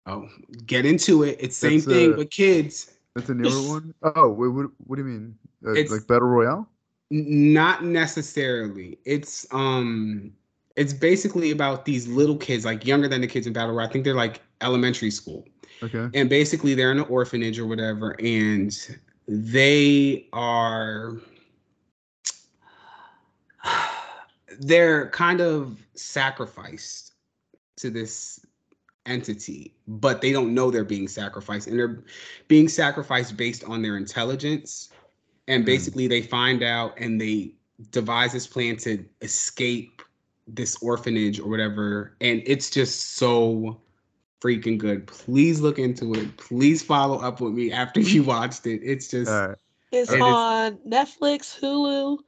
Oh, 0.07 0.29
get 0.67 0.85
into 0.85 1.23
it. 1.23 1.37
It's 1.41 1.57
same 1.57 1.75
That's, 1.81 1.87
thing 1.87 2.13
uh, 2.15 2.17
with 2.17 2.31
kids. 2.31 2.93
that's 3.15 3.29
a 3.31 3.35
newer 3.35 3.51
one. 3.69 3.95
Oh, 4.03 4.29
wait, 4.31 4.49
what? 4.49 4.67
What 4.87 4.97
do 4.97 5.03
you 5.03 5.09
mean? 5.09 5.39
Uh, 5.67 5.73
It's- 5.73 5.91
like 5.91 6.07
battle 6.07 6.29
royale? 6.29 6.69
Not 7.11 7.85
necessarily. 7.85 8.99
It's 9.05 9.47
um, 9.53 10.33
it's 10.75 10.93
basically 10.93 11.51
about 11.53 11.85
these 11.85 12.09
little 12.09 12.37
kids, 12.37 12.65
like 12.65 12.85
younger 12.87 13.07
than 13.09 13.21
the 13.21 13.27
kids 13.29 13.47
in 13.47 13.53
Battle 13.53 13.73
Royale. 13.75 13.89
I 13.89 13.93
think 13.93 14.05
they're 14.05 14.15
like 14.15 14.41
elementary 14.63 15.11
school. 15.11 15.45
Okay. 15.83 16.09
and 16.19 16.31
basically 16.31 16.75
they're 16.75 16.93
in 16.93 16.99
an 16.99 17.05
orphanage 17.11 17.59
or 17.59 17.67
whatever 17.67 18.17
and 18.21 18.73
they 19.29 20.27
are 20.33 21.17
they're 24.61 25.09
kind 25.11 25.41
of 25.41 25.79
sacrificed 25.95 27.13
to 27.77 27.91
this 27.91 28.41
entity 29.07 29.75
but 29.87 30.21
they 30.23 30.33
don't 30.33 30.55
know 30.55 30.71
they're 30.71 30.85
being 30.85 31.07
sacrificed 31.09 31.67
and 31.67 31.79
they're 31.79 32.03
being 32.49 32.69
sacrificed 32.69 33.37
based 33.37 33.63
on 33.65 33.83
their 33.83 33.97
intelligence 33.99 34.89
and 35.47 35.63
Hmm. 35.63 35.67
basically 35.67 36.07
they 36.09 36.23
find 36.23 36.63
out 36.63 36.95
and 36.99 37.21
they 37.21 37.53
devise 37.91 38.33
this 38.33 38.47
plan 38.47 38.77
to 38.79 39.05
escape 39.21 40.01
this 40.47 40.77
orphanage 40.83 41.39
or 41.41 41.51
whatever 41.51 42.17
and 42.23 42.43
it's 42.47 42.71
just 42.71 43.17
so 43.17 43.79
freaking 44.41 44.79
good 44.79 45.07
please 45.07 45.61
look 45.61 45.79
into 45.79 46.15
it 46.15 46.35
please 46.39 46.83
follow 46.83 47.19
up 47.19 47.41
with 47.41 47.53
me 47.53 47.73
after 47.73 48.01
you 48.15 48.23
watched 48.23 48.67
it 48.67 48.81
it's 48.83 49.09
just 49.09 49.31
All 49.31 49.49
right. 49.49 49.59
It's 49.93 50.11
it's- 50.11 50.23
on 50.23 50.79
Netflix, 50.89 51.59
Hulu, 51.61 52.19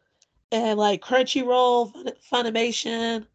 and 0.53 0.79
like 0.79 1.03
Crunchyroll, 1.03 1.93
Fun- 1.93 2.13
Funimation. 2.53 3.27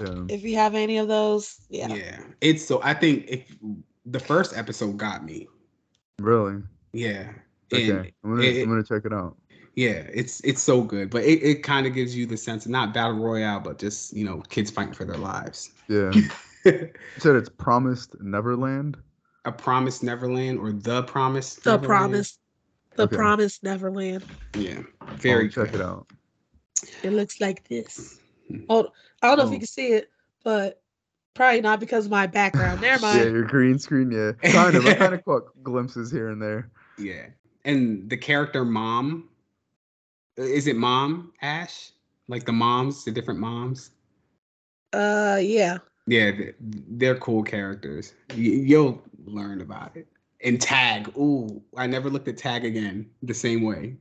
Yeah. 0.00 0.24
If 0.28 0.42
you 0.44 0.54
have 0.56 0.74
any 0.74 0.98
of 0.98 1.08
those, 1.08 1.56
yeah. 1.70 1.88
yeah. 1.88 2.20
it's 2.40 2.64
so 2.64 2.80
i 2.84 2.94
think 2.94 3.24
if 3.26 3.56
the 4.06 4.20
first 4.20 4.56
episode 4.56 4.96
got 4.96 5.24
me 5.24 5.48
Really? 6.20 6.62
yeah 6.92 7.32
Okay. 7.74 7.90
and 7.90 8.12
I'm 8.24 8.30
gonna 8.30 8.42
it- 8.42 8.62
I'm 8.62 8.68
gonna 8.68 8.84
check 8.84 9.04
it 9.04 9.12
out. 9.12 9.36
yeah 9.74 10.06
it's 10.14 10.40
it's 10.44 10.62
so 10.62 10.82
good 10.82 11.10
but 11.10 11.24
it, 11.24 11.42
it 11.42 11.62
kind 11.64 11.84
of 11.84 11.94
gives 11.94 12.14
you 12.16 12.26
the 12.26 12.36
sense 12.36 12.64
of 12.64 12.70
not 12.70 12.94
battle 12.94 13.16
royale 13.18 13.58
but 13.58 13.78
just 13.80 14.12
you 14.16 14.24
know 14.24 14.40
kids 14.48 14.70
fighting 14.70 14.94
for 14.94 15.04
their 15.04 15.18
lives 15.18 15.72
Yeah. 15.88 16.12
You 16.64 16.90
said 17.18 17.34
it's 17.36 17.48
Promised 17.48 18.14
Neverland. 18.20 18.98
a 19.46 19.50
Promised 19.52 20.02
neverland 20.04 20.60
or 20.60 20.70
the 20.72 21.02
promise 21.04 21.54
The 21.56 21.72
Neverland. 21.72 21.86
Promise, 21.88 22.38
The 22.94 23.02
Okay. 23.02 23.16
Promise 23.16 23.62
Neverland. 23.64 24.24
yeah 24.56 24.82
very 25.16 25.46
I'll 25.46 25.50
check 25.50 25.72
good. 25.72 25.80
it 25.80 25.84
out. 25.84 26.06
It 27.02 27.10
looks 27.12 27.40
like 27.40 27.66
this. 27.68 28.20
Hmm. 28.48 28.60
Oh, 28.68 28.88
I 29.22 29.28
don't 29.28 29.38
know 29.38 29.44
if 29.44 29.50
you 29.50 29.56
Oh. 29.56 29.58
can 29.60 29.66
see 29.66 29.88
it, 29.88 30.10
but 30.44 30.82
probably 31.34 31.60
not 31.60 31.80
because 31.80 32.06
of 32.06 32.10
my 32.10 32.26
background. 32.26 32.80
Never 32.80 33.02
mind. 33.02 33.18
Yeah, 33.18 33.24
your 33.26 33.44
green 33.44 33.78
screen. 33.78 34.10
Yeah, 34.10 34.32
kind 34.50 34.74
of. 34.76 34.86
I 34.86 34.94
kind 34.94 35.14
of 35.14 35.24
caught 35.26 35.44
glimpses 35.62 36.10
here 36.10 36.28
and 36.28 36.40
there. 36.40 36.70
Yeah. 36.98 37.26
And 37.64 38.08
the 38.08 38.16
character 38.16 38.64
mom, 38.64 39.28
is 40.36 40.66
it 40.66 40.76
mom 40.76 41.32
Ash? 41.42 41.90
Like 42.28 42.44
the 42.44 42.52
moms, 42.52 43.04
the 43.04 43.10
different 43.10 43.40
moms? 43.40 43.90
Uh, 44.92 45.38
yeah. 45.42 45.78
Yeah, 46.06 46.30
they're 46.60 47.16
cool 47.16 47.42
characters. 47.42 48.14
You'll 48.34 49.02
learn 49.26 49.60
about 49.60 49.96
it. 49.96 50.06
And 50.42 50.60
Tag, 50.60 51.08
ooh, 51.18 51.62
I 51.76 51.86
never 51.86 52.08
looked 52.08 52.28
at 52.28 52.36
Tag 52.38 52.64
again 52.64 53.10
the 53.22 53.34
same 53.34 53.62
way. 53.62 53.96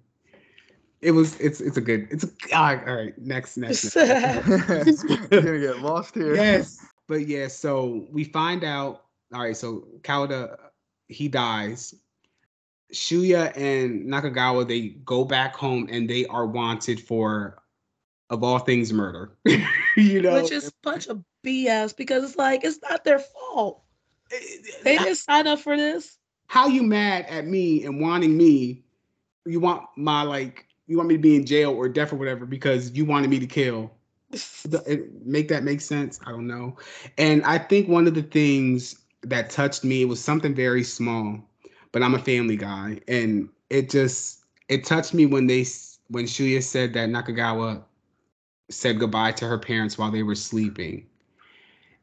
It 1.08 1.12
was, 1.12 1.40
it's, 1.40 1.62
it's 1.62 1.78
a 1.78 1.82
good, 1.82 2.10
it's 2.12 2.26
a, 2.26 2.28
all 2.54 2.64
right, 2.64 2.86
all 2.86 2.96
right 2.96 3.18
next, 3.18 3.56
next. 3.56 3.96
next. 3.96 5.06
You're 5.32 5.42
gonna 5.42 5.60
get 5.60 5.80
lost 5.80 6.16
here. 6.16 6.36
yes. 6.36 6.86
But 7.08 7.28
yeah, 7.28 7.48
so 7.48 8.06
we 8.12 8.26
find 8.26 8.66
out. 8.66 9.06
All 9.34 9.42
right, 9.42 9.56
so 9.56 9.88
Kawada 10.02 10.58
he 11.08 11.30
dies. 11.30 11.96
Shuya 12.94 13.56
and 13.56 14.06
Nakagawa 14.08 14.68
they 14.68 14.90
go 15.06 15.24
back 15.24 15.56
home 15.56 15.88
and 15.90 16.10
they 16.10 16.26
are 16.26 16.46
wanted 16.46 17.00
for, 17.00 17.64
of 18.30 18.44
all 18.44 18.60
things, 18.60 18.92
murder. 18.92 19.38
you 19.96 20.22
know, 20.22 20.42
Which 20.42 20.52
is 20.52 20.68
a 20.68 20.74
bunch 20.84 21.08
of 21.08 21.24
BS 21.46 21.96
because 21.96 22.26
it's 22.26 22.38
like 22.38 22.66
it's 22.66 22.80
not 22.82 23.06
their 23.06 23.20
fault. 23.20 23.82
They 24.84 24.98
didn't 24.98 25.16
sign 25.16 25.48
up 25.48 25.60
for 25.60 25.78
this. 25.78 26.18
how 26.48 26.68
you 26.68 26.84
mad 26.84 27.26
at 27.30 27.48
me 27.48 27.86
and 27.86 28.02
wanting 28.02 28.36
me? 28.36 28.84
You 29.46 29.62
want 29.62 29.84
my 29.96 30.24
like 30.24 30.67
you 30.88 30.98
want 30.98 31.10
me 31.10 31.16
to 31.16 31.22
be 31.22 31.36
in 31.36 31.46
jail 31.46 31.72
or 31.72 31.88
death 31.90 32.14
or 32.14 32.16
whatever 32.16 32.46
because 32.46 32.92
you 32.92 33.06
wanted 33.06 33.30
me 33.30 33.40
to 33.40 33.48
kill. 33.48 33.92
make 35.24 35.48
that 35.50 35.64
make 35.64 35.82
sense? 35.82 36.20
I 36.26 36.32
don't 36.32 36.48
know. 36.48 36.76
And 37.18 37.44
I 37.44 37.58
think 37.58 37.88
one 37.88 38.08
of 38.08 38.14
the 38.14 38.24
things 38.24 38.96
that 39.24 39.50
touched 39.50 39.84
me 39.84 40.06
was 40.06 40.22
something 40.22 40.56
very 40.56 40.84
small, 40.84 41.40
but 41.92 42.04
I'm 42.04 42.16
a 42.16 42.20
family 42.20 42.58
guy, 42.58 43.00
and 43.08 43.50
it 43.70 43.90
just 43.90 44.46
it 44.70 44.86
touched 44.86 45.14
me 45.14 45.26
when 45.26 45.48
they 45.48 45.66
when 46.10 46.26
Shuya 46.26 46.64
said 46.64 46.94
that 46.94 47.10
Nakagawa 47.10 47.84
said 48.70 49.00
goodbye 49.00 49.32
to 49.34 49.48
her 49.48 49.58
parents 49.58 49.98
while 49.98 50.12
they 50.12 50.24
were 50.24 50.36
sleeping. 50.36 51.06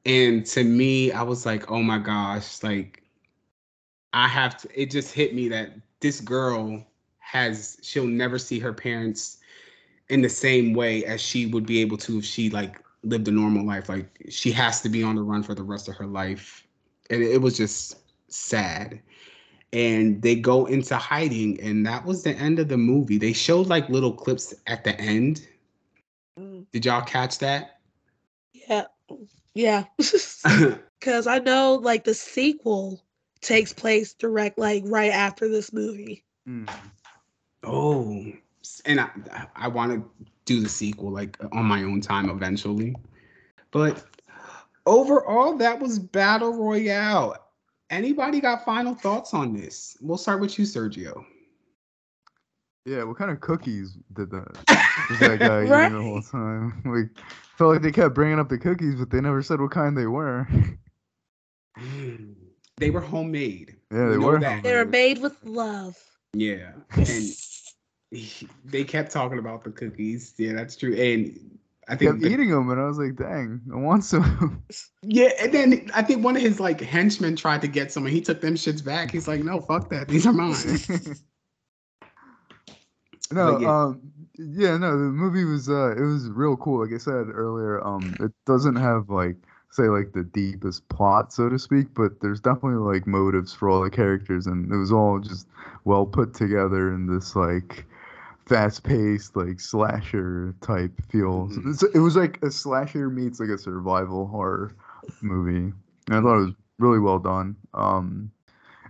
And 0.07 0.45
to 0.47 0.65
me, 0.65 1.13
I 1.13 1.23
was 1.23 1.47
like, 1.47 1.71
oh 1.71 1.83
my 1.83 1.99
gosh, 1.99 2.63
like 2.63 3.03
I 4.13 4.29
have 4.29 4.57
to, 4.59 4.81
it 4.81 4.91
just 4.91 5.15
hit 5.15 5.35
me 5.35 5.49
that 5.49 5.73
this 6.01 6.21
girl 6.21 6.85
has, 7.35 7.79
she'll 7.83 8.07
never 8.07 8.39
see 8.39 8.59
her 8.59 8.73
parents 8.73 9.39
in 10.09 10.23
the 10.23 10.29
same 10.29 10.75
way 10.75 11.05
as 11.05 11.21
she 11.21 11.47
would 11.47 11.67
be 11.67 11.81
able 11.81 11.97
to 11.99 12.19
if 12.19 12.25
she 12.25 12.51
like 12.51 12.81
lived 13.03 13.29
a 13.29 13.31
normal 13.31 13.67
life. 13.67 13.89
Like 13.89 14.09
she 14.31 14.51
has 14.53 14.81
to 14.83 14.89
be 14.89 15.03
on 15.03 15.17
the 15.17 15.23
run 15.23 15.43
for 15.43 15.55
the 15.55 15.63
rest 15.63 15.89
of 15.89 15.97
her 15.97 16.07
life. 16.07 16.67
And 17.11 17.23
it 17.23 17.41
was 17.41 17.57
just 17.57 17.99
sad. 18.29 19.01
And 19.73 20.23
they 20.23 20.37
go 20.37 20.67
into 20.67 20.97
hiding, 20.97 21.61
and 21.61 21.85
that 21.85 22.05
was 22.07 22.23
the 22.23 22.31
end 22.31 22.61
of 22.61 22.69
the 22.69 22.77
movie. 22.77 23.19
They 23.19 23.33
showed 23.33 23.67
like 23.67 23.89
little 23.89 24.13
clips 24.13 24.55
at 24.69 24.85
the 24.85 24.99
end 25.01 25.47
Mm. 26.39 26.67
Did 26.73 26.85
y'all 26.85 27.03
catch 27.03 27.39
that? 27.39 27.81
Yeah. 28.53 28.85
Yeah. 29.55 29.85
Cause 31.01 31.27
I 31.27 31.39
know 31.39 31.75
like 31.75 32.05
the 32.05 32.15
sequel 32.15 33.03
takes 33.41 33.73
place 33.73 34.15
direct 34.15 34.59
like 34.59 34.83
right 34.87 35.13
after 35.13 35.49
this 35.49 35.73
movie. 35.73 36.25
Mm. 36.49 36.69
Oh. 37.67 38.25
And 38.87 39.01
I 39.01 39.11
I 39.57 39.69
want 39.69 39.93
to 39.93 40.27
do 40.45 40.61
the 40.61 40.69
sequel 40.69 41.11
like 41.11 41.37
on 41.53 41.65
my 41.65 41.83
own 41.83 42.01
time 42.01 42.31
eventually. 42.31 42.95
But 43.71 44.05
overall 44.87 45.57
that 45.59 45.81
was 45.81 45.99
Battle 45.99 46.53
Royale. 46.53 47.37
Anybody 47.91 48.41
got 48.41 48.65
final 48.65 48.95
thoughts 48.95 49.35
on 49.35 49.55
this? 49.55 49.97
We'll 50.01 50.19
start 50.19 50.41
with 50.41 50.59
you, 50.59 50.65
Sergio. 50.65 51.25
Yeah, 52.87 53.05
what 53.05 53.17
kind 53.17 53.31
of 53.31 53.41
cookies 53.41 53.97
did 54.13 54.31
that? 54.31 54.49
Was 55.11 55.19
that 55.21 55.39
guy 55.39 55.63
right. 55.63 55.87
eating 55.87 55.99
the 55.99 56.05
whole 56.05 56.23
time? 56.23 56.83
Like, 56.85 57.25
felt 57.57 57.73
like 57.73 57.83
they 57.83 57.93
kept 57.93 58.15
bringing 58.15 58.39
up 58.39 58.49
the 58.49 58.59
cookies, 58.59 58.97
but 58.97 59.11
they 59.11 59.21
never 59.21 59.43
said 59.43 59.61
what 59.61 59.71
kind 59.71 59.97
they 59.97 60.07
were. 60.07 60.47
Mm. 61.79 62.35
They 62.77 62.91
were 62.91 63.01
homemade. 63.01 63.77
Yeah, 63.91 64.09
they 64.09 64.19
were. 64.19 64.39
That. 64.39 64.63
They 64.63 64.75
were 64.75 64.85
made 64.85 65.23
with 65.23 65.37
love. 65.45 65.97
Yeah, 66.33 66.73
and 66.97 67.07
they 68.65 68.85
kept 68.85 69.11
talking 69.11 69.39
about 69.39 69.65
the 69.65 69.71
cookies. 69.71 70.35
Yeah, 70.37 70.53
that's 70.53 70.77
true. 70.77 70.95
And 70.95 71.59
I 71.89 71.97
think 71.97 72.13
kept 72.13 72.23
the, 72.23 72.29
eating 72.31 72.51
them, 72.51 72.71
and 72.71 72.81
I 72.81 72.87
was 72.87 72.99
like, 72.99 73.17
"Dang, 73.17 73.61
I 73.73 73.77
want 73.77 74.05
some." 74.05 74.63
Yeah, 75.03 75.31
and 75.41 75.53
then 75.53 75.91
I 75.95 76.03
think 76.03 76.25
one 76.25 76.37
of 76.37 76.43
his 76.43 76.61
like 76.61 76.81
henchmen 76.81 77.37
tried 77.37 77.61
to 77.61 77.69
get 77.69 77.93
some, 77.93 78.07
and 78.07 78.15
he 78.15 78.21
took 78.21 78.41
them 78.41 78.55
shits 78.55 78.85
back. 78.85 79.11
He's 79.11 79.29
like, 79.29 79.45
"No, 79.45 79.61
fuck 79.61 79.91
that. 79.91 80.09
These 80.09 80.27
are 80.27 80.33
mine." 80.33 80.55
No, 83.33 83.59
yeah. 83.59 83.85
um, 83.85 84.13
yeah, 84.37 84.77
no, 84.77 84.93
the 84.93 85.11
movie 85.11 85.45
was 85.45 85.69
uh, 85.69 85.95
it 85.97 86.03
was 86.03 86.29
real 86.29 86.57
cool. 86.57 86.85
Like 86.85 86.95
I 86.95 86.99
said 86.99 87.27
earlier, 87.33 87.85
um, 87.85 88.15
it 88.21 88.31
doesn't 88.47 88.77
have 88.77 89.09
like 89.09 89.37
say 89.71 89.85
like 89.85 90.13
the 90.13 90.25
deepest 90.25 90.89
plot, 90.89 91.33
so 91.33 91.49
to 91.49 91.59
speak, 91.59 91.89
but 91.95 92.21
there's 92.21 92.41
definitely 92.41 92.79
like 92.79 93.07
motives 93.07 93.53
for 93.53 93.69
all 93.69 93.83
the 93.83 93.91
characters, 93.91 94.47
and 94.47 94.71
it 94.71 94.77
was 94.77 94.93
all 94.93 95.19
just 95.19 95.49
well 95.85 96.07
put 96.07 96.35
together 96.35 96.95
in 96.95 97.07
this 97.07 97.35
like 97.35 97.87
fast-paced 98.47 99.37
like 99.37 99.61
slasher 99.61 100.55
type 100.61 100.93
feel. 101.11 101.49
Mm-hmm. 101.49 101.73
So 101.73 101.89
it 101.95 101.99
was 101.99 102.17
like 102.17 102.43
a 102.43 102.51
slasher 102.51 103.11
meets 103.11 103.41
like 103.41 103.49
a 103.49 103.59
survival 103.59 104.27
horror 104.27 104.75
movie. 105.23 105.73
And 106.09 106.17
I 106.17 106.21
thought 106.21 106.39
it 106.39 106.47
was 106.47 106.55
really 106.79 106.99
well 106.99 107.19
done. 107.19 107.57
Um, 107.73 108.31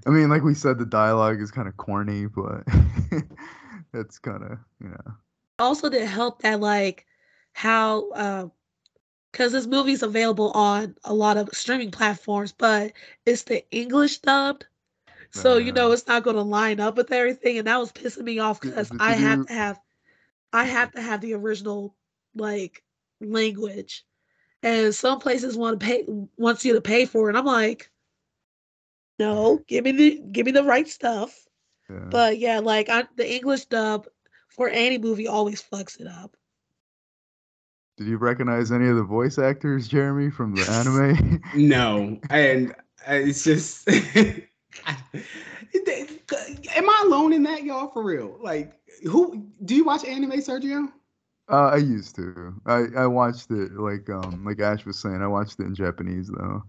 I 0.06 0.10
mean, 0.10 0.28
like 0.28 0.42
we 0.42 0.54
said, 0.54 0.78
the 0.78 0.86
dialogue 0.86 1.40
is 1.40 1.50
kind 1.50 1.68
of 1.68 1.76
corny, 1.76 2.26
but 2.26 2.64
it's 3.94 4.18
kind 4.18 4.42
of 4.42 4.58
you 4.80 4.88
know. 4.88 5.14
Also, 5.58 5.88
did 5.88 6.06
help 6.06 6.42
that 6.42 6.60
like 6.60 7.06
how 7.52 8.10
uh, 8.10 8.48
because 9.32 9.52
this 9.52 9.66
movie's 9.66 10.02
available 10.02 10.50
on 10.52 10.94
a 11.04 11.14
lot 11.14 11.36
of 11.36 11.48
streaming 11.52 11.90
platforms, 11.90 12.52
but 12.52 12.92
it's 13.24 13.44
the 13.44 13.68
English 13.70 14.18
dubbed. 14.18 14.66
So, 15.34 15.54
uh, 15.54 15.56
you 15.58 15.72
know, 15.72 15.90
it's 15.90 16.06
not 16.06 16.22
going 16.22 16.36
to 16.36 16.42
line 16.42 16.78
up 16.78 16.96
with 16.96 17.10
everything. 17.10 17.58
And 17.58 17.66
that 17.66 17.78
was 17.78 17.92
pissing 17.92 18.22
me 18.22 18.38
off 18.38 18.60
because 18.60 18.90
I 19.00 19.14
have 19.14 19.46
to 19.46 19.52
have, 19.52 19.80
I 20.52 20.64
have 20.64 20.92
to 20.92 21.00
have 21.00 21.20
the 21.20 21.34
original 21.34 21.96
like 22.36 22.84
language. 23.20 24.04
And 24.62 24.94
some 24.94 25.18
places 25.18 25.56
want 25.56 25.80
to 25.80 25.84
pay, 25.84 26.04
wants 26.36 26.64
you 26.64 26.74
to 26.74 26.80
pay 26.80 27.04
for 27.04 27.28
it. 27.28 27.36
I'm 27.36 27.44
like, 27.44 27.90
no, 29.18 29.60
give 29.66 29.84
me 29.84 29.92
the, 29.92 30.22
give 30.30 30.46
me 30.46 30.52
the 30.52 30.62
right 30.62 30.88
stuff. 30.88 31.36
Yeah. 31.90 32.06
But 32.10 32.38
yeah, 32.38 32.60
like 32.60 32.88
I, 32.88 33.04
the 33.16 33.30
English 33.30 33.66
dub 33.66 34.06
for 34.48 34.68
any 34.68 34.98
movie 34.98 35.26
always 35.26 35.62
fucks 35.62 36.00
it 36.00 36.06
up. 36.06 36.36
Did 37.96 38.06
you 38.06 38.18
recognize 38.18 38.70
any 38.70 38.88
of 38.88 38.96
the 38.96 39.02
voice 39.02 39.38
actors, 39.38 39.88
Jeremy, 39.88 40.30
from 40.30 40.54
the 40.54 40.68
anime? 40.70 41.42
no, 41.56 42.20
and 42.30 42.72
uh, 43.08 43.14
it's 43.14 43.42
just. 43.42 43.88
Am 46.76 46.90
I 46.90 47.02
alone 47.04 47.32
in 47.32 47.42
that, 47.44 47.64
y'all? 47.64 47.90
For 47.90 48.02
real? 48.02 48.38
Like, 48.40 48.74
who 49.04 49.46
do 49.64 49.74
you 49.74 49.84
watch 49.84 50.04
anime, 50.04 50.32
Sergio? 50.32 50.88
Uh, 51.50 51.68
I 51.68 51.76
used 51.76 52.16
to. 52.16 52.54
I 52.66 52.84
I 52.96 53.06
watched 53.06 53.50
it 53.50 53.72
like 53.72 54.08
um 54.08 54.44
like 54.44 54.60
Ash 54.60 54.86
was 54.86 54.98
saying. 54.98 55.22
I 55.22 55.26
watched 55.26 55.60
it 55.60 55.64
in 55.64 55.74
Japanese 55.74 56.28
though. 56.28 56.62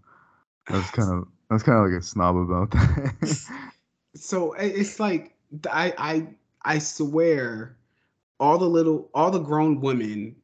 I 0.67 0.77
was 0.77 0.89
kind 0.91 1.11
of 1.13 1.27
I 1.49 1.53
was 1.53 1.63
kind 1.63 1.77
of 1.77 1.91
like 1.91 2.01
a 2.01 2.03
snob 2.03 2.35
about 2.35 2.71
that. 2.71 3.71
so 4.15 4.53
it's 4.53 4.99
like 4.99 5.33
I 5.71 5.93
I 5.97 6.27
I 6.63 6.79
swear 6.79 7.77
all 8.39 8.57
the 8.57 8.65
little 8.65 9.09
all 9.13 9.31
the 9.31 9.39
grown 9.39 9.79
women 9.79 10.35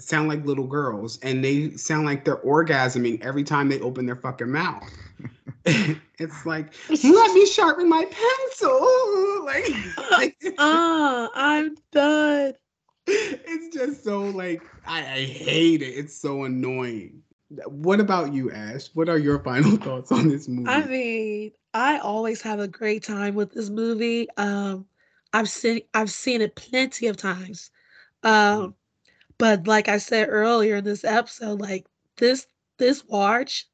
sound 0.00 0.28
like 0.28 0.44
little 0.44 0.66
girls 0.66 1.18
and 1.22 1.42
they 1.42 1.70
sound 1.70 2.04
like 2.04 2.24
they're 2.24 2.36
orgasming 2.38 3.22
every 3.22 3.44
time 3.44 3.68
they 3.68 3.80
open 3.80 4.04
their 4.04 4.16
fucking 4.16 4.50
mouth. 4.50 4.82
it's 6.18 6.46
like 6.46 6.74
let 6.90 7.34
me 7.34 7.46
sharpen 7.46 7.88
my 7.88 8.04
pencil. 8.04 8.80
Like, 9.44 9.74
like 10.10 10.36
uh, 10.58 11.28
I'm 11.34 11.76
done. 11.92 12.54
It's 13.06 13.76
just 13.76 14.02
so 14.02 14.22
like 14.22 14.62
I, 14.86 15.00
I 15.00 15.24
hate 15.24 15.82
it. 15.82 15.92
It's 15.92 16.16
so 16.16 16.44
annoying. 16.44 17.22
What 17.66 18.00
about 18.00 18.32
you, 18.32 18.50
Ash? 18.50 18.86
What 18.94 19.10
are 19.10 19.18
your 19.18 19.38
final 19.40 19.76
thoughts 19.76 20.10
on 20.10 20.28
this 20.28 20.48
movie? 20.48 20.70
I 20.70 20.86
mean, 20.86 21.52
I 21.74 21.98
always 21.98 22.40
have 22.40 22.58
a 22.58 22.66
great 22.66 23.02
time 23.02 23.34
with 23.34 23.52
this 23.52 23.68
movie. 23.68 24.28
Um, 24.38 24.86
I've 25.34 25.50
seen 25.50 25.82
I've 25.92 26.10
seen 26.10 26.40
it 26.40 26.54
plenty 26.56 27.08
of 27.08 27.18
times. 27.18 27.70
Um, 28.22 28.74
but 29.36 29.66
like 29.66 29.88
I 29.88 29.98
said 29.98 30.28
earlier 30.30 30.76
in 30.76 30.84
this 30.84 31.04
episode, 31.04 31.60
like 31.60 31.86
this 32.16 32.46
this 32.78 33.04
watch, 33.04 33.68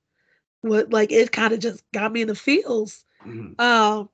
what 0.63 0.93
like 0.93 1.13
it 1.13 1.33
kind 1.33 1.53
of 1.53 1.61
just 1.61 1.85
got 1.93 2.13
me 2.13 2.23
in 2.23 2.29
the 2.29 2.35
feels. 2.35 3.05
Mm-hmm. 3.27 3.61
Um, 3.61 4.09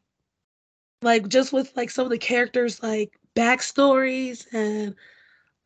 like 1.02 1.28
just 1.28 1.52
with 1.52 1.74
like 1.76 1.90
some 1.90 2.04
of 2.04 2.10
the 2.10 2.18
characters 2.18 2.82
like 2.82 3.18
backstories 3.34 4.46
and 4.52 4.94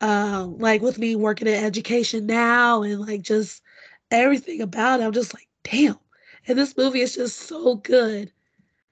um 0.01 0.59
like 0.59 0.83
with 0.83 0.99
me 0.99 1.15
working 1.17 1.49
in 1.49 1.55
education 1.65 2.27
now 2.27 2.83
and 2.83 3.01
like 3.01 3.23
just 3.23 3.63
everything 4.11 4.61
about 4.61 5.01
it. 5.01 5.05
I'm 5.05 5.13
just 5.13 5.35
like, 5.35 5.49
damn. 5.65 5.99
And 6.47 6.59
this 6.59 6.77
movie 6.77 7.01
is 7.01 7.15
just 7.15 7.39
so 7.39 7.77
good. 7.77 8.33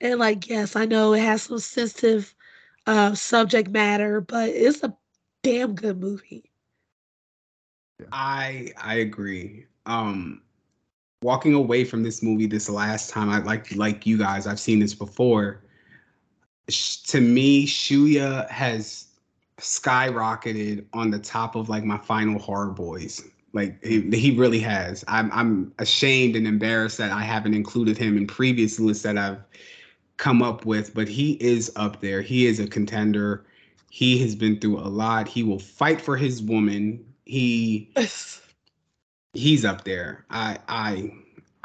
And 0.01 0.19
like, 0.21 0.49
yes, 0.49 0.77
I 0.77 0.85
know 0.87 1.13
it 1.15 1.21
has 1.21 1.43
some 1.43 1.59
sensitive 1.59 2.35
uh, 2.87 3.15
subject 3.15 3.69
matter, 3.71 4.21
but 4.21 4.51
it's 4.51 4.83
a 4.83 4.97
damn 5.43 5.75
good 5.75 5.99
movie. 6.01 6.51
I 8.13 8.73
I 8.77 8.95
agree. 8.97 9.67
Um 9.87 10.43
walking 11.23 11.55
away 11.55 11.85
from 11.85 12.03
this 12.03 12.23
movie 12.23 12.47
this 12.47 12.69
last 12.69 13.11
time, 13.11 13.31
I 13.31 13.39
like 13.39 13.75
like 13.75 14.07
you 14.07 14.19
guys, 14.19 14.47
I've 14.47 14.61
seen 14.61 14.81
this 14.81 14.95
before. 14.95 15.63
To 17.07 17.21
me, 17.21 17.67
Shuya 17.67 18.49
has 18.51 19.07
skyrocketed 19.59 20.85
on 20.93 21.11
the 21.11 21.19
top 21.19 21.57
of 21.57 21.69
like 21.69 21.85
my 21.85 21.99
final 21.99 22.39
horror 22.39 22.71
boys. 22.71 23.23
Like 23.53 23.83
he, 23.85 24.03
he 24.11 24.37
really 24.37 24.61
has. 24.61 25.05
I'm 25.09 25.31
I'm 25.33 25.73
ashamed 25.79 26.37
and 26.37 26.47
embarrassed 26.47 26.99
that 26.99 27.11
I 27.11 27.23
haven't 27.23 27.55
included 27.55 27.97
him 27.97 28.17
in 28.17 28.27
previous 28.27 28.79
lists 28.79 29.03
that 29.05 29.17
I've 29.17 29.39
come 30.19 30.43
up 30.43 30.67
with, 30.67 30.95
but 30.95 31.09
he 31.09 31.33
is 31.41 31.73
up 31.77 32.01
there. 32.01 32.21
He 32.21 32.47
is 32.47 32.61
a 32.61 32.67
contender. 32.67 33.47
He 33.91 34.19
has 34.19 34.35
been 34.35 34.61
through 34.61 34.79
a 34.79 34.89
lot. 34.89 35.27
He 35.27 35.43
will 35.43 35.59
fight 35.59 36.01
for 36.01 36.17
his 36.17 36.43
woman. 36.43 37.05
He 37.25 37.91
he's 39.35 39.65
up 39.65 39.85
there. 39.85 40.25
I 40.31 40.59
I 40.69 41.13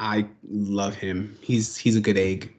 I 0.00 0.26
love 0.48 0.94
him. 0.94 1.38
He's 1.42 1.76
he's 1.76 1.96
a 1.96 2.00
good 2.00 2.18
egg. 2.18 2.54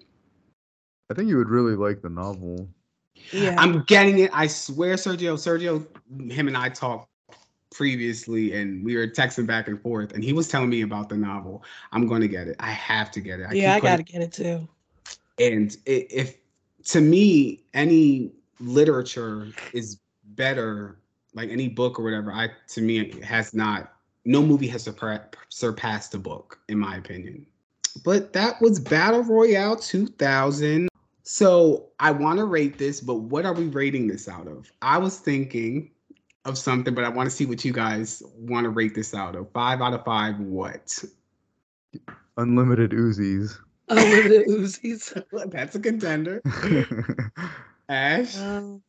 I 1.11 1.13
think 1.13 1.29
you 1.29 1.37
would 1.37 1.49
really 1.49 1.75
like 1.75 2.01
the 2.01 2.09
novel. 2.09 2.67
Yeah. 3.31 3.55
I'm 3.57 3.83
getting 3.83 4.19
it. 4.19 4.31
I 4.33 4.47
swear, 4.47 4.95
Sergio. 4.95 5.35
Sergio, 5.35 5.85
him 6.31 6.47
and 6.47 6.57
I 6.57 6.69
talked 6.69 7.07
previously, 7.71 8.53
and 8.55 8.83
we 8.85 8.95
were 8.95 9.07
texting 9.07 9.45
back 9.47 9.67
and 9.67 9.81
forth, 9.81 10.13
and 10.13 10.23
he 10.23 10.33
was 10.33 10.47
telling 10.47 10.69
me 10.69 10.81
about 10.81 11.09
the 11.09 11.17
novel. 11.17 11.63
I'm 11.91 12.07
going 12.07 12.21
to 12.21 12.27
get 12.27 12.47
it. 12.47 12.55
I 12.59 12.71
have 12.71 13.11
to 13.11 13.21
get 13.21 13.39
it. 13.39 13.47
I 13.49 13.53
yeah, 13.53 13.75
I 13.75 13.79
gotta 13.81 14.03
get 14.03 14.21
it 14.21 14.31
too. 14.33 14.67
and 15.39 15.77
i- 15.87 16.07
if 16.09 16.37
to 16.85 17.01
me 17.01 17.63
any 17.73 18.31
literature 18.59 19.49
is 19.73 19.99
better 20.23 20.99
like 21.33 21.49
any 21.49 21.67
book 21.67 21.99
or 21.99 22.03
whatever 22.03 22.31
i 22.31 22.49
to 22.67 22.81
me 22.81 22.99
it 22.99 23.23
has 23.23 23.53
not 23.53 23.94
no 24.25 24.41
movie 24.41 24.67
has 24.67 24.87
surpa- 24.87 25.33
surpassed 25.49 26.11
the 26.11 26.17
book 26.17 26.59
in 26.67 26.77
my 26.77 26.97
opinion. 26.97 27.45
But 28.03 28.33
that 28.33 28.61
was 28.61 28.79
battle 28.79 29.23
royale 29.23 29.77
2000 29.77 30.89
so 31.27 31.87
i 31.99 32.11
want 32.11 32.37
to 32.37 32.45
rate 32.45 32.77
this 32.77 33.01
but 33.01 33.15
what 33.15 33.45
are 33.45 33.53
we 33.53 33.65
rating 33.67 34.07
this 34.07 34.27
out 34.27 34.47
of? 34.47 34.71
I 34.81 34.97
was 34.97 35.17
thinking 35.17 35.91
of 36.43 36.57
something 36.57 36.93
but 36.93 37.03
i 37.03 37.09
want 37.09 37.29
to 37.29 37.35
see 37.35 37.45
what 37.45 37.63
you 37.63 37.71
guys 37.71 38.21
want 38.37 38.65
to 38.65 38.69
rate 38.69 38.95
this 38.95 39.13
out 39.13 39.35
of. 39.35 39.49
Five 39.51 39.81
out 39.81 39.93
of 39.93 40.03
five 40.03 40.39
what? 40.39 41.03
Unlimited 42.37 42.91
Uzis. 42.91 43.57
Unlimited 43.87 44.47
Uzis. 44.47 45.23
that's 45.51 45.75
a 45.75 45.79
contender. 45.79 46.41
Ash? 47.89 48.37
Um, 48.37 48.81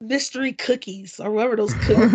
mystery 0.00 0.52
cookies 0.52 1.18
or 1.20 1.30
whatever 1.30 1.56
those 1.56 1.74
cookies. 1.74 2.08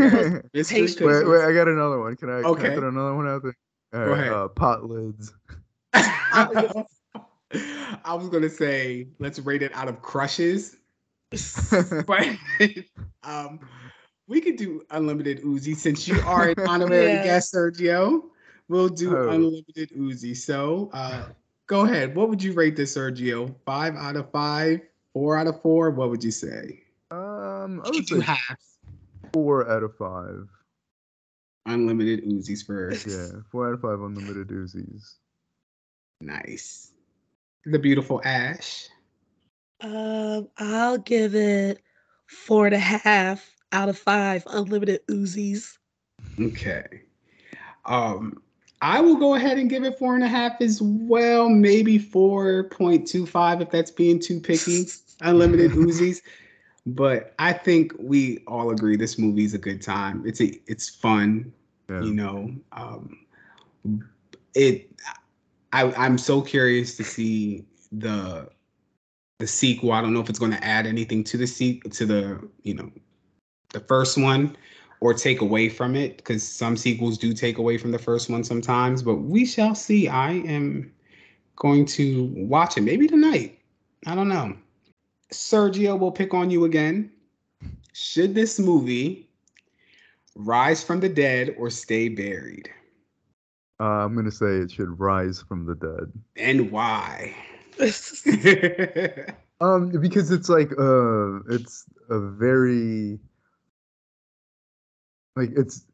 wait, 0.54 0.68
cookies. 0.68 1.00
wait, 1.02 1.44
I 1.44 1.54
got 1.54 1.68
another 1.68 2.00
one. 2.00 2.16
Can 2.16 2.30
I, 2.30 2.42
can 2.42 2.72
I 2.72 2.76
throw 2.76 2.90
another 2.90 3.16
one 3.16 3.28
out 3.28 3.44
there? 3.44 3.56
All 3.94 4.06
Go 4.06 4.12
right, 4.12 4.20
ahead. 4.22 4.32
Uh, 4.34 4.48
pot 4.48 4.84
lids. 4.86 5.34
I 8.06 8.16
was 8.16 8.30
gonna 8.30 8.50
say 8.50 9.08
let's 9.20 9.38
rate 9.40 9.62
it 9.62 9.72
out 9.76 9.88
of 9.88 10.02
crushes, 10.02 10.78
but 11.30 12.28
um, 13.24 13.60
we 14.28 14.42
could 14.42 14.56
do 14.56 14.82
unlimited 14.90 15.44
Uzi 15.44 15.76
since 15.76 16.08
you 16.08 16.20
are 16.26 16.50
an 16.50 16.56
honorary 16.68 17.14
Yeah. 17.14 17.24
guest, 17.24 17.54
Sergio. 17.54 18.24
We'll 18.70 18.90
do 18.90 19.16
Oh. 19.16 19.30
unlimited 19.30 19.92
Uzi. 19.92 20.36
So, 20.36 20.90
uh, 20.94 21.26
go 21.68 21.82
ahead. 21.82 22.16
What 22.16 22.30
would 22.30 22.42
you 22.42 22.54
rate 22.54 22.76
this, 22.76 22.96
Sergio? 22.98 23.54
Five 23.66 23.96
out 23.96 24.16
of 24.16 24.32
five, 24.32 24.80
four 25.14 25.38
out 25.38 25.46
of 25.48 25.62
four. 25.62 25.92
What 25.92 26.10
would 26.10 26.24
you 26.24 26.32
say? 26.32 26.83
Um, 27.64 27.82
I 27.84 27.90
would 27.90 28.06
do 28.06 28.20
say 28.20 28.26
half 28.26 28.60
four 29.34 29.70
out 29.70 29.84
of 29.84 29.96
five. 29.96 30.48
unlimited 31.66 32.24
Uzis 32.26 32.66
for 32.66 32.92
Yeah, 32.92 33.42
four 33.52 33.68
out 33.68 33.74
of 33.74 33.82
five 33.82 34.02
unlimited 34.02 34.50
Uzis. 34.50 35.16
nice. 36.22 36.92
The 37.66 37.80
beautiful 37.80 38.22
Ash. 38.26 38.90
Um, 39.82 40.50
I'll 40.58 40.98
give 40.98 41.36
it 41.36 41.82
four 42.28 42.66
and 42.66 42.76
a 42.76 42.80
half 42.80 43.50
out 43.72 43.90
of 43.90 43.98
five 43.98 44.44
unlimited 44.48 45.06
Uzis. 45.08 45.78
Okay. 46.40 46.86
Um, 47.86 48.42
I 48.82 49.00
will 49.00 49.16
go 49.16 49.36
ahead 49.36 49.58
and 49.58 49.70
give 49.70 49.84
it 49.84 49.98
four 49.98 50.16
and 50.16 50.24
a 50.24 50.28
half 50.28 50.60
as 50.62 50.82
well, 50.82 51.48
maybe 51.50 51.98
4.25 51.98 53.62
if 53.62 53.70
that's 53.70 53.92
being 53.92 54.20
too 54.20 54.40
picky. 54.42 54.86
Unlimited 55.22 55.72
Uzis. 55.72 56.22
But 56.86 57.34
I 57.40 57.54
think 57.54 57.94
we 57.98 58.40
all 58.46 58.72
agree 58.72 58.98
this 58.98 59.18
movie 59.18 59.46
is 59.46 59.54
a 59.54 59.58
good 59.58 59.82
time. 59.82 60.24
It's 60.26 60.42
a 60.42 60.60
it's 60.68 60.90
fun, 60.90 61.54
Yeah. 61.90 62.02
you 62.02 62.14
know. 62.14 62.54
Um 62.74 63.20
it 64.54 64.90
I 65.72 65.92
I'm 65.94 66.18
so 66.18 66.42
curious 66.42 66.98
to 66.98 67.04
see 67.04 67.66
the 67.92 68.50
the 69.40 69.48
sequel. 69.48 69.92
I 69.92 70.02
don't 70.02 70.14
know 70.14 70.20
if 70.22 70.30
it's 70.30 70.40
going 70.40 70.52
to 70.52 70.64
add 70.64 70.86
anything 70.86 71.24
to 71.26 71.38
the 71.38 71.48
sequel 71.48 71.92
to 71.92 72.06
the, 72.06 72.50
you 72.64 72.74
know, 72.76 72.92
the 73.72 73.80
first 73.82 74.18
one 74.18 74.56
or 75.02 75.14
take 75.14 75.42
away 75.42 75.68
from 75.68 75.96
it 75.96 76.18
because 76.18 76.48
some 76.48 76.78
sequels 76.78 77.18
do 77.18 77.34
take 77.34 77.58
away 77.58 77.78
from 77.78 77.92
the 77.92 78.00
first 78.00 78.30
one 78.30 78.44
sometimes, 78.44 79.04
but 79.04 79.16
we 79.16 79.46
shall 79.46 79.76
see. 79.76 80.08
I 80.08 80.32
am 80.32 80.94
going 81.58 81.86
to 81.88 82.32
watch 82.36 82.78
it 82.78 82.82
maybe 82.82 83.08
tonight. 83.08 83.60
I 84.06 84.16
don't 84.16 84.30
know. 84.30 84.56
Sergio 85.34 86.00
will 86.00 86.12
pick 86.12 86.34
on 86.34 86.50
you 86.50 86.66
again. 86.66 87.12
Should 87.94 88.36
this 88.36 88.60
movie 88.60 89.30
rise 90.36 90.84
from 90.84 91.00
the 91.00 91.10
dead 91.10 91.56
or 91.58 91.70
stay 91.70 92.10
buried? 92.10 92.70
Uh, 93.80 94.06
I'm 94.06 94.16
gonna 94.16 94.32
say 94.32 94.58
it 94.58 94.72
should 94.72 95.00
rise 95.00 95.42
from 95.42 95.66
the 95.66 95.76
dead. 95.76 96.12
And 96.38 96.72
why? 96.72 97.36
Um, 99.62 99.90
because 100.02 100.30
it's 100.30 100.50
like 100.50 100.72
uh, 100.78 101.40
it's 101.50 101.86
a 102.10 102.20
very 102.20 103.20
like 105.36 105.52
it's 105.56 105.86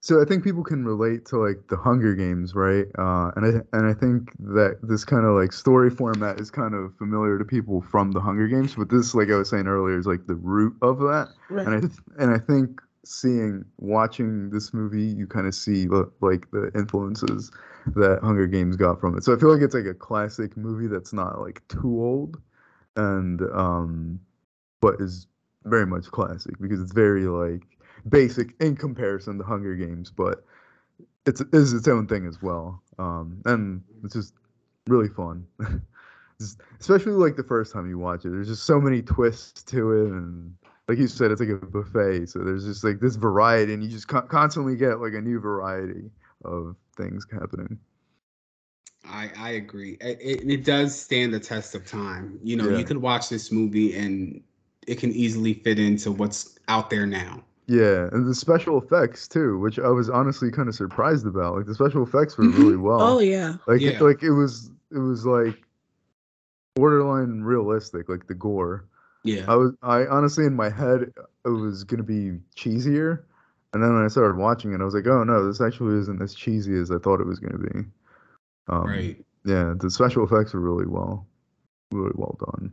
so 0.00 0.22
I 0.22 0.24
think 0.24 0.44
people 0.44 0.62
can 0.62 0.84
relate 0.84 1.26
to 1.26 1.38
like 1.38 1.66
the 1.68 1.76
Hunger 1.76 2.14
Games, 2.14 2.54
right? 2.54 2.86
Uh, 2.98 3.32
and 3.36 3.44
I 3.44 3.76
and 3.76 3.86
I 3.86 3.94
think 3.94 4.32
that 4.38 4.78
this 4.82 5.04
kind 5.04 5.24
of 5.26 5.34
like 5.34 5.52
story 5.52 5.90
format 5.90 6.40
is 6.40 6.50
kind 6.50 6.74
of 6.74 6.96
familiar 6.96 7.38
to 7.38 7.44
people 7.44 7.80
from 7.82 8.12
the 8.12 8.20
Hunger 8.20 8.46
Games, 8.46 8.74
but 8.76 8.90
this, 8.90 9.14
like 9.14 9.28
I 9.30 9.36
was 9.36 9.50
saying 9.50 9.66
earlier, 9.66 9.98
is 9.98 10.06
like 10.06 10.26
the 10.26 10.36
root 10.36 10.76
of 10.82 10.98
that. 11.00 11.28
And 11.66 11.74
I 11.74 11.80
th- 11.80 11.92
and 12.18 12.30
I 12.30 12.38
think 12.38 12.80
seeing 13.04 13.64
watching 13.78 14.50
this 14.50 14.72
movie, 14.72 15.02
you 15.04 15.26
kind 15.26 15.46
of 15.48 15.54
see 15.54 15.88
li- 15.88 16.04
like 16.20 16.48
the 16.52 16.70
influences 16.76 17.50
that 17.96 18.20
Hunger 18.22 18.46
Games 18.46 18.76
got 18.76 19.00
from 19.00 19.16
it. 19.16 19.24
So 19.24 19.34
I 19.34 19.38
feel 19.38 19.52
like 19.52 19.62
it's 19.62 19.74
like 19.74 19.86
a 19.86 19.94
classic 19.94 20.56
movie 20.56 20.86
that's 20.86 21.12
not 21.12 21.40
like 21.40 21.66
too 21.68 22.00
old, 22.00 22.40
and 22.96 23.40
um, 23.52 24.20
but 24.80 25.00
is 25.00 25.26
very 25.64 25.86
much 25.86 26.06
classic 26.06 26.54
because 26.60 26.80
it's 26.80 26.92
very 26.92 27.24
like 27.26 27.62
basic 28.08 28.54
in 28.60 28.76
comparison 28.76 29.38
to 29.38 29.44
Hunger 29.44 29.74
Games, 29.74 30.10
but 30.10 30.44
it's 31.26 31.40
is 31.52 31.72
its 31.72 31.88
own 31.88 32.06
thing 32.06 32.26
as 32.26 32.40
well. 32.42 32.82
Um, 32.98 33.40
and 33.44 33.82
it's 34.04 34.14
just 34.14 34.34
really 34.86 35.08
fun. 35.08 35.46
Just- 36.40 36.60
Especially 36.78 37.12
like 37.12 37.34
the 37.34 37.42
first 37.42 37.72
time 37.72 37.88
you 37.88 37.98
watch 37.98 38.24
it, 38.24 38.30
there's 38.30 38.46
just 38.46 38.62
so 38.62 38.80
many 38.80 39.02
twists 39.02 39.64
to 39.64 39.90
it, 39.92 40.06
and 40.12 40.54
like 40.86 40.96
you 40.96 41.08
said, 41.08 41.32
it's 41.32 41.40
like 41.40 41.50
a 41.50 41.56
buffet. 41.56 42.26
So 42.28 42.38
there's 42.38 42.64
just 42.64 42.84
like 42.84 43.00
this 43.00 43.16
variety, 43.16 43.74
and 43.74 43.82
you 43.82 43.88
just 43.88 44.06
con- 44.06 44.28
constantly 44.28 44.76
get 44.76 45.00
like 45.00 45.14
a 45.14 45.20
new 45.20 45.40
variety 45.40 46.08
of 46.44 46.76
things 46.96 47.26
happening. 47.32 47.76
I, 49.04 49.30
I 49.36 49.50
agree. 49.50 49.96
It, 50.00 50.18
it, 50.20 50.48
it 50.50 50.64
does 50.64 50.98
stand 50.98 51.34
the 51.34 51.40
test 51.40 51.74
of 51.74 51.84
time. 51.84 52.38
You 52.42 52.56
know, 52.56 52.68
Yeah. 52.68 52.78
you 52.78 52.84
could 52.84 52.98
watch 52.98 53.28
this 53.28 53.50
movie 53.50 53.96
and 53.96 54.40
it 54.86 54.98
can 55.00 55.10
easily 55.12 55.54
fit 55.54 55.78
into 55.80 56.12
what's 56.12 56.56
out 56.68 56.88
there 56.88 57.06
now. 57.06 57.42
Yeah, 57.68 58.08
and 58.12 58.26
the 58.26 58.34
special 58.34 58.82
effects 58.82 59.28
too, 59.28 59.58
which 59.58 59.78
I 59.78 59.88
was 59.88 60.08
honestly 60.08 60.50
kind 60.50 60.70
of 60.70 60.74
surprised 60.74 61.26
about. 61.26 61.54
Like 61.54 61.66
the 61.66 61.74
special 61.74 62.02
effects 62.02 62.38
were 62.38 62.48
really 62.48 62.78
well. 62.78 63.00
Oh 63.02 63.18
yeah. 63.18 63.56
like 63.66 63.82
Yeah. 63.82 64.00
like 64.00 64.22
it 64.22 64.30
was 64.30 64.70
it 64.90 64.98
was 64.98 65.26
like 65.26 65.54
borderline 66.74 67.42
realistic, 67.42 68.08
like 68.08 68.26
the 68.26 68.34
gore. 68.34 68.86
Yeah. 69.22 69.44
I 69.46 69.54
was 69.56 69.72
I 69.82 70.06
honestly 70.06 70.46
in 70.46 70.56
my 70.56 70.70
head 70.70 71.12
it 71.44 71.48
was 71.48 71.84
gonna 71.84 72.02
be 72.02 72.38
cheesier, 72.56 73.24
and 73.74 73.82
then 73.82 73.92
when 73.92 74.02
I 74.02 74.08
started 74.08 74.38
watching 74.38 74.72
it, 74.72 74.80
I 74.80 74.84
was 74.84 74.94
like, 74.94 75.06
oh 75.06 75.22
no, 75.22 75.46
this 75.46 75.60
actually 75.60 75.98
isn't 75.98 76.22
as 76.22 76.34
cheesy 76.34 76.74
as 76.74 76.90
I 76.90 76.96
thought 76.96 77.20
it 77.20 77.26
was 77.26 77.38
gonna 77.38 77.58
be. 77.58 77.80
Um, 78.68 78.86
right. 78.86 79.24
Yeah, 79.44 79.74
the 79.78 79.90
special 79.90 80.24
effects 80.24 80.54
were 80.54 80.60
really 80.60 80.86
well, 80.86 81.26
really 81.92 82.14
well 82.14 82.38
done. 82.40 82.72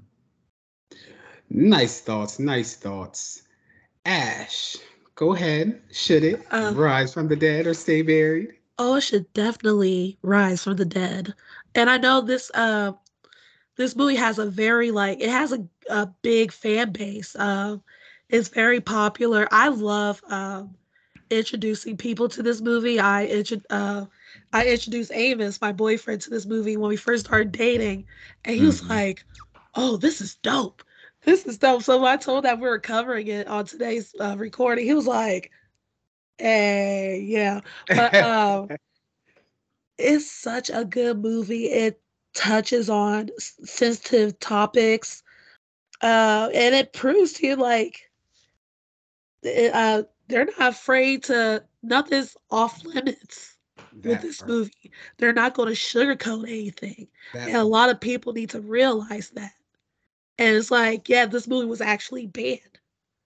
Nice 1.50 2.00
thoughts. 2.00 2.40
Nice 2.40 2.76
thoughts. 2.76 3.42
Ash, 4.06 4.78
go 5.16 5.34
ahead. 5.34 5.82
Should 5.92 6.24
it 6.24 6.46
Um, 6.52 6.76
rise 6.76 7.14
from 7.14 7.28
the 7.28 7.36
dead 7.36 7.68
or 7.68 7.74
stay 7.74 8.02
buried? 8.02 8.54
Oh, 8.78 8.96
it 8.96 9.02
should 9.02 9.32
definitely 9.34 10.18
rise 10.24 10.64
from 10.64 10.78
the 10.78 10.86
dead. 10.86 11.36
And 11.76 11.90
I 11.90 11.98
know 11.98 12.22
this 12.22 12.52
uh 12.56 12.94
this 13.78 13.96
movie 13.96 14.16
has 14.16 14.40
a 14.40 14.46
very 14.46 14.92
like 14.92 15.22
it 15.22 15.30
has 15.30 15.54
a, 15.54 15.68
a 15.90 16.08
big 16.24 16.52
fan 16.52 16.92
base. 16.92 17.36
Um 17.38 17.84
it's 18.30 18.50
very 18.50 18.82
popular. 18.82 19.48
I 19.52 19.70
love 19.70 20.22
um 20.30 20.76
introducing 21.30 21.98
people 21.98 22.30
to 22.30 22.44
this 22.44 22.62
movie. 22.62 23.00
I 23.00 23.26
intro- 23.26 23.62
uh 23.70 24.06
I 24.54 24.68
introduced 24.68 25.12
Amos, 25.14 25.62
my 25.62 25.74
boyfriend, 25.74 26.22
to 26.24 26.32
this 26.32 26.46
movie 26.46 26.78
when 26.78 26.90
we 26.90 26.98
first 26.98 27.26
started 27.26 27.52
dating, 27.54 28.06
and 28.46 28.56
he 28.56 28.66
was 28.66 28.82
Mhm. 28.82 28.90
like, 28.90 29.26
"Oh, 29.76 29.98
this 29.98 30.22
is 30.22 30.36
dope. 30.36 30.84
This 31.26 31.46
is 31.46 31.58
dope." 31.58 31.84
So 31.84 31.98
when 32.00 32.12
I 32.12 32.18
told 32.18 32.46
that 32.46 32.60
we 32.60 32.68
were 32.68 32.80
covering 32.80 33.28
it 33.28 33.48
on 33.48 33.66
today's 33.66 34.14
uh, 34.20 34.36
recording, 34.38 34.86
he 34.86 34.94
was 34.94 35.08
like, 35.08 35.52
"Hey, 36.38 37.22
yeah." 37.26 37.62
But 37.88 38.14
um, 38.22 38.70
it's 39.98 40.30
such 40.30 40.70
a 40.70 40.86
good 40.86 41.20
movie. 41.20 41.66
It 41.66 42.02
touches 42.34 42.90
on 42.90 43.30
sensitive 43.40 44.40
topics, 44.40 45.24
uh, 46.02 46.50
and 46.54 46.76
it 46.76 46.94
proves 46.94 47.34
to 47.34 47.48
you 47.48 47.56
like 47.56 48.10
it, 49.44 49.74
uh, 49.74 50.04
they're 50.28 50.46
not 50.46 50.70
afraid 50.70 51.24
to. 51.26 51.64
Nothing's 51.84 52.36
off 52.50 52.84
limits. 52.84 53.56
with 54.04 54.22
this 54.22 54.40
part. 54.40 54.50
movie. 54.50 54.92
They're 55.18 55.34
not 55.34 55.54
going 55.54 55.70
to 55.70 55.76
sugarcoat 55.76 56.48
anything. 56.48 57.08
That 57.34 57.48
And 57.48 57.58
a 57.58 57.64
lot 57.64 57.90
of 57.90 58.00
people 58.00 58.34
need 58.34 58.50
to 58.52 58.62
realize 58.62 59.30
that. 59.32 59.52
And 60.38 60.56
it's 60.56 60.72
like, 60.72 61.10
yeah, 61.10 61.26
this 61.26 61.48
movie 61.48 61.68
was 61.68 61.82
actually 61.82 62.28
banned. 62.28 62.80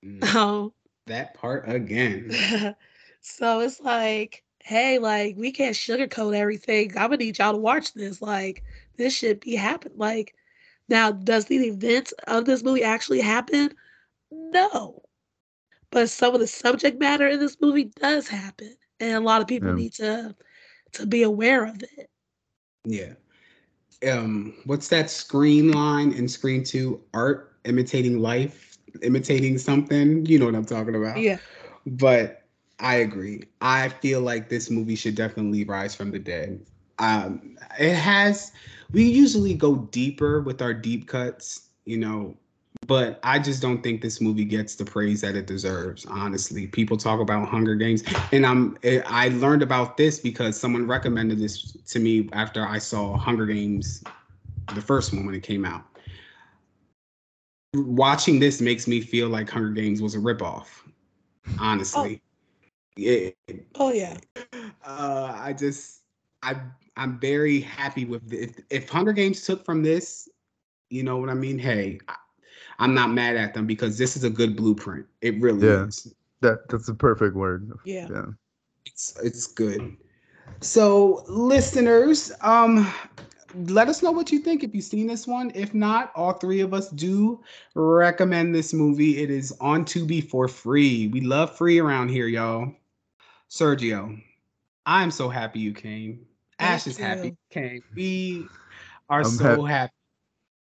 Mm, 0.03 0.35
Um, 0.35 0.73
that 1.07 1.33
part 1.33 1.67
again. 1.69 2.29
so 3.21 3.59
it's 3.61 3.79
like, 3.79 4.43
hey, 4.63 4.99
like 4.99 5.35
we 5.37 5.51
can't 5.51 5.75
sugarcoat 5.75 6.35
everything. 6.35 6.89
I'm 6.97 7.09
gonna 7.09 7.17
need 7.17 7.37
y'all 7.39 7.53
to 7.53 7.57
watch 7.57 7.93
this. 7.93 8.21
Like 8.21 8.63
this 8.97 9.13
should 9.15 9.39
be 9.39 9.55
happen. 9.55 9.91
Like 9.95 10.33
now, 10.89 11.11
does 11.11 11.45
the 11.45 11.57
events 11.67 12.13
of 12.27 12.45
this 12.45 12.63
movie 12.63 12.83
actually 12.83 13.21
happen? 13.21 13.73
No. 14.31 15.03
But 15.91 16.09
some 16.09 16.33
of 16.33 16.39
the 16.41 16.47
subject 16.47 16.99
matter 16.99 17.27
in 17.27 17.39
this 17.39 17.57
movie 17.61 17.85
does 17.85 18.27
happen. 18.29 18.75
And 18.99 19.13
a 19.13 19.21
lot 19.21 19.41
of 19.41 19.47
people 19.47 19.71
Yeah. 19.71 19.73
need 19.73 19.93
to 19.95 20.35
to 20.93 21.05
be 21.07 21.23
aware 21.23 21.65
of 21.65 21.81
it. 21.83 22.09
Yeah. 22.85 23.13
Um, 24.07 24.55
what's 24.65 24.87
that 24.89 25.09
screen 25.09 25.71
line 25.71 26.13
in 26.13 26.27
Scream 26.27 26.63
Two? 26.63 27.01
Art 27.13 27.55
imitating 27.65 28.19
life, 28.19 28.77
imitating 29.01 29.57
something. 29.57 30.25
You 30.25 30.39
know 30.39 30.45
what 30.45 30.55
I'm 30.55 30.65
talking 30.65 30.95
about. 30.95 31.19
Yeah. 31.19 31.39
But 31.85 32.43
I 32.79 32.95
agree. 32.95 33.43
I 33.61 33.89
feel 33.89 34.21
like 34.21 34.49
this 34.49 34.69
movie 34.69 34.95
should 34.95 35.15
definitely 35.15 35.65
rise 35.65 35.93
from 35.95 36.11
the 36.11 36.19
dead. 36.19 36.65
Um, 36.97 37.57
it 37.79 37.95
has. 37.95 38.51
We 38.91 39.03
usually 39.03 39.53
go 39.53 39.75
deeper 39.91 40.41
with 40.41 40.61
our 40.61 40.73
deep 40.73 41.07
cuts, 41.07 41.69
you 41.85 41.97
know, 41.97 42.35
but 42.89 43.19
I 43.21 43.37
just 43.37 43.61
don't 43.61 43.83
think 43.83 44.01
this 44.01 44.19
movie 44.19 44.43
gets 44.43 44.73
the 44.73 44.83
praise 44.83 45.21
that 45.21 45.35
it 45.35 45.45
deserves. 45.45 46.07
Honestly, 46.07 46.65
people 46.65 46.97
talk 46.97 47.19
about 47.19 47.47
Hunger 47.47 47.75
Games, 47.75 48.03
and 48.31 48.43
I'm. 48.43 48.79
I 48.83 49.29
learned 49.29 49.61
about 49.61 49.95
this 49.95 50.19
because 50.19 50.59
someone 50.59 50.87
recommended 50.87 51.37
this 51.37 51.71
to 51.71 51.99
me 51.99 52.27
after 52.33 52.65
I 52.65 52.79
saw 52.79 53.15
Hunger 53.15 53.45
Games, 53.45 54.03
the 54.73 54.81
first 54.81 55.13
one 55.13 55.27
when 55.27 55.35
it 55.35 55.43
came 55.43 55.65
out. 55.65 55.83
Watching 57.75 58.39
this 58.39 58.59
makes 58.59 58.87
me 58.87 59.01
feel 59.01 59.29
like 59.29 59.47
Hunger 59.47 59.69
Games 59.69 60.01
was 60.01 60.15
a 60.15 60.17
ripoff. 60.17 60.65
Honestly, 61.59 62.23
yeah. 62.97 63.29
Oh 63.75 63.93
yeah. 63.93 64.17
Uh, 64.83 65.31
I 65.35 65.53
just, 65.53 66.01
I, 66.41 66.55
I'm 66.97 67.19
very 67.19 67.59
happy 67.59 68.05
with 68.05 68.27
the, 68.27 68.41
if, 68.41 68.59
if 68.71 68.89
Hunger 68.89 69.13
Games 69.13 69.45
took 69.45 69.63
from 69.63 69.83
this, 69.83 70.27
you 70.89 71.03
know 71.03 71.17
what 71.17 71.29
I 71.29 71.35
mean. 71.35 71.59
Hey, 71.59 71.99
I'm 72.79 72.93
not 72.93 73.11
mad 73.11 73.35
at 73.35 73.53
them 73.53 73.67
because 73.67 73.97
this 73.97 74.15
is 74.17 74.23
a 74.23 74.29
good 74.29 74.55
blueprint. 74.55 75.05
It 75.21 75.39
really 75.41 75.67
Yeah. 75.67 75.85
is. 75.85 76.13
That 76.41 76.67
that's 76.69 76.85
the 76.87 76.93
perfect 76.93 77.35
word. 77.35 77.71
Yeah. 77.83 78.07
Yeah. 78.09 78.25
It's 78.85 79.17
it's 79.21 79.47
good. 79.47 79.97
So 80.61 81.23
listeners, 81.27 82.31
um, 82.41 82.91
let 83.55 83.87
us 83.89 84.01
know 84.01 84.11
what 84.11 84.31
you 84.31 84.39
think 84.39 84.63
if 84.63 84.73
you've 84.73 84.83
seen 84.85 85.07
this 85.07 85.27
one. 85.27 85.51
If 85.53 85.73
not, 85.73 86.11
all 86.15 86.33
three 86.33 86.61
of 86.61 86.73
us 86.73 86.89
do 86.89 87.43
recommend 87.75 88.55
this 88.55 88.73
movie. 88.73 89.21
It 89.21 89.29
is 89.29 89.51
on 89.59 89.85
Tubi 89.85 90.27
for 90.27 90.47
free. 90.47 91.07
We 91.09 91.21
love 91.21 91.55
free 91.57 91.79
around 91.79 92.09
here, 92.09 92.27
y'all. 92.27 92.73
Sergio, 93.49 94.21
I'm 94.85 95.11
so 95.11 95.27
happy 95.29 95.59
you 95.59 95.73
came. 95.73 96.25
Ash 96.59 96.83
Thank 96.83 96.95
is 96.95 96.97
happy 96.97 97.19
you. 97.19 97.27
you 97.27 97.37
came. 97.49 97.83
We 97.95 98.49
are 99.09 99.21
I'm 99.21 99.25
so 99.25 99.63
hap- 99.63 99.69
happy. 99.69 99.93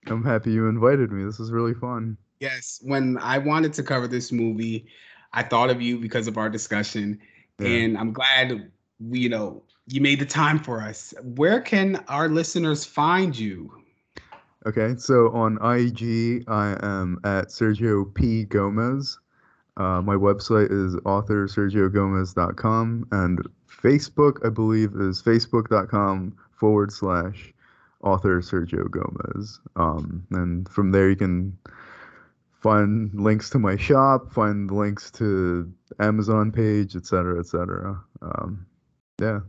I'm 0.10 0.24
happy 0.24 0.52
you 0.52 0.68
invited 0.68 1.12
me. 1.12 1.24
This 1.24 1.40
is 1.40 1.52
really 1.52 1.74
fun. 1.74 2.18
Yes, 2.40 2.80
when 2.84 3.18
I 3.18 3.38
wanted 3.40 3.74
to 3.74 3.84
cover 3.84 4.08
this 4.08 4.32
movie, 4.32 4.86
I 5.34 5.44
thought 5.44 5.70
of 5.70 5.82
you 5.82 6.00
because 6.00 6.28
of 6.28 6.38
our 6.38 6.50
discussion, 6.50 7.20
Yeah. 7.60 7.68
and 7.68 7.98
I'm 7.98 8.14
glad 8.14 8.72
we, 9.00 9.20
you 9.20 9.30
know, 9.30 9.64
you 9.88 10.02
made 10.02 10.20
the 10.20 10.26
time 10.26 10.60
for 10.60 10.82
us. 10.82 11.14
Where 11.24 11.60
can 11.62 12.04
our 12.08 12.30
listeners 12.30 12.86
find 12.86 13.38
you? 13.38 13.72
Okay, 14.66 14.96
so 14.98 15.30
on 15.32 15.58
IG, 15.64 16.44
I 16.48 16.78
am 16.82 17.20
at 17.24 17.48
Sergio 17.50 18.12
P. 18.14 18.44
Gomez. 18.46 19.20
Uh, 19.78 20.02
my 20.02 20.16
website 20.16 20.72
is 20.72 20.96
authorsergiogomez.com, 21.06 23.08
and 23.12 23.40
Facebook, 23.70 24.46
I 24.46 24.50
believe, 24.50 24.94
is 24.96 25.22
facebook.com 25.22 26.36
forward 26.52 26.92
slash 26.92 27.54
author 28.04 28.42
Sergio 28.42 28.90
Gomez. 28.90 29.60
Um, 29.76 30.26
and 30.32 30.68
from 30.70 30.92
there, 30.92 31.10
you 31.10 31.16
can 31.16 31.58
find 32.62 33.14
links 33.14 33.50
to 33.52 33.60
my 33.60 33.78
shop, 33.78 34.32
find 34.34 34.70
links 34.70 35.12
to 35.12 35.72
Amazon 36.00 36.52
page, 36.52 36.96
etc., 36.96 37.40
etc. 37.40 38.02
Um, 38.22 38.66
yeah. 39.20 39.40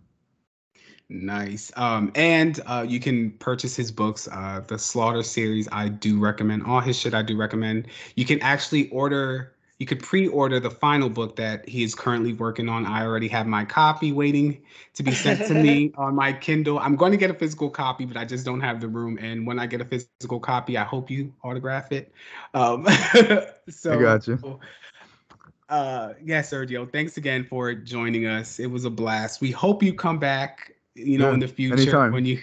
Nice. 1.11 1.73
Um, 1.77 2.13
and 2.15 2.61
uh, 2.67 2.85
you 2.87 3.01
can 3.01 3.31
purchase 3.33 3.75
his 3.75 3.91
books, 3.91 4.29
uh, 4.31 4.63
the 4.67 4.79
Slaughter 4.79 5.23
series. 5.23 5.67
I 5.73 5.89
do 5.89 6.19
recommend 6.19 6.65
all 6.65 6.81
his 6.81 6.99
shit. 6.99 7.15
I 7.15 7.23
do 7.23 7.37
recommend. 7.37 7.89
You 8.17 8.27
can 8.27 8.41
actually 8.43 8.91
order. 8.91 9.55
You 9.79 9.87
could 9.87 10.01
pre-order 10.01 10.59
the 10.61 10.71
final 10.71 11.09
book 11.09 11.37
that 11.37 11.69
he 11.69 11.83
is 11.85 11.95
currently 11.95 12.33
working 12.33 12.69
on. 12.69 12.85
I 12.87 13.05
already 13.05 13.29
have 13.29 13.47
my 13.47 13.65
copy 13.65 14.13
waiting 14.13 14.63
to 14.95 15.03
be 15.03 15.15
sent 15.15 15.45
to 15.47 15.55
me 15.55 15.93
on 15.99 16.15
my 16.15 16.33
Kindle. 16.33 16.79
I'm 16.81 16.97
going 16.97 17.13
to 17.13 17.19
get 17.19 17.31
a 17.31 17.35
physical 17.35 17.71
copy, 17.71 18.05
but 18.05 18.17
I 18.17 18.25
just 18.25 18.45
don't 18.45 18.61
have 18.61 18.81
the 18.81 18.89
room. 18.89 19.19
And 19.21 19.47
when 19.47 19.59
I 19.59 19.67
get 19.67 19.81
a 19.81 19.85
physical 19.85 20.25
copy, 20.25 20.61
I 20.61 20.67
hope 20.67 20.91
you 20.91 21.15
autograph 21.23 21.75
it. 21.75 21.97
Um, 22.39 22.69
so 23.69 23.93
I 23.93 23.97
got 23.97 24.27
you. 24.27 24.39
uh 25.69 26.15
yeah 26.23 26.41
sergio 26.41 26.91
thanks 26.91 27.17
again 27.17 27.45
for 27.45 27.75
joining 27.75 28.27
us 28.27 28.59
it 28.59 28.67
was 28.67 28.85
a 28.85 28.91
blast 28.91 29.41
we 29.41 29.51
hope 29.51 29.83
you 29.83 29.93
come 29.93 30.19
back 30.19 30.75
you 30.95 31.19
know 31.19 31.29
Yeah, 31.29 31.35
in 31.35 31.41
the 31.41 31.49
future 31.49 31.75
anytime. 31.75 32.13
when 32.13 32.25
you 32.25 32.41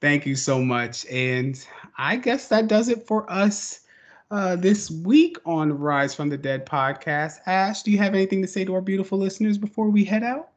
thank 0.00 0.26
you 0.26 0.34
so 0.34 0.60
much 0.60 1.06
and 1.06 1.66
i 1.96 2.16
guess 2.16 2.48
that 2.48 2.66
does 2.68 2.88
it 2.88 3.06
for 3.06 3.30
us 3.30 3.80
uh 4.30 4.56
this 4.56 4.90
week 4.90 5.36
on 5.46 5.72
rise 5.72 6.14
from 6.14 6.28
the 6.28 6.36
dead 6.36 6.66
podcast 6.66 7.38
ash 7.46 7.82
do 7.82 7.90
you 7.90 7.98
have 7.98 8.14
anything 8.14 8.42
to 8.42 8.48
say 8.48 8.64
to 8.64 8.74
our 8.74 8.80
beautiful 8.80 9.18
listeners 9.18 9.56
before 9.58 9.88
we 9.88 10.04
head 10.04 10.22
out 10.22 10.50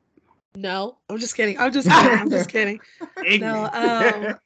No, 0.55 0.97
I'm 1.09 1.17
just 1.17 1.35
kidding. 1.37 1.57
I'm 1.57 1.71
just 1.71 1.87
kidding. 1.89 2.19
I'm 2.19 2.29
just 2.29 2.49
kidding. 2.49 2.79
No, 3.39 3.69
um, 3.73 4.37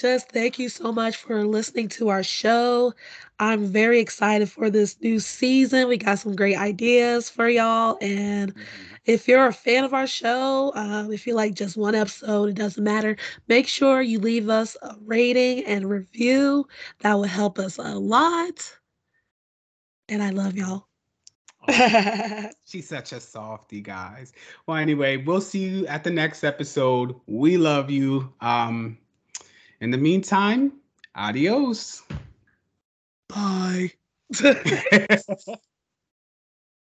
just 0.00 0.30
thank 0.30 0.58
you 0.58 0.68
so 0.68 0.92
much 0.92 1.16
for 1.16 1.44
listening 1.44 1.88
to 1.90 2.08
our 2.08 2.22
show. 2.22 2.94
I'm 3.38 3.64
very 3.66 4.00
excited 4.00 4.50
for 4.50 4.70
this 4.70 5.00
new 5.00 5.18
season. 5.20 5.88
We 5.88 5.98
got 5.98 6.18
some 6.18 6.34
great 6.34 6.56
ideas 6.56 7.28
for 7.28 7.48
y'all. 7.48 7.98
And 8.00 8.54
if 9.04 9.28
you're 9.28 9.46
a 9.46 9.52
fan 9.52 9.84
of 9.84 9.92
our 9.92 10.06
show, 10.06 10.72
um, 10.74 11.12
if 11.12 11.26
you 11.26 11.34
like 11.34 11.54
just 11.54 11.76
one 11.76 11.94
episode, 11.94 12.50
it 12.50 12.56
doesn't 12.56 12.82
matter. 12.82 13.16
Make 13.48 13.68
sure 13.68 14.02
you 14.02 14.18
leave 14.20 14.48
us 14.48 14.76
a 14.82 14.94
rating 15.04 15.64
and 15.64 15.88
review. 15.88 16.66
That 17.00 17.14
will 17.14 17.24
help 17.24 17.58
us 17.58 17.78
a 17.78 17.98
lot. 17.98 18.78
And 20.08 20.22
I 20.22 20.30
love 20.30 20.56
y'all. 20.56 20.86
She's 22.64 22.88
such 22.88 23.12
a 23.12 23.20
softy, 23.20 23.80
guys. 23.80 24.32
Well, 24.66 24.78
anyway, 24.78 25.18
we'll 25.18 25.42
see 25.42 25.68
you 25.68 25.86
at 25.86 26.04
the 26.04 26.10
next 26.10 26.42
episode. 26.42 27.14
We 27.26 27.58
love 27.58 27.90
you. 27.90 28.32
Um, 28.40 28.98
in 29.80 29.90
the 29.90 29.98
meantime, 29.98 30.72
adios. 31.14 32.02
Bye. 33.28 33.92